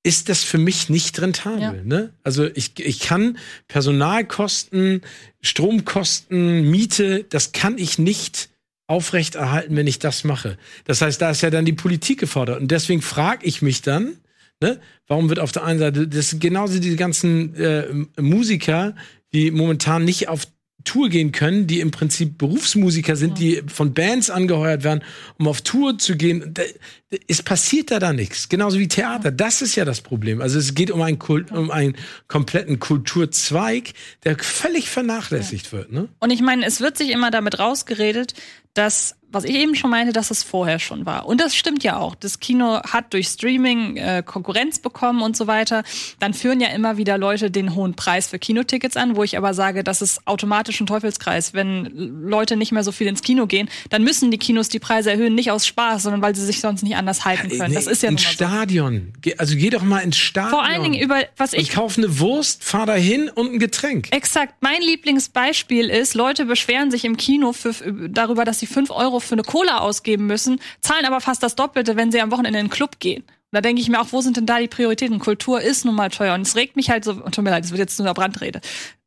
ist 0.03 0.29
das 0.29 0.43
für 0.43 0.57
mich 0.57 0.89
nicht 0.89 1.19
rentabel. 1.21 1.79
Ja. 1.79 1.83
Ne? 1.83 2.13
Also 2.23 2.45
ich, 2.45 2.79
ich 2.79 3.01
kann 3.01 3.37
Personalkosten, 3.67 5.01
Stromkosten, 5.41 6.69
Miete, 6.69 7.25
das 7.29 7.51
kann 7.51 7.77
ich 7.77 7.99
nicht 7.99 8.49
aufrechterhalten, 8.87 9.75
wenn 9.75 9.85
ich 9.85 9.99
das 9.99 10.23
mache. 10.23 10.57
Das 10.85 11.01
heißt, 11.01 11.21
da 11.21 11.31
ist 11.31 11.41
ja 11.41 11.49
dann 11.49 11.65
die 11.65 11.73
Politik 11.73 12.21
gefordert. 12.21 12.61
Und 12.61 12.71
deswegen 12.71 13.01
frage 13.01 13.45
ich 13.45 13.61
mich 13.61 13.81
dann, 13.81 14.17
ne, 14.61 14.79
warum 15.07 15.29
wird 15.29 15.39
auf 15.39 15.51
der 15.51 15.63
einen 15.63 15.79
Seite, 15.79 16.07
das 16.07 16.29
sind 16.31 16.41
genauso 16.41 16.79
die 16.79 16.95
ganzen 16.95 17.55
äh, 17.55 17.85
Musiker, 18.21 18.95
die 19.33 19.51
momentan 19.51 20.05
nicht 20.05 20.29
auf 20.29 20.47
Tour 20.83 21.09
gehen 21.09 21.33
können, 21.33 21.67
die 21.67 21.81
im 21.81 21.91
Prinzip 21.91 22.37
Berufsmusiker 22.37 23.17
sind, 23.17 23.39
die 23.39 23.61
von 23.67 23.93
Bands 23.93 24.29
angeheuert 24.29 24.85
werden, 24.85 25.03
um 25.37 25.49
auf 25.49 25.61
Tour 25.61 25.97
zu 25.97 26.15
gehen. 26.15 26.51
Da, 26.53 26.63
da- 27.09 27.17
es 27.27 27.41
passiert 27.43 27.91
da 27.91 27.99
dann 27.99 28.15
nichts. 28.15 28.47
Genauso 28.47 28.79
wie 28.79 28.87
Theater. 28.87 29.31
Das 29.31 29.61
ist 29.61 29.75
ja 29.75 29.83
das 29.83 29.99
Problem. 29.99 30.39
Also 30.41 30.57
es 30.59 30.75
geht 30.75 30.89
um 30.89 31.01
einen, 31.01 31.19
Kult, 31.19 31.51
um 31.51 31.71
einen 31.71 31.97
kompletten 32.29 32.79
Kulturzweig, 32.79 33.91
der 34.23 34.37
völlig 34.39 34.89
vernachlässigt 34.89 35.73
wird. 35.73 35.91
Ne? 35.91 36.07
Und 36.19 36.29
ich 36.31 36.41
meine, 36.41 36.65
es 36.65 36.79
wird 36.79 36.97
sich 36.97 37.09
immer 37.11 37.31
damit 37.31 37.59
rausgeredet, 37.59 38.33
dass, 38.73 39.15
was 39.31 39.43
ich 39.43 39.55
eben 39.55 39.75
schon 39.75 39.89
meinte, 39.89 40.13
dass 40.13 40.31
es 40.31 40.43
vorher 40.43 40.79
schon 40.79 41.05
war. 41.05 41.25
Und 41.25 41.41
das 41.41 41.55
stimmt 41.55 41.83
ja 41.83 41.97
auch. 41.97 42.15
Das 42.15 42.39
Kino 42.39 42.81
hat 42.81 43.13
durch 43.13 43.27
Streaming 43.27 43.97
äh, 43.97 44.23
Konkurrenz 44.25 44.79
bekommen 44.79 45.21
und 45.21 45.35
so 45.35 45.47
weiter. 45.47 45.83
Dann 46.19 46.33
führen 46.33 46.59
ja 46.61 46.69
immer 46.69 46.97
wieder 46.97 47.17
Leute 47.17 47.51
den 47.51 47.75
hohen 47.75 47.93
Preis 47.95 48.27
für 48.27 48.39
Kinotickets 48.39 48.95
an, 48.97 49.15
wo 49.15 49.23
ich 49.23 49.37
aber 49.37 49.53
sage, 49.53 49.83
das 49.83 50.01
ist 50.01 50.25
automatisch 50.25 50.79
ein 50.79 50.87
Teufelskreis. 50.87 51.53
Wenn 51.53 51.85
Leute 52.27 52.55
nicht 52.55 52.71
mehr 52.71 52.83
so 52.83 52.91
viel 52.91 53.07
ins 53.07 53.21
Kino 53.21 53.47
gehen, 53.47 53.69
dann 53.89 54.03
müssen 54.03 54.31
die 54.31 54.37
Kinos 54.37 54.69
die 54.69 54.79
Preise 54.79 55.11
erhöhen, 55.11 55.35
nicht 55.35 55.51
aus 55.51 55.67
Spaß, 55.67 56.03
sondern 56.03 56.21
weil 56.21 56.35
sie 56.35 56.45
sich 56.45 56.61
sonst 56.61 56.83
nicht 56.83 56.95
anders 56.95 57.25
halten 57.25 57.49
können. 57.49 57.73
Das 57.73 57.87
ist 57.87 58.03
ja 58.03 58.09
ein 58.09 58.17
so. 58.17 58.27
Stadion. 58.29 59.13
Geh- 59.21 59.35
Also 59.37 59.55
geh 59.55 59.69
doch 59.69 59.83
mal 59.83 59.99
ins 59.99 60.17
Stadion. 60.17 60.51
Vor 60.51 60.63
allen 60.63 60.83
Dingen 60.83 60.99
über, 61.01 61.23
was 61.35 61.53
und 61.53 61.59
ich 61.59 61.69
kauf 61.71 61.97
eine 61.97 62.19
Wurst, 62.19 62.63
fahr 62.63 62.85
da 62.85 62.93
hin 62.95 63.29
und 63.33 63.53
ein 63.53 63.59
Getränk. 63.59 64.07
Exakt. 64.11 64.55
Mein 64.61 64.81
Lieblingsbeispiel 64.81 65.89
ist, 65.89 66.13
Leute 66.13 66.45
beschweren 66.45 66.91
sich 66.91 67.03
im 67.05 67.17
Kino 67.17 67.53
für, 67.53 67.73
darüber, 68.09 68.45
dass 68.45 68.59
sie 68.59 68.67
fünf 68.67 68.89
Euro 68.91 69.16
für 69.23 69.35
eine 69.35 69.43
Cola 69.43 69.79
ausgeben 69.79 70.27
müssen, 70.27 70.59
zahlen 70.81 71.05
aber 71.05 71.21
fast 71.21 71.43
das 71.43 71.55
Doppelte, 71.55 71.95
wenn 71.95 72.11
sie 72.11 72.21
am 72.21 72.31
Wochenende 72.31 72.59
in 72.59 72.65
den 72.65 72.71
Club 72.71 72.99
gehen. 72.99 73.23
Und 73.23 73.53
da 73.53 73.61
denke 73.61 73.81
ich 73.81 73.87
mir 73.87 74.01
auch, 74.01 74.11
wo 74.11 74.21
sind 74.21 74.35
denn 74.35 74.45
da 74.45 74.59
die 74.59 74.67
Prioritäten? 74.67 75.19
Kultur 75.19 75.61
ist 75.61 75.85
nun 75.85 75.95
mal 75.95 76.09
teuer. 76.09 76.33
Und 76.33 76.41
es 76.41 76.55
regt 76.55 76.75
mich 76.75 76.89
halt 76.89 77.05
so, 77.05 77.13
tut 77.13 77.43
mir 77.43 77.51
leid, 77.51 77.63
es 77.63 77.71
wird 77.71 77.79
jetzt 77.79 77.97
nur 77.97 78.07
eine 78.07 78.13
Brandrede. 78.13 78.59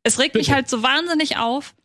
Es 0.03 0.17
regt 0.17 0.33
mich 0.33 0.47
Bitte. 0.47 0.55
halt 0.55 0.69
so 0.69 0.81
wahnsinnig 0.81 1.37
auf, 1.37 1.75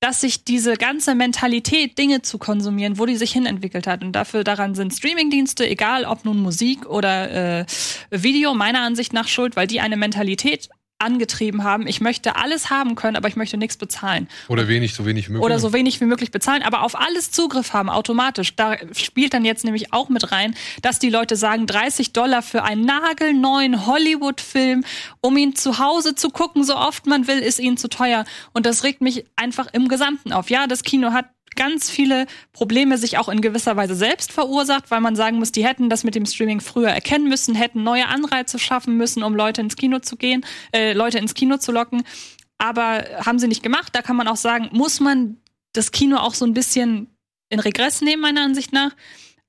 dass 0.00 0.20
sich 0.20 0.44
diese 0.44 0.74
ganze 0.74 1.14
Mentalität, 1.14 1.96
Dinge 1.96 2.20
zu 2.20 2.36
konsumieren, 2.36 2.98
wo 2.98 3.06
die 3.06 3.16
sich 3.16 3.32
hinentwickelt 3.32 3.86
hat. 3.86 4.02
Und 4.02 4.12
dafür 4.12 4.44
daran 4.44 4.74
sind 4.74 4.92
Streamingdienste, 4.92 5.66
egal 5.66 6.04
ob 6.04 6.24
nun 6.24 6.42
Musik 6.42 6.84
oder 6.86 7.60
äh, 7.60 7.66
Video, 8.10 8.54
meiner 8.54 8.80
Ansicht 8.80 9.12
nach 9.12 9.28
schuld, 9.28 9.56
weil 9.56 9.66
die 9.66 9.80
eine 9.80 9.96
Mentalität 9.96 10.68
angetrieben 11.04 11.62
haben. 11.62 11.86
Ich 11.86 12.00
möchte 12.00 12.36
alles 12.36 12.70
haben 12.70 12.94
können, 12.94 13.16
aber 13.16 13.28
ich 13.28 13.36
möchte 13.36 13.56
nichts 13.56 13.76
bezahlen. 13.76 14.28
Oder 14.48 14.66
wenig, 14.68 14.94
so 14.94 15.06
wenig 15.06 15.28
wie 15.28 15.32
möglich. 15.32 15.44
Oder 15.44 15.58
so 15.58 15.72
wenig 15.72 16.00
wie 16.00 16.06
möglich 16.06 16.30
bezahlen, 16.30 16.62
aber 16.62 16.82
auf 16.82 16.98
alles 16.98 17.30
Zugriff 17.30 17.72
haben, 17.72 17.90
automatisch. 17.90 18.56
Da 18.56 18.76
spielt 18.92 19.34
dann 19.34 19.44
jetzt 19.44 19.64
nämlich 19.64 19.92
auch 19.92 20.08
mit 20.08 20.32
rein, 20.32 20.54
dass 20.82 20.98
die 20.98 21.10
Leute 21.10 21.36
sagen, 21.36 21.66
30 21.66 22.12
Dollar 22.12 22.42
für 22.42 22.62
einen 22.64 22.84
nagelneuen 22.84 23.86
Hollywood-Film, 23.86 24.84
um 25.20 25.36
ihn 25.36 25.54
zu 25.54 25.78
Hause 25.78 26.14
zu 26.14 26.30
gucken, 26.30 26.64
so 26.64 26.76
oft 26.76 27.06
man 27.06 27.28
will, 27.28 27.38
ist 27.38 27.60
ihnen 27.60 27.76
zu 27.76 27.88
teuer. 27.88 28.24
Und 28.52 28.66
das 28.66 28.82
regt 28.84 29.00
mich 29.00 29.24
einfach 29.36 29.68
im 29.72 29.88
Gesamten 29.88 30.32
auf. 30.32 30.50
Ja, 30.50 30.66
das 30.66 30.82
Kino 30.82 31.12
hat 31.12 31.26
ganz 31.56 31.90
viele 31.90 32.26
Probleme 32.52 32.98
sich 32.98 33.18
auch 33.18 33.28
in 33.28 33.40
gewisser 33.40 33.76
Weise 33.76 33.94
selbst 33.94 34.32
verursacht, 34.32 34.90
weil 34.90 35.00
man 35.00 35.16
sagen 35.16 35.38
muss, 35.38 35.52
die 35.52 35.64
hätten 35.64 35.88
das 35.88 36.04
mit 36.04 36.14
dem 36.14 36.26
Streaming 36.26 36.60
früher 36.60 36.90
erkennen 36.90 37.28
müssen, 37.28 37.54
hätten 37.54 37.82
neue 37.82 38.08
Anreize 38.08 38.58
schaffen 38.58 38.96
müssen, 38.96 39.22
um 39.22 39.34
Leute 39.34 39.60
ins 39.60 39.76
Kino 39.76 39.98
zu 39.98 40.16
gehen, 40.16 40.44
äh, 40.72 40.92
Leute 40.92 41.18
ins 41.18 41.34
Kino 41.34 41.58
zu 41.58 41.72
locken. 41.72 42.02
Aber 42.58 43.04
haben 43.24 43.38
sie 43.38 43.48
nicht 43.48 43.62
gemacht. 43.62 43.94
Da 43.94 44.02
kann 44.02 44.16
man 44.16 44.28
auch 44.28 44.36
sagen, 44.36 44.68
muss 44.72 45.00
man 45.00 45.38
das 45.72 45.92
Kino 45.92 46.16
auch 46.18 46.34
so 46.34 46.44
ein 46.44 46.54
bisschen 46.54 47.08
in 47.48 47.60
Regress 47.60 48.00
nehmen, 48.00 48.22
meiner 48.22 48.42
Ansicht 48.42 48.72
nach. 48.72 48.94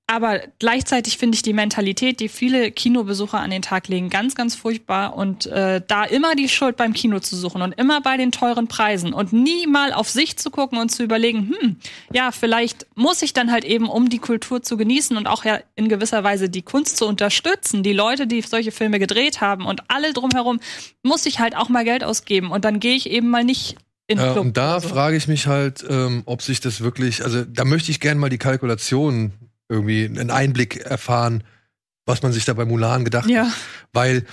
Aber 0.08 0.40
gleichzeitig 0.60 1.18
finde 1.18 1.36
ich 1.36 1.42
die 1.42 1.54
Mentalität, 1.54 2.20
die 2.20 2.30
viele 2.30 2.72
Kinobesucher 2.72 3.40
an 3.40 3.50
den 3.50 3.64
Tag 3.64 3.88
legen, 3.88 4.12
ganz, 4.12 4.36
ganz 4.36 4.54
furchtbar. 4.54 5.16
Und 5.16 5.48
äh, 5.48 5.82
da 5.88 6.04
immer 6.04 6.36
die 6.36 6.48
Schuld 6.48 6.78
beim 6.78 6.94
Kino 6.94 7.20
zu 7.20 7.36
suchen 7.36 7.64
und 7.64 7.72
immer 7.72 8.02
bei 8.02 8.16
den 8.16 8.32
teuren 8.32 8.68
Preisen 8.68 9.14
und 9.14 9.34
nie 9.34 9.66
mal 9.66 9.92
auf 9.94 10.08
sich 10.08 10.38
zu 10.38 10.52
gucken 10.52 10.78
und 10.78 10.90
zu 10.90 11.02
überlegen, 11.02 11.56
hm, 11.60 11.78
ja, 12.14 12.32
vielleicht 12.32 12.86
muss 12.94 13.24
ich 13.24 13.34
dann 13.34 13.52
halt 13.52 13.66
eben, 13.66 13.90
um 13.90 14.08
die 14.08 14.20
Kultur 14.20 14.62
zu 14.62 14.78
genießen 14.78 15.18
und 15.18 15.26
auch 15.26 15.44
ja 15.44 15.60
in 15.76 15.90
gewisser 15.90 16.24
Weise 16.24 16.50
die 16.50 16.62
Kunst 16.62 16.98
zu 16.98 17.08
unterstützen, 17.08 17.82
die 17.82 17.94
Leute, 17.94 18.28
die 18.28 18.42
solche 18.44 18.72
Filme 18.72 19.00
gedreht 19.00 19.42
haben 19.42 19.66
und 19.66 19.90
alle 19.90 20.14
drumherum, 20.14 20.60
muss 21.02 21.26
ich 21.26 21.40
halt 21.40 21.56
auch 21.58 21.70
mal 21.70 21.84
Geld 21.84 22.04
ausgeben. 22.04 22.52
Und 22.52 22.64
dann 22.64 22.80
gehe 22.80 22.96
ich 22.96 23.10
eben 23.10 23.30
mal 23.30 23.44
nicht 23.44 23.76
in 24.06 24.20
Ja, 24.20 24.34
und 24.34 24.56
da 24.56 24.80
so. 24.80 24.90
frage 24.90 25.18
ich 25.18 25.28
mich 25.28 25.48
halt, 25.48 25.84
ähm, 25.90 26.22
ob 26.28 26.44
sich 26.44 26.60
das 26.60 26.82
wirklich, 26.82 27.24
also 27.24 27.44
da 27.44 27.66
möchte 27.66 27.90
ich 27.90 28.00
gerne 28.00 28.20
mal 28.20 28.30
die 28.30 28.38
Kalkulation 28.38 29.34
irgendwie 29.70 30.06
einen 30.06 30.32
Einblick 30.32 30.78
erfahren, 30.78 31.44
was 32.06 32.22
man 32.22 32.32
sich 32.34 32.46
da 32.46 32.54
bei 32.54 32.66
Mulan 32.66 33.04
gedacht 33.04 33.30
Ja. 33.30 33.46
hat. 33.46 33.54
Weil 33.94 34.26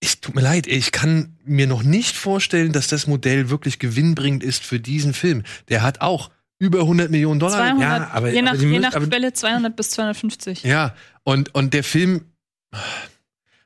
es 0.00 0.20
tut 0.20 0.34
mir 0.34 0.42
leid, 0.42 0.66
ich 0.66 0.92
kann 0.92 1.38
mir 1.44 1.66
noch 1.66 1.82
nicht 1.82 2.16
vorstellen, 2.16 2.72
dass 2.72 2.88
das 2.88 3.06
Modell 3.06 3.48
wirklich 3.48 3.78
gewinnbringend 3.78 4.42
ist 4.42 4.62
für 4.64 4.78
diesen 4.80 5.14
Film. 5.14 5.42
Der 5.68 5.82
hat 5.82 6.00
auch 6.02 6.30
über 6.58 6.80
100 6.80 7.10
Millionen 7.10 7.40
Dollar. 7.40 7.58
200, 7.58 7.80
Ja, 8.00 8.10
aber- 8.12 8.30
je 8.30 8.42
nach, 8.42 8.50
aber 8.52 8.60
je 8.60 8.66
müssen- 8.66 8.82
nach 8.82 8.94
aber- 8.94 9.06
Quelle 9.06 9.32
200 9.32 9.74
bis 9.76 9.90
250. 9.90 10.62
Ja, 10.64 10.94
und, 11.22 11.54
und 11.54 11.72
der 11.74 11.84
Film, 11.84 12.26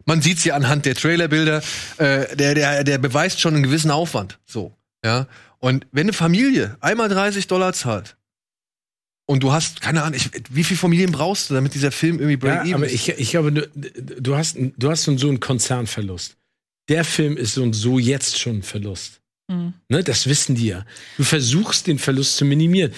man 0.04 0.22
sieht's 0.22 0.44
ja 0.44 0.54
anhand 0.54 0.86
der 0.86 0.94
Trailerbilder, 0.94 1.62
äh, 1.98 2.36
der, 2.36 2.54
der, 2.54 2.84
der 2.84 2.98
beweist 2.98 3.40
schon 3.40 3.54
einen 3.54 3.62
gewissen 3.62 3.90
Aufwand. 3.90 4.38
So, 4.46 4.76
ja. 5.04 5.26
Und 5.58 5.86
wenn 5.90 6.04
eine 6.06 6.12
Familie 6.12 6.76
einmal 6.80 7.08
30 7.08 7.48
Dollar 7.48 7.72
zahlt 7.72 8.16
und 9.30 9.42
du 9.42 9.52
hast, 9.52 9.82
keine 9.82 10.02
Ahnung, 10.02 10.14
ich, 10.16 10.30
wie 10.50 10.64
viele 10.64 10.78
Familien 10.78 11.12
brauchst 11.12 11.50
du, 11.50 11.54
damit 11.54 11.74
dieser 11.74 11.92
Film 11.92 12.18
irgendwie 12.18 12.36
break 12.38 12.54
Ja, 12.54 12.62
even 12.62 12.74
aber 12.74 12.86
ist? 12.86 12.94
ich, 12.94 13.08
ich 13.10 13.30
glaube, 13.30 13.52
du, 13.52 13.68
du 14.20 14.36
hast, 14.36 14.56
du 14.58 14.90
hast 14.90 15.04
so 15.04 15.10
einen- 15.28 15.38
Konzernverlust. 15.40 16.36
Der 16.88 17.04
Film 17.04 17.36
ist 17.36 17.52
so 17.54 17.62
und 17.62 17.74
so 17.74 17.98
jetzt 17.98 18.38
schon 18.38 18.56
ein 18.58 18.62
Verlust. 18.62 19.20
Hm. 19.50 19.74
Ne, 19.90 20.02
das 20.02 20.26
wissen 20.26 20.54
die 20.54 20.68
ja. 20.68 20.86
Du 21.18 21.24
versuchst 21.24 21.86
den 21.86 21.98
Verlust 21.98 22.36
zu 22.38 22.46
minimieren. 22.46 22.92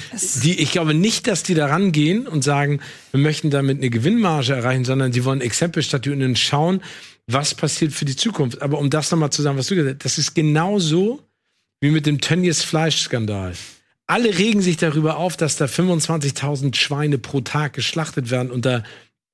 Die, 0.44 0.60
ich 0.60 0.70
glaube 0.70 0.94
nicht, 0.94 1.26
dass 1.26 1.42
die 1.42 1.54
da 1.54 1.66
rangehen 1.66 2.28
und 2.28 2.42
sagen, 2.44 2.80
wir 3.10 3.20
möchten 3.20 3.50
damit 3.50 3.78
eine 3.78 3.90
Gewinnmarge 3.90 4.52
erreichen, 4.54 4.84
sondern 4.84 5.10
die 5.10 5.24
wollen 5.24 5.40
Exempel 5.40 5.82
statuieren 5.82 6.22
und 6.22 6.38
schauen, 6.38 6.80
was 7.26 7.54
passiert 7.56 7.92
für 7.92 8.04
die 8.04 8.16
Zukunft. 8.16 8.62
Aber 8.62 8.78
um 8.78 8.88
das 8.90 9.10
nochmal 9.10 9.30
zu 9.30 9.42
sagen, 9.42 9.58
was 9.58 9.66
du 9.66 9.74
gesagt 9.74 9.96
hast, 10.04 10.04
das 10.04 10.18
ist 10.18 10.34
genauso 10.34 11.20
wie 11.80 11.90
mit 11.90 12.06
dem 12.06 12.20
Tönnies 12.20 12.62
Fleischskandal. 12.62 13.54
Alle 14.10 14.36
regen 14.36 14.60
sich 14.60 14.76
darüber 14.76 15.18
auf, 15.18 15.36
dass 15.36 15.56
da 15.56 15.66
25.000 15.66 16.74
Schweine 16.74 17.18
pro 17.18 17.42
Tag 17.42 17.74
geschlachtet 17.74 18.28
werden 18.30 18.50
unter 18.50 18.82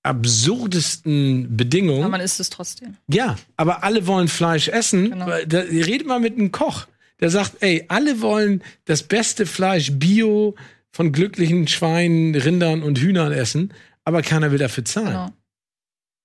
absurdesten 0.02 1.56
Bedingungen. 1.56 2.02
Aber 2.02 2.10
man 2.10 2.20
isst 2.20 2.40
es 2.40 2.50
trotzdem. 2.50 2.98
Ja, 3.08 3.36
aber 3.56 3.84
alle 3.84 4.06
wollen 4.06 4.28
Fleisch 4.28 4.68
essen. 4.68 5.12
Genau. 5.12 5.26
Da, 5.46 5.60
redet 5.60 6.06
mal 6.06 6.20
mit 6.20 6.34
einem 6.34 6.52
Koch, 6.52 6.86
der 7.20 7.30
sagt, 7.30 7.56
ey, 7.60 7.86
alle 7.88 8.20
wollen 8.20 8.62
das 8.84 9.02
beste 9.02 9.46
Fleisch 9.46 9.92
bio 9.92 10.54
von 10.90 11.10
glücklichen 11.10 11.66
Schweinen, 11.68 12.34
Rindern 12.34 12.82
und 12.82 12.98
Hühnern 12.98 13.32
essen, 13.32 13.72
aber 14.04 14.20
keiner 14.20 14.50
will 14.50 14.58
dafür 14.58 14.84
zahlen. 14.84 15.06
Genau. 15.06 15.32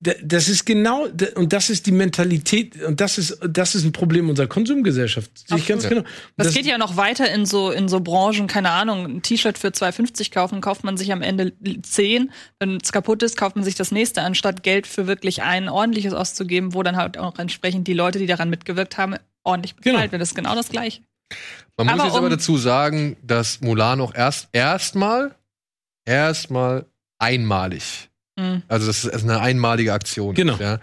Da- 0.04 0.14
Das 0.24 0.49
ist 0.49 0.66
genau, 0.66 1.08
und 1.36 1.54
das 1.54 1.70
ist 1.70 1.86
die 1.86 1.91
Mentalität, 1.91 2.82
und 2.84 2.99
das 2.99 3.20
ist, 3.20 3.38
das 3.47 3.76
ist 3.76 3.84
ein 3.86 3.91
Problem 3.91 4.30
unserer 4.30 4.47
Konsumgesellschaft. 4.47 5.47
Sehe 5.47 5.58
ich 5.60 5.68
ganz 5.68 5.88
genau. 5.88 6.02
Das, 6.38 6.54
geht 6.56 6.66
ja 6.66 6.80
noch 6.80 6.97
weiter 6.97 7.32
in 7.32 7.45
so, 7.45 7.70
in 7.70 7.88
so 7.88 7.99
Branchen, 7.99 8.47
keine 8.47 8.72
Ahnung, 8.72 9.06
ein 9.06 9.22
T-Shirt 9.22 9.60
für 9.60 9.68
2,50 9.68 10.32
kaufen, 10.32 10.60
kauft 10.60 10.84
man 10.84 10.97
sich 10.97 11.12
am 11.14 11.22
Ende 11.22 11.54
10. 11.84 12.32
Wenn 12.60 12.78
es 12.82 12.91
kaputt 12.91 13.22
ist, 13.22 13.38
kauft 13.38 13.56
man 13.56 13.64
sich 13.64 13.76
das 13.76 13.91
nächste, 13.91 14.24
anstatt 14.24 14.64
Geld 14.64 14.88
für 14.88 15.06
wirklich 15.06 15.43
ein 15.43 15.70
ordentliches 15.70 16.14
auszugeben, 16.14 16.74
wo 16.74 16.82
dann 16.82 16.97
halt 16.97 17.20
auch 17.20 17.38
entsprechend 17.38 17.88
die 17.88 17.93
Leute, 17.93 18.18
die 18.18 18.26
daran 18.26 18.49
mitgewirkt 18.49 18.97
haben, 18.97 19.16
ordentlich 19.43 19.76
bezahlt 19.76 19.95
Genau. 19.97 20.12
wird. 20.12 20.22
Das 20.22 20.30
ist 20.30 20.36
genau 20.36 20.56
das 20.56 20.70
Gleiche. 20.70 21.02
Man 21.78 21.86
muss 21.88 21.93
aber 21.95 22.04
jetzt 22.06 22.16
aber 22.18 22.26
um- 22.26 22.32
dazu 22.32 22.58
sagen, 22.58 23.18
dass 23.24 23.62
Mulan 23.62 24.02
auch 24.02 24.14
erst 24.16 24.49
erstmal 24.52 25.36
erstmal 26.06 26.86
einmalig. 27.20 28.10
Mhm. 28.38 28.64
Also 28.68 28.88
das 28.88 29.06
ist 29.06 29.24
eine 29.24 29.40
einmalige 29.42 29.94
Aktion. 29.94 30.36
Genau. 30.36 30.58
Ja. 30.58 30.80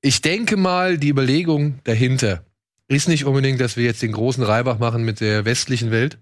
Ich 0.00 0.22
denke 0.22 0.56
mal, 0.56 0.98
die 0.98 1.08
Überlegung 1.08 1.80
dahinter 1.84 2.44
ist 2.88 3.08
nicht 3.08 3.24
unbedingt, 3.24 3.60
dass 3.60 3.76
wir 3.76 3.84
jetzt 3.84 4.02
den 4.02 4.12
großen 4.12 4.42
Reibach 4.44 4.78
machen 4.78 5.04
mit 5.04 5.20
der 5.20 5.44
westlichen 5.44 5.90
Welt, 5.90 6.18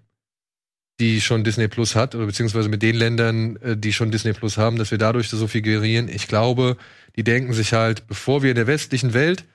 die 0.99 1.21
schon 1.21 1.43
Disney 1.43 1.67
Plus 1.67 1.95
hat, 1.95 2.15
oder 2.15 2.25
beziehungsweise 2.25 2.69
mit 2.69 2.81
den 2.81 2.95
Ländern, 2.95 3.57
äh, 3.57 3.77
die 3.77 3.93
schon 3.93 4.11
Disney 4.11 4.33
Plus 4.33 4.57
haben, 4.57 4.77
dass 4.77 4.91
wir 4.91 4.97
dadurch 4.97 5.29
so 5.29 5.47
viel 5.47 5.61
generieren. 5.61 6.07
Ich 6.07 6.27
glaube, 6.27 6.77
die 7.15 7.23
denken 7.23 7.53
sich 7.53 7.73
halt, 7.73 8.07
bevor 8.07 8.43
wir 8.43 8.51
in 8.51 8.55
der 8.55 8.67
westlichen 8.67 9.13
Welt 9.13 9.45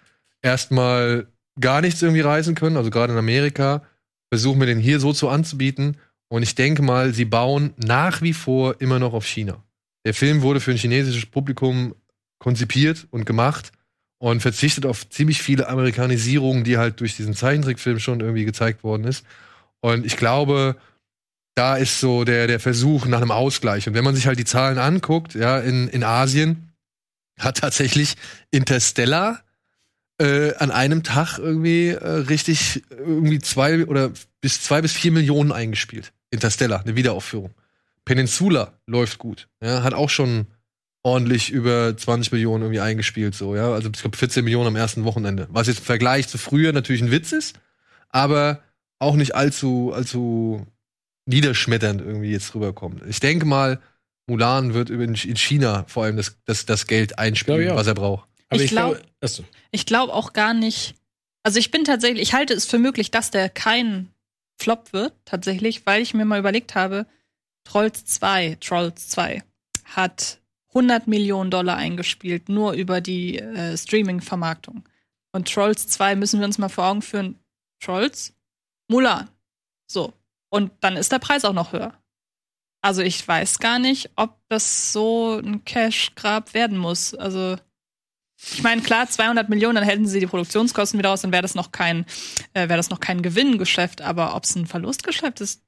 erstmal 0.42 1.26
gar 1.58 1.80
nichts 1.80 2.00
irgendwie 2.02 2.20
reisen 2.20 2.54
können, 2.54 2.76
also 2.76 2.90
gerade 2.90 3.12
in 3.12 3.18
Amerika, 3.18 3.82
versuchen 4.28 4.60
wir 4.60 4.66
den 4.66 4.78
hier 4.78 5.00
so 5.00 5.12
zu 5.12 5.28
anzubieten. 5.28 5.96
Und 6.28 6.42
ich 6.44 6.54
denke 6.54 6.82
mal, 6.82 7.12
sie 7.12 7.24
bauen 7.24 7.74
nach 7.76 8.22
wie 8.22 8.32
vor 8.32 8.80
immer 8.80 8.98
noch 9.00 9.12
auf 9.12 9.26
China. 9.26 9.64
Der 10.04 10.14
Film 10.14 10.42
wurde 10.42 10.60
für 10.60 10.70
ein 10.70 10.76
chinesisches 10.76 11.26
Publikum 11.26 11.94
konzipiert 12.38 13.06
und 13.10 13.26
gemacht 13.26 13.72
und 14.18 14.40
verzichtet 14.40 14.86
auf 14.86 15.08
ziemlich 15.08 15.42
viele 15.42 15.68
Amerikanisierungen, 15.68 16.64
die 16.64 16.78
halt 16.78 17.00
durch 17.00 17.16
diesen 17.16 17.34
Zeichentrickfilm 17.34 17.98
schon 17.98 18.20
irgendwie 18.20 18.44
gezeigt 18.44 18.84
worden 18.84 19.04
ist. 19.04 19.24
Und 19.80 20.04
ich 20.04 20.16
glaube, 20.16 20.76
da 21.54 21.76
ist 21.76 22.00
so 22.00 22.24
der, 22.24 22.46
der 22.46 22.60
Versuch 22.60 23.06
nach 23.06 23.20
einem 23.20 23.30
Ausgleich. 23.30 23.88
Und 23.88 23.94
wenn 23.94 24.04
man 24.04 24.14
sich 24.14 24.26
halt 24.26 24.38
die 24.38 24.44
Zahlen 24.44 24.78
anguckt, 24.78 25.34
ja, 25.34 25.58
in, 25.58 25.88
in 25.88 26.04
Asien 26.04 26.72
hat 27.38 27.58
tatsächlich 27.58 28.16
Interstellar 28.50 29.42
äh, 30.20 30.54
an 30.56 30.70
einem 30.70 31.02
Tag 31.02 31.38
irgendwie 31.38 31.88
äh, 31.88 32.06
richtig 32.06 32.82
irgendwie 32.90 33.38
zwei 33.38 33.86
oder 33.86 34.12
bis 34.40 34.62
zwei 34.62 34.82
bis 34.82 34.92
vier 34.92 35.12
Millionen 35.12 35.50
eingespielt. 35.50 36.12
Interstellar, 36.30 36.80
eine 36.82 36.94
Wiederaufführung. 36.94 37.52
Peninsula 38.04 38.78
läuft 38.86 39.18
gut. 39.18 39.48
Ja, 39.62 39.82
hat 39.82 39.94
auch 39.94 40.10
schon 40.10 40.46
ordentlich 41.02 41.50
über 41.50 41.96
20 41.96 42.32
Millionen 42.32 42.64
irgendwie 42.64 42.80
eingespielt, 42.80 43.34
so, 43.34 43.56
ja. 43.56 43.72
Also 43.72 43.90
ich 43.94 44.00
glaube 44.00 44.16
14 44.16 44.44
Millionen 44.44 44.68
am 44.68 44.76
ersten 44.76 45.04
Wochenende. 45.04 45.48
Was 45.50 45.66
jetzt 45.66 45.78
im 45.78 45.84
Vergleich 45.84 46.28
zu 46.28 46.38
früher 46.38 46.72
natürlich 46.72 47.02
ein 47.02 47.10
Witz 47.10 47.32
ist, 47.32 47.58
aber 48.10 48.62
auch 48.98 49.16
nicht 49.16 49.34
allzu, 49.34 49.92
allzu 49.94 50.66
niederschmetternd 51.26 52.00
irgendwie 52.00 52.32
jetzt 52.32 52.54
rüberkommt. 52.54 53.02
Ich 53.08 53.20
denke 53.20 53.46
mal, 53.46 53.80
Mulan 54.26 54.74
wird 54.74 54.90
über 54.90 55.04
in 55.04 55.14
in 55.14 55.36
China 55.36 55.84
vor 55.88 56.04
allem 56.04 56.16
das, 56.16 56.36
das, 56.44 56.66
das 56.66 56.86
Geld 56.86 57.18
einspielen, 57.18 57.74
was 57.74 57.86
er 57.86 57.94
braucht. 57.94 58.28
Aber 58.48 58.60
Ich 58.60 58.66
ich, 58.66 58.70
glaube, 58.70 59.00
glaub-. 59.20 59.44
Ich 59.70 59.86
glaube 59.86 60.12
auch 60.12 60.32
gar 60.32 60.54
nicht. 60.54 60.94
Also 61.42 61.58
ich 61.58 61.70
bin 61.70 61.84
tatsächlich, 61.84 62.22
ich 62.22 62.34
halte 62.34 62.52
es 62.52 62.66
für 62.66 62.78
möglich, 62.78 63.10
dass 63.10 63.30
der 63.30 63.48
kein 63.48 64.10
Flop 64.60 64.92
wird, 64.92 65.14
tatsächlich, 65.24 65.86
weil 65.86 66.02
ich 66.02 66.12
mir 66.12 66.26
mal 66.26 66.38
überlegt 66.38 66.74
habe, 66.74 67.06
Trolls 67.70 68.04
2, 68.04 68.56
Trolls 68.60 69.10
2 69.10 69.44
hat 69.84 70.40
100 70.70 71.06
Millionen 71.06 71.52
Dollar 71.52 71.76
eingespielt, 71.76 72.48
nur 72.48 72.72
über 72.72 73.00
die 73.00 73.38
äh, 73.38 73.76
Streaming-Vermarktung. 73.76 74.88
Und 75.30 75.52
Trolls 75.52 75.86
2 75.86 76.16
müssen 76.16 76.40
wir 76.40 76.46
uns 76.46 76.58
mal 76.58 76.68
vor 76.68 76.86
Augen 76.86 77.00
führen. 77.00 77.38
Trolls, 77.80 78.34
Mulan. 78.88 79.30
So. 79.86 80.12
Und 80.48 80.72
dann 80.80 80.96
ist 80.96 81.12
der 81.12 81.20
Preis 81.20 81.44
auch 81.44 81.52
noch 81.52 81.72
höher. 81.72 81.94
Also 82.82 83.02
ich 83.02 83.26
weiß 83.26 83.60
gar 83.60 83.78
nicht, 83.78 84.10
ob 84.16 84.40
das 84.48 84.92
so 84.92 85.38
ein 85.38 85.64
Cash-Grab 85.64 86.54
werden 86.54 86.76
muss. 86.76 87.14
Also 87.14 87.56
ich 88.36 88.64
meine, 88.64 88.82
klar, 88.82 89.08
200 89.08 89.48
Millionen, 89.48 89.76
dann 89.76 89.84
hätten 89.84 90.08
sie 90.08 90.18
die 90.18 90.26
Produktionskosten 90.26 90.98
wieder 90.98 91.12
aus, 91.12 91.20
dann 91.20 91.30
wäre 91.30 91.42
das 91.42 91.54
noch 91.54 91.70
kein, 91.70 92.04
äh, 92.52 92.68
wäre 92.68 92.78
das 92.78 92.90
noch 92.90 92.98
kein 92.98 93.22
Gewinngeschäft. 93.22 94.02
Aber 94.02 94.34
ob 94.34 94.42
es 94.42 94.56
ein 94.56 94.66
Verlustgeschäft 94.66 95.40
ist, 95.40 95.62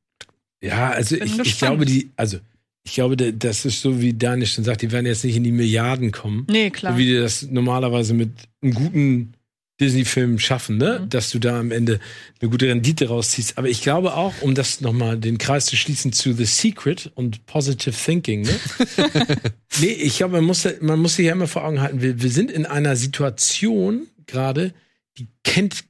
Ja, 0.62 0.90
also 0.90 1.16
ich, 1.16 1.38
ich 1.40 1.58
glaube, 1.58 1.84
die, 1.84 2.10
also 2.16 2.38
ich 2.84 2.94
glaube, 2.94 3.16
da- 3.16 3.30
das 3.32 3.64
ist 3.64 3.80
so, 3.80 4.00
wie 4.00 4.14
Daniel 4.14 4.46
schon 4.46 4.64
sagt, 4.64 4.82
die 4.82 4.90
werden 4.92 5.06
jetzt 5.06 5.24
nicht 5.24 5.36
in 5.36 5.44
die 5.44 5.52
Milliarden 5.52 6.12
kommen. 6.12 6.46
nee, 6.48 6.70
klar. 6.70 6.92
So 6.92 6.98
wie 6.98 7.06
die 7.06 7.16
das 7.16 7.42
normalerweise 7.42 8.14
mit 8.14 8.30
einem 8.62 8.74
guten 8.74 9.32
Disney-Filmen 9.80 10.38
schaffen, 10.38 10.76
ne? 10.76 11.00
Mhm. 11.02 11.08
Dass 11.10 11.30
du 11.30 11.40
da 11.40 11.58
am 11.58 11.72
Ende 11.72 11.98
eine 12.40 12.50
gute 12.50 12.68
Rendite 12.68 13.08
rausziehst. 13.08 13.58
Aber 13.58 13.68
ich 13.68 13.80
glaube 13.82 14.14
auch, 14.14 14.34
um 14.42 14.54
das 14.54 14.80
nochmal 14.80 15.18
den 15.18 15.38
Kreis 15.38 15.66
zu 15.66 15.76
schließen 15.76 16.12
zu 16.12 16.32
The 16.34 16.44
Secret 16.44 17.10
und 17.16 17.46
Positive 17.46 17.94
Thinking, 17.96 18.42
ne? 18.42 18.60
nee, 19.80 19.86
ich 19.92 20.18
glaube, 20.18 20.34
man 20.36 20.44
muss, 20.44 20.68
man 20.80 21.00
muss 21.00 21.16
sich 21.16 21.26
ja 21.26 21.32
immer 21.32 21.48
vor 21.48 21.64
Augen 21.64 21.80
halten, 21.80 22.00
wir, 22.02 22.22
wir 22.22 22.30
sind 22.30 22.50
in 22.50 22.66
einer 22.66 22.94
Situation 22.96 24.06
gerade, 24.26 24.72
die 25.18 25.26
kennt 25.42 25.84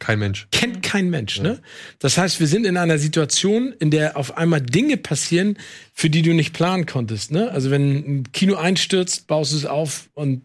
Kein 0.00 0.18
Mensch. 0.18 0.48
kennt 0.50 0.82
kein 0.82 1.10
Mensch, 1.10 1.40
ne? 1.40 1.60
Das 2.00 2.18
heißt, 2.18 2.40
wir 2.40 2.48
sind 2.48 2.66
in 2.66 2.76
einer 2.76 2.98
Situation, 2.98 3.72
in 3.78 3.90
der 3.92 4.16
auf 4.16 4.36
einmal 4.36 4.60
Dinge 4.60 4.96
passieren, 4.96 5.56
für 5.92 6.10
die 6.10 6.22
du 6.22 6.32
nicht 6.32 6.52
planen 6.52 6.86
konntest, 6.86 7.30
ne? 7.30 7.50
Also 7.52 7.70
wenn 7.70 7.90
ein 7.96 8.32
Kino 8.32 8.56
einstürzt, 8.56 9.28
baust 9.28 9.52
du 9.52 9.56
es 9.58 9.66
auf 9.66 10.08
und 10.14 10.42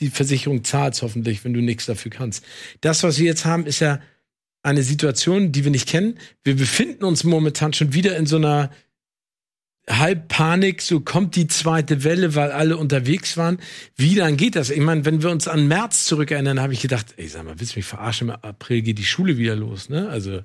die 0.00 0.08
Versicherung 0.08 0.64
zahlt 0.64 1.00
hoffentlich, 1.02 1.44
wenn 1.44 1.52
du 1.52 1.60
nichts 1.60 1.86
dafür 1.86 2.10
kannst. 2.10 2.44
Das, 2.80 3.02
was 3.02 3.18
wir 3.18 3.26
jetzt 3.26 3.44
haben, 3.44 3.66
ist 3.66 3.80
ja 3.80 4.00
eine 4.62 4.82
Situation, 4.82 5.52
die 5.52 5.64
wir 5.64 5.70
nicht 5.70 5.88
kennen. 5.88 6.18
Wir 6.42 6.56
befinden 6.56 7.04
uns 7.04 7.22
momentan 7.22 7.72
schon 7.72 7.92
wieder 7.92 8.16
in 8.16 8.26
so 8.26 8.36
einer 8.36 8.70
Halbpanik, 9.88 10.82
so 10.82 11.00
kommt 11.00 11.36
die 11.36 11.46
zweite 11.46 12.02
Welle, 12.02 12.34
weil 12.34 12.50
alle 12.50 12.76
unterwegs 12.76 13.36
waren. 13.36 13.58
Wie 13.94 14.14
dann 14.16 14.36
geht 14.36 14.56
das? 14.56 14.70
Ich 14.70 14.80
meine, 14.80 15.04
wenn 15.04 15.22
wir 15.22 15.30
uns 15.30 15.46
an 15.46 15.68
März 15.68 16.06
zurückerinnern, 16.06 16.60
habe 16.60 16.72
ich 16.72 16.80
gedacht, 16.80 17.14
ey, 17.16 17.28
sag 17.28 17.44
mal, 17.44 17.58
willst 17.58 17.74
du 17.74 17.78
mich 17.78 17.86
verarschen? 17.86 18.28
Im 18.28 18.34
April 18.34 18.82
geht 18.82 18.98
die 18.98 19.04
Schule 19.04 19.38
wieder 19.38 19.54
los, 19.54 19.88
ne? 19.88 20.08
Also, 20.08 20.38
was 20.38 20.42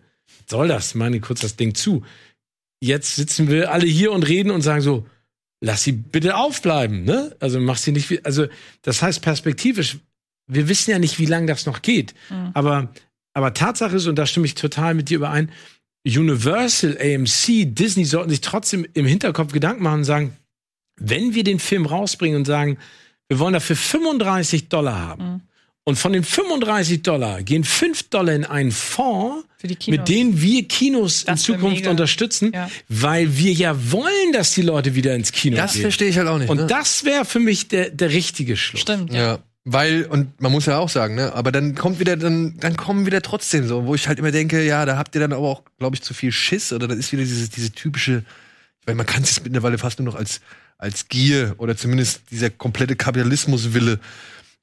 soll 0.48 0.68
das? 0.68 0.94
Meine 0.96 1.20
kurz 1.22 1.42
das 1.42 1.56
Ding 1.56 1.74
zu. 1.74 2.04
Jetzt 2.84 3.16
sitzen 3.16 3.48
wir 3.50 3.72
alle 3.72 3.86
hier 3.88 4.12
und 4.12 4.28
reden 4.28 4.52
und 4.52 4.62
sagen 4.62 4.82
so, 4.82 5.08
lass 5.60 5.84
sie 5.84 5.92
bitte 5.92 6.36
aufbleiben, 6.38 7.04
ne? 7.04 7.36
Also 7.40 7.60
mach 7.60 7.78
sie 7.78 7.92
nicht, 7.92 8.10
wie- 8.10 8.24
also 8.24 8.48
das 8.84 9.02
heißt 9.02 9.22
perspektivisch, 9.22 9.98
wir 10.48 10.68
wissen 10.68 10.92
ja 10.92 11.00
nicht, 11.00 11.18
wie 11.20 11.26
lange 11.26 11.48
das 11.48 11.66
noch 11.66 11.82
geht. 11.82 12.14
Mhm. 12.30 12.52
Aber, 12.54 12.92
aber 13.34 13.54
Tatsache 13.54 13.96
ist, 13.96 14.08
und 14.08 14.16
da 14.18 14.26
stimme 14.26 14.46
ich 14.46 14.56
total 14.56 14.94
mit 14.94 15.10
dir 15.10 15.18
überein, 15.18 15.52
Universal, 16.06 16.98
AMC, 17.00 17.74
Disney 17.76 18.06
sollten 18.06 18.30
sich 18.30 18.42
trotzdem 18.42 18.86
im 18.94 19.06
Hinterkopf 19.06 19.54
Gedanken 19.54 19.84
machen 19.84 20.00
und 20.00 20.04
sagen, 20.06 20.36
wenn 20.98 21.34
wir 21.36 21.44
den 21.44 21.60
Film 21.60 21.86
rausbringen 21.86 22.38
und 22.38 22.46
sagen, 22.46 22.78
wir 23.28 23.40
wollen 23.40 23.54
dafür 23.54 23.76
35 23.76 24.70
Dollar 24.70 25.00
haben. 25.00 25.24
Mhm. 25.24 25.42
Und 25.84 25.98
von 25.98 26.14
den 26.14 26.24
35 26.24 27.02
Dollar 27.02 27.42
gehen 27.42 27.64
5 27.64 28.10
Dollar 28.10 28.34
in 28.36 28.46
einen 28.46 28.72
Fonds, 28.72 29.48
mit 29.88 30.08
denen 30.08 30.40
wir 30.40 30.68
Kinos 30.68 31.22
in 31.24 31.28
Das 31.28 31.48
wär 31.48 31.56
Zukunft 31.56 31.78
mega. 31.78 31.90
unterstützen, 31.90 32.52
Ja. 32.54 32.70
weil 32.88 33.36
wir 33.38 33.52
ja 33.52 33.92
wollen, 33.92 34.32
dass 34.34 34.54
die 34.54 34.62
Leute 34.62 34.94
wieder 34.94 35.16
ins 35.16 35.32
Kino 35.32 35.58
Das 35.58 35.74
gehen. 35.74 35.82
verstehe 35.82 36.10
ich 36.10 36.18
halt 36.18 36.28
auch 36.28 36.38
nicht. 36.38 36.50
Und 36.50 36.58
ne? 36.58 36.68
das 36.68 37.04
wäre 37.04 37.26
für 37.26 37.40
mich 37.40 37.68
der, 37.68 37.90
der 37.90 38.12
richtige 38.12 38.58
Schluss. 38.58 38.82
Stimmt, 38.82 39.12
ja. 39.12 39.20
Ja, 39.20 39.40
weil, 39.64 40.06
und 40.06 40.42
man 40.42 40.52
muss 40.52 40.66
ja 40.66 40.78
auch 40.80 40.90
sagen, 40.90 41.16
ne, 41.16 41.34
aber 41.34 41.52
dann 41.52 41.76
kommt 41.76 42.00
wieder, 42.00 42.18
dann, 42.18 42.58
dann 42.58 42.76
kommen 42.76 43.06
wieder 43.06 43.22
trotzdem 43.22 43.68
so, 43.68 43.86
wo 43.86 43.94
ich 43.94 44.08
halt 44.08 44.18
immer 44.18 44.32
denke, 44.32 44.64
ja, 44.64 44.86
da 44.86 44.98
habt 44.98 45.14
ihr 45.16 45.22
dann 45.22 45.34
aber 45.34 45.48
auch, 45.48 45.64
glaube 45.78 45.96
ich, 45.96 46.02
zu 46.02 46.14
viel 46.14 46.32
Schiss 46.32 46.74
oder 46.74 46.88
das 46.88 46.98
ist 46.98 47.12
wieder 47.12 47.24
dieses, 47.24 47.50
diese 47.52 47.72
typische, 47.72 48.24
weil 48.86 48.96
man 48.96 49.06
kann 49.06 49.22
es 49.22 49.44
mittlerweile 49.44 49.78
fast 49.78 50.00
nur 50.00 50.08
noch 50.08 50.16
als, 50.16 50.42
als 50.78 51.10
Gier 51.10 51.54
oder 51.58 51.78
zumindest 51.78 52.32
dieser 52.32 52.50
komplette 52.50 52.96
Kapitalismuswille 52.96 54.00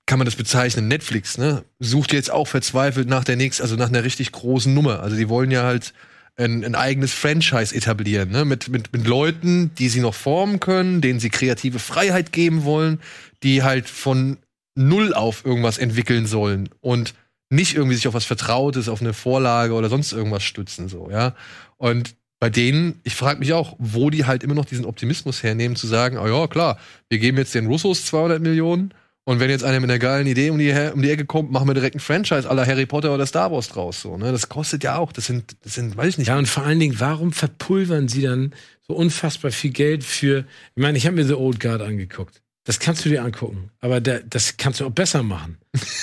kann 0.07 0.19
man 0.19 0.25
das 0.25 0.37
bezeichnen. 0.37 0.89
Netflix, 0.89 1.39
ne, 1.39 1.65
sucht 1.79 2.13
jetzt 2.13 2.31
auch 2.33 2.49
verzweifelt 2.49 3.09
nach 3.09 3.23
der 3.23 3.37
nächsten, 3.37 3.63
also 3.63 3.77
nach 3.77 3.89
einer 3.89 4.03
richtig 4.03 4.33
großen 4.33 4.73
Nummer. 4.75 5.01
Also 5.01 5.17
die 5.17 5.29
wollen 5.29 5.53
ja 5.53 5.63
halt 5.63 5.93
ein, 6.37 6.65
ein 6.65 6.75
eigenes 6.75 7.13
Franchise 7.13 7.75
etablieren, 7.75 8.31
ne? 8.31 8.45
mit, 8.45 8.69
mit, 8.69 8.93
mit 8.93 9.07
Leuten, 9.07 9.73
die 9.77 9.89
sie 9.89 10.01
noch 10.01 10.15
formen 10.15 10.61
können, 10.61 11.01
denen 11.01 11.21
sie 11.21 11.31
kreative 11.31 11.79
Freiheit 11.79 12.33
geben 12.33 12.65
wollen, 12.65 13.01
die 13.43 13.63
halt 13.63 13.89
von 13.89 14.39
null 14.79 15.13
auf 15.13 15.45
irgendwas 15.45 15.77
entwickeln 15.77 16.27
sollen 16.27 16.69
und 16.81 17.15
nicht 17.51 17.75
irgendwie 17.75 17.97
sich 17.97 18.07
auf 18.07 18.15
was 18.15 18.25
Vertrautes, 18.25 18.89
auf 18.89 19.01
eine 19.01 19.13
Vorlage 19.13 19.73
oder 19.75 19.89
sonst 19.89 20.13
irgendwas 20.13 20.45
stützen, 20.45 20.89
so, 20.89 21.11
ja. 21.11 21.35
Und 21.77 22.15
bei 22.39 22.51
denen, 22.51 23.01
ich 23.03 23.17
frage 23.17 23.41
mich 23.41 23.53
auch, 23.53 23.75
wo 23.79 24.11
die 24.11 24.27
halt 24.27 24.45
immer 24.45 24.55
noch 24.55 24.67
diesen 24.67 24.85
Optimismus 24.85 25.43
hernehmen, 25.43 25.77
zu 25.77 25.89
sagen, 25.89 26.19
oh 26.19 26.29
ja, 26.29 26.47
klar, 26.47 26.79
wir 27.09 27.19
geben 27.19 27.39
jetzt 27.39 27.55
den 27.55 27.67
Russos 27.67 28.05
200 28.07 28.41
Millionen 28.41 28.95
und 29.25 29.41
wenn 29.41 29.51
jetzt 29.51 29.65
einer 29.65 29.81
mit 29.81 29.91
einer 29.91 29.99
geilen 29.99 30.29
Idee 30.29 30.51
um 30.51 30.59
die, 30.59 30.73
um 30.95 31.03
die 31.03 31.11
Ecke 31.11 31.25
kommt, 31.27 31.51
machen 31.51 31.67
wir 31.67 31.75
direkt 31.75 31.97
ein 31.97 32.01
Franchise 32.01 32.49
aller 32.49 32.65
Harry 32.65 32.87
Potter 32.87 33.13
oder 33.13 33.27
Star 33.27 33.51
Wars 33.51 33.69
draus, 33.69 34.01
so, 34.01 34.17
ne. 34.17 34.31
Das 34.31 34.49
kostet 34.49 34.85
ja 34.85 34.97
auch, 34.97 35.11
das 35.13 35.27
sind, 35.27 35.57
das 35.65 35.75
sind, 35.75 35.97
weiß 35.97 36.11
ich 36.11 36.19
nicht, 36.19 36.29
Ja, 36.29 36.39
und 36.39 36.47
vor 36.47 36.63
allen 36.63 36.79
Dingen, 36.79 37.01
warum 37.01 37.33
verpulvern 37.33 38.07
sie 38.07 38.23
dann 38.23 38.55
so 38.87 38.95
unfassbar 38.95 39.51
viel 39.51 39.73
Geld 39.73 40.05
für. 40.05 40.45
Ich 40.77 40.83
meine, 40.83 40.97
ich 40.97 41.07
habe 41.07 41.17
mir 41.17 41.25
The 41.25 41.35
Old 41.35 41.59
Guard 41.59 41.83
angeguckt. 41.83 42.43
Das 42.69 42.79
kannst 42.79 43.03
du 43.03 43.09
dir 43.09 43.25
angucken. 43.25 43.71
Aber 43.81 43.99
da, 43.99 44.19
das 44.19 44.59
kannst 44.59 44.81
du 44.81 44.85
auch 44.85 44.91
besser 44.91 45.23
machen. 45.23 45.57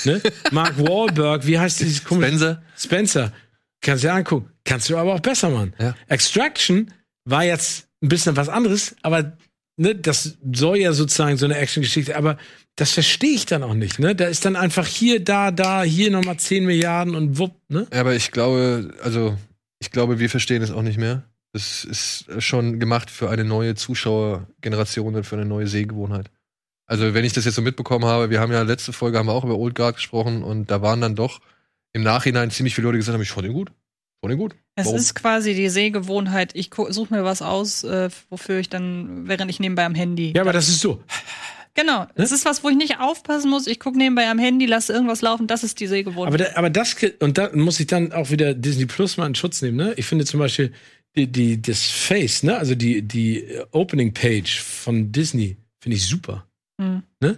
ne? 0.04 0.20
Mark 0.52 0.80
Wahlberg, 0.80 1.46
wie 1.46 1.60
heißt 1.60 1.80
dieses 1.80 2.04
komische 2.04 2.30
Spencer. 2.30 2.64
Spencer. 2.76 3.34
Kannst 3.82 4.04
du 4.04 4.08
dir 4.08 4.14
angucken. 4.16 4.50
Kannst 4.64 4.90
du 4.90 4.98
aber 4.98 5.14
auch 5.14 5.20
besser 5.20 5.52
machen. 5.52 5.76
Ja. 5.78 5.94
Extraction 6.08 6.92
war 7.24 7.44
jetzt 7.44 7.88
ein 8.02 8.10
bisschen 8.10 8.36
was 8.36 8.50
anderes, 8.50 8.96
aber 9.04 9.38
ne, 9.78 9.94
das 9.94 10.40
soll 10.54 10.78
ja 10.78 10.92
sozusagen 10.92 11.38
so 11.38 11.46
eine 11.46 11.56
Action-Geschichte, 11.56 12.18
aber 12.18 12.40
das 12.76 12.94
verstehe 12.94 13.36
ich 13.36 13.46
dann 13.46 13.62
auch 13.62 13.76
nicht. 13.76 14.00
Ne? 14.00 14.16
Da 14.16 14.26
ist 14.26 14.44
dann 14.44 14.56
einfach 14.56 14.88
hier, 14.88 15.24
da, 15.24 15.52
da, 15.52 15.84
hier 15.84 16.10
nochmal 16.10 16.38
10 16.38 16.66
Milliarden 16.66 17.14
und 17.14 17.38
wupp. 17.38 17.62
Ne? 17.70 17.86
Ja, 17.94 18.00
aber 18.00 18.16
ich 18.16 18.32
glaube, 18.32 18.92
also 19.04 19.38
ich 19.78 19.92
glaube, 19.92 20.18
wir 20.18 20.32
verstehen 20.32 20.64
es 20.64 20.72
auch 20.72 20.82
nicht 20.82 20.98
mehr. 20.98 21.26
Das 21.54 21.86
ist 21.86 22.26
schon 22.40 22.80
gemacht 22.80 23.12
für 23.12 23.30
eine 23.30 23.44
neue 23.44 23.76
Zuschauergeneration 23.76 25.14
und 25.14 25.26
für 25.26 25.36
eine 25.36 25.46
neue 25.46 25.68
Sehgewohnheit. 25.68 26.32
Also 26.88 27.14
wenn 27.14 27.26
ich 27.26 27.34
das 27.34 27.46
jetzt 27.46 27.56
so 27.56 27.62
mitbekommen 27.62 28.06
habe, 28.06 28.30
wir 28.30 28.40
haben 28.40 28.52
ja 28.52 28.62
letzte 28.62 28.94
Folge 28.94 29.18
haben 29.18 29.28
wir 29.28 29.34
auch 29.34 29.44
über 29.44 29.58
Old 29.58 29.76
Guard 29.76 29.96
gesprochen 29.96 30.44
und 30.44 30.70
da 30.70 30.82
waren 30.82 31.02
dann 31.02 31.16
doch 31.16 31.42
im 31.94 32.04
Nachhinein 32.04 32.52
ziemlich 32.52 32.76
viele 32.76 32.88
Leute 32.88 32.98
gesagt 32.98 33.16
haben, 33.16 33.22
ich 33.22 33.32
fand 33.32 33.48
den 33.48 33.54
gut, 33.54 33.72
fand 34.22 34.32
den 34.32 34.38
gut. 34.38 34.56
Es 34.76 34.88
Warum? 34.88 35.00
ist 35.00 35.16
quasi 35.16 35.56
die 35.56 35.70
Sehgewohnheit. 35.70 36.52
Ich 36.54 36.70
suche 36.90 37.14
mir 37.14 37.24
was 37.24 37.42
aus, 37.42 37.84
äh, 37.84 38.10
wofür 38.30 38.60
ich 38.60 38.70
dann, 38.70 39.28
während 39.28 39.50
ich 39.50 39.60
nebenbei 39.60 39.86
am 39.86 39.96
Handy. 39.96 40.34
Ja, 40.36 40.42
aber 40.42 40.54
das 40.54 40.68
ist 40.68 40.82
so. 40.82 41.02
Genau. 41.76 42.08
Es 42.16 42.32
ist 42.32 42.46
was, 42.46 42.64
wo 42.64 42.70
ich 42.70 42.78
nicht 42.78 43.00
aufpassen 43.00 43.50
muss. 43.50 43.68
Ich 43.68 43.80
gucke 43.80 43.98
nebenbei 43.98 44.30
am 44.30 44.40
Handy, 44.40 44.66
lasse 44.66 44.94
irgendwas 44.94 45.22
laufen. 45.22 45.46
Das 45.46 45.64
ist 45.64 45.80
die 45.80 45.88
Sehgewohnheit. 45.88 46.28
Aber, 46.28 46.38
da, 46.38 46.58
aber 46.58 46.70
das, 46.70 46.96
und 47.20 47.38
da 47.38 47.50
muss 47.54 47.80
ich 47.82 47.88
dann 47.88 48.14
auch 48.14 48.32
wieder 48.32 48.54
Disney 48.54 48.86
Plus 48.86 49.18
mal 49.18 49.28
in 49.28 49.36
Schutz 49.36 49.62
nehmen, 49.62 49.76
ne? 49.76 49.94
Ich 49.98 50.06
finde 50.06 50.24
zum 50.24 50.40
Beispiel 50.40 50.72
die, 51.18 51.28
die, 51.28 51.62
das 51.62 51.84
Face, 51.84 52.44
ne? 52.44 52.58
Also 52.58 52.76
die, 52.76 53.02
die 53.02 53.46
Opening 53.72 54.14
Page 54.14 54.62
von 54.62 55.12
Disney 55.12 55.58
finde 55.82 55.98
ich 55.98 56.08
super. 56.08 56.48
Hm. 56.82 57.04
Ne? 57.22 57.38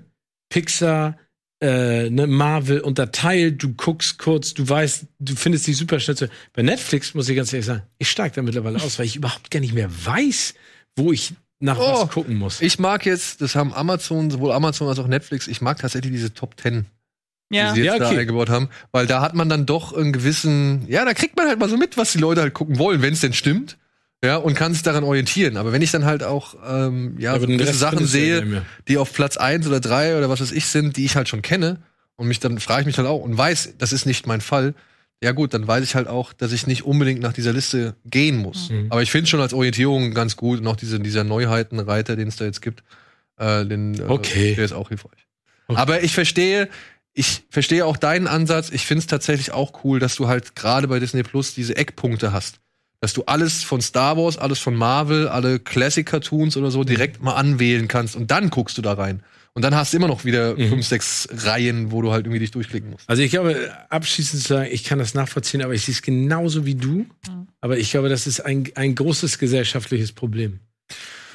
Pixar, 0.50 1.18
äh, 1.62 2.10
ne, 2.10 2.28
Marvel 2.28 2.80
unterteilt, 2.82 3.62
du 3.64 3.74
guckst 3.74 4.18
kurz, 4.20 4.54
du 4.54 4.68
weißt, 4.68 5.06
du 5.20 5.36
findest 5.36 5.68
die 5.68 5.74
super 5.74 6.00
schnell. 6.00 6.16
zu- 6.18 6.30
Bei 6.54 6.62
Netflix 6.62 7.14
muss 7.14 7.28
ich 7.30 7.36
ganz 7.36 7.52
ehrlich 7.54 7.66
sagen, 7.66 7.84
ich 7.98 8.10
steige 8.10 8.36
da 8.36 8.42
mittlerweile 8.42 8.78
aus, 8.82 8.98
weil 9.00 9.06
ich 9.06 9.16
überhaupt 9.16 9.50
gar 9.52 9.60
nicht 9.60 9.74
mehr 9.74 9.90
weiß, 10.06 10.54
wo 10.96 11.12
ich 11.12 11.34
nach 11.60 11.78
Oh, 11.80 12.04
was 12.04 12.10
gucken 12.12 12.36
muss. 12.38 12.62
Ich 12.62 12.78
mag 12.80 13.06
jetzt, 13.06 13.42
das 13.42 13.56
haben 13.56 13.74
Amazon, 13.74 14.30
sowohl 14.30 14.52
Amazon 14.52 14.88
als 14.88 15.00
auch 15.00 15.08
Netflix, 15.08 15.48
ich 15.48 15.62
mag 15.62 15.80
tatsächlich 15.80 16.12
diese 16.14 16.34
Top 16.34 16.60
10 16.60 16.86
ja. 17.50 17.70
die 17.74 17.80
sie 17.80 17.86
jetzt 17.86 17.94
Ja, 17.94 18.00
da 18.00 18.08
okay. 18.10 18.20
eingebaut 18.20 18.50
haben, 18.50 18.70
weil 18.92 19.08
da 19.08 19.22
hat 19.22 19.34
man 19.34 19.50
dann 19.50 19.66
doch 19.66 19.94
einen 19.94 20.14
gewissen, 20.14 20.86
ja, 20.88 21.04
da 21.06 21.14
kriegt 21.14 21.36
man 21.38 21.48
halt 21.48 21.60
mal 21.60 21.70
so 21.70 21.78
mit, 21.78 21.98
was 21.98 22.12
die 22.12 22.20
Leute 22.20 22.42
halt 22.42 22.54
gucken 22.54 22.78
wollen, 22.78 23.02
wenn 23.02 23.14
es 23.14 23.22
denn 23.22 23.34
stimmt. 23.34 23.78
Ja, 24.24 24.38
und 24.38 24.56
kann 24.56 24.74
sich 24.74 24.82
daran 24.82 25.04
orientieren. 25.04 25.58
Aber 25.58 25.72
wenn 25.72 25.82
ich 25.82 25.92
dann 25.92 26.06
halt 26.06 26.24
auch 26.24 26.56
ähm, 26.68 27.16
ja, 27.20 27.40
so 27.40 27.46
den 27.46 27.58
gewisse 27.58 27.78
Sachen 27.78 28.00
ja 28.00 28.06
sehe, 28.06 28.66
die 28.88 28.98
auf 28.98 29.14
Platz 29.14 29.38
1 29.38 29.68
oder 29.68 29.80
3 29.80 30.18
oder 30.18 30.30
was 30.30 30.42
weiß 30.42 30.52
ich 30.52 30.66
sind, 30.66 30.98
die 30.98 31.06
ich 31.06 31.16
halt 31.16 31.30
schon 31.30 31.42
kenne, 31.42 31.80
und 32.16 32.28
mich 32.28 32.40
dann 32.40 32.60
frage 32.60 32.82
ich 32.82 32.88
mich 32.88 32.98
halt 32.98 33.08
auch 33.08 33.22
und 33.22 33.38
weiß, 33.38 33.76
das 33.78 33.94
ist 33.94 34.08
nicht 34.08 34.26
mein 34.26 34.42
Fall, 34.42 34.74
ja 35.24 35.32
gut, 35.32 35.54
dann 35.54 35.68
weiß 35.68 35.84
ich 35.84 35.96
halt 35.96 36.08
auch, 36.08 36.34
dass 36.34 36.52
ich 36.52 36.68
nicht 36.68 36.84
unbedingt 36.84 37.22
nach 37.22 37.34
dieser 37.34 37.54
Liste 37.54 37.96
gehen 38.06 38.38
muss. 38.38 38.70
Mhm. 38.70 38.88
Aber 38.90 39.02
ich 39.02 39.12
finde 39.12 39.28
schon 39.28 39.40
als 39.40 39.54
Orientierung 39.54 40.14
ganz 40.14 40.36
gut, 40.36 40.62
noch 40.62 40.76
diese, 40.76 41.00
dieser 41.00 41.24
Neuheitenreiter, 41.24 42.16
den 42.16 42.28
es 42.28 42.36
da 42.36 42.46
jetzt 42.46 42.62
gibt, 42.62 42.84
äh, 43.38 43.66
den, 43.66 44.00
äh, 44.00 44.04
Okay. 44.04 44.56
der 44.56 44.66
ist 44.66 44.74
auch 44.74 44.90
hilfreich. 44.90 45.28
Okay. 45.68 45.80
Aber 45.80 46.04
ich 46.04 46.14
verstehe, 46.14 46.70
ich 47.14 47.44
verstehe 47.50 47.86
auch 47.86 47.98
deinen 47.98 48.28
Ansatz. 48.28 48.70
Ich 48.72 48.86
finde 48.86 49.00
es 49.00 49.08
tatsächlich 49.08 49.52
auch 49.52 49.84
cool, 49.84 50.00
dass 50.00 50.16
du 50.16 50.28
halt 50.28 50.56
gerade 50.56 50.88
bei 50.88 51.00
Disney 51.00 51.24
Plus 51.24 51.56
diese 51.56 51.76
Eckpunkte 51.76 52.32
hast. 52.32 52.60
Dass 53.00 53.14
du 53.14 53.24
alles 53.26 53.64
von 53.64 53.80
Star 53.82 54.18
Wars, 54.18 54.38
alles 54.38 54.60
von 54.60 54.76
Marvel, 54.76 55.28
alle 55.28 55.60
Classic-Cartoons 55.60 56.58
oder 56.58 56.72
so 56.72 56.84
direkt 56.84 57.22
mal 57.22 57.36
anwählen 57.36 57.88
kannst 57.88 58.16
und 58.16 58.32
dann 58.32 58.50
guckst 58.50 58.78
du 58.78 58.82
da 58.82 58.94
rein. 58.94 59.22
Und 59.54 59.64
dann 59.64 59.76
hast 59.76 59.92
du 59.94 59.98
immer 59.98 60.08
noch 60.08 60.24
wieder 60.26 60.56
Mhm. 60.56 60.70
fünf, 60.70 60.86
sechs 60.88 61.28
Reihen, 61.32 61.92
wo 61.92 62.02
du 62.02 62.12
halt 62.12 62.26
irgendwie 62.26 62.40
dich 62.40 62.52
durchklicken 62.52 62.92
musst. 62.92 63.10
Also 63.10 63.22
ich 63.24 63.32
glaube, 63.32 63.72
abschließend 63.90 64.42
zu 64.42 64.48
sagen, 64.48 64.70
ich 64.72 64.84
kann 64.84 65.00
das 65.00 65.14
nachvollziehen, 65.16 65.62
aber 65.64 65.74
ich 65.74 65.84
sehe 65.86 65.94
es 65.94 66.02
genauso 66.02 66.66
wie 66.66 66.76
du. 66.76 67.06
Aber 67.62 67.78
ich 67.78 67.90
glaube, 67.92 68.10
das 68.10 68.28
ist 68.28 68.40
ein, 68.40 68.70
ein 68.76 68.94
großes 68.96 69.40
gesellschaftliches 69.40 70.12
Problem. 70.12 70.60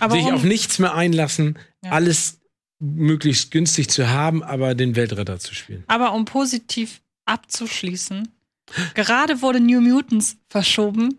Aber 0.01 0.15
Sich 0.15 0.33
auf 0.33 0.43
nichts 0.45 0.79
mehr 0.79 0.95
einlassen, 0.95 1.59
Ja. 1.85 1.91
alles 1.93 2.39
möglichst 2.81 3.51
günstig 3.53 3.89
zu 3.89 4.09
haben, 4.09 4.43
aber 4.43 4.75
den 4.75 4.97
Weltretter 4.97 5.39
zu 5.39 5.55
spielen. 5.55 5.85
aber 5.87 6.13
um 6.15 6.25
positiv 6.25 7.01
abzuschließen, 7.25 8.29
gerade 8.95 9.43
wurde 9.43 9.61
New 9.61 9.81
Mutants 9.81 10.37
verschoben 10.49 11.19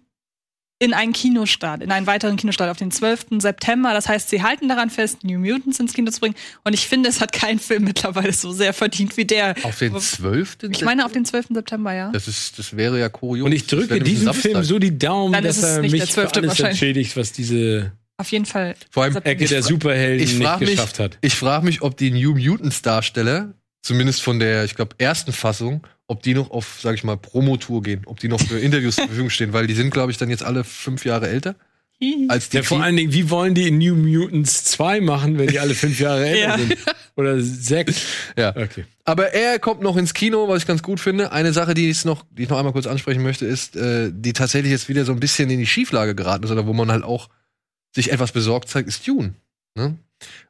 in 0.84 0.94
einen 0.94 1.14
Kinostart, 1.14 1.82
in 1.82 1.92
einen 1.92 2.08
weiteren 2.08 2.36
Kinostart 2.36 2.70
auf 2.70 2.76
den 2.76 2.92
12. 2.92 3.40
September. 3.40 3.94
Das 3.94 4.10
heißt, 4.10 4.30
sie 4.30 4.44
halten 4.44 4.68
daran 4.68 4.90
fest, 4.90 5.24
New 5.24 5.40
Mutants 5.40 5.80
ins 5.80 5.94
Kino 5.94 6.12
zu 6.12 6.20
bringen. 6.20 6.36
Und 6.66 6.74
ich 6.74 6.90
finde, 6.90 7.08
es 7.08 7.22
hat 7.22 7.32
kein 7.32 7.58
Film 7.58 7.86
mittlerweile 7.86 8.34
so 8.34 8.52
sehr 8.52 8.74
verdient 8.74 9.16
wie 9.16 9.24
der. 9.24 9.56
Auf 9.64 9.80
den 9.80 9.98
12. 9.98 10.58
Ich 10.72 10.84
meine, 10.84 11.06
auf 11.06 11.14
den 11.14 11.24
12. 11.24 11.48
September, 11.52 11.94
ja. 11.94 12.12
Das, 12.12 12.28
ist, 12.28 12.60
das 12.60 12.76
wäre 12.76 13.00
ja 13.00 13.08
kurios. 13.08 13.46
Und 13.46 13.54
ich 13.54 13.66
drücke 13.66 14.02
diesem 14.02 14.26
Samstag. 14.26 14.42
Film 14.52 14.64
so 14.66 14.78
die 14.78 14.98
Daumen, 14.98 15.32
Dann 15.32 15.46
dass 15.46 15.58
ist 15.58 15.64
es 15.64 15.70
er 15.70 15.82
nicht 15.84 15.92
mich 15.94 16.02
der 16.02 16.08
für 16.08 16.32
12. 16.32 16.32
alles 16.34 16.60
entschädigt, 16.60 17.16
was 17.16 17.32
diese 17.32 17.94
Auf 18.18 18.30
jeden 18.34 18.46
Fall. 18.46 18.76
Vor 18.92 19.04
allem, 19.04 19.16
Ecke 19.24 19.46
der 19.46 19.64
Superhelden 19.64 20.22
ich 20.22 20.38
nicht 20.38 20.60
mich, 20.60 20.70
geschafft 20.72 21.00
hat. 21.00 21.18
ich 21.22 21.36
frage 21.36 21.64
mich, 21.66 21.82
ob 21.82 21.96
die 21.96 22.12
New 22.12 22.36
Mutants 22.36 22.82
Darsteller, 22.82 23.54
zumindest 23.84 24.22
von 24.22 24.38
der, 24.38 24.66
ich 24.66 24.76
glaube, 24.76 24.96
ersten 24.98 25.32
Fassung, 25.32 25.88
ob 26.08 26.22
die 26.24 26.34
noch 26.34 26.52
auf, 26.52 26.80
sag 26.82 26.96
ich 26.96 27.04
mal, 27.04 27.18
Promotour 27.18 27.82
gehen, 27.82 28.02
ob 28.06 28.20
die 28.20 28.28
noch 28.28 28.42
für 28.42 28.60
Interviews 28.60 28.96
zur 28.96 29.06
Verfügung 29.06 29.30
stehen, 29.30 29.54
weil 29.54 29.68
die 29.68 29.74
sind, 29.74 29.92
glaube 29.92 30.12
ich, 30.12 30.18
dann 30.18 30.30
jetzt 30.30 30.44
alle 30.44 30.64
fünf 30.64 31.06
Jahre 31.06 31.28
älter 31.30 31.56
als 32.28 32.50
die. 32.50 32.58
Ja, 32.58 32.64
vor 32.64 32.84
allen 32.84 32.98
Dingen, 32.98 33.14
wie 33.14 33.30
wollen 33.30 33.56
die 33.56 33.68
in 33.70 33.78
New 33.78 33.96
Mutants 33.96 34.66
2 34.66 35.00
machen, 35.00 35.38
wenn 35.38 35.48
die 35.48 35.60
alle 35.60 35.74
fünf 35.74 36.00
Jahre 36.02 36.26
älter 36.28 36.40
Ja. 36.50 36.58
sind? 36.58 36.76
Oder 37.16 37.40
sechs? 37.40 38.02
ja. 38.38 38.50
Okay. 38.56 38.84
Aber 39.06 39.34
er 39.34 39.58
kommt 39.60 39.82
noch 39.82 39.96
ins 39.96 40.14
Kino, 40.14 40.50
was 40.50 40.64
ich 40.64 40.68
ganz 40.68 40.84
gut 40.84 41.00
finde. 41.00 41.32
Eine 41.32 41.54
Sache, 41.54 41.74
die 41.74 41.90
ich 41.90 42.04
noch, 42.04 42.26
die 42.32 42.44
ich 42.44 42.50
noch 42.50 42.58
einmal 42.58 42.74
kurz 42.74 42.88
ansprechen 42.88 43.24
möchte, 43.24 43.46
ist, 43.46 43.78
äh, 43.78 44.12
die 44.14 44.34
tatsächlich 44.34 44.72
jetzt 44.72 44.90
wieder 44.90 45.06
so 45.06 45.14
ein 45.14 45.20
bisschen 45.22 45.50
in 45.50 45.60
die 45.60 45.68
Schieflage 45.68 46.14
geraten 46.16 46.44
ist 46.44 46.52
oder 46.52 46.68
wo 46.68 46.74
man 46.74 46.92
halt 46.92 47.04
auch 47.04 47.30
sich 47.96 48.12
etwas 48.12 48.32
besorgt 48.34 48.68
zeigt, 48.70 48.90
ist 48.90 49.08
Dune. 49.08 49.36
Ne? 49.76 49.98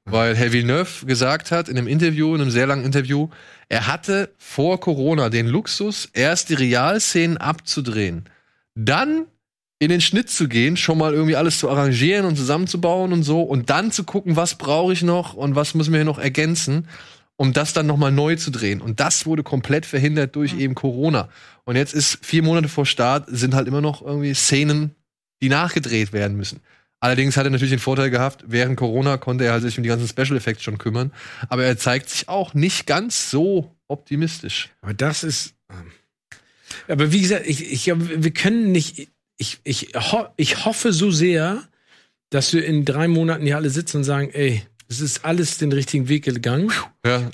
Weil 0.06 0.36
Herr 0.36 0.52
Villeneuve 0.52 1.06
gesagt 1.06 1.52
hat 1.52 1.70
in 1.70 1.78
einem 1.78 1.88
Interview, 1.88 2.36
in 2.36 2.42
einem 2.42 2.52
sehr 2.52 2.68
langen 2.68 2.86
Interview, 2.86 3.30
er 3.70 3.88
hatte 3.88 4.30
vor 4.38 4.80
Corona 4.80 5.30
den 5.30 5.48
Luxus, 5.48 6.10
erst 6.14 6.50
die 6.50 6.56
Realszenen 6.56 7.38
abzudrehen, 7.38 8.26
dann 8.76 9.28
in 9.80 9.90
den 9.90 10.02
Schnitt 10.02 10.30
zu 10.30 10.48
gehen, 10.48 10.78
schon 10.78 10.98
mal 10.98 11.14
irgendwie 11.14 11.36
alles 11.36 11.60
zu 11.60 11.70
arrangieren 11.70 12.26
und 12.26 12.38
zusammenzubauen 12.38 13.12
und 13.12 13.24
so 13.24 13.42
und 13.42 13.70
dann 13.70 13.92
zu 13.92 14.04
gucken, 14.04 14.36
was 14.36 14.56
brauche 14.56 14.94
ich 14.94 15.04
noch 15.04 15.34
und 15.34 15.56
was 15.56 15.74
müssen 15.74 15.92
wir 15.92 16.00
hier 16.00 16.06
noch 16.06 16.20
ergänzen, 16.20 16.88
um 17.36 17.52
das 17.52 17.74
dann 17.74 17.88
noch 17.88 17.98
mal 17.98 18.12
neu 18.12 18.36
zu 18.36 18.52
drehen. 18.52 18.82
Und 18.82 19.00
das 19.00 19.26
wurde 19.26 19.44
komplett 19.44 19.86
verhindert 19.86 20.36
durch 20.36 20.58
eben 20.58 20.76
Corona. 20.76 21.30
Und 21.66 21.76
jetzt 21.76 21.94
ist 21.94 22.26
vier 22.26 22.44
Monate 22.44 22.70
vor 22.70 22.86
Start 22.86 23.26
sind 23.28 23.54
halt 23.56 23.68
immer 23.68 23.82
noch 23.82 24.02
irgendwie 24.02 24.34
Szenen, 24.34 24.96
die 25.42 25.50
nachgedreht 25.50 26.14
werden 26.14 26.38
müssen. 26.38 26.62
Allerdings 27.04 27.36
hat 27.36 27.44
er 27.46 27.50
natürlich 27.50 27.72
den 27.74 27.80
Vorteil 27.80 28.10
gehabt, 28.10 28.46
während 28.48 28.78
Corona 28.78 29.18
konnte 29.18 29.44
er 29.44 29.52
halt 29.52 29.62
sich 29.64 29.78
um 29.78 29.84
die 29.84 29.90
ganzen 29.90 30.08
Special 30.08 30.38
Effects 30.38 30.64
schon 30.64 30.78
kümmern. 30.78 31.12
Aber 31.50 31.66
er 31.66 31.78
zeigt 31.78 32.10
sich 32.10 32.30
auch 32.30 32.54
nicht 32.54 32.88
ganz 32.88 33.30
so 33.30 33.76
optimistisch. 33.90 34.70
Aber 34.80 34.94
das 34.94 35.26
ist. 35.26 35.54
ähm, 35.70 35.92
Aber 36.88 37.12
wie 37.12 37.20
gesagt, 37.20 37.46
ich, 37.46 37.70
ich, 37.74 37.88
wir 37.88 38.32
können 38.32 38.72
nicht. 38.72 39.10
Ich, 39.36 39.60
ich, 39.66 39.90
ho, 39.96 40.28
ich 40.38 40.64
hoffe 40.64 40.94
so 40.94 41.12
sehr, 41.12 41.68
dass 42.30 42.54
wir 42.54 42.64
in 42.64 42.86
drei 42.86 43.10
Monaten 43.10 43.46
hier 43.46 43.58
alle 43.58 43.70
sitzen 43.70 43.98
und 43.98 44.04
sagen, 44.06 44.30
ey, 44.32 44.64
es 44.88 45.02
ist 45.02 45.26
alles 45.26 45.58
den 45.58 45.74
richtigen 45.74 46.08
Weg 46.08 46.24
gegangen. 46.24 46.72
Ja, 47.06 47.30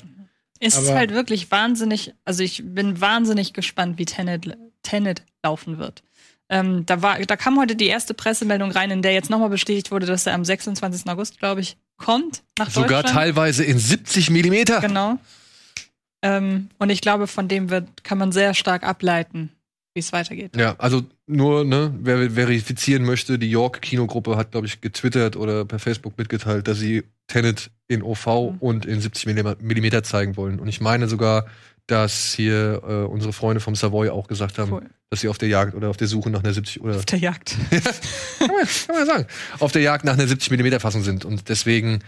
Es 0.58 0.76
ist 0.76 0.90
halt 0.90 1.12
wirklich 1.12 1.48
wahnsinnig, 1.52 2.12
also 2.24 2.42
ich 2.42 2.62
bin 2.64 3.00
wahnsinnig 3.00 3.52
gespannt, 3.52 3.98
wie 3.98 4.04
Tenet, 4.04 4.58
Tenet 4.82 5.22
laufen 5.44 5.78
wird. 5.78 6.02
Ähm, 6.52 6.84
da, 6.84 7.00
war, 7.00 7.18
da 7.20 7.36
kam 7.36 7.58
heute 7.58 7.76
die 7.76 7.86
erste 7.86 8.12
Pressemeldung 8.12 8.72
rein, 8.72 8.90
in 8.90 9.02
der 9.02 9.12
jetzt 9.12 9.30
nochmal 9.30 9.50
bestätigt 9.50 9.90
wurde, 9.92 10.06
dass 10.06 10.26
er 10.26 10.34
am 10.34 10.44
26. 10.44 11.08
August, 11.08 11.38
glaube 11.38 11.60
ich, 11.60 11.76
kommt 11.96 12.42
nach 12.58 12.68
sogar 12.70 13.02
Deutschland. 13.02 13.14
teilweise 13.14 13.62
in 13.64 13.78
70 13.78 14.30
Millimeter. 14.30 14.80
Genau. 14.80 15.18
Ähm, 16.22 16.68
und 16.78 16.90
ich 16.90 17.00
glaube, 17.00 17.26
von 17.26 17.48
dem 17.48 17.70
wird, 17.70 18.04
kann 18.04 18.18
man 18.18 18.32
sehr 18.32 18.52
stark 18.54 18.82
ableiten, 18.82 19.50
wie 19.94 20.00
es 20.00 20.12
weitergeht. 20.12 20.56
Ja, 20.56 20.74
also 20.78 21.02
nur, 21.26 21.64
ne, 21.64 21.94
wer 22.00 22.30
verifizieren 22.32 23.04
möchte, 23.04 23.38
die 23.38 23.50
York 23.50 23.80
Kinogruppe 23.80 24.36
hat, 24.36 24.50
glaube 24.50 24.66
ich, 24.66 24.80
getwittert 24.80 25.36
oder 25.36 25.64
per 25.64 25.78
Facebook 25.78 26.18
mitgeteilt, 26.18 26.68
dass 26.68 26.78
sie 26.78 27.04
Tenet 27.28 27.70
in 27.88 28.02
OV 28.02 28.26
Mhm. 28.26 28.56
und 28.58 28.86
in 28.86 29.00
70 29.00 29.26
Millimeter 29.60 30.02
zeigen 30.02 30.36
wollen. 30.36 30.58
Und 30.60 30.68
ich 30.68 30.80
meine 30.80 31.08
sogar, 31.08 31.46
dass 31.90 32.32
hier 32.34 32.82
äh, 32.86 32.92
unsere 33.04 33.32
Freunde 33.32 33.60
vom 33.60 33.74
Savoy 33.74 34.08
auch 34.10 34.28
gesagt 34.28 34.58
haben, 34.58 34.72
Cool. 34.72 34.86
dass 35.10 35.20
sie 35.20 35.28
auf 35.28 35.38
der 35.38 35.48
Jagd 35.48 35.74
oder 35.74 35.88
auf 35.90 35.96
der 35.96 36.06
Suche 36.08 36.30
nach 36.30 36.42
einer 36.44 36.52
70 36.52 36.80
oder 36.82 36.96
Auf 36.96 37.06
der 37.06 37.18
Jagd. 37.18 37.56
kann 37.70 38.48
man, 38.48 38.66
kann 38.86 38.96
man 38.96 39.06
sagen, 39.06 39.26
auf 39.58 39.72
der 39.72 39.82
Jagd 39.82 40.04
nach 40.04 40.14
einer 40.14 40.26
70 40.26 40.50
Millimeter 40.50 40.80
Fassung 40.80 41.02
sind. 41.02 41.24
Und 41.24 41.48
deswegen 41.48 42.00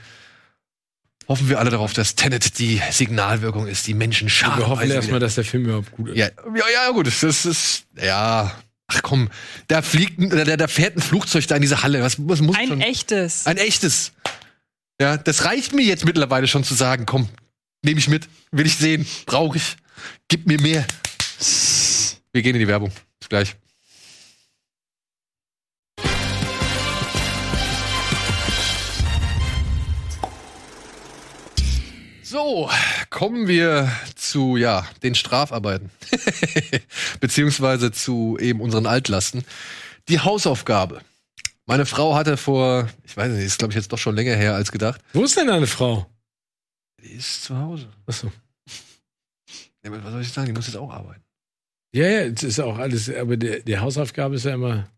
hoffen 1.28 1.48
wir 1.48 1.58
alle 1.58 1.70
darauf, 1.70 1.92
dass 1.92 2.14
Tenet 2.14 2.58
die 2.58 2.80
Signalwirkung 2.90 3.66
ist, 3.66 3.86
die 3.86 3.94
Menschen 3.94 4.28
scharf. 4.28 4.58
wir 4.58 4.68
hoffen 4.68 4.90
erstmal, 4.90 5.20
dass 5.20 5.34
der 5.36 5.44
Film 5.44 5.64
überhaupt 5.64 5.92
gut 5.92 6.08
ist. 6.10 6.16
Ja, 6.16 6.26
ja, 6.54 6.64
ja, 6.74 6.90
gut, 6.90 7.06
das 7.06 7.22
ist, 7.22 7.84
ja. 8.00 8.52
Ach 8.88 9.00
komm, 9.02 9.30
da 9.68 9.80
fliegt, 9.80 10.18
ein- 10.18 10.28
da, 10.30 10.56
da 10.56 10.68
fährt 10.68 10.96
ein 10.96 11.00
Flugzeug 11.00 11.46
da 11.46 11.56
in 11.56 11.62
diese 11.62 11.82
Halle. 11.82 12.02
Was, 12.02 12.16
was 12.28 12.42
muss 12.42 12.56
Ein 12.56 12.68
schon? 12.68 12.80
echtes. 12.82 13.46
Ein 13.46 13.56
echtes. 13.56 14.12
Ja, 15.00 15.16
das 15.16 15.44
reicht 15.46 15.72
mir 15.72 15.82
jetzt 15.82 16.04
mittlerweile 16.04 16.46
schon 16.46 16.62
zu 16.62 16.74
sagen, 16.74 17.06
komm, 17.06 17.28
nehme 17.82 17.98
ich 17.98 18.08
mit, 18.08 18.28
will 18.50 18.66
ich 18.66 18.76
sehen, 18.76 19.06
brauche 19.26 19.56
ich, 19.56 19.76
gib 20.28 20.46
mir 20.46 20.60
mehr. 20.60 20.86
Wir 22.32 22.42
gehen 22.42 22.54
in 22.54 22.60
die 22.60 22.68
Werbung. 22.68 22.92
Bis 23.18 23.28
gleich. 23.28 23.56
So, 32.22 32.70
kommen 33.10 33.46
wir 33.46 33.92
zu, 34.14 34.56
ja, 34.56 34.86
den 35.02 35.14
Strafarbeiten. 35.14 35.90
Beziehungsweise 37.20 37.92
zu 37.92 38.38
eben 38.40 38.62
unseren 38.62 38.86
Altlasten. 38.86 39.44
Die 40.08 40.20
Hausaufgabe. 40.20 41.02
Meine 41.66 41.84
Frau 41.84 42.14
hatte 42.14 42.38
vor, 42.38 42.88
ich 43.04 43.14
weiß 43.16 43.32
nicht, 43.32 43.44
ist 43.44 43.58
glaube 43.58 43.72
ich 43.72 43.76
jetzt 43.76 43.92
doch 43.92 43.98
schon 43.98 44.16
länger 44.16 44.34
her 44.34 44.54
als 44.54 44.72
gedacht. 44.72 45.02
Wo 45.12 45.22
ist 45.24 45.36
denn 45.36 45.48
deine 45.48 45.66
Frau? 45.66 46.06
Die 47.02 47.12
ist 47.14 47.44
zu 47.44 47.56
Hause. 47.56 47.88
Achso. 48.06 48.32
Ja, 49.84 49.90
was 49.90 50.12
soll 50.12 50.22
ich 50.22 50.28
sagen? 50.32 50.46
Die 50.46 50.52
muss 50.52 50.66
jetzt 50.66 50.76
auch 50.76 50.92
arbeiten. 50.92 51.22
Ja, 51.94 52.06
ja, 52.06 52.20
es 52.22 52.42
ist 52.42 52.60
auch 52.60 52.78
alles, 52.78 53.12
aber 53.12 53.36
der, 53.36 53.60
die 53.60 53.78
Hausaufgabe 53.78 54.36
ist 54.36 54.44
ja 54.44 54.54
immer 54.54 54.88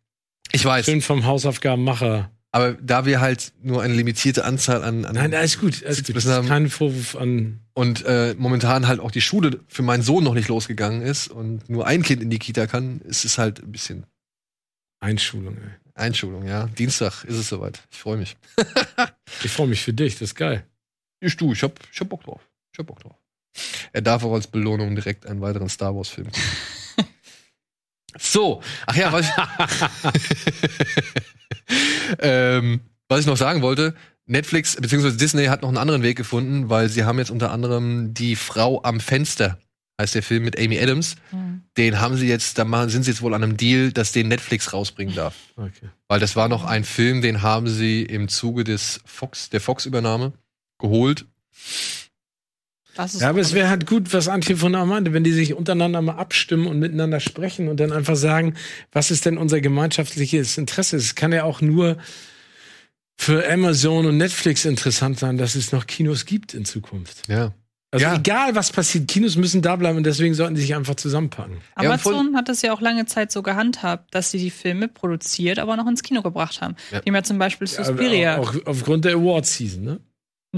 Ich 0.52 0.64
weiß. 0.64 0.84
schön 0.84 1.00
vom 1.00 1.24
Hausaufgabenmacher. 1.24 2.30
Aber 2.52 2.74
da 2.74 3.04
wir 3.04 3.20
halt 3.20 3.52
nur 3.62 3.82
eine 3.82 3.94
limitierte 3.94 4.44
Anzahl 4.44 4.84
an, 4.84 5.04
an 5.04 5.16
Nein, 5.16 5.34
alles 5.34 5.58
gut, 5.58 5.82
alles 5.84 6.04
gut. 6.04 6.24
Haben. 6.26 6.46
kein 6.46 6.68
Vorwurf 6.70 7.16
an. 7.16 7.58
und 7.72 8.04
äh, 8.04 8.34
momentan 8.38 8.86
halt 8.86 9.00
auch 9.00 9.10
die 9.10 9.22
Schule 9.22 9.58
für 9.66 9.82
meinen 9.82 10.04
Sohn 10.04 10.22
noch 10.22 10.34
nicht 10.34 10.46
losgegangen 10.48 11.02
ist 11.02 11.26
und 11.28 11.68
nur 11.68 11.86
ein 11.88 12.02
Kind 12.02 12.22
in 12.22 12.30
die 12.30 12.38
Kita 12.38 12.68
kann, 12.68 13.00
ist 13.00 13.24
es 13.24 13.38
halt 13.38 13.60
ein 13.60 13.72
bisschen 13.72 14.06
Einschulung, 15.00 15.56
ey. 15.56 15.70
Einschulung, 15.94 16.46
ja. 16.46 16.66
Dienstag 16.66 17.24
ist 17.24 17.36
es 17.36 17.48
soweit. 17.48 17.80
Ich 17.90 17.98
freue 17.98 18.18
mich. 18.18 18.36
Ich 19.42 19.50
freue 19.50 19.66
mich 19.66 19.82
für 19.82 19.92
dich, 19.92 20.14
das 20.14 20.28
ist 20.30 20.34
geil. 20.36 20.64
Ich 21.24 21.36
du, 21.36 21.52
ich 21.52 21.62
hab, 21.62 21.78
ich 21.90 22.00
hab 22.00 22.08
Bock 22.08 22.22
drauf. 22.24 22.40
Ich 22.72 22.78
hab 22.78 22.86
Bock 22.86 23.00
drauf. 23.00 23.16
Er 23.92 24.02
darf 24.02 24.24
auch 24.24 24.34
als 24.34 24.46
Belohnung 24.46 24.94
direkt 24.94 25.26
einen 25.26 25.40
weiteren 25.40 25.68
Star 25.68 25.94
Wars 25.94 26.08
Film. 26.08 26.26
gucken. 26.26 26.42
so, 28.18 28.62
ach 28.86 28.96
ja, 28.96 29.12
was 29.12 29.26
ähm, 32.18 32.80
was 33.08 33.20
ich 33.20 33.26
noch 33.26 33.36
sagen 33.36 33.62
wollte, 33.62 33.94
Netflix 34.26 34.76
bzw. 34.76 35.16
Disney 35.16 35.46
hat 35.46 35.62
noch 35.62 35.68
einen 35.68 35.78
anderen 35.78 36.02
Weg 36.02 36.16
gefunden, 36.16 36.68
weil 36.68 36.88
sie 36.88 37.04
haben 37.04 37.18
jetzt 37.18 37.30
unter 37.30 37.50
anderem 37.50 38.12
die 38.12 38.36
Frau 38.36 38.82
am 38.82 39.00
Fenster, 39.00 39.58
heißt 40.00 40.14
der 40.14 40.22
Film 40.22 40.44
mit 40.44 40.58
Amy 40.58 40.78
Adams. 40.78 41.16
Hm. 41.30 41.62
Den 41.76 42.00
haben 42.00 42.16
sie 42.16 42.26
jetzt, 42.26 42.58
da 42.58 42.64
machen, 42.64 42.88
sind 42.90 43.04
sie 43.04 43.12
jetzt 43.12 43.22
wohl 43.22 43.34
an 43.34 43.42
einem 43.42 43.56
Deal, 43.56 43.92
dass 43.92 44.12
den 44.12 44.28
Netflix 44.28 44.72
rausbringen 44.72 45.14
darf. 45.14 45.36
Okay. 45.56 45.88
Weil 46.08 46.20
das 46.20 46.36
war 46.36 46.48
noch 46.48 46.64
ein 46.64 46.84
Film, 46.84 47.22
den 47.22 47.42
haben 47.42 47.68
sie 47.68 48.02
im 48.02 48.28
Zuge 48.28 48.64
des 48.64 49.00
Fox, 49.04 49.50
der 49.50 49.60
Fox-Übernahme 49.60 50.32
geholt. 50.78 51.26
Das 52.96 53.14
ist 53.14 53.22
Ja, 53.22 53.30
aber 53.30 53.40
es 53.40 53.52
wäre 53.54 53.68
halt 53.68 53.86
gut, 53.86 54.12
was 54.12 54.28
Antje 54.28 54.56
von 54.56 54.72
der 54.72 54.84
meinte, 54.84 55.12
wenn 55.12 55.24
die 55.24 55.32
sich 55.32 55.54
untereinander 55.54 56.00
mal 56.00 56.14
abstimmen 56.16 56.66
und 56.66 56.78
miteinander 56.78 57.18
sprechen 57.18 57.68
und 57.68 57.80
dann 57.80 57.90
einfach 57.92 58.16
sagen, 58.16 58.54
was 58.92 59.10
ist 59.10 59.24
denn 59.26 59.36
unser 59.36 59.60
gemeinschaftliches 59.60 60.58
Interesse? 60.58 60.96
Es 60.96 61.14
kann 61.16 61.32
ja 61.32 61.42
auch 61.44 61.60
nur 61.60 61.96
für 63.16 63.48
Amazon 63.50 64.06
und 64.06 64.16
Netflix 64.16 64.64
interessant 64.64 65.18
sein, 65.18 65.38
dass 65.38 65.54
es 65.56 65.72
noch 65.72 65.86
Kinos 65.86 66.24
gibt 66.24 66.54
in 66.54 66.64
Zukunft. 66.64 67.28
Ja. 67.28 67.52
Also 67.90 68.06
Ja. 68.06 68.16
egal, 68.16 68.56
was 68.56 68.72
passiert, 68.72 69.06
Kinos 69.06 69.36
müssen 69.36 69.62
da 69.62 69.76
bleiben 69.76 69.96
und 69.96 70.04
deswegen 70.04 70.34
sollten 70.34 70.56
sie 70.56 70.62
sich 70.62 70.74
einfach 70.74 70.96
zusammenpacken. 70.96 71.58
Ja, 71.80 71.88
Amazon 71.88 72.34
hat 72.36 72.48
das 72.48 72.62
ja 72.62 72.72
auch 72.72 72.80
lange 72.80 73.06
Zeit 73.06 73.30
so 73.30 73.42
gehandhabt, 73.42 74.12
dass 74.14 74.32
sie 74.32 74.38
die 74.38 74.50
Filme 74.50 74.88
produziert, 74.88 75.60
aber 75.60 75.76
noch 75.76 75.86
ins 75.86 76.02
Kino 76.02 76.20
gebracht 76.22 76.60
haben. 76.60 76.74
Ja. 76.90 77.00
Die 77.00 77.10
haben 77.10 77.14
ja 77.14 77.22
zum 77.22 77.38
Beispiel 77.38 77.68
Suspiria. 77.68 78.38
auch, 78.38 78.54
auch 78.56 78.66
aufgrund 78.66 79.04
der 79.04 79.14
Award-Season, 79.14 79.82
ne? 79.82 80.00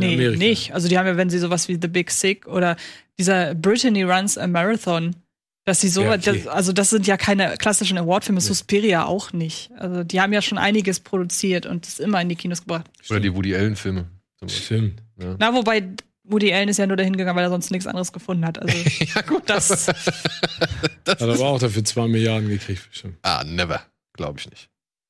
Nee, 0.01 0.14
Amerika. 0.14 0.39
nicht. 0.39 0.74
Also 0.74 0.89
die 0.89 0.98
haben 0.98 1.06
ja, 1.06 1.16
wenn 1.16 1.31
sie 1.31 1.39
sowas 1.39 1.68
wie 1.68 1.78
The 1.81 1.89
Big 1.89 2.10
Sick 2.10 2.47
oder 2.47 2.77
dieser 3.18 3.55
Brittany 3.55 4.02
Runs 4.02 4.36
a 4.39 4.47
Marathon, 4.47 5.16
dass 5.64 5.81
sie 5.81 5.89
so, 5.89 6.02
Ja, 6.02 6.12
okay. 6.14 6.43
das, 6.44 6.47
also 6.47 6.73
das 6.73 6.90
sind 6.90 7.06
ja 7.06 7.16
keine 7.16 7.56
klassischen 7.56 7.98
Award-Filme, 7.98 8.40
Suspiria 8.40 9.05
auch 9.06 9.32
nicht. 9.32 9.70
Also 9.77 10.05
die 10.05 10.20
haben 10.20 10.32
ja 10.32 10.40
schon 10.43 10.59
einiges 10.59 11.01
produziert 11.01 11.66
und 11.66 11.86
das 11.86 11.98
immer 11.98 12.20
in 12.20 12.28
die 12.28 12.36
Kinos 12.36 12.60
gebracht. 12.60 12.86
Oder 13.10 13.20
die 13.20 13.35
Woody 13.35 13.55
Allen-Filme. 13.56 14.06
zum 14.39 14.47
Beispiel. 14.48 14.64
Stimmt. 14.64 15.02
Na, 15.39 15.52
wobei 15.55 15.82
Woody 16.28 16.52
Allen 16.52 16.68
ist 16.68 16.77
ja 16.78 16.86
nur 16.86 16.97
dahin 16.97 17.16
gegangen, 17.16 17.36
weil 17.36 17.44
er 17.44 17.51
sonst 17.51 17.70
nichts 17.70 17.86
anderes 17.86 18.12
gefunden 18.12 18.44
hat. 18.44 18.59
Also 18.60 18.77
ja, 19.14 19.23
gut. 19.23 19.43
das, 19.47 19.89
Hat 21.06 21.23
aber 21.23 21.39
auch 21.40 21.59
dafür 21.60 21.85
zwei 21.85 22.06
Milliarden 22.09 22.48
gekriegt, 22.48 22.89
bestimmt. 22.90 23.16
ah, 23.23 23.43
never. 23.44 23.81
Glaube 24.12 24.39
ich 24.40 24.48
nicht. 24.51 24.68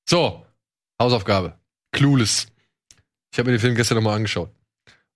So, 0.08 0.44
Hausaufgabe. 1.00 1.58
Clueless. 1.92 2.46
Ich 3.32 3.38
habe 3.38 3.50
mir 3.50 3.56
den 3.56 3.60
Film 3.60 3.74
gestern 3.74 3.96
nochmal 3.96 4.16
angeschaut. 4.16 4.50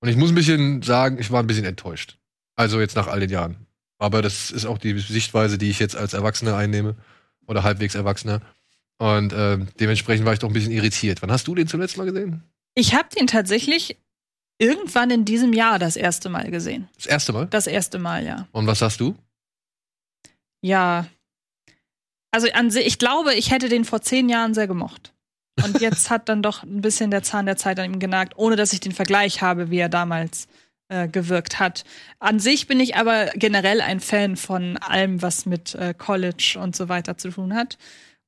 Und 0.01 0.09
ich 0.09 0.17
muss 0.17 0.31
ein 0.31 0.35
bisschen 0.35 0.83
sagen, 0.83 1.19
ich 1.19 1.31
war 1.31 1.43
ein 1.43 1.47
bisschen 1.47 1.65
enttäuscht. 1.65 2.19
Also 2.57 2.81
jetzt 2.81 2.97
nach 2.97 3.07
all 3.07 3.21
den 3.21 3.31
Jahren. 3.31 3.67
Aber 3.99 4.23
das 4.23 4.51
ist 4.51 4.65
auch 4.65 4.79
die 4.79 4.99
Sichtweise, 4.99 5.59
die 5.59 5.71
ich 5.71 5.79
jetzt 5.79 5.97
als 5.97 6.15
Erwachsener 6.15 6.57
einnehme. 6.57 6.97
Oder 7.47 7.63
halbwegs 7.63 7.95
Erwachsener. 7.95 8.41
Und 8.99 9.33
äh, 9.33 9.59
dementsprechend 9.79 10.27
war 10.27 10.33
ich 10.33 10.39
doch 10.39 10.49
ein 10.49 10.55
bisschen 10.55 10.73
irritiert. 10.73 11.23
Wann 11.23 11.33
hast 11.33 11.47
du 11.47 11.55
den 11.55 11.67
zuletzt 11.67 11.97
mal 11.97 12.05
gesehen? 12.05 12.43
Ich 12.75 12.95
habe 12.95 13.09
den 13.15 13.27
tatsächlich 13.27 13.99
irgendwann 14.59 15.11
in 15.11 15.25
diesem 15.25 15.53
Jahr 15.53 15.79
das 15.79 15.97
erste 15.97 16.29
Mal 16.29 16.51
gesehen. 16.51 16.89
Das 16.97 17.07
erste 17.07 17.33
Mal? 17.33 17.47
Das 17.47 17.67
erste 17.67 17.99
Mal, 17.99 18.25
ja. 18.25 18.47
Und 18.53 18.67
was 18.67 18.79
sagst 18.79 19.01
du? 19.01 19.17
Ja. 20.63 21.07
Also 22.31 22.49
an 22.53 22.71
sich, 22.71 22.87
ich 22.87 22.99
glaube, 22.99 23.35
ich 23.35 23.51
hätte 23.51 23.69
den 23.69 23.85
vor 23.85 24.03
zehn 24.03 24.29
Jahren 24.29 24.55
sehr 24.55 24.67
gemocht. 24.67 25.13
Und 25.65 25.81
jetzt 25.81 26.11
hat 26.11 26.29
dann 26.29 26.43
doch 26.43 26.63
ein 26.63 26.81
bisschen 26.81 27.11
der 27.11 27.23
Zahn 27.23 27.47
der 27.47 27.57
Zeit 27.57 27.79
an 27.79 27.93
ihm 27.93 27.99
genagt, 27.99 28.35
ohne 28.37 28.57
dass 28.57 28.73
ich 28.73 28.81
den 28.81 28.93
Vergleich 28.93 29.43
habe, 29.43 29.71
wie 29.71 29.79
er 29.79 29.89
damals 29.89 30.49
äh, 30.89 31.09
gewirkt 31.09 31.61
hat. 31.61 31.85
An 32.19 32.41
sich 32.41 32.67
bin 32.67 32.81
ich 32.81 32.97
aber 32.97 33.27
generell 33.35 33.81
ein 33.81 34.01
Fan 34.01 34.37
von 34.37 34.77
allem, 34.79 35.23
was 35.23 35.47
mit 35.47 35.75
äh, 35.75 35.95
College 35.97 36.59
und 36.61 36.75
so 36.75 36.89
weiter 36.89 37.17
zu 37.17 37.31
tun 37.31 37.55
hat. 37.55 37.79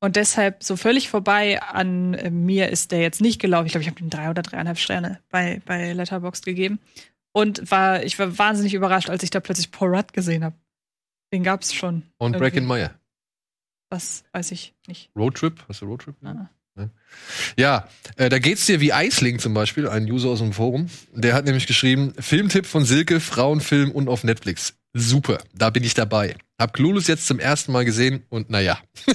Und 0.00 0.16
deshalb 0.16 0.64
so 0.64 0.76
völlig 0.76 1.08
vorbei 1.08 1.62
an 1.62 2.14
äh, 2.14 2.30
mir 2.30 2.68
ist 2.70 2.92
der 2.92 3.00
jetzt 3.00 3.20
nicht 3.20 3.40
gelaufen. 3.40 3.66
Ich 3.66 3.72
glaube, 3.72 3.82
ich 3.82 3.88
habe 3.88 4.00
ihm 4.00 4.10
drei 4.10 4.30
oder 4.30 4.42
dreieinhalb 4.42 4.78
Sterne 4.78 5.20
bei, 5.30 5.60
bei 5.64 5.92
Letterboxd 5.92 6.44
gegeben. 6.44 6.80
Und 7.32 7.70
war, 7.70 8.02
ich 8.02 8.18
war 8.18 8.36
wahnsinnig 8.38 8.74
überrascht, 8.74 9.10
als 9.10 9.22
ich 9.22 9.30
da 9.30 9.40
plötzlich 9.40 9.70
Paul 9.70 9.94
Rudd 9.94 10.12
gesehen 10.12 10.44
habe. 10.44 10.56
Den 11.32 11.42
gab's 11.42 11.72
schon. 11.72 12.02
Und 12.18 12.36
Bracken 12.36 12.66
Meyer. 12.66 12.94
Was 13.90 14.24
weiß 14.32 14.52
ich 14.52 14.74
nicht. 14.86 15.10
Roadtrip? 15.16 15.64
Hast 15.68 15.82
du 15.82 15.86
Roadtrip? 15.86 16.14
Ah. 16.24 16.48
Ja, 17.56 17.88
äh, 18.16 18.28
da 18.28 18.38
geht's 18.38 18.66
dir 18.66 18.80
wie 18.80 18.92
Eisling 18.92 19.38
zum 19.38 19.54
Beispiel, 19.54 19.88
ein 19.88 20.10
User 20.10 20.30
aus 20.30 20.38
dem 20.38 20.52
Forum. 20.52 20.86
Der 21.12 21.34
hat 21.34 21.44
nämlich 21.44 21.66
geschrieben, 21.66 22.14
Filmtipp 22.18 22.66
von 22.66 22.84
Silke, 22.84 23.20
Frauenfilm 23.20 23.90
und 23.90 24.08
auf 24.08 24.24
Netflix. 24.24 24.74
Super, 24.94 25.38
da 25.54 25.70
bin 25.70 25.84
ich 25.84 25.94
dabei. 25.94 26.36
Hab 26.58 26.74
Clueless 26.74 27.06
jetzt 27.06 27.26
zum 27.26 27.38
ersten 27.38 27.72
Mal 27.72 27.84
gesehen 27.84 28.24
und 28.28 28.50
naja. 28.50 28.78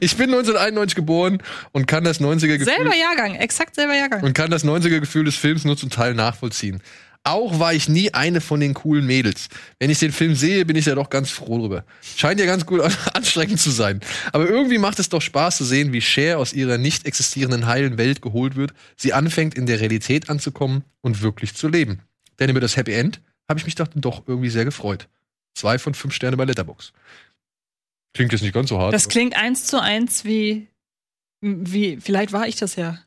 ich 0.00 0.16
bin 0.16 0.26
1991 0.26 0.96
geboren 0.96 1.42
und 1.70 1.86
kann 1.86 2.04
das 2.04 2.20
90er 2.20 2.58
Gefühl. 2.58 2.74
Selber 2.74 2.94
Jahrgang, 2.94 3.36
exakt 3.36 3.76
selber 3.76 3.94
Jahrgang. 3.94 4.22
Und 4.22 4.34
kann 4.34 4.50
das 4.50 4.64
90er 4.64 5.00
Gefühl 5.00 5.24
des 5.24 5.36
Films 5.36 5.64
nur 5.64 5.76
zum 5.76 5.90
Teil 5.90 6.14
nachvollziehen. 6.14 6.82
Auch 7.24 7.60
war 7.60 7.72
ich 7.72 7.88
nie 7.88 8.12
eine 8.12 8.40
von 8.40 8.58
den 8.58 8.74
coolen 8.74 9.06
Mädels. 9.06 9.48
Wenn 9.78 9.90
ich 9.90 10.00
den 10.00 10.10
Film 10.10 10.34
sehe, 10.34 10.66
bin 10.66 10.74
ich 10.74 10.86
ja 10.86 10.96
doch 10.96 11.08
ganz 11.08 11.30
froh 11.30 11.58
drüber. 11.58 11.84
Scheint 12.16 12.40
ja 12.40 12.46
ganz 12.46 12.66
gut 12.66 12.80
anstrengend 13.14 13.60
zu 13.60 13.70
sein. 13.70 14.00
Aber 14.32 14.48
irgendwie 14.48 14.78
macht 14.78 14.98
es 14.98 15.08
doch 15.08 15.22
Spaß 15.22 15.58
zu 15.58 15.64
sehen, 15.64 15.92
wie 15.92 16.00
Cher 16.00 16.38
aus 16.38 16.52
ihrer 16.52 16.78
nicht 16.78 17.06
existierenden 17.06 17.66
heilen 17.66 17.96
Welt 17.96 18.22
geholt 18.22 18.56
wird, 18.56 18.72
sie 18.96 19.12
anfängt 19.12 19.54
in 19.54 19.66
der 19.66 19.78
Realität 19.78 20.30
anzukommen 20.30 20.82
und 21.00 21.22
wirklich 21.22 21.54
zu 21.54 21.68
leben. 21.68 22.00
Denn 22.40 22.50
über 22.50 22.60
das 22.60 22.76
Happy 22.76 22.92
End 22.92 23.20
habe 23.48 23.60
ich 23.60 23.66
mich 23.66 23.76
doch, 23.76 23.88
doch 23.94 24.26
irgendwie 24.26 24.50
sehr 24.50 24.64
gefreut. 24.64 25.08
Zwei 25.54 25.78
von 25.78 25.94
fünf 25.94 26.14
Sterne 26.14 26.36
bei 26.36 26.44
Letterbox. 26.44 26.92
Klingt 28.14 28.32
jetzt 28.32 28.42
nicht 28.42 28.54
ganz 28.54 28.68
so 28.68 28.78
hart. 28.78 28.92
Das 28.92 29.08
klingt 29.08 29.36
eins 29.36 29.66
zu 29.66 29.80
eins 29.80 30.24
wie, 30.24 30.66
wie, 31.40 31.98
vielleicht 32.00 32.32
war 32.32 32.48
ich 32.48 32.56
das 32.56 32.74
ja. 32.74 32.98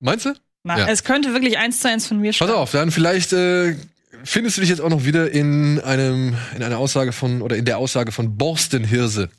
Meinst 0.00 0.24
du? 0.24 0.34
Ja. 0.76 0.88
Es 0.88 1.04
könnte 1.04 1.32
wirklich 1.32 1.58
eins 1.58 1.80
zu 1.80 1.88
eins 1.88 2.06
von 2.06 2.18
mir 2.18 2.32
stammen. 2.32 2.50
Pass 2.50 2.58
auf, 2.58 2.70
dann 2.72 2.90
vielleicht 2.90 3.32
äh, 3.32 3.76
findest 4.24 4.56
du 4.56 4.60
dich 4.60 4.70
jetzt 4.70 4.80
auch 4.80 4.90
noch 4.90 5.04
wieder 5.04 5.30
in 5.30 5.80
einem, 5.80 6.36
in 6.56 6.62
einer 6.62 6.78
Aussage 6.78 7.12
von, 7.12 7.42
oder 7.42 7.56
in 7.56 7.64
der 7.64 7.78
Aussage 7.78 8.12
von 8.12 8.36
Borstenhirse. 8.36 9.30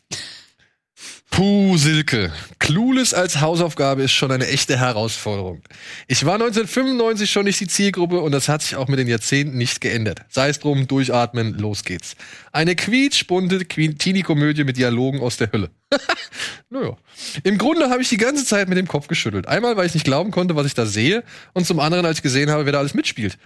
Puh, 1.39 1.77
Silke. 1.77 2.33
Clueless 2.59 3.13
als 3.13 3.39
Hausaufgabe 3.39 4.03
ist 4.03 4.11
schon 4.11 4.29
eine 4.29 4.45
echte 4.49 4.77
Herausforderung. 4.77 5.61
Ich 6.09 6.25
war 6.25 6.33
1995 6.33 7.31
schon 7.31 7.45
nicht 7.45 7.61
die 7.61 7.67
Zielgruppe 7.69 8.19
und 8.19 8.33
das 8.33 8.49
hat 8.49 8.61
sich 8.61 8.75
auch 8.75 8.89
mit 8.89 8.99
den 8.99 9.07
Jahrzehnten 9.07 9.57
nicht 9.57 9.79
geändert. 9.79 10.23
Sei 10.27 10.49
es 10.49 10.59
drum, 10.59 10.87
durchatmen, 10.87 11.57
los 11.57 11.85
geht's. 11.85 12.17
Eine 12.51 12.75
quietschbunte 12.75 13.65
Teenie-Komödie 13.65 14.65
mit 14.65 14.75
Dialogen 14.75 15.21
aus 15.21 15.37
der 15.37 15.49
Hölle. 15.53 15.69
naja. 16.69 16.97
Im 17.45 17.57
Grunde 17.57 17.89
habe 17.89 18.01
ich 18.01 18.09
die 18.09 18.17
ganze 18.17 18.43
Zeit 18.43 18.67
mit 18.67 18.77
dem 18.77 18.89
Kopf 18.89 19.07
geschüttelt. 19.07 19.47
Einmal, 19.47 19.77
weil 19.77 19.85
ich 19.85 19.93
nicht 19.93 20.03
glauben 20.03 20.31
konnte, 20.31 20.57
was 20.57 20.65
ich 20.65 20.73
da 20.73 20.85
sehe 20.85 21.23
und 21.53 21.65
zum 21.65 21.79
anderen, 21.79 22.05
als 22.05 22.17
ich 22.17 22.23
gesehen 22.23 22.51
habe, 22.51 22.65
wer 22.65 22.73
da 22.73 22.79
alles 22.79 22.95
mitspielt. 22.95 23.37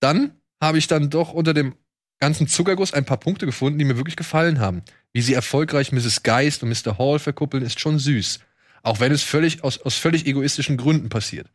Dann 0.00 0.32
habe 0.60 0.78
ich 0.78 0.88
dann 0.88 1.10
doch 1.10 1.32
unter 1.32 1.54
dem 1.54 1.76
ganzen 2.18 2.48
Zuckerguss 2.48 2.92
ein 2.92 3.04
paar 3.04 3.18
Punkte 3.18 3.46
gefunden, 3.46 3.78
die 3.78 3.84
mir 3.84 3.96
wirklich 3.96 4.16
gefallen 4.16 4.58
haben. 4.60 4.82
Wie 5.12 5.22
sie 5.22 5.34
erfolgreich 5.34 5.92
Mrs. 5.92 6.22
Geist 6.22 6.62
und 6.62 6.68
Mr. 6.70 6.98
Hall 6.98 7.18
verkuppeln, 7.18 7.64
ist 7.64 7.80
schon 7.80 7.98
süß. 7.98 8.40
Auch 8.82 9.00
wenn 9.00 9.12
es 9.12 9.22
völlig 9.22 9.64
aus, 9.64 9.80
aus 9.80 9.96
völlig 9.96 10.26
egoistischen 10.26 10.76
Gründen 10.76 11.08
passiert. 11.08 11.48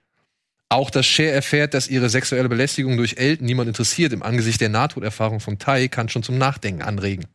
Auch 0.69 0.89
dass 0.89 1.05
Cher 1.05 1.33
erfährt, 1.33 1.73
dass 1.73 1.89
ihre 1.89 2.09
sexuelle 2.09 2.47
Belästigung 2.47 2.95
durch 2.95 3.17
Elton 3.17 3.45
niemand 3.45 3.67
interessiert 3.67 4.13
im 4.13 4.23
Angesicht 4.23 4.61
der 4.61 4.69
Nahtoderfahrung 4.69 5.39
von 5.39 5.59
Tai, 5.59 5.87
kann 5.89 6.09
schon 6.09 6.23
zum 6.23 6.37
Nachdenken 6.37 6.81
anregen. 6.81 7.25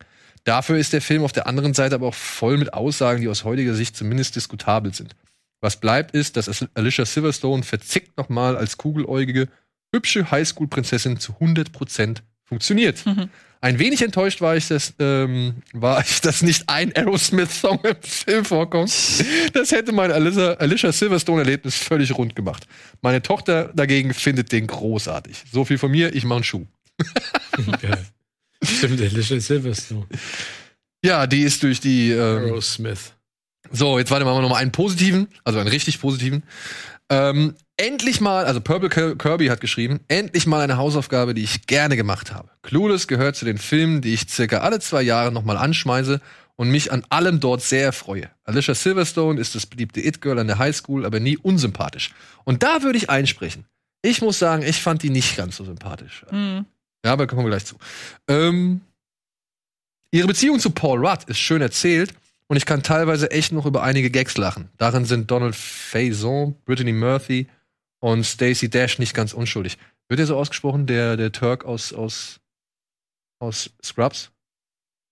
Dafür 0.43 0.77
ist 0.77 0.93
der 0.93 1.01
Film 1.01 1.23
auf 1.23 1.33
der 1.33 1.45
anderen 1.45 1.73
Seite 1.73 1.95
aber 1.95 2.07
auch 2.07 2.15
voll 2.15 2.57
mit 2.57 2.73
Aussagen, 2.73 3.21
die 3.21 3.27
aus 3.27 3.43
heutiger 3.43 3.75
Sicht 3.75 3.95
zumindest 3.95 4.35
diskutabel 4.35 4.93
sind. 4.93 5.15
Was 5.61 5.79
bleibt 5.79 6.15
ist, 6.15 6.37
dass 6.37 6.65
Alicia 6.73 7.05
Silverstone 7.05 7.63
verzickt 7.63 8.17
nochmal 8.17 8.55
als 8.55 8.77
kugeläugige, 8.77 9.49
hübsche 9.93 10.31
Highschool-Prinzessin 10.31 11.19
zu 11.19 11.33
100% 11.33 12.21
funktioniert. 12.47 13.05
Mhm. 13.05 13.29
Ein 13.59 13.79
wenig 13.79 14.01
enttäuscht 14.03 14.41
war 14.41 14.55
ich, 14.55 14.67
dass, 14.67 14.93
ähm, 14.99 15.55
war 15.73 16.01
ich, 16.01 16.21
dass 16.21 16.41
nicht 16.43 16.65
ein 16.67 16.95
Aerosmith-Song 16.95 17.79
im 17.83 17.95
Film 18.01 18.45
vorkommt. 18.45 18.91
Das 19.53 19.71
hätte 19.71 19.91
mein 19.91 20.11
Alicia, 20.11 20.53
Alicia 20.53 20.91
Silverstone-Erlebnis 20.91 21.75
völlig 21.75 22.15
rund 22.15 22.35
gemacht. 22.35 22.67
Meine 23.01 23.21
Tochter 23.21 23.71
dagegen 23.73 24.13
findet 24.13 24.51
den 24.51 24.67
großartig. 24.67 25.43
So 25.51 25.65
viel 25.65 25.77
von 25.77 25.91
mir, 25.91 26.13
ich 26.13 26.23
mache 26.23 26.37
einen 26.37 26.43
Schuh. 26.43 26.65
Geil. 27.81 28.05
Stimmt, 28.63 29.01
Alicia 29.01 29.39
Silverstone. 29.39 30.07
Ja, 31.03 31.25
die 31.25 31.41
ist 31.41 31.63
durch 31.63 31.79
die 31.79 32.11
ähm, 32.11 32.45
Aerosmith. 32.45 33.13
So, 33.71 33.99
jetzt 33.99 34.11
warte 34.11 34.23
mal 34.23 34.39
noch 34.41 34.49
mal 34.49 34.57
einen 34.57 34.71
positiven, 34.71 35.27
also 35.43 35.59
einen 35.59 35.67
richtig 35.67 35.99
positiven. 35.99 36.43
Ähm, 37.09 37.55
endlich 37.77 38.19
mal, 38.19 38.45
also 38.45 38.59
Purple 38.59 39.15
Kirby 39.15 39.47
hat 39.47 39.61
geschrieben, 39.61 39.99
endlich 40.07 40.47
mal 40.47 40.61
eine 40.61 40.77
Hausaufgabe, 40.77 41.33
die 41.33 41.43
ich 41.43 41.67
gerne 41.67 41.95
gemacht 41.95 42.33
habe. 42.33 42.49
Clueless 42.63 43.07
gehört 43.07 43.35
zu 43.35 43.45
den 43.45 43.57
Filmen, 43.57 44.01
die 44.01 44.13
ich 44.13 44.29
circa 44.29 44.59
alle 44.59 44.79
zwei 44.79 45.03
Jahre 45.03 45.31
nochmal 45.31 45.57
anschmeiße 45.57 46.19
und 46.55 46.69
mich 46.69 46.91
an 46.91 47.05
allem 47.09 47.39
dort 47.39 47.61
sehr 47.61 47.83
erfreue. 47.83 48.29
Alicia 48.43 48.73
Silverstone 48.73 49.39
ist 49.39 49.55
das 49.55 49.67
beliebte 49.67 50.01
It-Girl 50.01 50.39
an 50.39 50.47
der 50.47 50.57
Highschool, 50.57 51.05
aber 51.05 51.19
nie 51.19 51.37
unsympathisch. 51.37 52.11
Und 52.43 52.63
da 52.63 52.81
würde 52.81 52.97
ich 52.97 53.09
einsprechen. 53.09 53.65
Ich 54.01 54.21
muss 54.21 54.39
sagen, 54.39 54.63
ich 54.63 54.81
fand 54.81 55.03
die 55.03 55.09
nicht 55.09 55.37
ganz 55.37 55.57
so 55.57 55.63
sympathisch. 55.63 56.25
Mhm. 56.31 56.65
Ja, 57.05 57.13
aber 57.13 57.27
kommen 57.27 57.43
wir 57.43 57.49
gleich 57.49 57.65
zu. 57.65 57.75
Ähm, 58.27 58.81
ihre 60.11 60.27
Beziehung 60.27 60.59
zu 60.59 60.71
Paul 60.71 61.05
Rudd 61.05 61.25
ist 61.27 61.37
schön 61.37 61.61
erzählt 61.61 62.13
und 62.47 62.57
ich 62.57 62.65
kann 62.65 62.81
teilweise 62.81 63.29
echt 63.29 63.51
noch 63.51 63.65
über 63.65 63.83
einige 63.83 64.09
Gags 64.09 64.37
lachen. 64.37 64.69
Darin 64.77 65.05
sind 65.05 65.29
Donald 65.29 65.55
Faison, 65.55 66.55
Brittany 66.65 66.93
Murphy 66.93 67.47
und 67.99 68.23
Stacey 68.25 68.69
Dash 68.69 68.99
nicht 68.99 69.13
ganz 69.13 69.33
unschuldig. 69.33 69.77
Wird 70.09 70.19
er 70.19 70.25
so 70.25 70.37
ausgesprochen, 70.37 70.85
der, 70.85 71.17
der 71.17 71.31
Turk 71.31 71.65
aus, 71.65 71.93
aus, 71.93 72.39
aus 73.39 73.71
Scrubs? 73.83 74.31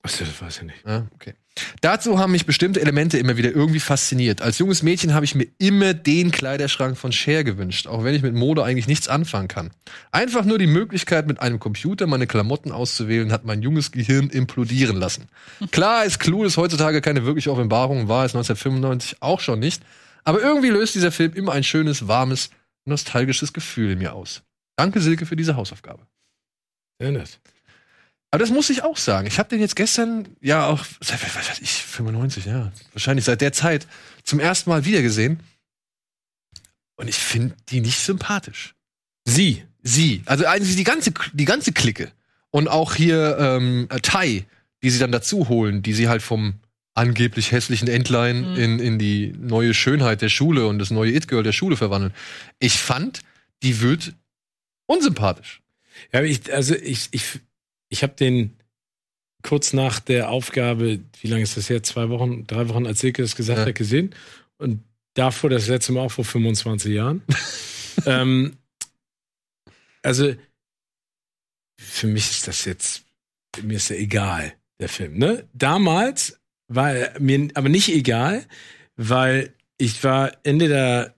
Das 0.04 0.42
weiß 0.42 0.58
ich 0.58 0.64
nicht. 0.64 0.86
Ja, 0.86 1.08
okay. 1.16 1.34
Dazu 1.82 2.20
haben 2.20 2.34
mich 2.34 2.46
bestimmte 2.46 2.82
Elemente 2.82 3.18
immer 3.18 3.38
wieder 3.38 3.52
irgendwie 3.52 3.80
fasziniert. 3.80 4.42
Als 4.42 4.60
junges 4.60 4.84
Mädchen 4.84 5.14
habe 5.14 5.26
ich 5.26 5.36
mir 5.36 5.48
immer 5.58 5.94
den 5.94 6.32
Kleiderschrank 6.32 6.98
von 6.98 7.12
Cher 7.12 7.44
gewünscht, 7.44 7.88
auch 7.88 8.04
wenn 8.04 8.14
ich 8.14 8.22
mit 8.22 8.36
Mode 8.36 8.64
eigentlich 8.64 8.88
nichts 8.88 9.08
anfangen 9.08 9.48
kann. 9.48 9.72
Einfach 10.12 10.44
nur 10.44 10.58
die 10.58 10.68
Möglichkeit, 10.68 11.28
mit 11.28 11.40
einem 11.40 11.60
Computer 11.60 12.08
meine 12.08 12.28
Klamotten 12.28 12.72
auszuwählen, 12.72 13.32
hat 13.32 13.46
mein 13.46 13.62
junges 13.62 13.92
Gehirn 13.92 14.30
implodieren 14.30 14.98
lassen. 14.98 15.28
Klar 15.72 16.04
ist 16.06 16.20
Clueless 16.20 16.58
heutzutage 16.58 17.02
keine 17.02 17.26
wirkliche 17.26 17.52
Offenbarung, 17.52 18.10
war 18.10 18.26
es 18.26 18.36
1995 18.36 19.22
auch 19.22 19.40
schon 19.40 19.60
nicht. 19.60 19.82
Aber 20.26 20.42
irgendwie 20.42 20.70
löst 20.70 20.96
dieser 20.96 21.12
Film 21.12 21.34
immer 21.34 21.54
ein 21.54 21.64
schönes, 21.64 22.08
warmes, 22.08 22.50
nostalgisches 22.86 23.54
Gefühl 23.54 23.92
in 23.92 24.00
mir 24.00 24.14
aus. 24.14 24.44
Danke, 24.76 25.02
Silke, 25.02 25.26
für 25.26 25.36
diese 25.36 25.56
Hausaufgabe. 25.56 26.06
Sehr 27.00 27.12
nett. 27.12 27.40
Aber 28.32 28.40
das 28.40 28.50
muss 28.50 28.70
ich 28.70 28.84
auch 28.84 28.98
sagen. 28.98 29.28
Ich 29.28 29.40
habe 29.40 29.50
den 29.50 29.62
jetzt 29.62 29.76
gestern, 29.76 30.28
ja 30.42 30.68
auch, 30.68 30.84
seit, 31.00 31.22
was 31.24 31.50
weiß 31.50 31.60
ich, 31.62 31.72
95, 31.72 32.46
ja, 32.46 32.72
wahrscheinlich 32.92 33.26
seit 33.26 33.42
der 33.42 33.54
Zeit 33.54 33.88
zum 34.24 34.40
ersten 34.40 34.70
Mal 34.70 34.86
wiedergesehen. 34.86 35.40
Und 36.98 37.08
ich 37.08 37.18
finde 37.18 37.56
die 37.70 37.82
nicht 37.82 38.00
sympathisch. 38.00 38.76
Sie. 39.26 39.64
Sie. 39.84 40.24
Also 40.26 40.46
eigentlich 40.46 40.76
die 40.76 40.84
ganze, 40.84 41.14
die 41.34 41.46
ganze 41.46 41.72
Clique. 41.72 42.12
Und 42.52 42.68
auch 42.68 42.96
hier 42.96 43.38
ähm, 43.40 43.88
Tai, 44.02 44.46
die 44.82 44.90
sie 44.90 45.00
dann 45.00 45.12
dazu 45.12 45.50
holen, 45.50 45.82
die 45.82 45.94
sie 45.94 46.08
halt 46.08 46.22
vom 46.22 46.56
angeblich 46.96 47.52
hässlichen 47.52 47.88
Entlein 47.88 48.52
mhm. 48.52 48.58
in, 48.58 48.80
in 48.80 49.00
die 49.00 49.34
neue 49.38 49.74
Schönheit 49.74 50.22
der 50.22 50.30
Schule 50.30 50.66
und 50.68 50.80
das 50.80 50.90
neue 50.90 51.12
It-Girl 51.12 51.44
der 51.44 51.52
Schule 51.52 51.78
verwandeln. 51.78 52.14
Ich 52.60 52.80
fand, 52.80 53.22
die 53.62 53.82
wird 53.82 54.14
unsympathisch. 54.88 55.62
Ja, 56.14 56.24
ich, 56.24 56.52
also 56.54 56.74
ich, 56.74 57.10
ich, 57.12 57.40
ich 57.90 58.02
habe 58.02 58.14
den 58.16 58.58
kurz 59.44 59.74
nach 59.74 60.00
der 60.00 60.30
Aufgabe, 60.30 61.00
wie 61.22 61.28
lange 61.28 61.44
ist 61.44 61.58
das 61.58 61.70
her? 61.70 61.84
Zwei 61.84 62.10
Wochen, 62.10 62.48
drei 62.48 62.68
Wochen, 62.70 62.88
als 62.88 63.02
Silke 63.02 63.22
das 63.22 63.36
gesagt 63.36 63.60
Ja. 63.60 63.66
hat, 63.66 63.76
gesehen. 63.76 64.16
Und 64.58 64.82
davor 65.14 65.50
das 65.50 65.68
letzte 65.68 65.92
Mal 65.92 66.02
auch 66.02 66.12
vor 66.12 66.26
25 66.26 66.94
Jahren. 66.94 67.22
ähm, 68.06 68.58
also, 70.02 70.34
für 71.78 72.08
mich 72.08 72.30
ist 72.30 72.48
das 72.48 72.66
jetzt, 72.66 73.04
mir 73.62 73.76
ist 73.78 73.90
ja 73.90 73.98
egal, 73.98 74.54
der 74.80 74.90
Film, 74.90 75.18
ne? 75.18 75.48
Damals 75.54 76.40
er 76.74 77.20
mir 77.20 77.50
aber 77.54 77.70
nicht 77.70 77.90
egal, 77.90 78.46
weil 78.96 79.54
ich 79.78 80.04
war 80.04 80.32
Ende 80.44 80.68
der 80.68 81.16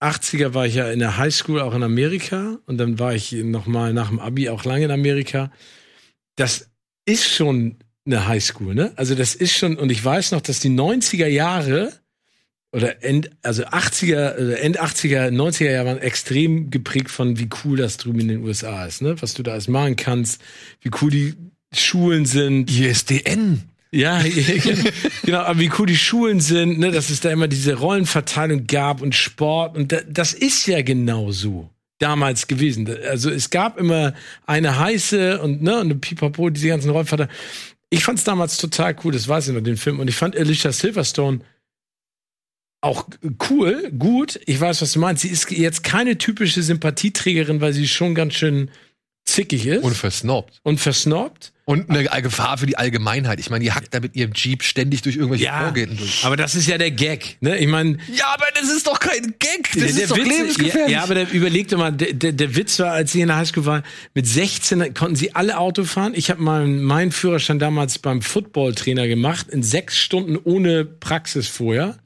80er 0.00 0.54
war 0.54 0.66
ich 0.66 0.76
ja 0.76 0.90
in 0.90 0.98
der 0.98 1.18
Highschool 1.18 1.60
auch 1.60 1.74
in 1.74 1.82
Amerika 1.82 2.58
und 2.66 2.78
dann 2.78 2.98
war 2.98 3.14
ich 3.14 3.32
noch 3.32 3.66
mal 3.66 3.92
nach 3.92 4.08
dem 4.08 4.18
Abi 4.18 4.48
auch 4.48 4.64
lange 4.64 4.86
in 4.86 4.90
Amerika. 4.90 5.52
Das 6.36 6.70
ist 7.04 7.28
schon 7.28 7.76
eine 8.06 8.26
Highschool, 8.26 8.74
ne? 8.74 8.92
Also 8.96 9.14
das 9.14 9.34
ist 9.34 9.52
schon 9.52 9.76
und 9.76 9.90
ich 9.90 10.02
weiß 10.02 10.32
noch, 10.32 10.40
dass 10.40 10.60
die 10.60 10.70
90er 10.70 11.26
Jahre 11.26 11.92
oder 12.72 13.02
End, 13.02 13.30
also 13.42 13.64
80er, 13.64 14.36
oder 14.36 14.60
End 14.60 14.80
80er, 14.80 15.28
90er 15.30 15.70
Jahre 15.70 15.86
waren 15.88 15.98
extrem 15.98 16.70
geprägt 16.70 17.10
von 17.10 17.38
wie 17.38 17.48
cool 17.64 17.76
das 17.76 17.96
drüben 17.96 18.20
in 18.20 18.28
den 18.28 18.44
USA 18.44 18.86
ist, 18.86 19.02
ne? 19.02 19.20
Was 19.20 19.34
du 19.34 19.42
da 19.42 19.52
alles 19.52 19.68
machen 19.68 19.96
kannst, 19.96 20.40
wie 20.80 20.90
cool 21.02 21.10
die 21.10 21.34
Schulen 21.72 22.26
sind. 22.26 22.70
ISDN. 22.70 23.69
Ja, 23.92 24.22
genau, 25.24 25.40
aber 25.40 25.58
wie 25.58 25.70
cool 25.76 25.86
die 25.86 25.96
Schulen 25.96 26.38
sind, 26.38 26.78
ne, 26.78 26.92
dass 26.92 27.10
es 27.10 27.20
da 27.20 27.30
immer 27.30 27.48
diese 27.48 27.74
Rollenverteilung 27.74 28.68
gab 28.68 29.02
und 29.02 29.16
Sport 29.16 29.76
und 29.76 29.90
da, 29.90 29.98
das 30.08 30.32
ist 30.32 30.66
ja 30.66 30.80
genau 30.82 31.32
so 31.32 31.68
damals 31.98 32.46
gewesen. 32.46 32.88
Also 33.08 33.30
es 33.30 33.50
gab 33.50 33.78
immer 33.78 34.14
eine 34.46 34.78
heiße 34.78 35.40
und 35.40 35.62
ne 35.62 35.74
und 35.74 35.86
eine 35.86 35.94
Pipapo, 35.96 36.50
diese 36.50 36.68
ganzen 36.68 36.90
Rollenverteilungen. 36.90 37.36
Ich 37.90 38.04
fand's 38.04 38.22
damals 38.22 38.58
total 38.58 38.94
cool, 39.02 39.12
das 39.12 39.26
weiß 39.26 39.48
ich 39.48 39.54
noch, 39.54 39.60
den 39.60 39.76
Film 39.76 39.98
und 39.98 40.06
ich 40.06 40.14
fand 40.14 40.36
Alicia 40.36 40.70
Silverstone 40.70 41.40
auch 42.82 43.08
cool, 43.50 43.90
gut. 43.98 44.40
Ich 44.46 44.58
weiß, 44.58 44.80
was 44.80 44.92
du 44.92 45.00
meinst. 45.00 45.22
Sie 45.22 45.28
ist 45.28 45.50
jetzt 45.50 45.84
keine 45.84 46.16
typische 46.16 46.62
Sympathieträgerin, 46.62 47.60
weil 47.60 47.72
sie 47.72 47.86
schon 47.86 48.14
ganz 48.14 48.34
schön 48.34 48.70
zickig 49.30 49.66
ist 49.66 49.82
Und 49.82 49.96
versnobbt. 49.96 50.60
und 50.62 50.78
versnobbt. 50.78 51.52
Und 51.64 51.88
eine 51.88 52.02
Gefahr 52.22 52.58
für 52.58 52.66
die 52.66 52.76
Allgemeinheit. 52.76 53.38
Ich 53.38 53.48
meine, 53.48 53.62
die 53.64 53.70
hackt 53.70 53.94
da 53.94 54.00
mit 54.00 54.16
ihrem 54.16 54.32
Jeep 54.34 54.64
ständig 54.64 55.02
durch 55.02 55.14
irgendwelche 55.14 55.46
Vorgänge 55.52 55.94
durch. 55.94 56.24
aber 56.24 56.36
das 56.36 56.56
ist 56.56 56.66
ja 56.66 56.78
der 56.78 56.90
Gag. 56.90 57.36
Ne? 57.40 57.58
Ich 57.58 57.68
meine, 57.68 57.98
Ja, 58.12 58.26
aber 58.34 58.46
das 58.54 58.68
ist 58.68 58.88
doch 58.88 58.98
kein 58.98 59.34
Gag. 59.38 59.70
Das 59.74 59.94
der 59.94 60.02
ist 60.04 60.10
doch 60.10 60.16
Witz, 60.16 60.26
lebensgefährlich. 60.28 60.90
Ja, 60.90 60.98
ja, 60.98 61.02
aber 61.04 61.14
der, 61.14 61.30
überleg 61.32 61.68
doch 61.68 61.78
mal, 61.78 61.92
der, 61.92 62.12
der, 62.12 62.32
der 62.32 62.56
Witz 62.56 62.80
war, 62.80 62.90
als 62.92 63.14
ich 63.14 63.20
in 63.20 63.28
der 63.28 63.36
Highschool 63.36 63.66
war, 63.66 63.84
mit 64.14 64.26
16 64.26 64.94
konnten 64.94 65.14
sie 65.14 65.34
alle 65.36 65.58
Auto 65.58 65.84
fahren. 65.84 66.12
Ich 66.16 66.28
habe 66.30 66.42
mal 66.42 66.66
meinen 66.66 67.12
Führerschein 67.12 67.60
damals 67.60 67.98
beim 68.00 68.20
Footballtrainer 68.20 69.06
gemacht, 69.06 69.46
in 69.48 69.62
sechs 69.62 69.96
Stunden 69.96 70.36
ohne 70.42 70.84
Praxis 70.84 71.46
vorher. 71.46 71.98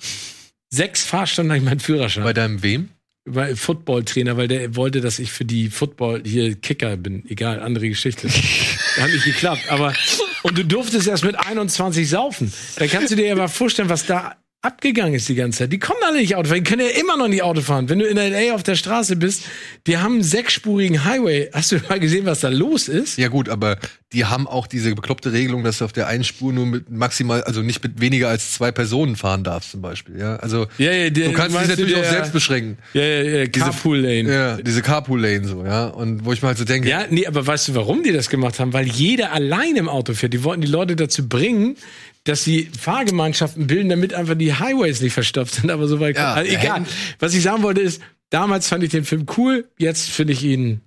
Sechs 0.68 1.05
Fahrstunden 1.05 1.52
habe 1.52 1.59
ich 1.59 1.64
meinen 1.64 1.80
Führerschein. 1.80 2.24
Bei 2.24 2.32
deinem 2.34 2.62
wem? 2.62 2.90
Bei 3.26 3.56
Footballtrainer, 3.56 4.36
weil 4.36 4.48
der 4.48 4.76
wollte, 4.76 5.01
dass 5.01 5.18
ich 5.18 5.32
für 5.32 5.46
die 5.46 5.70
Football 5.70 6.22
hier 6.26 6.55
Kicker 6.56 6.96
bin. 6.98 7.24
Egal, 7.28 7.60
andere 7.60 7.88
Geschichte. 7.88 8.28
Hat 8.98 9.10
nicht 9.10 9.24
geklappt. 9.24 9.62
Aber 9.70 9.94
und 10.42 10.59
du 10.59 10.64
durftest 10.64 11.09
erst 11.09 11.24
mit 11.24 11.36
21 11.36 12.09
saufen. 12.09 12.52
Da 12.76 12.86
kannst 12.86 13.10
du 13.12 13.16
dir 13.16 13.32
aber 13.32 13.48
vorstellen, 13.48 13.88
was 13.88 14.05
da 14.05 14.36
abgegangen 14.64 15.14
ist 15.14 15.28
die 15.28 15.34
ganze 15.34 15.60
Zeit. 15.60 15.72
Die 15.72 15.78
kommen 15.78 15.98
alle 16.06 16.18
nicht 16.20 16.34
Auto 16.36 16.48
fahren. 16.48 16.64
Die 16.64 16.70
können 16.70 16.82
ja 16.86 16.98
immer 17.00 17.16
noch 17.16 17.28
nicht 17.28 17.42
Auto 17.42 17.60
fahren. 17.60 17.88
Wenn 17.88 17.98
du 17.98 18.06
in 18.06 18.16
LA 18.16 18.54
auf 18.54 18.62
der 18.62 18.74
Straße 18.76 19.16
bist, 19.16 19.42
die 19.86 19.98
haben 19.98 20.14
einen 20.14 20.22
sechsspurigen 20.22 21.04
Highway. 21.04 21.50
Hast 21.52 21.72
du 21.72 21.76
mal 21.88 22.00
gesehen, 22.00 22.26
was 22.26 22.40
da 22.40 22.48
los 22.48 22.88
ist? 22.88 23.18
Ja 23.18 23.28
gut, 23.28 23.48
aber 23.48 23.78
die 24.12 24.24
haben 24.24 24.46
auch 24.46 24.66
diese 24.66 24.94
bekloppte 24.94 25.32
Regelung, 25.32 25.64
dass 25.64 25.78
du 25.78 25.84
auf 25.84 25.92
der 25.92 26.06
einen 26.06 26.24
Spur 26.24 26.52
nur 26.52 26.66
mit 26.66 26.88
maximal, 26.90 27.42
also 27.44 27.62
nicht 27.62 27.82
mit 27.82 28.00
weniger 28.00 28.28
als 28.28 28.52
zwei 28.52 28.70
Personen 28.72 29.16
fahren 29.16 29.44
darfst 29.44 29.72
zum 29.72 29.82
Beispiel. 29.82 30.18
Ja, 30.18 30.36
also 30.36 30.66
Ja, 30.78 30.92
ja, 30.92 31.10
der- 31.10 31.28
du 31.28 31.32
kannst 31.32 31.58
dich 31.60 31.68
natürlich 31.68 31.96
auch 31.96 32.00
der- 32.00 32.10
selbst 32.10 32.32
beschränken. 32.32 32.78
Ja, 32.94 33.02
ja, 33.02 33.22
ja, 33.40 33.46
Carpool 33.48 33.98
Lane. 33.98 34.32
Ja, 34.32 34.56
diese 34.56 34.82
Carpool 34.82 35.20
Lane 35.20 35.44
so, 35.46 35.64
ja. 35.64 35.86
Und 35.88 36.24
wo 36.24 36.32
ich 36.32 36.40
mir 36.42 36.48
halt 36.48 36.58
so 36.58 36.64
denke, 36.64 36.88
Ja, 36.88 37.04
nee, 37.10 37.26
aber 37.26 37.46
weißt 37.46 37.68
du, 37.68 37.74
warum 37.74 38.02
die 38.02 38.12
das 38.12 38.30
gemacht 38.30 38.58
haben? 38.60 38.72
Weil 38.72 38.86
jeder 38.86 39.32
allein 39.32 39.76
im 39.76 39.88
Auto 39.88 40.14
fährt. 40.14 40.32
Die 40.32 40.44
wollten 40.44 40.62
die 40.62 40.68
Leute 40.68 40.94
dazu 40.96 41.28
bringen, 41.28 41.76
dass 42.24 42.42
sie 42.42 42.70
Fahrgemeinschaften 42.78 43.66
bilden, 43.66 43.90
damit 43.90 44.14
einfach 44.14 44.34
die 44.34 44.55
Highways 44.55 45.01
nicht 45.01 45.12
verstopft 45.12 45.55
sind. 45.55 45.70
Aber 45.70 45.86
so 45.86 46.01
weit. 46.01 46.16
Ja, 46.16 46.34
also 46.34 46.51
egal. 46.51 46.84
Was 47.18 47.34
ich 47.34 47.42
sagen 47.42 47.62
wollte 47.62 47.82
ist, 47.82 48.02
damals 48.30 48.68
fand 48.68 48.82
ich 48.82 48.90
den 48.90 49.05
Film 49.05 49.26
cool. 49.36 49.68
Jetzt 49.78 50.10
finde 50.10 50.32
ich 50.32 50.42
ihn. 50.42 50.80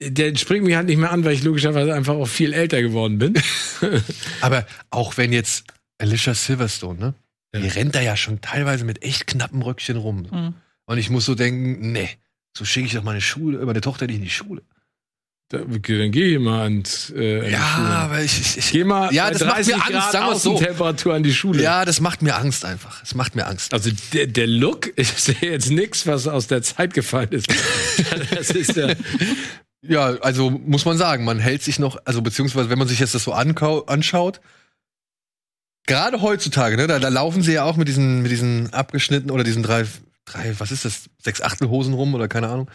Der 0.00 0.34
springt 0.36 0.64
mich 0.64 0.74
halt 0.76 0.88
nicht 0.88 0.98
mehr 0.98 1.10
an, 1.10 1.24
weil 1.24 1.32
ich 1.32 1.42
logischerweise 1.42 1.94
einfach 1.94 2.14
auch 2.14 2.26
viel 2.26 2.52
älter 2.52 2.82
geworden 2.82 3.18
bin. 3.18 3.34
aber 4.42 4.66
auch 4.90 5.16
wenn 5.16 5.32
jetzt 5.32 5.64
Alicia 5.98 6.34
Silverstone, 6.34 6.98
ne? 6.98 7.14
Die 7.54 7.68
rennt 7.68 7.94
da 7.94 8.02
ja 8.02 8.18
schon 8.18 8.42
teilweise 8.42 8.84
mit 8.84 9.02
echt 9.02 9.26
knappen 9.26 9.62
Röckchen 9.62 9.96
rum. 9.96 10.26
Mhm. 10.30 10.54
Und 10.84 10.98
ich 10.98 11.08
muss 11.08 11.24
so 11.24 11.34
denken, 11.34 11.92
nee, 11.92 12.10
so 12.54 12.66
schicke 12.66 12.86
ich 12.86 12.92
doch 12.92 13.02
meine 13.02 13.22
Schule, 13.22 13.64
meine 13.64 13.80
Tochter 13.80 14.06
nicht 14.06 14.16
in 14.16 14.22
die 14.22 14.30
Schule. 14.30 14.62
Da, 15.48 15.58
dann 15.58 16.10
geh 16.10 16.34
ich 16.34 16.40
mal 16.40 16.64
ans, 16.64 17.12
äh, 17.16 17.48
Ja, 17.52 17.60
aber 18.04 18.20
ich, 18.20 18.40
ich, 18.40 18.58
ich 18.58 18.72
Geh 18.72 18.82
mal 18.82 19.14
Ja, 19.14 19.26
bei 19.26 19.30
das 19.30 19.44
macht 19.44 19.58
mir 19.58 19.62
30 19.62 19.74
Angst, 19.74 19.90
Grad 19.90 20.12
sagen 20.12 20.26
wir's 20.26 20.42
so. 20.42 20.54
Außentemperatur 20.54 21.14
an 21.14 21.22
die 21.22 21.32
Schule. 21.32 21.62
Ja, 21.62 21.84
das 21.84 22.00
macht 22.00 22.20
mir 22.22 22.36
Angst 22.36 22.64
einfach. 22.64 23.00
Es 23.04 23.14
macht 23.14 23.36
mir 23.36 23.46
Angst. 23.46 23.72
Also 23.72 23.90
der, 24.12 24.26
der 24.26 24.48
Look 24.48 24.86
ist 24.96 25.28
ja 25.28 25.34
jetzt 25.42 25.70
nichts, 25.70 26.04
was 26.06 26.26
aus 26.26 26.48
der 26.48 26.62
Zeit 26.62 26.94
gefallen 26.94 27.30
ist. 27.30 27.46
Das 28.34 28.50
ist 28.50 28.76
ja. 28.76 28.94
Ja, 29.88 30.16
also 30.20 30.50
muss 30.50 30.84
man 30.84 30.98
sagen, 30.98 31.24
man 31.24 31.38
hält 31.38 31.62
sich 31.62 31.78
noch, 31.78 31.96
also 32.04 32.20
beziehungsweise 32.20 32.70
wenn 32.70 32.78
man 32.78 32.88
sich 32.88 32.98
jetzt 32.98 33.14
das 33.14 33.22
so 33.22 33.32
anschaut, 33.32 34.40
gerade 35.86 36.22
heutzutage, 36.22 36.76
ne, 36.76 36.88
da, 36.88 36.98
da 36.98 37.08
laufen 37.08 37.42
sie 37.42 37.52
ja 37.52 37.62
auch 37.62 37.76
mit 37.76 37.86
diesen, 37.86 38.22
mit 38.22 38.32
diesen 38.32 38.72
abgeschnitten 38.72 39.30
oder 39.30 39.44
diesen 39.44 39.62
drei, 39.62 39.84
drei, 40.24 40.54
was 40.58 40.72
ist 40.72 40.84
das, 40.84 41.04
sechs 41.22 41.40
Achtelhosen 41.40 41.94
rum 41.94 42.14
oder 42.14 42.26
keine 42.26 42.48
Ahnung. 42.48 42.68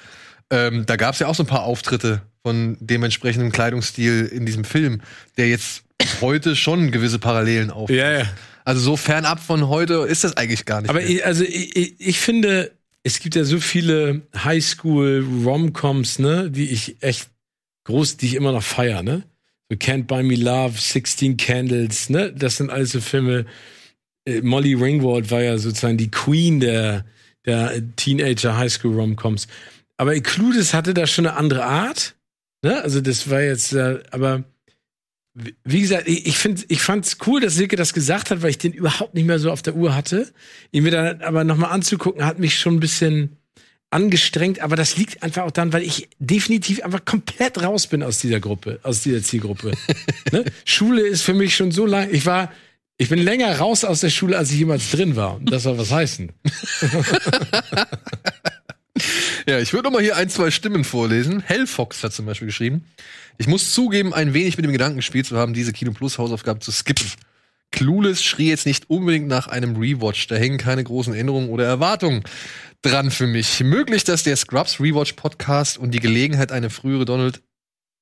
Ähm, 0.51 0.85
da 0.85 0.95
gab 0.97 1.13
es 1.13 1.19
ja 1.19 1.27
auch 1.27 1.35
so 1.35 1.43
ein 1.43 1.47
paar 1.47 1.63
Auftritte 1.63 2.21
von 2.43 2.77
dementsprechendem 2.79 3.51
Kleidungsstil 3.51 4.25
in 4.31 4.45
diesem 4.45 4.63
Film, 4.63 5.01
der 5.37 5.47
jetzt 5.49 5.83
heute 6.21 6.55
schon 6.55 6.91
gewisse 6.91 7.19
Parallelen 7.19 7.71
auf. 7.71 7.89
Ja, 7.89 8.11
ja. 8.19 8.25
Also 8.65 8.81
so 8.81 8.95
fernab 8.97 9.39
von 9.39 9.67
heute 9.69 9.93
ist 10.07 10.23
das 10.23 10.37
eigentlich 10.37 10.65
gar 10.65 10.81
nicht. 10.81 10.89
Aber 10.89 10.99
mehr. 10.99 11.09
ich, 11.09 11.25
also 11.25 11.43
ich, 11.43 11.99
ich- 11.99 12.19
finde, 12.19 12.71
es 13.03 13.19
gibt 13.19 13.35
ja 13.35 13.43
so 13.43 13.59
viele 13.59 14.21
Highschool-Romcoms, 14.95 16.19
ne, 16.19 16.51
die 16.51 16.69
ich 16.69 16.97
echt 17.01 17.29
groß, 17.85 18.17
die 18.17 18.27
ich 18.27 18.35
immer 18.35 18.51
noch 18.51 18.63
feier, 18.63 19.03
ne? 19.03 19.23
So 19.69 19.77
Can't 19.77 20.03
Buy 20.03 20.21
Me 20.23 20.35
Love, 20.35 20.77
16 20.77 21.37
Candles, 21.37 22.09
ne? 22.09 22.31
Das 22.33 22.57
sind 22.57 22.69
alles 22.69 22.91
so 22.91 23.01
Filme. 23.01 23.45
Äh, 24.25 24.41
Molly 24.41 24.73
Ringwald 24.75 25.31
war 25.31 25.41
ja 25.41 25.57
sozusagen 25.57 25.97
die 25.97 26.11
Queen 26.11 26.59
der, 26.59 27.05
der 27.45 27.73
Teenager 27.95 28.57
Highschool 28.57 28.93
Romcoms. 28.93 29.47
Aber 30.01 30.19
Clueless 30.19 30.73
hatte 30.73 30.95
da 30.95 31.05
schon 31.05 31.27
eine 31.27 31.37
andere 31.37 31.63
Art, 31.63 32.15
ne? 32.63 32.81
Also 32.81 33.01
das 33.01 33.29
war 33.29 33.39
jetzt, 33.43 33.71
äh, 33.73 33.99
aber 34.09 34.43
wie- 35.63 35.81
gesagt, 35.81 36.07
ich, 36.07 36.25
ich 36.25 36.37
finde, 36.39 36.63
ich 36.69 36.81
fand's 36.81 37.17
cool, 37.27 37.39
dass 37.39 37.53
Silke 37.53 37.75
das 37.75 37.93
gesagt 37.93 38.31
hat, 38.31 38.41
weil 38.41 38.49
ich 38.49 38.57
den 38.57 38.73
überhaupt 38.73 39.13
nicht 39.13 39.27
mehr 39.27 39.37
so 39.37 39.51
auf 39.51 39.61
der 39.61 39.75
Uhr 39.75 39.93
hatte. 39.93 40.27
Ihn 40.71 40.81
mir 40.85 40.89
dann 40.89 41.21
aber 41.21 41.43
nochmal 41.43 41.69
anzugucken, 41.71 42.25
hat 42.25 42.39
mich 42.39 42.57
schon 42.57 42.77
ein 42.77 42.79
bisschen 42.79 43.37
angestrengt, 43.91 44.59
aber 44.61 44.75
das 44.75 44.97
liegt 44.97 45.21
einfach 45.21 45.43
auch 45.43 45.51
daran, 45.51 45.71
weil 45.71 45.83
ich 45.83 46.09
definitiv 46.17 46.81
einfach 46.83 47.05
komplett 47.05 47.61
raus 47.61 47.85
bin 47.85 48.01
aus 48.01 48.17
dieser 48.17 48.39
Gruppe, 48.39 48.79
aus 48.81 49.01
dieser 49.03 49.21
Zielgruppe. 49.21 49.73
ne? 50.31 50.45
Schule 50.65 51.01
ist 51.05 51.21
für 51.21 51.35
mich 51.35 51.55
schon 51.55 51.71
so 51.71 51.85
lang, 51.85 52.09
ich 52.11 52.25
war, 52.25 52.51
ich 52.97 53.09
bin 53.09 53.19
länger 53.19 53.55
raus 53.59 53.83
aus 53.83 53.99
der 53.99 54.09
Schule, 54.09 54.35
als 54.35 54.49
ich 54.49 54.57
jemals 54.57 54.89
drin 54.89 55.15
war. 55.15 55.35
Und 55.35 55.51
das 55.51 55.61
soll 55.61 55.77
was 55.77 55.91
heißen. 55.91 56.31
Ja, 59.47 59.59
ich 59.59 59.73
würde 59.73 59.85
noch 59.85 59.93
mal 59.93 60.01
hier 60.01 60.17
ein, 60.17 60.29
zwei 60.29 60.51
Stimmen 60.51 60.83
vorlesen. 60.83 61.41
Hellfox 61.41 62.03
hat 62.03 62.13
zum 62.13 62.25
Beispiel 62.25 62.47
geschrieben. 62.47 62.85
Ich 63.37 63.47
muss 63.47 63.73
zugeben, 63.73 64.13
ein 64.13 64.33
wenig 64.33 64.57
mit 64.57 64.65
dem 64.65 64.71
Gedanken 64.71 64.97
gespielt 64.97 65.25
zu 65.25 65.37
haben, 65.37 65.53
diese 65.53 65.73
Kino 65.73 65.91
Plus 65.91 66.17
Hausaufgabe 66.17 66.59
zu 66.59 66.71
skippen. 66.71 67.07
Clueless 67.71 68.21
schrie 68.23 68.49
jetzt 68.49 68.65
nicht 68.65 68.89
unbedingt 68.89 69.27
nach 69.27 69.47
einem 69.47 69.77
Rewatch. 69.77 70.27
Da 70.27 70.35
hängen 70.35 70.57
keine 70.57 70.83
großen 70.83 71.13
Erinnerungen 71.13 71.49
oder 71.49 71.65
Erwartungen 71.65 72.23
dran 72.81 73.11
für 73.11 73.27
mich. 73.27 73.61
Möglich, 73.61 74.03
dass 74.03 74.23
der 74.23 74.35
Scrubs 74.35 74.79
Rewatch 74.79 75.13
Podcast 75.13 75.77
und 75.77 75.91
die 75.91 75.99
Gelegenheit, 75.99 76.51
eine 76.51 76.69
frühere 76.69 77.05
Donald, 77.05 77.41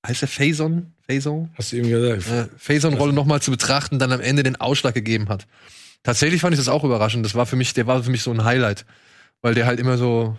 heißt 0.06 0.22
der 0.22 0.28
Faison? 0.28 0.94
Faison? 1.06 1.50
Hast 1.56 1.72
du 1.72 1.78
eben 1.78 1.90
gesagt. 1.90 2.28
äh, 2.30 2.48
Faison-Rolle 2.58 3.14
noch 3.14 3.26
mal 3.26 3.42
zu 3.42 3.52
betrachten, 3.52 4.00
dann 4.00 4.12
am 4.12 4.22
Ende 4.22 4.44
den 4.44 4.56
Ausschlag 4.56 4.94
gegeben 4.94 5.30
hat. 5.30 5.46
Tatsächlich 6.04 6.42
fand 6.42 6.54
ich 6.54 6.60
das 6.60 6.70
auch 6.70 6.84
überraschend. 6.84 7.26
Das 7.26 7.36
war 7.36 7.46
für 7.46 7.56
mich, 7.56 7.74
der 7.74 7.88
war 7.88 8.02
für 8.04 8.12
mich 8.12 8.24
so 8.24 8.32
ein 8.32 8.44
Highlight, 8.44 8.86
weil 9.42 9.54
der 9.54 9.66
halt 9.66 9.80
immer 9.80 9.98
so 9.98 10.38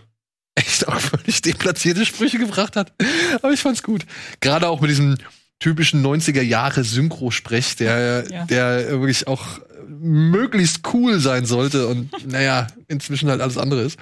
auch 0.95 1.01
völlig 1.19 1.43
deplatzierte 1.43 2.05
Sprüche 2.07 2.39
gebracht 2.39 2.77
hat. 2.77 2.93
Aber 3.43 3.53
ich 3.53 3.61
fand's 3.61 3.83
gut. 3.83 4.05
Gerade 4.41 4.69
auch 4.69 4.81
mit 4.81 4.91
diesem 4.91 5.17
typischen 5.59 6.05
90er 6.05 6.43
Jahre 6.43 6.85
Synchro-Sprech, 6.85 7.77
der, 7.77 8.25
Ja. 8.31 8.45
der 8.47 8.89
wirklich 8.91 9.27
auch 9.27 9.61
möglichst 9.89 10.81
cool 10.95 11.19
sein 11.21 11.45
sollte 11.45 11.87
und 11.87 12.11
naja, 12.31 12.67
inzwischen 12.89 13.29
halt 13.29 13.41
alles 13.41 13.59
andere 13.59 13.83
ist. 13.83 13.99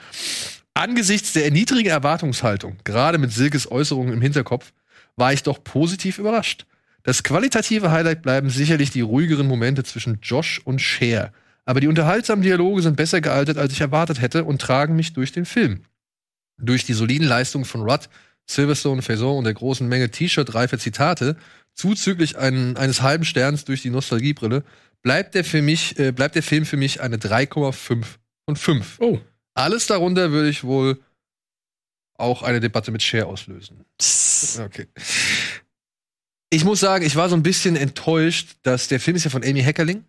Angesichts 0.74 1.32
der 1.32 1.50
niedrigen 1.50 1.88
Erwartungshaltung, 1.88 2.76
gerade 2.84 3.18
mit 3.18 3.32
Silkes 3.32 3.70
Äußerungen 3.70 4.12
im 4.14 4.20
Hinterkopf, 4.22 4.72
war 5.16 5.32
ich 5.32 5.42
doch 5.42 5.64
positiv 5.64 6.18
überrascht. 6.18 6.66
Das 7.02 7.24
qualitative 7.24 7.90
Highlight 7.90 8.22
bleiben 8.22 8.50
sicherlich 8.50 8.90
die 8.90 9.00
ruhigeren 9.00 9.48
Momente 9.48 9.82
zwischen 9.82 10.18
Josh 10.22 10.60
und 10.64 10.80
Cher. 10.80 11.32
Aber 11.64 11.80
die 11.80 11.88
unterhaltsamen 11.88 12.42
Dialoge 12.42 12.82
sind 12.82 12.96
besser 12.96 13.20
gealtert, 13.20 13.58
als 13.58 13.72
ich 13.72 13.80
erwartet 13.80 14.20
hätte 14.20 14.44
und 14.44 14.60
tragen 14.60 14.94
mich 14.94 15.12
durch 15.14 15.32
den 15.32 15.44
Film. 15.44 15.80
Durch 16.58 16.84
die 16.84 16.92
soliden 16.92 17.26
Leistungen 17.26 17.64
von 17.64 17.82
Rudd, 17.82 18.08
Silverstone, 18.46 19.02
Faison 19.02 19.38
und 19.38 19.44
der 19.44 19.54
großen 19.54 19.86
Menge 19.86 20.10
T-Shirt-reife 20.10 20.78
Zitate, 20.78 21.36
zuzüglich 21.74 22.36
einen, 22.36 22.76
eines 22.76 23.02
halben 23.02 23.24
Sterns 23.24 23.64
durch 23.64 23.82
die 23.82 23.90
Nostalgiebrille, 23.90 24.64
bleibt 25.02 25.34
der, 25.34 25.44
für 25.44 25.62
mich, 25.62 25.98
äh, 25.98 26.12
bleibt 26.12 26.34
der 26.34 26.42
Film 26.42 26.66
für 26.66 26.76
mich 26.76 27.00
eine 27.00 27.16
3,5 27.18 28.04
von 28.46 28.56
5. 28.56 28.96
Oh. 29.00 29.18
Alles 29.54 29.86
darunter 29.86 30.32
würde 30.32 30.48
ich 30.48 30.64
wohl 30.64 31.00
auch 32.14 32.42
eine 32.42 32.60
Debatte 32.60 32.90
mit 32.90 33.02
Cher 33.02 33.26
auslösen. 33.26 33.84
Okay. 34.58 34.86
Ich 36.50 36.64
muss 36.64 36.80
sagen, 36.80 37.04
ich 37.04 37.16
war 37.16 37.28
so 37.28 37.36
ein 37.36 37.42
bisschen 37.42 37.76
enttäuscht, 37.76 38.56
dass 38.62 38.88
der 38.88 39.00
Film 39.00 39.16
ist 39.16 39.24
ja 39.24 39.30
von 39.30 39.44
Amy 39.44 39.62
Heckerling. 39.62 40.04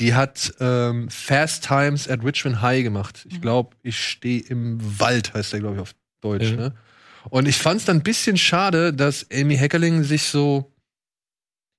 Die 0.00 0.14
hat 0.14 0.54
ähm, 0.60 1.08
Fast 1.10 1.64
Times 1.64 2.08
at 2.08 2.24
Richmond 2.24 2.62
High 2.62 2.82
gemacht. 2.82 3.26
Ich 3.30 3.40
glaube, 3.40 3.76
ich 3.82 4.02
stehe 4.02 4.40
im 4.40 4.78
Wald, 4.98 5.34
heißt 5.34 5.52
der, 5.52 5.60
glaube 5.60 5.76
ich, 5.76 5.82
auf 5.82 5.94
Deutsch. 6.20 6.50
Mhm. 6.50 6.56
Ne? 6.56 6.74
Und 7.28 7.46
ich 7.46 7.58
fand 7.58 7.80
es 7.80 7.86
dann 7.86 7.98
ein 7.98 8.02
bisschen 8.02 8.36
schade, 8.38 8.94
dass 8.94 9.26
Amy 9.30 9.56
Heckerling 9.56 10.02
sich 10.02 10.22
so 10.24 10.72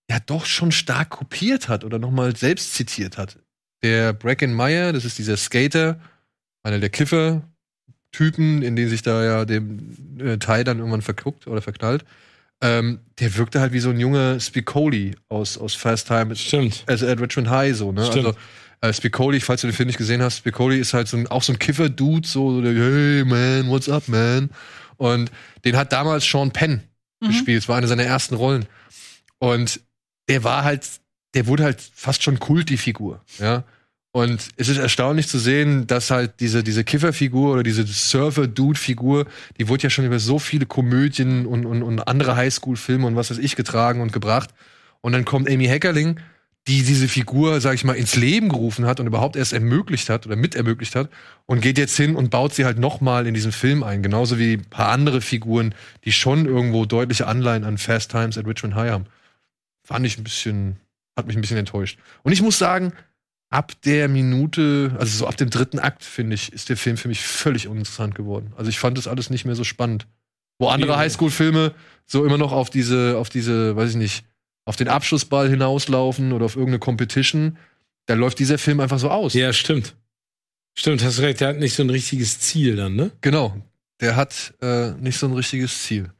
ja 0.09 0.19
doch 0.25 0.45
schon 0.45 0.71
stark 0.71 1.09
kopiert 1.09 1.67
hat 1.67 1.83
oder 1.83 1.97
nochmal 1.97 2.35
selbst 2.35 2.73
zitiert 2.73 3.17
hat. 3.17 3.39
Der 3.81 4.13
Bracken 4.13 4.53
Meyer, 4.53 4.93
das 4.93 5.05
ist 5.05 5.17
dieser 5.17 5.37
Skater, 5.37 5.99
einer 6.63 6.79
der 6.79 6.89
Kiffer-Typen, 6.89 8.61
in 8.61 8.75
den 8.75 8.89
sich 8.89 9.01
da 9.01 9.23
ja 9.23 9.45
dem 9.45 10.19
äh, 10.19 10.37
Teil 10.37 10.63
dann 10.63 10.77
irgendwann 10.77 11.01
verguckt 11.01 11.47
oder 11.47 11.61
verknallt. 11.61 12.05
Ähm, 12.61 12.99
der 13.19 13.35
wirkte 13.37 13.59
halt 13.59 13.73
wie 13.73 13.79
so 13.79 13.89
ein 13.89 13.99
junger 13.99 14.39
Spicoli 14.39 15.15
aus, 15.29 15.57
aus 15.57 15.73
Fast 15.73 16.07
Time 16.07 16.35
Stimmt. 16.35 16.83
also 16.87 17.07
at 17.07 17.19
Richmond 17.19 17.49
High 17.49 17.75
so, 17.75 17.91
ne? 17.91 18.05
Stimmt. 18.05 18.27
Also 18.27 18.37
äh, 18.81 18.93
Spicoli, 18.93 19.39
falls 19.39 19.61
du 19.61 19.67
den 19.67 19.73
Film 19.73 19.87
nicht 19.87 19.97
gesehen 19.97 20.21
hast, 20.21 20.37
Spicoli 20.37 20.77
ist 20.79 20.93
halt 20.93 21.07
so 21.07 21.17
ein, 21.17 21.27
auch 21.27 21.41
so 21.43 21.53
ein 21.53 21.59
Kiffer-Dude, 21.59 22.27
so, 22.27 22.51
so 22.53 22.61
der, 22.61 22.73
hey 22.73 23.23
man, 23.25 23.67
what's 23.69 23.89
up, 23.89 24.07
man? 24.07 24.49
Und 24.97 25.31
den 25.65 25.75
hat 25.75 25.91
damals 25.91 26.23
Sean 26.25 26.51
Penn 26.51 26.83
Mhm. 27.23 27.27
gespielt. 27.27 27.61
Es 27.63 27.69
war 27.69 27.77
eine 27.77 27.87
seiner 27.87 28.03
ersten 28.03 28.33
Rollen. 28.33 28.65
Und 29.37 29.79
der 30.27 30.43
war 30.43 30.63
halt, 30.63 30.87
der 31.35 31.45
wurde 31.47 31.63
halt 31.63 31.79
fast 31.93 32.23
schon 32.23 32.39
Kult, 32.39 32.69
die 32.69 32.77
Figur, 32.77 33.21
ja. 33.39 33.63
Und 34.13 34.49
es 34.57 34.67
ist 34.67 34.77
erstaunlich 34.77 35.29
zu 35.29 35.39
sehen, 35.39 35.87
dass 35.87 36.11
halt 36.11 36.41
diese, 36.41 36.63
diese 36.63 36.83
Kifferfigur 36.83 37.53
oder 37.53 37.63
diese 37.63 37.85
Surfer-Dude-Figur, 37.87 39.25
die 39.57 39.69
wurde 39.69 39.83
ja 39.83 39.89
schon 39.89 40.05
über 40.05 40.19
so 40.19 40.37
viele 40.37 40.65
Komödien 40.65 41.45
und, 41.45 41.65
und, 41.65 41.81
und 41.81 42.07
andere 42.07 42.35
Highschool-Filme 42.35 43.07
und 43.07 43.15
was 43.15 43.31
weiß 43.31 43.37
ich 43.37 43.55
getragen 43.55 44.01
und 44.01 44.11
gebracht. 44.11 44.49
Und 44.99 45.13
dann 45.13 45.23
kommt 45.23 45.49
Amy 45.49 45.65
Heckerling, 45.65 46.19
die 46.67 46.83
diese 46.83 47.07
Figur, 47.07 47.61
sag 47.61 47.73
ich 47.73 47.85
mal, 47.85 47.95
ins 47.95 48.15
Leben 48.17 48.49
gerufen 48.49 48.85
hat 48.85 48.99
und 48.99 49.07
überhaupt 49.07 49.37
erst 49.37 49.53
ermöglicht 49.53 50.09
hat 50.09 50.27
oder 50.27 50.35
mit 50.35 50.55
ermöglicht 50.55 50.95
hat 50.95 51.09
und 51.45 51.61
geht 51.61 51.77
jetzt 51.77 51.95
hin 51.95 52.15
und 52.15 52.29
baut 52.29 52.53
sie 52.53 52.65
halt 52.65 52.77
nochmal 52.77 53.25
in 53.25 53.33
diesen 53.33 53.53
Film 53.53 53.81
ein. 53.81 54.03
Genauso 54.03 54.37
wie 54.37 54.55
ein 54.55 54.65
paar 54.65 54.89
andere 54.89 55.21
Figuren, 55.21 55.73
die 56.03 56.11
schon 56.11 56.45
irgendwo 56.45 56.85
deutliche 56.85 57.27
Anleihen 57.27 57.63
an 57.63 57.77
Fast 57.77 58.11
Times 58.11 58.37
at 58.37 58.45
Richmond 58.45 58.75
High 58.75 58.91
haben. 58.91 59.05
Fand 59.83 60.05
ich 60.05 60.17
ein 60.17 60.23
bisschen, 60.23 60.75
hat 61.15 61.27
mich 61.27 61.35
ein 61.35 61.41
bisschen 61.41 61.57
enttäuscht. 61.57 61.97
Und 62.23 62.33
ich 62.33 62.41
muss 62.41 62.59
sagen, 62.59 62.93
ab 63.51 63.73
der 63.83 64.07
Minute, 64.07 64.95
also 64.97 65.19
so 65.19 65.27
ab 65.27 65.37
dem 65.37 65.49
dritten 65.49 65.77
Akt, 65.77 66.03
finde 66.03 66.33
ich, 66.35 66.51
ist 66.53 66.69
der 66.69 66.77
Film 66.77 66.97
für 66.97 67.09
mich 67.09 67.21
völlig 67.21 67.67
uninteressant 67.67 68.15
geworden. 68.15 68.53
Also 68.55 68.69
ich 68.69 68.79
fand 68.79 68.97
das 68.97 69.07
alles 69.07 69.29
nicht 69.29 69.45
mehr 69.45 69.55
so 69.55 69.63
spannend. 69.63 70.07
Wo 70.57 70.69
andere. 70.69 70.97
Highschool-Filme 70.97 71.75
so 72.05 72.25
immer 72.25 72.37
noch 72.37 72.53
auf 72.53 72.69
diese, 72.69 73.17
auf 73.17 73.29
diese, 73.29 73.75
weiß 73.75 73.91
ich 73.91 73.95
nicht, 73.97 74.25
auf 74.65 74.77
den 74.77 74.87
Abschlussball 74.87 75.49
hinauslaufen 75.49 76.31
oder 76.31 76.45
auf 76.45 76.55
irgendeine 76.55 76.79
Competition, 76.79 77.57
da 78.05 78.13
läuft 78.13 78.39
dieser 78.39 78.57
Film 78.57 78.79
einfach 78.79 78.99
so 78.99 79.09
aus. 79.09 79.33
Ja, 79.33 79.51
stimmt. 79.53 79.95
Stimmt, 80.73 81.03
hast 81.03 81.19
recht, 81.19 81.41
der 81.41 81.49
hat 81.49 81.57
nicht 81.57 81.75
so 81.75 81.83
ein 81.83 81.89
richtiges 81.89 82.39
Ziel 82.39 82.77
dann, 82.77 82.95
ne? 82.95 83.11
Genau. 83.19 83.61
Der 83.99 84.15
hat 84.15 84.53
äh, 84.61 84.91
nicht 84.91 85.17
so 85.17 85.27
ein 85.27 85.33
richtiges 85.33 85.83
Ziel. 85.83 86.11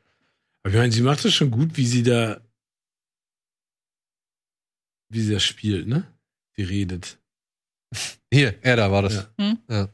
Aber 0.63 0.73
ich 0.73 0.79
meine, 0.79 0.91
sie 0.91 1.01
macht 1.01 1.23
das 1.23 1.33
schon 1.33 1.49
gut, 1.51 1.77
wie 1.77 1.87
sie 1.87 2.03
da, 2.03 2.41
wie 5.09 5.21
sie 5.21 5.33
das 5.33 5.43
spielt, 5.43 5.87
ne? 5.87 6.05
Sie 6.57 6.63
redet. 6.63 7.20
Hier, 8.31 8.55
er 8.61 8.75
da 8.75 8.91
war 8.91 9.01
das. 9.01 9.15
Ja. 9.15 9.27
Hm. 9.39 9.57
Ja. 9.69 9.89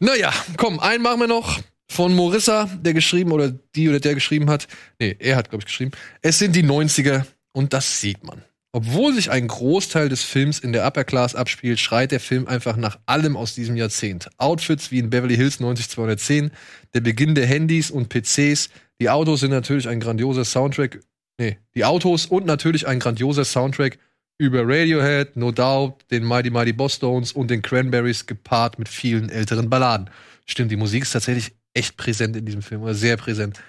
Naja, 0.00 0.32
komm, 0.56 0.80
einen 0.80 1.02
machen 1.02 1.20
wir 1.20 1.28
noch 1.28 1.60
von 1.90 2.14
Morissa, 2.14 2.68
der 2.80 2.94
geschrieben 2.94 3.32
oder 3.32 3.50
die 3.50 3.88
oder 3.88 4.00
der 4.00 4.14
geschrieben 4.14 4.50
hat. 4.50 4.66
Nee, 4.98 5.16
er 5.18 5.36
hat, 5.36 5.50
glaube 5.50 5.62
ich, 5.62 5.66
geschrieben. 5.66 5.92
Es 6.22 6.38
sind 6.38 6.56
die 6.56 6.64
90er 6.64 7.24
und 7.52 7.72
das 7.72 8.00
sieht 8.00 8.24
man. 8.24 8.42
Obwohl 8.74 9.12
sich 9.12 9.30
ein 9.30 9.48
Großteil 9.48 10.08
des 10.08 10.22
Films 10.24 10.58
in 10.58 10.72
der 10.72 10.86
Upper 10.86 11.04
Class 11.04 11.34
abspielt, 11.34 11.78
schreit 11.78 12.10
der 12.10 12.20
Film 12.20 12.48
einfach 12.48 12.76
nach 12.76 12.98
allem 13.04 13.36
aus 13.36 13.54
diesem 13.54 13.76
Jahrzehnt. 13.76 14.30
Outfits 14.38 14.90
wie 14.90 14.98
in 14.98 15.10
Beverly 15.10 15.36
Hills 15.36 15.60
90210, 15.60 16.50
der 16.94 17.00
Beginn 17.00 17.34
der 17.34 17.46
Handys 17.46 17.90
und 17.90 18.08
PCs, 18.08 18.70
die 18.98 19.10
Autos 19.10 19.40
sind 19.40 19.50
natürlich 19.50 19.88
ein 19.88 20.00
grandioser 20.00 20.46
Soundtrack. 20.46 21.00
Nee, 21.38 21.58
die 21.74 21.84
Autos 21.84 22.24
und 22.24 22.46
natürlich 22.46 22.86
ein 22.86 22.98
grandioser 22.98 23.44
Soundtrack 23.44 23.98
über 24.38 24.62
Radiohead, 24.62 25.36
No 25.36 25.52
Doubt, 25.52 26.04
den 26.10 26.24
Mighty 26.24 26.50
Mighty 26.50 26.72
Boss 26.72 26.94
Stones 26.94 27.32
und 27.32 27.48
den 27.48 27.62
Cranberries 27.62 28.26
gepaart 28.26 28.78
mit 28.78 28.88
vielen 28.88 29.28
älteren 29.28 29.70
Balladen. 29.70 30.10
Stimmt, 30.46 30.70
die 30.70 30.76
Musik 30.76 31.04
ist 31.04 31.12
tatsächlich 31.12 31.52
echt 31.74 31.96
präsent 31.96 32.36
in 32.36 32.44
diesem 32.44 32.62
Film 32.62 32.82
oder 32.82 32.94
sehr 32.94 33.16
präsent. 33.16 33.60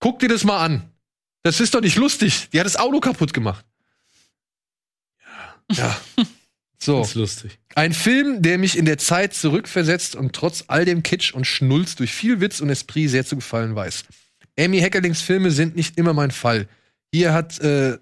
Guck 0.00 0.18
dir 0.18 0.28
das 0.28 0.44
mal 0.44 0.64
an. 0.64 0.90
Das 1.42 1.60
ist 1.60 1.74
doch 1.74 1.80
nicht 1.80 1.96
lustig. 1.96 2.48
Die 2.52 2.58
hat 2.58 2.66
das 2.66 2.76
Auto 2.76 3.00
kaputt 3.00 3.32
gemacht. 3.32 3.64
Ja. 5.70 5.96
Ja. 6.16 6.24
So. 6.82 6.98
Das 6.98 7.10
ist 7.10 7.14
lustig. 7.14 7.58
Ein 7.76 7.92
Film, 7.92 8.42
der 8.42 8.58
mich 8.58 8.76
in 8.76 8.86
der 8.86 8.98
Zeit 8.98 9.34
zurückversetzt 9.34 10.16
und 10.16 10.32
trotz 10.32 10.64
all 10.66 10.84
dem 10.84 11.04
Kitsch 11.04 11.32
und 11.32 11.46
Schnulz 11.46 11.94
durch 11.94 12.12
viel 12.12 12.40
Witz 12.40 12.60
und 12.60 12.70
Esprit 12.70 13.08
sehr 13.08 13.24
zu 13.24 13.36
gefallen 13.36 13.76
weiß. 13.76 14.02
Amy 14.58 14.80
Heckerlings 14.80 15.22
Filme 15.22 15.52
sind 15.52 15.76
nicht 15.76 15.96
immer 15.96 16.12
mein 16.12 16.32
Fall. 16.32 16.66
Hier 17.12 17.32
hat 17.32 17.60
äh, 17.60 17.98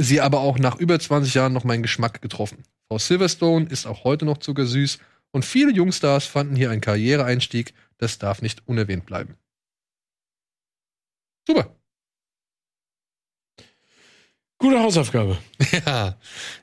sie 0.00 0.20
aber 0.20 0.40
auch 0.40 0.58
nach 0.58 0.76
über 0.76 0.98
20 0.98 1.34
Jahren 1.34 1.52
noch 1.52 1.64
meinen 1.64 1.82
Geschmack 1.82 2.22
getroffen. 2.22 2.62
Frau 2.88 2.98
Silverstone 2.98 3.66
ist 3.66 3.86
auch 3.86 4.04
heute 4.04 4.24
noch 4.24 4.38
zuckersüß 4.38 4.98
und 5.30 5.44
viele 5.44 5.72
Jungstars 5.72 6.26
fanden 6.26 6.56
hier 6.56 6.70
einen 6.70 6.80
Karriereeinstieg. 6.80 7.74
Das 7.98 8.18
darf 8.18 8.42
nicht 8.42 8.66
unerwähnt 8.66 9.06
bleiben. 9.06 9.36
Super. 11.46 11.76
Gute 14.58 14.80
Hausaufgabe. 14.80 15.38
Ja, 15.86 16.16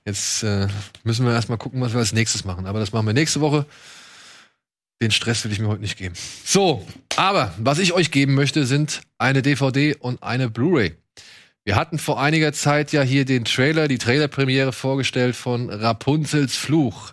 jetzt 0.06 0.44
äh, 0.44 0.68
müssen 1.04 1.26
wir 1.26 1.34
erstmal 1.34 1.58
gucken, 1.58 1.80
was 1.82 1.94
wir 1.94 2.00
als 2.00 2.14
nächstes 2.14 2.44
machen. 2.44 2.66
Aber 2.66 2.80
das 2.80 2.92
machen 2.92 3.06
wir 3.06 3.14
nächste 3.14 3.40
Woche. 3.42 3.66
Den 5.02 5.12
Stress 5.12 5.44
will 5.46 5.52
ich 5.52 5.60
mir 5.60 5.68
heute 5.68 5.82
nicht 5.82 5.98
geben. 5.98 6.16
So, 6.44 6.86
aber 7.16 7.54
was 7.58 7.80
ich 7.80 7.94
euch 7.94 8.12
geben 8.12 8.34
möchte, 8.34 8.66
sind 8.66 9.02
eine 9.18 9.42
DVD 9.42 9.96
und 9.96 10.24
eine 10.24 10.50
Blu-ray. 10.50 10.98
Wir 11.68 11.76
hatten 11.76 12.00
vor 12.00 12.18
einiger 12.18 12.54
Zeit 12.54 12.94
ja 12.94 13.02
hier 13.02 13.26
den 13.26 13.44
Trailer, 13.44 13.90
die 13.90 13.98
Trailerpremiere 13.98 14.72
vorgestellt 14.72 15.36
von 15.36 15.70
Rapunzels 15.70 16.56
Fluch. 16.56 17.12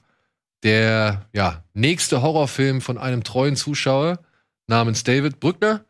Der 0.62 1.26
ja, 1.32 1.64
nächste 1.72 2.22
Horrorfilm 2.22 2.80
von 2.80 2.96
einem 2.96 3.24
treuen 3.24 3.56
Zuschauer 3.56 4.20
namens 4.68 5.02
David 5.02 5.40
Brückner 5.40 5.84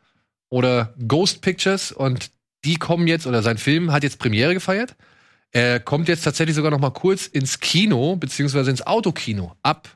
oder 0.49 0.95
Ghost 1.07 1.43
Pictures. 1.43 1.93
Und 1.93 2.31
die 2.65 2.77
kommen 2.77 3.07
jetzt, 3.07 3.27
oder 3.27 3.43
sein 3.43 3.59
Film 3.59 3.93
hat 3.93 4.03
jetzt 4.03 4.19
Premiere 4.19 4.55
gefeiert. 4.55 4.97
Er 5.51 5.78
kommt 5.78 6.09
jetzt 6.09 6.23
tatsächlich 6.23 6.57
sogar 6.57 6.70
noch 6.70 6.81
mal 6.81 6.89
kurz 6.89 7.27
ins 7.27 7.61
Kino, 7.61 8.16
beziehungsweise 8.16 8.70
ins 8.70 8.86
Autokino. 8.86 9.55
Ab, 9.62 9.91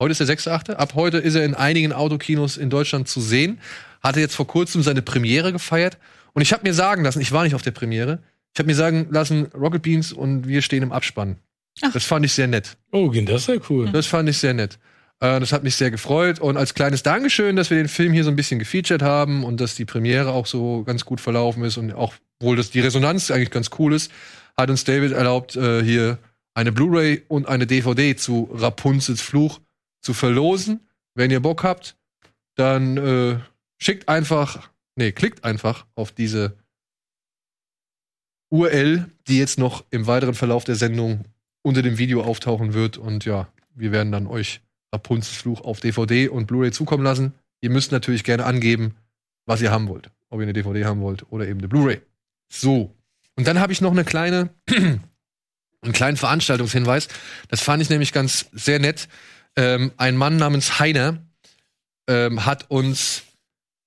heute 0.00 0.12
ist 0.12 0.20
der 0.20 0.28
6.8., 0.28 0.76
ab 0.76 0.94
heute 0.94 1.18
ist 1.18 1.34
er 1.34 1.44
in 1.44 1.54
einigen 1.54 1.92
Autokinos 1.92 2.56
in 2.56 2.70
Deutschland 2.70 3.06
zu 3.06 3.20
sehen. 3.20 3.60
Hatte 4.02 4.20
jetzt 4.20 4.34
vor 4.34 4.46
kurzem 4.46 4.82
seine 4.82 5.02
Premiere 5.02 5.52
gefeiert. 5.52 5.98
Und 6.34 6.42
ich 6.42 6.52
habe 6.52 6.62
mir 6.64 6.74
sagen 6.74 7.04
lassen, 7.04 7.20
ich 7.20 7.32
war 7.32 7.44
nicht 7.44 7.54
auf 7.54 7.62
der 7.62 7.70
Premiere, 7.70 8.22
ich 8.52 8.58
habe 8.60 8.68
mir 8.68 8.74
sagen 8.74 9.08
lassen, 9.10 9.46
Rocket 9.54 9.82
Beans 9.82 10.12
und 10.12 10.46
wir 10.46 10.62
stehen 10.62 10.82
im 10.82 10.92
Abspann. 10.92 11.38
Ach. 11.82 11.92
Das 11.92 12.04
fand 12.04 12.24
ich 12.24 12.32
sehr 12.32 12.46
nett. 12.46 12.76
Oh, 12.92 13.10
das 13.10 13.42
ist 13.42 13.48
ja 13.48 13.56
cool. 13.68 13.90
Das 13.90 14.06
fand 14.06 14.28
ich 14.28 14.38
sehr 14.38 14.54
nett. 14.54 14.78
Äh, 15.20 15.40
das 15.40 15.52
hat 15.52 15.64
mich 15.64 15.74
sehr 15.74 15.90
gefreut. 15.90 16.38
Und 16.38 16.56
als 16.56 16.74
kleines 16.74 17.02
Dankeschön, 17.02 17.56
dass 17.56 17.70
wir 17.70 17.78
den 17.78 17.88
Film 17.88 18.12
hier 18.12 18.22
so 18.22 18.30
ein 18.30 18.36
bisschen 18.36 18.58
gefeatured 18.58 19.02
haben 19.02 19.42
und 19.42 19.60
dass 19.60 19.74
die 19.74 19.84
Premiere 19.84 20.30
auch 20.30 20.46
so 20.46 20.84
ganz 20.84 21.04
gut 21.04 21.20
verlaufen 21.20 21.64
ist 21.64 21.76
und 21.78 21.92
auch 21.92 22.14
wohl, 22.40 22.56
dass 22.56 22.70
die 22.70 22.80
Resonanz 22.80 23.30
eigentlich 23.30 23.50
ganz 23.50 23.70
cool 23.78 23.92
ist, 23.92 24.12
hat 24.56 24.70
uns 24.70 24.84
David 24.84 25.12
erlaubt, 25.12 25.56
äh, 25.56 25.82
hier 25.82 26.18
eine 26.54 26.70
Blu-ray 26.70 27.22
und 27.26 27.48
eine 27.48 27.66
DVD 27.66 28.14
zu 28.14 28.48
Rapunzels 28.52 29.20
Fluch 29.20 29.60
zu 30.00 30.14
verlosen. 30.14 30.80
Wenn 31.14 31.30
ihr 31.30 31.40
Bock 31.40 31.64
habt, 31.64 31.96
dann 32.54 32.96
äh, 32.96 33.38
schickt 33.78 34.08
einfach, 34.08 34.70
nee, 34.96 35.12
klickt 35.12 35.44
einfach 35.44 35.86
auf 35.94 36.12
diese 36.12 36.56
URL, 38.50 39.10
die 39.26 39.38
jetzt 39.38 39.58
noch 39.58 39.84
im 39.90 40.06
weiteren 40.06 40.34
Verlauf 40.34 40.64
der 40.64 40.76
Sendung 40.76 41.24
unter 41.62 41.82
dem 41.82 41.98
Video 41.98 42.22
auftauchen 42.22 42.74
wird. 42.74 42.96
Und 42.96 43.24
ja, 43.24 43.48
wir 43.74 43.90
werden 43.90 44.12
dann 44.12 44.26
euch 44.26 44.60
Rapunzels 44.92 45.36
Fluch 45.36 45.60
auf 45.62 45.80
DVD 45.80 46.28
und 46.28 46.46
Blu-ray 46.46 46.70
zukommen 46.70 47.02
lassen. 47.02 47.34
Ihr 47.60 47.70
müsst 47.70 47.90
natürlich 47.90 48.22
gerne 48.22 48.44
angeben, 48.44 48.94
was 49.46 49.60
ihr 49.60 49.70
haben 49.70 49.88
wollt. 49.88 50.10
Ob 50.30 50.40
ihr 50.40 50.44
eine 50.44 50.52
DVD 50.52 50.84
haben 50.84 51.00
wollt 51.00 51.30
oder 51.32 51.48
eben 51.48 51.58
eine 51.58 51.68
Blu-ray. 51.68 52.00
So. 52.48 52.94
Und 53.36 53.48
dann 53.48 53.58
habe 53.58 53.72
ich 53.72 53.80
noch 53.80 53.90
eine 53.90 54.04
kleine, 54.04 54.50
einen 54.68 55.92
kleinen 55.92 56.16
Veranstaltungshinweis. 56.16 57.08
Das 57.48 57.60
fand 57.60 57.82
ich 57.82 57.90
nämlich 57.90 58.12
ganz 58.12 58.46
sehr 58.52 58.78
nett. 58.78 59.08
Ähm, 59.56 59.92
ein 59.96 60.16
Mann 60.16 60.36
namens 60.36 60.78
Heiner 60.78 61.18
ähm, 62.08 62.44
hat 62.44 62.70
uns 62.70 63.22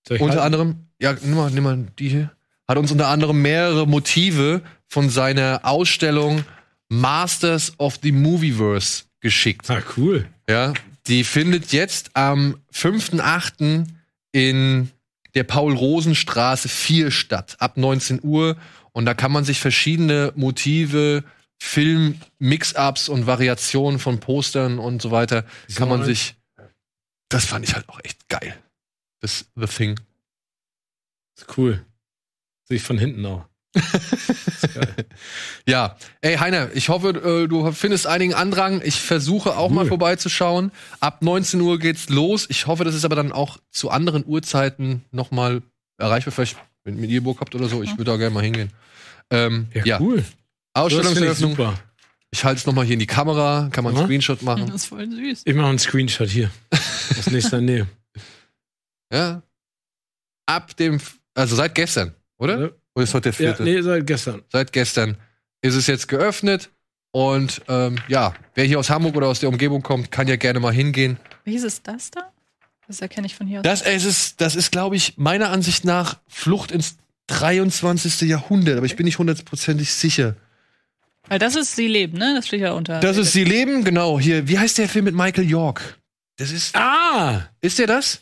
unter 0.09 0.27
halten? 0.27 0.39
anderem, 0.39 0.86
ja, 1.01 1.13
nimm 1.13 1.35
mal, 1.35 1.51
nimm 1.51 1.63
mal 1.63 1.87
die 1.99 2.09
hier, 2.09 2.31
hat 2.67 2.77
uns 2.77 2.91
unter 2.91 3.07
anderem 3.07 3.41
mehrere 3.41 3.87
Motive 3.87 4.61
von 4.87 5.09
seiner 5.09 5.61
Ausstellung 5.63 6.43
Masters 6.89 7.73
of 7.77 7.99
the 8.01 8.11
Movieverse 8.11 9.03
geschickt. 9.19 9.69
Ah, 9.69 9.81
cool. 9.97 10.27
Ja, 10.49 10.73
die 11.07 11.23
findet 11.23 11.71
jetzt 11.71 12.15
am 12.15 12.57
5.8. 12.73 13.87
in 14.31 14.91
der 15.35 15.43
Paul-Rosen-Straße 15.43 16.69
4 16.69 17.11
statt, 17.11 17.57
ab 17.59 17.77
19 17.77 18.21
Uhr. 18.23 18.57
Und 18.91 19.05
da 19.05 19.13
kann 19.13 19.31
man 19.31 19.43
sich 19.43 19.59
verschiedene 19.59 20.33
Motive, 20.35 21.23
Film, 21.59 22.19
Mix-Ups 22.39 23.09
und 23.09 23.27
Variationen 23.27 23.99
von 23.99 24.19
Postern 24.19 24.79
und 24.79 25.01
so 25.01 25.11
weiter, 25.11 25.45
kann 25.75 25.89
man 25.89 26.03
sich. 26.03 26.35
Das 27.29 27.45
fand 27.45 27.65
ich 27.67 27.75
halt 27.75 27.87
auch 27.89 27.99
echt 28.03 28.29
geil. 28.29 28.55
Das 29.19 29.45
The 29.55 29.65
Thing. 29.65 29.99
Ist 31.37 31.57
cool. 31.57 31.85
Sehe 32.65 32.77
ich 32.77 32.83
von 32.83 32.97
hinten 32.97 33.25
auch. 33.25 33.45
Ja, 35.67 35.97
ey 36.21 36.37
Heiner, 36.37 36.69
ich 36.73 36.89
hoffe, 36.89 37.09
äh, 37.09 37.47
du 37.47 37.71
findest 37.73 38.07
einigen 38.07 38.33
Andrang. 38.33 38.81
Ich 38.83 38.99
versuche 39.01 39.57
auch 39.57 39.69
mal 39.69 39.83
Cool. 39.83 39.89
vorbeizuschauen. 39.89 40.71
Ab 40.99 41.21
19 41.21 41.59
Uhr 41.61 41.77
geht's 41.79 42.09
los. 42.09 42.45
Ich 42.49 42.67
hoffe, 42.67 42.83
das 42.85 42.95
ist 42.95 43.03
aber 43.05 43.15
dann 43.15 43.31
auch 43.31 43.57
zu 43.71 43.89
anderen 43.89 44.23
Uhrzeiten 44.25 45.03
noch 45.11 45.31
mal 45.31 45.61
erreichbar. 45.97 46.31
Vielleicht, 46.31 46.57
wenn 46.85 47.03
ihr 47.03 47.21
Bock 47.23 47.41
habt 47.41 47.53
oder 47.55 47.67
so, 47.67 47.83
ich 47.83 47.91
würde 47.91 48.05
da 48.05 48.17
gerne 48.17 48.33
mal 48.33 48.43
hingehen. 48.43 48.71
Ähm, 49.29 49.67
Ja, 49.73 49.83
ja, 49.85 49.99
cool. 49.99 50.17
Das 50.17 50.25
ich 50.27 50.97
Ausstellungseröffnung. 50.97 51.51
super. 51.51 51.79
Ich 52.31 52.43
halte 52.45 52.59
es 52.59 52.65
noch 52.65 52.73
mal 52.73 52.85
hier 52.85 52.93
in 52.93 52.99
die 52.99 53.07
Kamera, 53.07 53.69
kann 53.71 53.83
man 53.83 53.91
einen 53.93 54.01
Ja. 54.01 54.05
Screenshot 54.07 54.41
machen. 54.41 54.67
Das 54.67 54.75
ist 54.75 54.85
voll 54.87 55.09
süß. 55.09 55.41
Ich 55.45 55.55
mache 55.55 55.67
einen 55.67 55.79
Screenshot 55.79 56.29
hier. 56.29 56.49
Aus 57.17 57.27
nächster 57.27 57.59
Nähe. 57.61 57.87
Ja. 59.11 59.41
Ab 60.45 60.75
dem, 60.77 60.99
also 61.37 61.55
seit 61.55 61.75
gestern, 61.75 62.13
oder? 62.37 62.59
Ja. 62.59 62.69
Oder 62.95 63.03
ist 63.03 63.13
heute 63.13 63.31
der 63.31 63.45
Ja, 63.45 63.53
vierte? 63.55 63.63
nee, 63.63 63.81
seit 63.81 64.07
gestern. 64.07 64.41
seit 64.51 64.73
gestern 64.73 65.17
ist 65.61 65.75
es 65.75 65.87
jetzt 65.87 66.07
geöffnet. 66.07 66.69
Und 67.11 67.61
ähm, 67.67 67.97
ja, 68.07 68.33
wer 68.55 68.65
hier 68.65 68.79
aus 68.79 68.89
Hamburg 68.89 69.15
oder 69.15 69.27
aus 69.27 69.39
der 69.39 69.49
Umgebung 69.49 69.81
kommt, 69.81 70.11
kann 70.11 70.27
ja 70.27 70.35
gerne 70.35 70.59
mal 70.59 70.73
hingehen. 70.73 71.17
Welches 71.45 71.63
ist 71.63 71.87
das 71.87 72.11
da? 72.11 72.31
Das 72.87 73.01
erkenne 73.01 73.27
ich 73.27 73.35
von 73.35 73.47
hier 73.47 73.59
aus. 73.59 73.63
Das 73.63 73.81
es 73.81 74.03
ist, 74.05 74.41
das 74.41 74.55
ist, 74.55 74.71
glaube 74.71 74.95
ich, 74.95 75.17
meiner 75.17 75.49
Ansicht 75.49 75.83
nach 75.85 76.17
Flucht 76.27 76.71
ins 76.71 76.97
23. 77.27 78.21
Jahrhundert, 78.29 78.77
aber 78.77 78.85
ich 78.85 78.95
bin 78.95 79.05
nicht 79.05 79.19
hundertprozentig 79.19 79.91
sicher. 79.93 80.35
Weil 81.27 81.39
das 81.39 81.55
ist 81.55 81.75
Sie 81.75 81.87
leben, 81.87 82.17
ne? 82.17 82.33
Das 82.35 82.47
steht 82.47 82.61
ja 82.61 82.71
unter. 82.71 82.99
Das 82.99 83.17
ist 83.17 83.33
Sie 83.33 83.43
leben, 83.43 83.83
genau. 83.83 84.19
Hier, 84.19 84.47
wie 84.47 84.57
heißt 84.57 84.77
der 84.77 84.87
Film 84.87 85.05
mit 85.05 85.15
Michael 85.15 85.49
York? 85.49 85.97
Das 86.37 86.51
ist. 86.51 86.75
Ah! 86.75 87.49
Ist 87.61 87.79
der 87.79 87.87
das? 87.87 88.21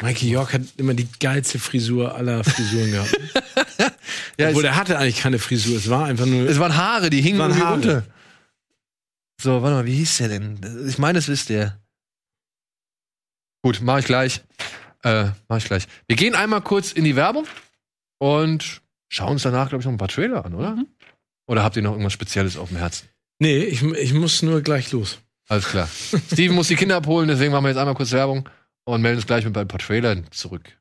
Michael 0.00 0.28
York 0.30 0.54
hat 0.54 0.62
immer 0.78 0.94
die 0.94 1.06
geilste 1.20 1.58
Frisur 1.58 2.14
aller 2.14 2.42
Frisuren 2.44 2.90
gehabt. 2.92 3.16
Ja, 4.38 4.48
Obwohl, 4.48 4.64
er 4.64 4.76
hatte 4.76 4.98
eigentlich 4.98 5.18
keine 5.20 5.38
Frisur. 5.38 5.76
Es 5.76 5.90
war 5.90 6.06
einfach 6.06 6.24
nur. 6.24 6.48
es 6.48 6.58
waren 6.58 6.74
Haare, 6.76 7.10
die 7.10 7.20
hingen 7.20 7.38
waren 7.38 7.54
Haare. 7.58 7.72
runter. 7.72 8.06
So, 9.40 9.62
warte 9.62 9.76
mal, 9.76 9.84
wie 9.86 9.94
hieß 9.96 10.18
der 10.18 10.28
denn? 10.28 10.86
Ich 10.88 10.98
meine, 10.98 11.18
es 11.18 11.28
ist 11.28 11.50
der. 11.50 11.78
Gut, 13.62 13.80
mach 13.82 13.98
ich 13.98 14.06
gleich. 14.06 14.40
Äh, 15.02 15.26
mach 15.48 15.58
ich 15.58 15.64
gleich. 15.64 15.86
Wir 16.06 16.16
gehen 16.16 16.34
einmal 16.34 16.62
kurz 16.62 16.92
in 16.92 17.04
die 17.04 17.14
Werbung 17.16 17.46
und 18.18 18.80
schauen 19.08 19.32
uns 19.32 19.42
danach, 19.42 19.68
glaube 19.68 19.82
ich, 19.82 19.86
noch 19.86 19.92
ein 19.92 19.98
paar 19.98 20.08
Trailer 20.08 20.44
an, 20.44 20.54
oder? 20.54 20.76
Mhm. 20.76 20.86
Oder 21.46 21.62
habt 21.62 21.76
ihr 21.76 21.82
noch 21.82 21.92
irgendwas 21.92 22.12
Spezielles 22.14 22.56
auf 22.56 22.68
dem 22.68 22.78
Herzen? 22.78 23.08
Nee, 23.38 23.58
ich, 23.64 23.82
ich 23.82 24.14
muss 24.14 24.42
nur 24.42 24.62
gleich 24.62 24.90
los. 24.92 25.18
Alles 25.48 25.66
klar. 25.66 25.88
Steven 26.32 26.54
muss 26.54 26.68
die 26.68 26.76
Kinder 26.76 26.96
abholen, 26.96 27.28
deswegen 27.28 27.52
machen 27.52 27.64
wir 27.64 27.70
jetzt 27.70 27.78
einmal 27.78 27.94
kurz 27.94 28.12
Werbung 28.12 28.48
und 28.84 29.02
melden 29.02 29.18
uns 29.18 29.26
gleich 29.26 29.44
mit 29.44 29.56
ein 29.56 29.68
paar 29.68 29.78
Trailern 29.78 30.26
zurück. 30.30 30.78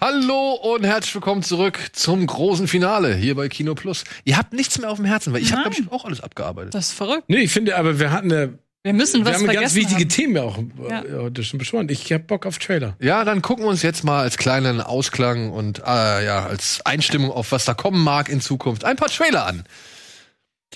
Hallo 0.00 0.52
und 0.52 0.84
herzlich 0.84 1.12
willkommen 1.16 1.42
zurück 1.42 1.90
zum 1.92 2.24
großen 2.24 2.68
Finale 2.68 3.16
hier 3.16 3.34
bei 3.34 3.48
Kino 3.48 3.74
Plus. 3.74 4.04
Ihr 4.24 4.38
habt 4.38 4.52
nichts 4.52 4.78
mehr 4.78 4.90
auf 4.90 4.98
dem 4.98 5.04
Herzen, 5.04 5.32
weil 5.32 5.42
ich 5.42 5.52
habe, 5.52 5.68
glaube 5.68 5.76
ich, 5.80 5.92
auch 5.92 6.04
alles 6.04 6.20
abgearbeitet. 6.20 6.72
Das 6.72 6.90
ist 6.90 6.92
verrückt. 6.92 7.24
Nee, 7.26 7.38
ich 7.38 7.52
finde, 7.52 7.76
aber 7.76 7.98
wir 7.98 8.12
hatten 8.12 8.30
ja, 8.30 8.48
Wir 8.84 8.92
müssen 8.92 9.24
wir 9.24 9.32
was 9.32 9.42
haben 9.42 9.46
ganz 9.52 9.74
wichtige 9.74 10.02
haben. 10.02 10.08
Themen 10.08 10.36
ja 10.36 10.42
auch 10.42 10.58
Ja. 10.88 11.04
äh, 11.04 11.12
heute 11.14 11.42
schon 11.44 11.58
besprochen. 11.58 11.88
Ich 11.88 12.12
hab 12.12 12.26
Bock 12.26 12.46
auf 12.46 12.58
Trailer. 12.58 12.96
Ja, 13.00 13.24
dann 13.24 13.42
gucken 13.42 13.64
wir 13.64 13.68
uns 13.70 13.82
jetzt 13.82 14.04
mal 14.04 14.20
als 14.22 14.38
kleinen 14.38 14.80
Ausklang 14.80 15.50
und 15.50 15.80
äh, 15.80 16.24
ja, 16.24 16.46
als 16.46 16.84
Einstimmung 16.86 17.30
auf 17.30 17.52
was 17.52 17.64
da 17.64 17.74
kommen 17.74 18.02
mag 18.02 18.28
in 18.28 18.40
Zukunft 18.40 18.84
ein 18.84 18.96
paar 18.96 19.08
Trailer 19.08 19.46
an. 19.46 19.64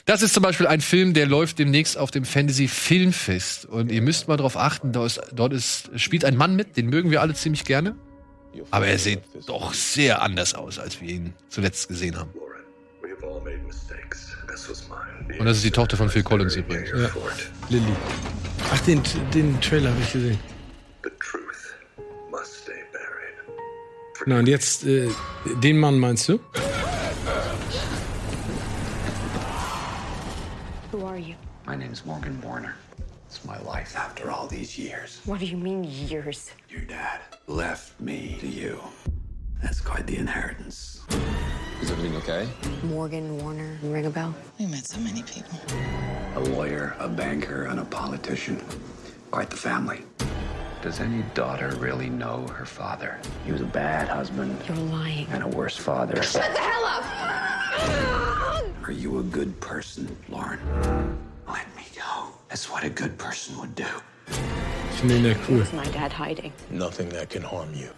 Das 0.05 0.23
ist 0.23 0.35
zum 0.35 0.43
Beispiel 0.43 0.67
ein 0.67 0.81
Film, 0.81 1.15
der 1.15 1.27
läuft 1.27 1.59
demnächst 1.59 1.97
auf 1.97 2.11
dem 2.11 2.25
Fantasy 2.25 2.67
Filmfest. 2.67 3.67
Und 3.67 3.93
ihr 3.93 4.03
müsst 4.03 4.27
mal 4.27 4.37
drauf 4.37 4.57
achten, 4.57 4.93
da 4.93 5.07
ist, 5.07 5.21
dort 5.33 5.53
ist, 5.53 5.91
spielt 5.97 6.25
ein 6.25 6.37
Mann 6.37 6.57
mit, 6.57 6.77
den 6.77 6.89
mögen 6.89 7.11
wir 7.11 7.21
alle 7.21 7.35
ziemlich 7.35 7.65
gerne. 7.65 7.95
Aber 8.71 8.87
er 8.87 8.99
sieht 8.99 9.21
doch 9.47 9.73
sehr 9.75 10.23
anders 10.23 10.55
aus, 10.55 10.79
als 10.79 11.01
wir 11.01 11.09
ihn 11.09 11.35
zuletzt 11.49 11.89
gesehen 11.89 12.19
haben. 12.19 12.31
Und 15.39 15.47
das 15.47 15.59
ist 15.59 15.65
die 15.65 15.71
Tochter 15.71 15.97
von 15.97 16.09
Phil 16.09 16.23
Collins 16.23 16.57
übrigens. 16.57 16.91
Ja. 16.91 17.11
Lilly. 17.69 17.93
Ach, 18.73 18.81
den, 18.81 19.03
den 19.35 19.61
Trailer 19.61 19.91
habe 19.91 20.01
ich 20.01 20.13
gesehen. 20.13 20.39
Na, 24.25 24.39
und 24.39 24.47
jetzt, 24.47 24.85
äh, 24.85 25.09
den 25.63 25.79
Mann 25.79 25.99
meinst 25.99 26.29
du? 26.29 26.39
Who 30.93 31.05
are 31.05 31.19
you? 31.19 31.35
My 31.67 31.77
name's 31.77 32.05
Morgan 32.05 32.41
Warner. 32.43 32.75
It's 33.27 33.45
my 33.45 33.59
life 33.59 33.97
after 33.97 34.31
all 34.31 34.47
these 34.47 34.79
years. 34.79 35.21
What 35.25 35.41
do 35.41 35.47
you 35.47 35.57
mean, 35.57 35.85
years? 35.85 36.53
Your 36.71 36.83
dad 36.83 37.21
left 37.49 37.99
me 38.01 38.37
to 38.41 38.47
you. 38.47 38.79
That's 39.61 39.81
quite 39.81 40.07
the 40.07 40.19
inheritance. 40.19 41.02
Is 41.81 41.91
everything 41.91 42.17
okay? 42.17 42.49
Morgan 42.85 43.39
Warner. 43.39 43.79
Ring 43.83 44.07
a 44.07 44.11
bell? 44.11 44.35
We 44.59 44.67
met 44.67 44.87
so 44.87 45.01
many 45.01 45.23
people. 45.23 45.59
A 46.37 46.41
lawyer, 46.41 46.95
a 46.99 47.09
banker, 47.09 47.65
and 47.65 47.81
a 47.81 47.85
politician. 47.85 48.63
Quite 49.31 49.51
the 49.51 49.57
family. 49.57 50.03
Does 50.83 51.01
any 51.01 51.23
daughter 51.35 51.71
really 51.79 52.09
know 52.11 52.47
her 52.49 52.65
father? 52.67 53.19
He 53.45 53.53
was 53.53 53.61
a 53.61 53.65
bad 53.67 54.09
husband 54.09 54.57
You're 54.67 54.77
lying. 54.77 55.27
and 55.31 55.43
a 55.43 55.49
worse 55.49 55.77
father. 55.77 56.23
Shut 56.23 56.53
the 56.53 56.61
hell 56.61 56.85
up! 56.85 57.05
Are 58.85 58.93
you 58.93 59.19
a 59.19 59.23
good 59.23 59.59
person, 59.61 60.09
Lauren? 60.29 60.59
Let 61.49 61.67
me 61.77 61.85
go. 61.97 62.29
That's 62.49 62.69
what 62.71 62.83
a 62.85 62.91
good 62.91 63.17
person 63.19 63.59
would 63.61 63.75
do. 63.75 63.87
Ich 64.29 64.99
finde 65.01 65.15
ihn 65.19 65.25
ja. 65.25 65.35
Where's 65.49 65.73
my 65.73 65.85
dad 65.93 66.13
hiding? 66.13 66.53
Nothing 66.71 67.09
that 67.11 67.31
can 67.31 67.43
harm 67.43 67.73
you. 67.75 67.91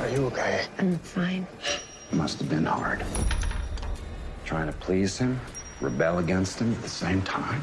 Are 0.00 0.08
you 0.10 0.26
okay? 0.26 0.66
I'm 0.78 0.98
fine. 0.98 1.46
It 2.12 2.14
Must 2.16 2.38
have 2.38 2.50
been 2.50 2.66
hard. 2.66 3.04
Trying 4.44 4.66
to 4.66 4.72
please 4.74 5.18
him, 5.18 5.40
rebel 5.80 6.18
against 6.18 6.60
him 6.60 6.72
at 6.72 6.82
the 6.82 6.88
same 6.88 7.22
time. 7.22 7.62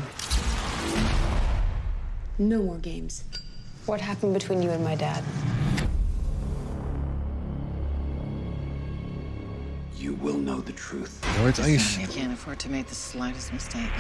No 2.40 2.64
more 2.64 2.80
games. 2.80 3.24
What 3.86 4.02
happened 4.02 4.34
between 4.34 4.62
you 4.64 4.72
and 4.72 4.84
my 4.84 4.96
dad? 4.96 5.24
You 9.96 10.14
will 10.16 10.38
know 10.38 10.60
the 10.60 10.74
truth. 10.74 11.22
Aber 11.38 11.48
jetzt 11.50 11.60
eigentlich. 11.60 11.98
We 12.00 12.08
can't 12.08 12.34
afford 12.34 12.60
to 12.60 12.70
make 12.70 12.88
the 12.88 12.96
slightest 12.96 13.54
mistake. 13.54 13.92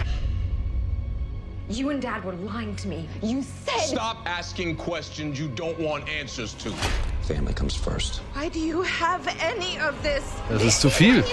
You 1.69 1.91
and 1.91 2.01
dad 2.01 2.26
were 2.26 2.34
lying 2.34 2.76
to 2.77 2.88
me. 2.88 3.07
You 3.22 3.41
said. 3.41 3.80
Stop 3.80 4.18
asking 4.26 4.76
questions 4.76 5.39
you 5.39 5.47
don't 5.49 5.80
want 5.80 6.10
answers 6.10 6.53
to. 6.55 6.73
Family 7.27 7.53
comes 7.53 7.75
first. 7.75 8.21
Why 8.35 8.49
do 8.49 8.59
you 8.59 8.83
have 8.83 9.21
any 9.41 9.77
of 9.79 9.93
this? 10.03 10.23
Das 10.49 10.63
ist 10.63 10.81
zu 10.81 10.89
viel. 10.89 11.23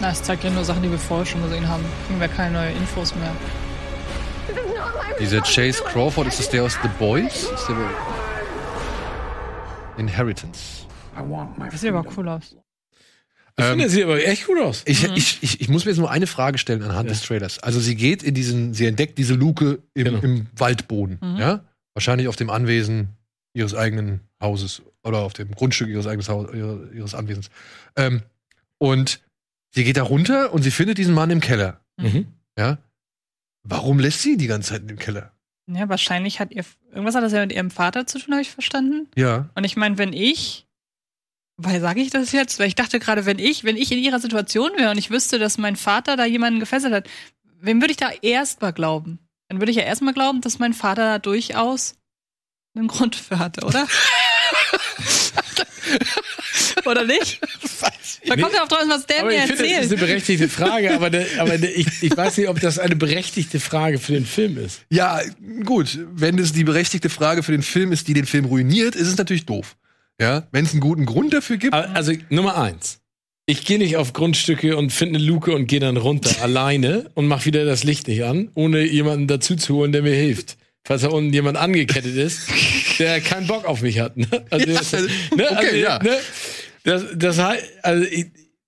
Na, 0.00 0.10
es 0.10 0.22
zeigt 0.22 0.44
ja 0.44 0.50
nur 0.50 0.64
Sachen, 0.64 0.82
die 0.82 0.90
wir 0.90 0.98
vorher 0.98 1.26
schon 1.26 1.42
gesehen 1.42 1.66
haben. 1.68 1.82
Kriegen 2.06 2.20
wir 2.20 2.28
keine 2.28 2.52
neuen 2.58 2.76
Infos 2.76 3.14
mehr. 3.14 3.34
This 4.46 4.56
is 4.56 4.62
not 4.76 4.92
my 5.02 5.14
Dieser 5.18 5.40
Chase 5.42 5.82
Crawford, 5.82 6.28
ist 6.28 6.38
das 6.38 6.50
der 6.50 6.62
aus 6.64 6.78
The 6.82 6.88
Boys? 6.98 7.44
Ist 7.44 7.68
der 7.68 7.76
Inheritance. 9.98 10.84
I 11.16 11.20
want 11.28 11.58
my 11.58 11.68
Das 11.70 11.80
sieht 11.80 11.90
aber 11.92 12.04
cool 12.16 12.28
aus. 12.28 12.54
Ich 13.58 13.64
Ähm, 13.64 13.70
finde, 13.70 13.84
er 13.84 13.90
sieht 13.90 14.04
aber 14.04 14.22
echt 14.24 14.46
gut 14.46 14.58
aus. 14.60 14.82
Ich, 14.84 15.04
ich, 15.16 15.38
ich, 15.42 15.60
ich 15.62 15.68
muss 15.70 15.86
mir 15.86 15.92
jetzt 15.92 15.98
nur 15.98 16.10
eine 16.10 16.26
Frage 16.26 16.58
stellen 16.58 16.82
anhand 16.82 17.08
des 17.08 17.22
Trailers. 17.22 17.58
Also 17.60 17.80
sie 17.80 17.96
geht 17.96 18.22
in 18.22 18.34
diesen, 18.34 18.74
sie 18.74 18.84
entdeckt 18.86 19.16
diese 19.16 19.32
Luke 19.34 19.82
im, 19.94 20.04
Genau. 20.04 20.18
im 20.20 20.46
Waldboden, 20.54 21.18
Mhm. 21.22 21.36
ja? 21.38 21.60
Wahrscheinlich 21.96 22.28
auf 22.28 22.36
dem 22.36 22.50
Anwesen 22.50 23.16
ihres 23.54 23.74
eigenen 23.74 24.20
Hauses 24.38 24.82
oder 25.02 25.20
auf 25.20 25.32
dem 25.32 25.50
Grundstück 25.52 25.88
ihres 25.88 26.06
eigenen 26.06 26.28
Haus, 26.28 26.52
ihre- 26.54 26.90
ihres 26.92 27.14
Anwesens. 27.14 27.48
Ähm, 27.96 28.20
und 28.76 29.20
sie 29.70 29.82
geht 29.82 29.96
da 29.96 30.02
runter 30.02 30.52
und 30.52 30.60
sie 30.60 30.70
findet 30.70 30.98
diesen 30.98 31.14
Mann 31.14 31.30
im 31.30 31.40
Keller. 31.40 31.80
Mhm. 31.96 32.26
Ja. 32.58 32.76
Warum 33.62 33.98
lässt 33.98 34.20
sie 34.20 34.32
ihn 34.32 34.38
die 34.38 34.46
ganze 34.46 34.70
Zeit 34.72 34.82
in 34.82 34.88
dem 34.88 34.98
Keller? 34.98 35.32
Ja, 35.68 35.88
wahrscheinlich 35.88 36.38
hat 36.38 36.52
ihr. 36.52 36.64
Irgendwas 36.90 37.14
hat 37.14 37.24
das 37.24 37.32
ja 37.32 37.40
mit 37.40 37.52
ihrem 37.52 37.70
Vater 37.70 38.06
zu 38.06 38.18
tun, 38.18 38.34
habe 38.34 38.42
ich 38.42 38.50
verstanden. 38.50 39.08
Ja. 39.16 39.48
Und 39.54 39.64
ich 39.64 39.76
meine, 39.76 39.96
wenn 39.96 40.12
ich. 40.12 40.66
Weil 41.56 41.80
sage 41.80 42.00
ich 42.02 42.10
das 42.10 42.32
jetzt? 42.32 42.58
Weil 42.58 42.68
ich 42.68 42.74
dachte 42.74 43.00
gerade, 43.00 43.24
wenn 43.24 43.38
ich, 43.38 43.64
wenn 43.64 43.78
ich 43.78 43.90
in 43.90 43.98
ihrer 43.98 44.20
Situation 44.20 44.70
wäre 44.76 44.90
und 44.90 44.98
ich 44.98 45.10
wüsste, 45.10 45.38
dass 45.38 45.56
mein 45.56 45.76
Vater 45.76 46.14
da 46.18 46.26
jemanden 46.26 46.60
gefesselt 46.60 46.92
hat, 46.92 47.08
wem 47.58 47.80
würde 47.80 47.92
ich 47.92 47.96
da 47.96 48.10
erst 48.20 48.60
mal 48.60 48.72
glauben? 48.74 49.18
Dann 49.48 49.60
würde 49.60 49.70
ich 49.70 49.76
ja 49.76 49.84
erstmal 49.84 50.14
glauben, 50.14 50.40
dass 50.40 50.58
mein 50.58 50.74
Vater 50.74 51.04
da 51.04 51.18
durchaus 51.18 51.94
einen 52.74 52.88
Grund 52.88 53.16
für 53.16 53.38
hatte, 53.38 53.64
oder? 53.64 53.86
oder 56.84 57.04
nicht? 57.04 57.40
Da 58.26 58.36
kommt 58.36 58.54
ja 58.54 58.64
auch 58.64 58.68
drauf, 58.68 58.82
was 58.88 59.06
der 59.06 59.20
aber 59.20 59.28
mir 59.28 59.36
ich 59.36 59.42
finde, 59.42 59.62
das 59.62 59.70
erzählt. 59.70 59.84
ist 59.84 59.92
eine 59.92 60.00
berechtigte 60.00 60.48
Frage, 60.48 60.94
aber, 60.94 61.10
der, 61.10 61.26
aber 61.38 61.58
der, 61.58 61.76
ich, 61.76 62.02
ich 62.02 62.16
weiß 62.16 62.38
nicht, 62.38 62.48
ob 62.48 62.60
das 62.60 62.78
eine 62.78 62.96
berechtigte 62.96 63.60
Frage 63.60 63.98
für 63.98 64.12
den 64.12 64.26
Film 64.26 64.58
ist. 64.58 64.80
Ja, 64.90 65.20
gut. 65.64 65.98
Wenn 66.12 66.38
es 66.38 66.52
die 66.52 66.64
berechtigte 66.64 67.08
Frage 67.08 67.42
für 67.42 67.52
den 67.52 67.62
Film 67.62 67.92
ist, 67.92 68.08
die 68.08 68.14
den 68.14 68.26
Film 68.26 68.46
ruiniert, 68.46 68.96
ist 68.96 69.08
es 69.08 69.16
natürlich 69.16 69.46
doof. 69.46 69.76
Ja, 70.20 70.46
wenn 70.50 70.64
es 70.64 70.72
einen 70.72 70.80
guten 70.80 71.06
Grund 71.06 71.34
dafür 71.34 71.56
gibt. 71.56 71.74
Also 71.74 72.12
Nummer 72.30 72.56
eins. 72.56 73.00
Ich 73.48 73.64
gehe 73.64 73.78
nicht 73.78 73.96
auf 73.96 74.12
Grundstücke 74.12 74.76
und 74.76 74.92
finde 74.92 75.18
eine 75.18 75.26
Luke 75.26 75.54
und 75.54 75.66
gehe 75.66 75.78
dann 75.78 75.96
runter 75.96 76.30
alleine 76.42 77.10
und 77.14 77.26
mache 77.28 77.46
wieder 77.46 77.64
das 77.64 77.84
Licht 77.84 78.08
nicht 78.08 78.24
an, 78.24 78.50
ohne 78.54 78.84
jemanden 78.84 79.28
dazu 79.28 79.54
zu 79.54 79.76
holen, 79.76 79.92
der 79.92 80.02
mir 80.02 80.14
hilft. 80.14 80.56
Falls 80.84 81.02
da 81.02 81.08
unten 81.08 81.32
jemand 81.32 81.56
angekettet 81.56 82.16
ist, 82.16 82.48
der 82.98 83.20
keinen 83.20 83.46
Bock 83.46 83.64
auf 83.64 83.82
mich 83.82 83.98
hat. 83.98 84.16
Ne? 84.16 84.26
Also, 84.50 84.66
Ja, 84.70 84.78
das, 84.78 84.94
okay, 84.94 85.36
ne? 85.36 85.48
also, 85.56 85.76
ja. 85.76 85.98
Ne? 86.02 86.18
Das, 86.84 87.04
das 87.14 87.38
heißt, 87.38 87.64
also 87.82 88.04
ich, 88.04 88.26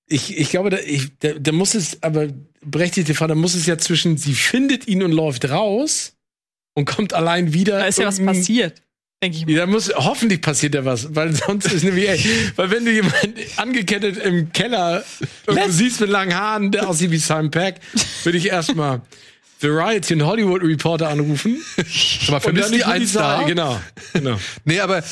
ich, 0.08 0.36
ich 0.38 0.50
glaube, 0.50 0.70
da, 0.70 0.78
ich, 0.78 1.16
da, 1.20 1.32
da 1.34 1.52
muss 1.52 1.74
es, 1.74 2.02
aber 2.02 2.28
berechtigte 2.64 3.14
Frage, 3.14 3.30
da 3.30 3.34
muss 3.36 3.54
es 3.54 3.66
ja 3.66 3.78
zwischen, 3.78 4.16
sie 4.16 4.34
findet 4.34 4.88
ihn 4.88 5.02
und 5.02 5.12
läuft 5.12 5.48
raus 5.48 6.14
und 6.74 6.86
kommt 6.86 7.14
allein 7.14 7.52
wieder. 7.52 7.78
Da 7.78 7.86
ist 7.86 7.98
ja 7.98 8.06
was 8.06 8.20
passiert, 8.24 8.82
denke 9.22 9.38
ich 9.38 9.46
mal. 9.46 9.52
ja, 9.52 9.58
da 9.60 9.66
muss, 9.66 9.92
hoffentlich 9.94 10.40
passiert 10.40 10.74
ja 10.74 10.84
was, 10.84 11.14
weil 11.14 11.34
sonst 11.34 11.72
ist 11.72 11.84
nämlich, 11.84 12.08
ey, 12.08 12.52
weil 12.56 12.70
wenn 12.70 12.84
du 12.84 12.92
jemanden 12.92 13.34
angekettet 13.56 14.18
im 14.18 14.52
Keller 14.52 15.04
irgendwo 15.46 15.70
siehst 15.70 16.00
mit 16.00 16.10
langen 16.10 16.34
Haaren, 16.34 16.70
der 16.70 16.88
aussieht 16.88 17.10
wie 17.10 17.18
Simon 17.18 17.50
Peck, 17.50 17.80
würde 18.24 18.38
ich 18.38 18.48
erstmal 18.48 19.02
Variety 19.60 20.14
und 20.14 20.24
Hollywood 20.24 20.62
Reporter 20.62 21.08
anrufen. 21.08 21.58
Aber 22.28 22.40
vermisst 22.40 22.70
die 22.70 22.76
die 22.76 22.84
eins 22.84 23.12
Polizei, 23.12 23.20
da? 23.20 23.42
genau, 23.42 23.80
genau. 24.12 24.38
Nee, 24.64 24.80
aber, 24.80 25.02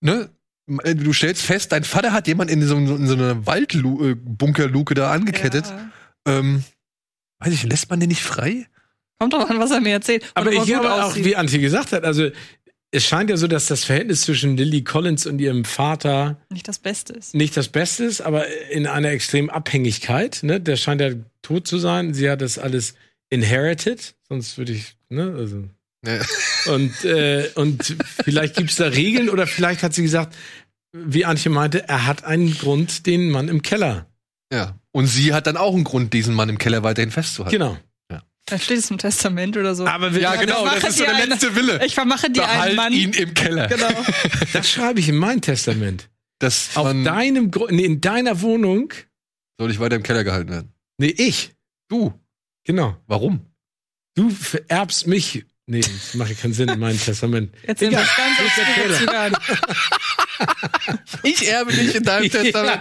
ne? 0.00 0.30
Du 0.66 1.14
stellst 1.14 1.42
fest, 1.42 1.72
dein 1.72 1.82
Vater 1.82 2.12
hat 2.12 2.28
jemand 2.28 2.50
in 2.50 2.62
so, 2.62 2.76
in 2.76 3.06
so 3.06 3.14
einer 3.14 3.46
Waldbunkerluke 3.46 4.92
da 4.92 5.10
angekettet. 5.10 5.64
Ja. 5.66 5.90
Ähm, 6.26 6.62
weiß 7.38 7.54
ich, 7.54 7.62
lässt 7.62 7.88
man 7.88 8.00
den 8.00 8.10
nicht 8.10 8.22
frei? 8.22 8.66
Kommt 9.18 9.32
drauf 9.32 9.48
an, 9.48 9.58
was 9.58 9.70
er 9.70 9.80
mir 9.80 9.92
erzählt. 9.92 10.24
Und 10.24 10.30
Aber 10.34 10.52
er 10.52 10.60
ich 10.60 10.68
glaube 10.68 10.92
auch, 10.92 11.16
wie 11.16 11.34
Antje 11.36 11.58
gesagt 11.58 11.92
hat, 11.92 12.04
also 12.04 12.28
es 12.90 13.04
scheint 13.04 13.28
ja 13.30 13.36
so, 13.36 13.46
dass 13.46 13.66
das 13.66 13.84
Verhältnis 13.84 14.22
zwischen 14.22 14.56
Lily 14.56 14.82
Collins 14.82 15.26
und 15.26 15.38
ihrem 15.40 15.64
Vater 15.64 16.40
nicht 16.50 16.68
das 16.68 16.78
Beste 16.78 17.12
ist. 17.12 17.34
nicht 17.34 17.56
das 17.56 17.68
Beste 17.68 18.04
ist, 18.04 18.20
aber 18.20 18.46
in 18.70 18.86
einer 18.86 19.10
extremen 19.10 19.50
Abhängigkeit. 19.50 20.40
Ne? 20.42 20.60
Der 20.60 20.76
scheint 20.76 21.00
ja 21.00 21.10
tot 21.42 21.66
zu 21.66 21.78
sein. 21.78 22.14
Sie 22.14 22.30
hat 22.30 22.40
das 22.40 22.58
alles 22.58 22.94
inherited, 23.30 24.14
sonst 24.28 24.56
würde 24.56 24.72
ich, 24.72 24.96
ne, 25.10 25.34
also. 25.36 25.64
Nee. 26.02 26.18
Und, 26.66 27.04
äh, 27.04 27.50
und 27.54 27.96
vielleicht 28.04 28.56
gibt 28.56 28.70
es 28.70 28.76
da 28.76 28.86
Regeln 28.88 29.30
oder 29.30 29.46
vielleicht 29.46 29.82
hat 29.82 29.94
sie 29.94 30.02
gesagt, 30.02 30.36
wie 30.92 31.24
Antje 31.24 31.50
meinte, 31.50 31.88
er 31.88 32.06
hat 32.06 32.24
einen 32.24 32.52
Grund, 32.58 33.06
den 33.06 33.30
Mann 33.30 33.48
im 33.48 33.62
Keller. 33.62 34.06
Ja. 34.52 34.78
Und 34.92 35.06
sie 35.06 35.32
hat 35.32 35.46
dann 35.46 35.56
auch 35.56 35.74
einen 35.74 35.84
Grund, 35.84 36.12
diesen 36.12 36.34
Mann 36.34 36.48
im 36.48 36.58
Keller 36.58 36.82
weiterhin 36.82 37.10
festzuhalten. 37.10 37.56
Genau. 37.56 37.78
Dann 38.50 38.58
steht 38.60 38.78
es 38.78 38.90
im 38.90 38.98
Testament 38.98 39.56
oder 39.56 39.74
so. 39.74 39.86
Aber 39.86 40.12
wir, 40.14 40.20
Ja, 40.22 40.36
genau, 40.36 40.56
vermache 40.56 40.80
das 40.80 40.90
ist 40.90 40.98
so 40.98 41.04
der 41.04 41.14
eine- 41.16 41.26
letzte 41.26 41.54
Wille. 41.54 41.84
Ich 41.84 41.94
vermache 41.94 42.30
dir 42.30 42.48
einen 42.48 42.76
Mann. 42.76 42.92
ihn 42.92 43.12
im 43.12 43.34
Keller. 43.34 43.66
Genau. 43.66 43.88
das 44.52 44.70
schreibe 44.70 45.00
ich 45.00 45.08
in 45.08 45.16
mein 45.16 45.40
Testament. 45.40 46.08
Das 46.40 46.76
Auf 46.76 46.92
deinem 47.04 47.50
Grund, 47.50 47.72
nee, 47.72 47.84
in 47.84 48.00
deiner 48.00 48.40
Wohnung. 48.42 48.92
soll 49.58 49.70
ich 49.70 49.80
weiter 49.80 49.96
im 49.96 50.02
Keller 50.02 50.24
gehalten 50.24 50.50
werden. 50.50 50.72
Nee, 50.98 51.14
ich. 51.16 51.52
Du. 51.88 52.12
Genau. 52.64 52.96
Warum? 53.06 53.44
Du 54.14 54.30
vererbst 54.30 55.06
mich. 55.06 55.44
Nee, 55.70 55.80
das 55.80 56.14
macht 56.14 56.30
ja 56.30 56.34
keinen 56.34 56.54
Sinn 56.54 56.70
in 56.70 56.78
meinem 56.80 56.98
Testament. 56.98 57.52
Jetzt 57.66 57.80
sind 57.80 57.90
wir 57.90 57.98
ganz. 57.98 59.36
Ich 61.22 61.46
erbe 61.46 61.72
dich 61.72 61.94
in 61.94 62.02
deinem 62.04 62.30
Testament. 62.30 62.80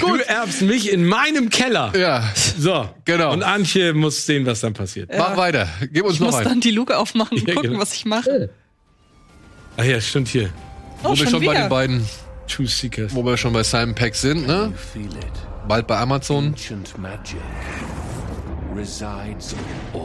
Du 0.00 0.14
erbst 0.16 0.62
mich 0.62 0.92
in 0.92 1.04
meinem 1.06 1.48
Keller. 1.50 1.92
Ja, 1.96 2.32
So. 2.56 2.88
genau. 3.04 3.32
Und 3.32 3.42
Antje 3.42 3.94
muss 3.94 4.26
sehen, 4.26 4.46
was 4.46 4.60
dann 4.60 4.74
passiert. 4.74 5.10
Mach 5.16 5.36
weiter. 5.36 5.68
Gib 5.92 6.04
uns 6.04 6.14
Ich 6.14 6.20
noch 6.20 6.26
muss 6.28 6.36
einen. 6.36 6.44
dann 6.48 6.60
die 6.60 6.70
Luke 6.70 6.96
aufmachen 6.96 7.36
und 7.38 7.48
Ja, 7.48 7.54
gucken, 7.54 7.70
genau. 7.70 7.82
was 7.82 7.94
ich 7.94 8.04
mache. 8.04 8.50
Ach 9.76 9.84
ja, 9.84 10.00
stimmt 10.00 10.28
hier. 10.28 10.50
Oh, 11.02 11.08
wo 11.10 11.18
wir 11.18 11.26
schon 11.26 11.44
bei 11.44 11.52
wieder. 11.52 11.62
den 11.64 11.68
beiden, 11.68 12.06
Truth 12.46 12.68
Seekers. 12.70 13.12
wo 13.14 13.24
wir 13.24 13.36
schon 13.36 13.52
bei 13.52 13.62
Simon 13.64 13.94
Peck 13.96 14.14
sind, 14.14 14.46
ne? 14.46 14.72
Bald 15.66 15.86
bei 15.88 15.96
Amazon. 15.96 16.48
Ancient 16.48 16.96
magic 16.98 17.36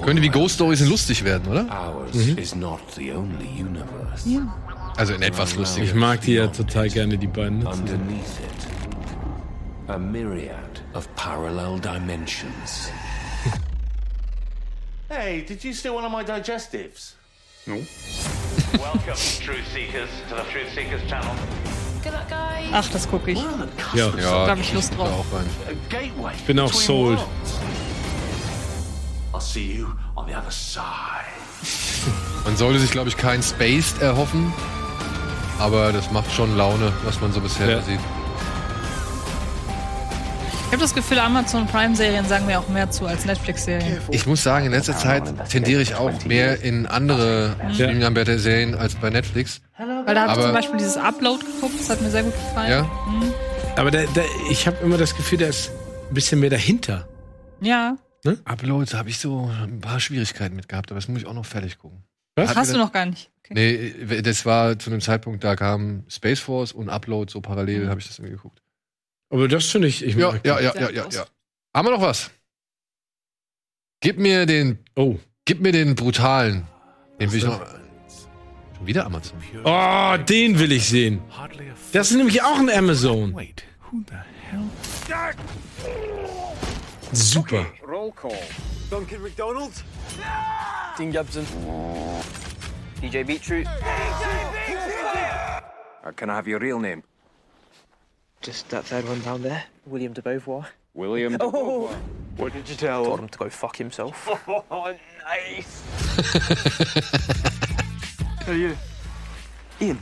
Könnte 0.04 0.22
wie 0.22 0.30
Ghost 0.30 0.56
Stories 0.56 0.82
us. 0.82 0.90
lustig 0.90 1.24
werden, 1.24 1.48
oder? 1.52 1.66
Only 2.14 3.62
universe. 3.62 4.28
Also 4.98 5.14
in 5.14 5.22
etwas 5.22 5.56
lustig. 5.56 5.84
Ich 5.86 5.94
mag 5.94 6.22
die 6.22 6.34
ja 6.34 6.48
total 6.48 6.90
gerne, 6.90 7.18
die 7.18 7.28
beiden. 7.28 7.66
Underneath 7.66 8.40
it, 8.40 9.90
a 9.90 9.98
myriad 9.98 10.82
of 10.94 11.08
parallel 11.16 11.80
dimensions. 11.80 12.92
Hey, 15.08 15.44
did 15.46 15.64
you 15.64 15.72
steal 15.72 15.94
one 15.94 16.04
of 16.04 16.12
my 16.12 16.24
digestives? 16.24 17.14
Welcome, 17.68 19.16
Truth 19.44 19.68
Seekers, 19.72 20.10
to 20.30 20.36
the 20.36 20.42
Truth 20.52 20.74
Seekers 20.74 21.02
channel. 21.08 21.32
Ach, 22.72 22.90
das 22.90 23.08
gucke 23.08 23.32
ich. 23.32 23.40
Ja. 23.94 24.10
Ja, 24.18 24.46
Da 24.46 24.52
hab 24.52 24.60
ich 24.60 24.74
Lust 24.74 24.98
drauf. 24.98 25.26
Ich 26.34 26.44
bin 26.46 26.60
auch 26.60 26.74
sold. 26.74 27.20
I'll 29.36 29.42
see 29.42 29.74
you 29.80 29.88
on 30.16 30.28
the 30.28 30.34
other 30.34 30.50
side. 30.50 31.28
Man 32.46 32.56
sollte 32.56 32.80
sich, 32.80 32.92
glaube 32.92 33.10
ich, 33.10 33.18
kein 33.18 33.44
Spaced 33.44 34.02
erhoffen. 34.02 34.54
Aber 35.60 35.92
das 35.92 36.10
macht 36.12 36.32
schon 36.32 36.56
Laune, 36.56 36.94
was 37.04 37.20
man 37.20 37.34
so 37.34 37.42
bisher 37.42 37.70
Ja. 37.70 37.76
da 37.78 37.82
sieht. 37.82 38.00
Ich 40.68 40.72
habe 40.72 40.82
das 40.82 40.94
Gefühl, 40.96 41.20
Amazon 41.20 41.68
Prime-Serien 41.68 42.26
sagen 42.28 42.46
mir 42.46 42.60
auch 42.60 42.68
mehr 42.70 42.90
zu 42.92 43.06
als 43.06 43.26
Netflix-Serien. 43.26 44.00
Ich 44.12 44.26
muss 44.26 44.42
sagen, 44.42 44.68
in 44.68 44.72
letzter 44.72 44.98
Zeit 44.98 45.24
tendiere 45.50 45.82
ich 45.82 45.96
auch 45.96 46.12
mehr 46.26 46.62
in 46.62 46.86
andere 46.86 47.56
Streaming-Anbieter-Serien 47.74 48.74
als 48.76 48.96
bei 48.96 49.10
Netflix. 49.10 49.60
Weil 49.78 50.16
da 50.16 50.28
habe 50.28 50.40
ich 50.40 50.46
zum 50.46 50.54
Beispiel 50.54 50.78
dieses 50.78 50.98
Upload 50.98 51.46
geguckt, 51.46 51.80
das 51.80 51.90
hat 51.90 52.02
mir 52.02 52.10
sehr 52.10 52.24
gut 52.24 52.34
gefallen. 52.34 52.72
Ja? 52.72 52.84
Mhm. 52.84 53.34
Aber 53.76 53.92
da, 53.92 54.04
da, 54.14 54.22
ich 54.50 54.66
habe 54.66 54.78
immer 54.82 54.98
das 54.98 55.16
Gefühl, 55.16 55.40
da 55.40 55.48
ist 55.48 55.72
ein 56.10 56.14
bisschen 56.14 56.40
mehr 56.40 56.50
dahinter. 56.50 57.06
Ja. 57.62 57.96
Uploads 58.46 58.94
habe 58.94 59.10
ich 59.10 59.20
so 59.20 59.48
ein 59.48 59.80
paar 59.82 60.00
Schwierigkeiten 60.00 60.56
mit 60.56 60.68
gehabt, 60.70 60.92
aber 60.92 61.00
das 61.00 61.08
muss 61.08 61.22
ich 61.22 61.28
auch 61.28 61.34
noch 61.34 61.46
fertig 61.46 61.78
gucken. 61.78 62.04
Was? 62.36 62.50
Hat 62.50 62.58
Hast 62.58 62.74
du 62.74 62.78
noch 62.78 62.92
gar 62.92 63.06
nicht. 63.06 63.30
Okay. 63.40 63.94
Nee, 64.06 64.22
das 64.22 64.46
war 64.46 64.78
zu 64.80 64.90
einem 64.90 65.02
Zeitpunkt, 65.02 65.44
da 65.44 65.56
kam 65.56 66.04
Space 66.10 66.40
Force 66.40 66.72
und 66.72 66.90
Upload 66.90 67.32
so 67.32 67.42
parallel, 67.42 67.88
habe 67.90 68.00
ich 68.00 68.08
das 68.08 68.18
irgendwie 68.18 68.36
geguckt. 68.36 68.62
Aber 69.30 69.48
das 69.48 69.66
finde 69.66 69.88
ich. 69.88 70.04
ich 70.04 70.16
Ja, 70.16 70.32
mag 70.32 70.46
ja, 70.46 70.60
ja, 70.60 70.74
ja, 70.76 70.90
ja, 70.90 71.08
ja. 71.10 71.26
Haben 71.76 71.88
wir 71.88 71.92
noch 71.92 72.02
was? 72.02 72.32
Gib 74.02 74.18
mir 74.18 74.46
den, 74.46 74.80
Oh. 74.96 75.18
gib 75.46 75.62
mir 75.62 75.72
den 75.72 75.96
brutalen. 75.96 76.68
Den 77.20 77.32
will 77.32 77.38
ich 77.40 77.46
noch. 77.46 77.66
Schon 78.78 78.88
wieder 78.88 79.06
Amazon. 79.06 79.38
Oh, 79.64 80.16
den 80.28 80.60
will 80.60 80.72
ich 80.72 80.88
sehen. 80.88 81.22
Das 81.94 82.12
ist 82.12 82.18
nämlich 82.18 82.42
auch 82.42 82.60
ein 82.60 82.70
Amazon. 82.70 83.34
Wait, 83.34 83.64
who 83.92 84.00
the 84.10 84.16
hell? 84.52 84.64
Super. 87.16 87.66
Roll 87.84 88.12
call. 88.12 88.36
Duncan 88.90 89.22
McDonald. 89.24 89.72
Dean 90.98 91.12
Gibson. 91.12 91.46
DJ 93.02 93.26
Beetroot. 93.26 93.66
Uh, 96.04 96.12
can 96.16 96.30
I 96.30 96.36
have 96.36 96.48
your 96.48 96.60
real 96.60 96.80
name? 96.80 97.04
Just 98.42 98.70
that 98.70 98.84
third 98.86 99.08
one 99.08 99.22
down 99.22 99.42
there. 99.42 99.64
William 99.86 100.14
de 100.14 100.22
Beauvoir. 100.22 100.66
William. 100.94 101.38
Oh, 101.40 101.88
what 102.38 102.54
did 102.54 102.68
you 102.70 102.76
tell 102.76 103.06
Told 103.06 103.20
him? 103.20 103.26
him 103.26 103.30
to 103.30 103.38
go 103.38 103.50
fuck 103.50 103.78
himself. 103.78 104.28
Oh, 104.70 104.94
nice. 105.26 105.84
Who 108.46 108.52
are 108.52 108.56
you? 108.56 108.78
Ian. 109.82 110.00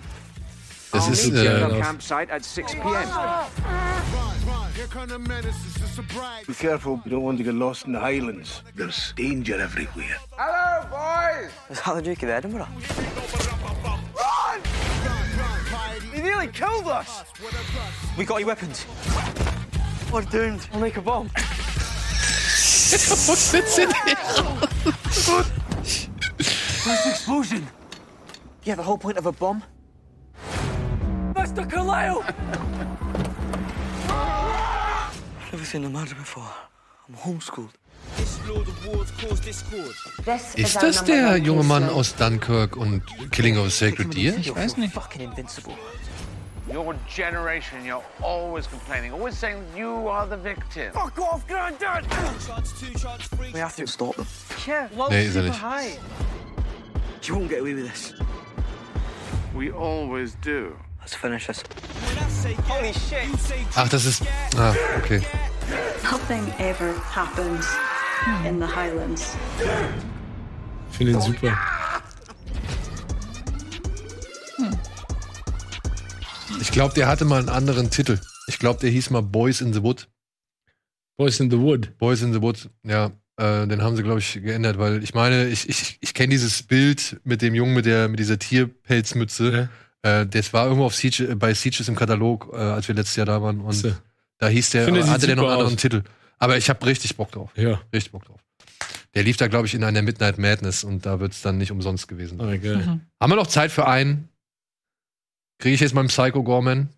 Das 0.91 1.07
is 1.07 1.31
Meet 1.31 1.43
you 1.43 1.49
at 1.49 1.71
äh, 1.71 1.79
campsite 1.81 2.29
at 2.29 2.43
6 2.43 2.73
p.m. 2.73 3.09
Be 4.75 6.53
careful, 6.55 6.99
you 7.05 7.11
don't 7.11 7.21
want 7.21 7.37
to 7.37 7.43
get 7.43 7.53
lost 7.53 7.85
in 7.85 7.91
the 7.93 7.99
Highlands. 7.99 8.63
There's 8.75 9.13
danger 9.13 9.61
everywhere. 9.61 10.17
Hello, 10.31 10.87
boys. 10.89 11.51
Is 11.69 11.79
that 11.83 11.93
the 11.95 12.01
Duke 12.01 12.23
of 12.23 12.29
Edinburgh? 12.29 12.67
Run! 14.17 14.61
He 16.11 16.21
nearly 16.21 16.47
killed 16.47 16.87
us. 16.87 17.23
We 18.17 18.25
got 18.25 18.39
your 18.39 18.47
weapons. 18.47 18.87
We're 20.11 20.23
doomed. 20.23 20.67
We'll 20.71 20.81
make 20.81 20.97
a 20.97 21.01
bomb. 21.01 21.29
Muss 22.93 23.53
eine 23.53 23.65
CD 23.65 23.91
raus. 23.91 25.51
Where's 26.85 27.03
the 27.03 27.09
explosion? 27.11 27.67
Yeah, 28.63 28.75
the 28.75 28.83
whole 28.83 28.97
point 28.97 29.17
of 29.17 29.27
a 29.27 29.31
bomb? 29.31 29.63
Mr. 31.35 31.69
Kaleo! 31.69 32.23
I've 35.53 35.59
never 35.59 35.69
seen 35.69 35.85
a 35.85 35.89
murder 35.89 36.15
before. 36.15 36.49
I'm 37.07 37.13
homeschooled. 37.13 37.69
Ist 40.55 40.81
das 40.81 41.03
der 41.03 41.37
junge 41.37 41.63
Mann 41.63 41.87
aus 41.89 42.15
Dunkirk 42.15 42.75
und 42.75 43.03
Killing 43.29 43.59
of 43.59 43.67
a 43.67 43.69
Sacred 43.69 44.15
Deer? 44.15 44.35
Ich 44.35 44.53
weiß 44.55 44.77
nicht. 44.77 44.95
Fucking 44.95 45.21
invincible. 45.21 45.75
Your 46.67 46.95
generation, 47.07 47.85
you're 47.85 48.01
always 48.23 48.67
complaining, 48.67 49.13
always 49.13 49.37
saying 49.37 49.59
you 49.77 50.09
are 50.09 50.27
the 50.27 50.37
victim. 50.37 50.91
Fuck 50.91 51.19
off, 51.19 51.47
Granddad! 51.47 52.03
We 53.53 53.59
have 53.59 53.75
to 53.75 53.85
stop 53.85 54.15
them. 54.15 54.25
Yeah, 54.65 54.89
Nee, 55.11 55.27
ist 55.27 55.35
er 55.35 55.43
nicht. 55.43 55.61
high. 55.61 55.99
You 57.21 57.35
won't 57.35 57.49
get 57.49 57.59
away 57.59 57.75
with 57.75 57.91
this. 57.91 58.15
We 59.55 59.71
always 59.71 60.35
do. 60.41 60.75
Let's 61.03 61.15
finish 61.15 61.47
this. 61.47 61.61
Holy 62.65 62.93
shit! 62.93 63.27
Ach, 63.75 63.89
das 63.89 64.05
ist. 64.05 64.23
Ah, 64.55 64.73
okay. 64.97 65.21
Nothing 66.03 66.47
ever 66.59 66.93
happens 67.13 67.65
in 68.45 68.57
the 68.57 68.65
Highlands. 68.65 69.35
Ich 70.91 70.97
finde 70.97 71.11
ihn 71.11 71.21
super. 71.21 71.57
Ich 76.61 76.71
glaube, 76.71 76.93
der 76.93 77.07
hatte 77.07 77.25
mal 77.25 77.39
einen 77.39 77.49
anderen 77.49 77.89
Titel. 77.89 78.17
Ich 78.47 78.57
glaube, 78.57 78.79
der 78.79 78.89
hieß 78.89 79.09
mal 79.09 79.21
Boys 79.21 79.59
in 79.59 79.73
the 79.73 79.83
Wood. 79.83 80.07
Boys 81.17 81.41
in 81.41 81.51
the 81.51 81.59
Wood. 81.59 81.97
Boys 81.97 82.21
in 82.21 82.31
the 82.31 82.41
Wood, 82.41 82.69
ja. 82.83 83.11
Äh, 83.35 83.67
den 83.67 83.81
haben 83.81 83.97
sie, 83.97 84.03
glaube 84.03 84.19
ich, 84.19 84.41
geändert, 84.41 84.77
weil 84.77 85.03
ich 85.03 85.13
meine, 85.13 85.47
ich, 85.47 85.67
ich, 85.67 85.97
ich 85.99 86.13
kenne 86.13 86.29
dieses 86.29 86.63
Bild 86.63 87.19
mit 87.25 87.41
dem 87.41 87.55
Jungen 87.55 87.73
mit, 87.73 87.85
der, 87.85 88.07
mit 88.07 88.19
dieser 88.19 88.39
Tierpelzmütze. 88.39 89.69
Äh, 90.03 90.25
das 90.27 90.53
war 90.53 90.65
irgendwo 90.65 90.85
auf 90.85 90.95
Siege, 90.95 91.35
bei 91.35 91.53
Sieges 91.53 91.87
im 91.87 91.95
Katalog, 91.95 92.49
äh, 92.53 92.57
als 92.57 92.87
wir 92.87 92.95
letztes 92.95 93.15
Jahr 93.15 93.25
da 93.25 93.41
waren. 93.41 93.61
Und 93.61 93.73
So. 93.73 93.91
da 94.37 94.47
hieß 94.47 94.69
der, 94.71 94.85
Finde, 94.85 95.09
hatte 95.09 95.25
der 95.27 95.35
noch 95.35 95.43
einen 95.43 95.51
anderen 95.53 95.73
aus. 95.73 95.81
Titel. 95.81 96.03
Aber 96.37 96.57
ich 96.57 96.69
habe 96.69 96.85
richtig 96.85 97.15
Bock 97.15 97.31
drauf. 97.31 97.51
Ja. 97.55 97.81
Richtig 97.93 98.11
Bock 98.11 98.25
drauf. 98.25 98.39
Der 99.15 99.23
lief 99.23 99.37
da, 99.37 99.47
glaube 99.47 99.67
ich, 99.67 99.73
in 99.75 99.83
einer 99.83 100.01
Midnight 100.01 100.37
Madness 100.37 100.83
und 100.83 101.05
da 101.05 101.19
wird 101.19 101.33
es 101.33 101.41
dann 101.41 101.57
nicht 101.57 101.71
umsonst 101.71 102.07
gewesen 102.07 102.37
sein. 102.39 102.47
Oh, 102.47 102.61
geil. 102.61 102.77
Mhm. 102.77 103.01
Haben 103.19 103.31
wir 103.31 103.35
noch 103.35 103.47
Zeit 103.47 103.71
für 103.71 103.87
einen? 103.87 104.27
Kriege 105.59 105.75
ich 105.75 105.81
jetzt 105.81 105.93
meinen 105.93 106.07
Psycho 106.09 106.43
Gorman? 106.43 106.89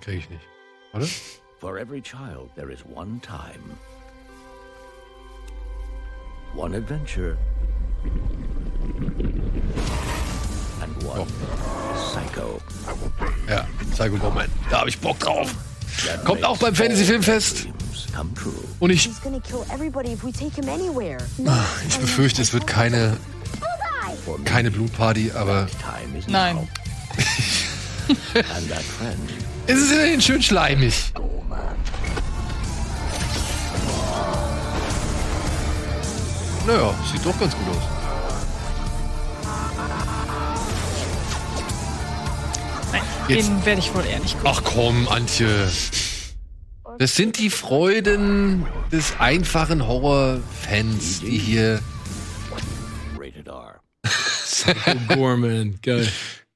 Kriege 0.00 0.18
ich 0.18 0.30
nicht. 0.30 0.42
Warte. 0.92 1.08
For 1.60 1.76
every 1.78 2.00
child, 2.00 2.54
there 2.54 2.72
is 2.72 2.84
one 2.94 3.20
time, 3.20 3.76
one 6.54 6.76
adventure, 6.76 7.36
one 11.04 11.26
psycho. 11.94 12.60
Ja, 13.48 13.66
Psycho 13.92 14.16
Gorman. 14.16 14.48
Da 14.70 14.80
habe 14.80 14.88
ich 14.88 14.98
Bock 14.98 15.18
drauf. 15.18 15.54
Kommt 16.24 16.44
auch 16.44 16.58
beim 16.58 16.74
Fantasy 16.74 17.04
Filmfest. 17.04 17.66
Und 18.78 18.90
ich. 18.90 19.10
No, 21.38 21.52
ich 21.88 21.98
befürchte, 21.98 22.42
es 22.42 22.52
wird 22.52 22.66
keine, 22.66 23.16
keine 24.44 24.70
Blutparty, 24.70 25.32
aber 25.32 25.68
Nein. 26.26 26.56
now. 26.56 26.68
and 28.34 28.68
that 28.70 28.82
friend 28.82 29.18
es 29.68 29.82
ist 29.82 29.92
immerhin 29.92 30.20
schön 30.22 30.42
schleimig. 30.42 31.12
Naja, 36.68 36.94
sieht 37.10 37.24
doch 37.24 37.38
ganz 37.40 37.56
gut 37.56 37.68
aus. 37.70 37.82
Nein, 42.92 43.02
Jetzt- 43.28 43.48
den 43.48 43.64
werde 43.66 43.80
ich 43.80 43.94
wohl 43.94 44.04
eher 44.04 44.20
nicht 44.20 44.34
gucken. 44.38 44.50
Ach 44.52 44.62
komm, 44.64 45.08
Antje. 45.08 45.48
Das 46.98 47.14
sind 47.14 47.38
die 47.38 47.50
Freuden 47.50 48.66
des 48.90 49.14
einfachen 49.18 49.86
Horrorfans, 49.86 51.20
die 51.20 51.38
hier. 51.38 51.80
rated 53.18 53.46
R. 53.48 53.80
Psycho 54.04 54.94
Gorman. 55.14 55.78
Geil. 55.82 56.08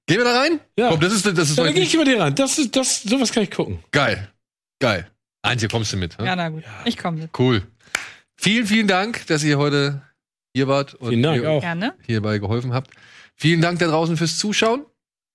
Gehen 0.06 0.18
wir 0.18 0.24
da 0.24 0.40
rein? 0.40 0.60
Ja. 0.76 0.89
Komm, 0.90 1.01
das 1.01 1.12
ist, 1.12 1.26
das 1.26 1.51
ist 1.51 1.56
Ja, 1.59 1.64
dann 1.64 1.74
geh 1.74 1.82
ich 1.82 1.94
über 1.94 2.05
dir 2.05 2.18
ran. 2.20 2.34
Das 2.34 2.59
ist, 2.59 2.74
das, 2.74 3.02
sowas 3.02 3.30
kann 3.32 3.44
ich 3.44 3.51
gucken. 3.51 3.82
geil. 3.93 4.28
Geil. 4.80 5.09
Antje, 5.43 5.68
kommst 5.68 5.93
du 5.93 5.97
mit? 5.97 6.18
hä? 6.18 6.24
Ja, 6.26 6.34
na 6.36 6.48
gut. 6.48 6.64
Ich 6.84 6.97
komme 6.98 7.18
mit. 7.22 7.30
Cool. 7.39 7.62
Vielen, 8.37 8.67
vielen 8.67 8.89
Dank, 8.89 9.27
dass 9.27 9.45
ihr 9.45 9.59
heute 9.59 10.03
hier 10.55 10.69
wart 10.69 10.95
und 10.95 11.13
hier, 11.13 11.63
hierbei 12.07 12.39
geholfen 12.39 12.73
habt. 12.73 12.91
Vielen 13.37 13.61
Dank 13.61 13.79
da 13.79 13.87
draußen 13.87 14.17
fürs 14.17 14.39
Zuschauen. 14.39 14.85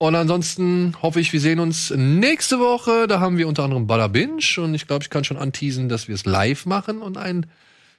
Und 0.00 0.14
ansonsten 0.14 0.94
hoffe 1.02 1.20
ich, 1.20 1.32
wir 1.32 1.40
sehen 1.40 1.58
uns 1.58 1.90
nächste 1.90 2.60
Woche. 2.60 3.08
Da 3.08 3.18
haben 3.18 3.36
wir 3.36 3.48
unter 3.48 3.64
anderem 3.64 3.88
Bada 3.88 4.06
Binge 4.06 4.42
und 4.58 4.74
ich 4.74 4.86
glaube, 4.86 5.02
ich 5.02 5.10
kann 5.10 5.24
schon 5.24 5.36
anteasen, 5.36 5.88
dass 5.88 6.06
wir 6.06 6.14
es 6.14 6.24
live 6.24 6.66
machen 6.66 7.02
und 7.02 7.16
ein 7.16 7.46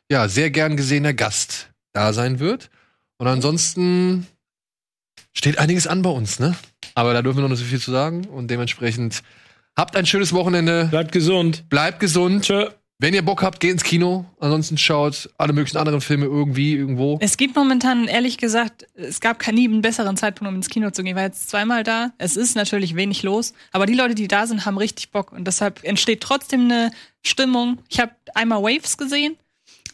ja, 0.10 0.30
sehr 0.30 0.50
gern 0.50 0.78
gesehener 0.78 1.14
Gast 1.14 1.70
da 1.92 2.14
sein 2.14 2.40
wird. 2.40 2.70
Und 3.18 3.28
ansonsten 3.28 4.28
steht 5.34 5.60
einiges 5.60 5.88
an 5.88 6.02
bei 6.02 6.10
uns, 6.10 6.40
ne? 6.40 6.56
Aber 6.96 7.14
da 7.14 7.22
dürfen 7.22 7.40
wir 7.40 7.42
noch 7.42 7.50
nicht 7.50 7.60
so 7.60 7.66
viel 7.66 7.82
zu 7.82 7.92
sagen 7.92 8.26
und 8.26 8.50
dementsprechend 8.50 9.22
habt 9.78 9.98
ein 9.98 10.06
schönes 10.06 10.32
Wochenende. 10.32 10.86
Bleibt 10.86 11.12
gesund. 11.12 11.68
Bleibt 11.70 12.00
gesund. 12.00 12.46
Tschö. 12.46 12.70
Wenn 13.02 13.14
ihr 13.14 13.22
Bock 13.24 13.44
habt, 13.44 13.62
geht 13.62 13.72
ins 13.72 13.84
Kino. 13.84 14.26
Ansonsten 14.42 14.78
schaut 14.78 15.30
alle 15.38 15.54
möglichen 15.54 15.78
anderen 15.78 16.02
Filme 16.02 16.26
irgendwie, 16.26 16.76
irgendwo. 16.76 17.18
Es 17.22 17.38
gibt 17.38 17.56
momentan, 17.56 18.10
ehrlich 18.10 18.38
gesagt, 18.38 18.88
es 18.94 19.22
gab 19.22 19.46
nie 19.54 19.70
einen 19.70 19.82
besseren 19.82 20.18
Zeitpunkt, 20.18 20.50
um 20.50 20.56
ins 20.58 20.68
Kino 20.68 20.92
zu 20.92 21.02
gehen. 21.02 21.12
Ich 21.12 21.16
war 21.16 21.24
jetzt 21.24 21.50
zweimal 21.50 21.84
da. 21.84 22.12
Es 22.18 22.36
ist 22.36 22.58
natürlich 22.58 22.98
wenig 22.98 23.24
los, 23.24 23.54
aber 23.72 23.86
die 23.86 23.94
Leute, 23.94 24.16
die 24.16 24.28
da 24.28 24.46
sind, 24.48 24.66
haben 24.66 24.78
richtig 24.78 25.12
Bock. 25.12 25.32
Und 25.32 25.46
deshalb 25.46 25.82
entsteht 25.86 26.20
trotzdem 26.20 26.66
eine 26.66 26.92
Stimmung. 27.22 27.80
Ich 27.88 28.02
habe 28.02 28.12
einmal 28.36 28.62
Waves 28.62 28.98
gesehen 28.98 29.38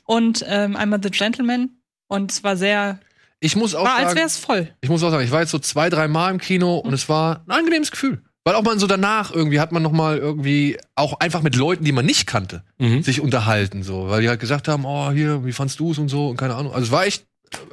und 0.05 0.43
ähm, 0.47 0.75
einmal 0.75 0.99
The 1.01 1.11
Gentleman. 1.11 1.69
Und 2.07 2.31
es 2.31 2.43
war 2.43 2.57
sehr, 2.57 2.99
Ich 3.39 3.55
muss 3.55 3.75
auch 3.75 3.85
war 3.85 3.97
als 3.97 4.05
sagen, 4.05 4.15
wäre 4.17 4.27
es 4.27 4.37
voll. 4.37 4.73
ich 4.81 4.89
muss 4.89 5.03
auch 5.03 5.11
sagen, 5.11 5.23
ich 5.23 5.31
war 5.31 5.41
jetzt 5.41 5.51
so 5.51 5.59
zwei, 5.59 5.91
drei 5.91 6.07
Mal 6.07 6.31
im 6.31 6.39
Kino 6.39 6.77
und 6.79 6.93
es 6.93 7.07
war 7.07 7.43
ein 7.45 7.51
angenehmes 7.51 7.91
Gefühl. 7.91 8.23
Weil 8.47 8.53
auch 8.53 8.61
mal 8.61 8.77
so 8.77 8.85
danach 8.85 9.33
irgendwie 9.33 9.59
hat 9.59 9.71
man 9.71 9.81
noch 9.81 9.91
mal 9.91 10.19
irgendwie 10.19 10.77
auch 10.93 11.19
einfach 11.19 11.41
mit 11.41 11.55
Leuten, 11.55 11.83
die 11.83 11.91
man 11.91 12.05
nicht 12.05 12.27
kannte, 12.27 12.63
Mhm. 12.77 13.01
sich 13.01 13.19
unterhalten 13.19 13.81
so, 13.81 14.07
weil 14.07 14.21
die 14.21 14.29
halt 14.29 14.39
gesagt 14.39 14.67
haben, 14.67 14.85
oh 14.85 15.09
hier, 15.11 15.43
wie 15.45 15.51
fandst 15.51 15.79
du 15.79 15.91
es 15.91 15.97
und 15.97 16.09
so 16.09 16.29
und 16.29 16.37
keine 16.37 16.53
Ahnung. 16.53 16.71
Also 16.71 16.85
es 16.85 16.91
war 16.91 17.05
echt, 17.07 17.25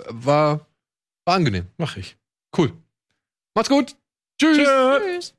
war, 0.08 0.66
war 1.26 1.34
angenehm. 1.36 1.66
Mach 1.76 1.98
ich. 1.98 2.16
Cool. 2.56 2.72
Macht's 3.54 3.68
gut. 3.68 3.96
Tschüss. 4.40 4.56
Tschüss. 4.56 5.34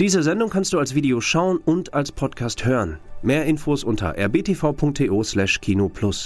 Diese 0.00 0.22
Sendung 0.22 0.48
kannst 0.50 0.72
du 0.72 0.78
als 0.78 0.94
Video 0.94 1.20
schauen 1.20 1.58
und 1.58 1.92
als 1.92 2.12
Podcast 2.12 2.64
hören. 2.64 2.98
Mehr 3.22 3.44
Infos 3.46 3.82
unter 3.82 4.16
rbtv.to/kinoplus. 4.16 6.16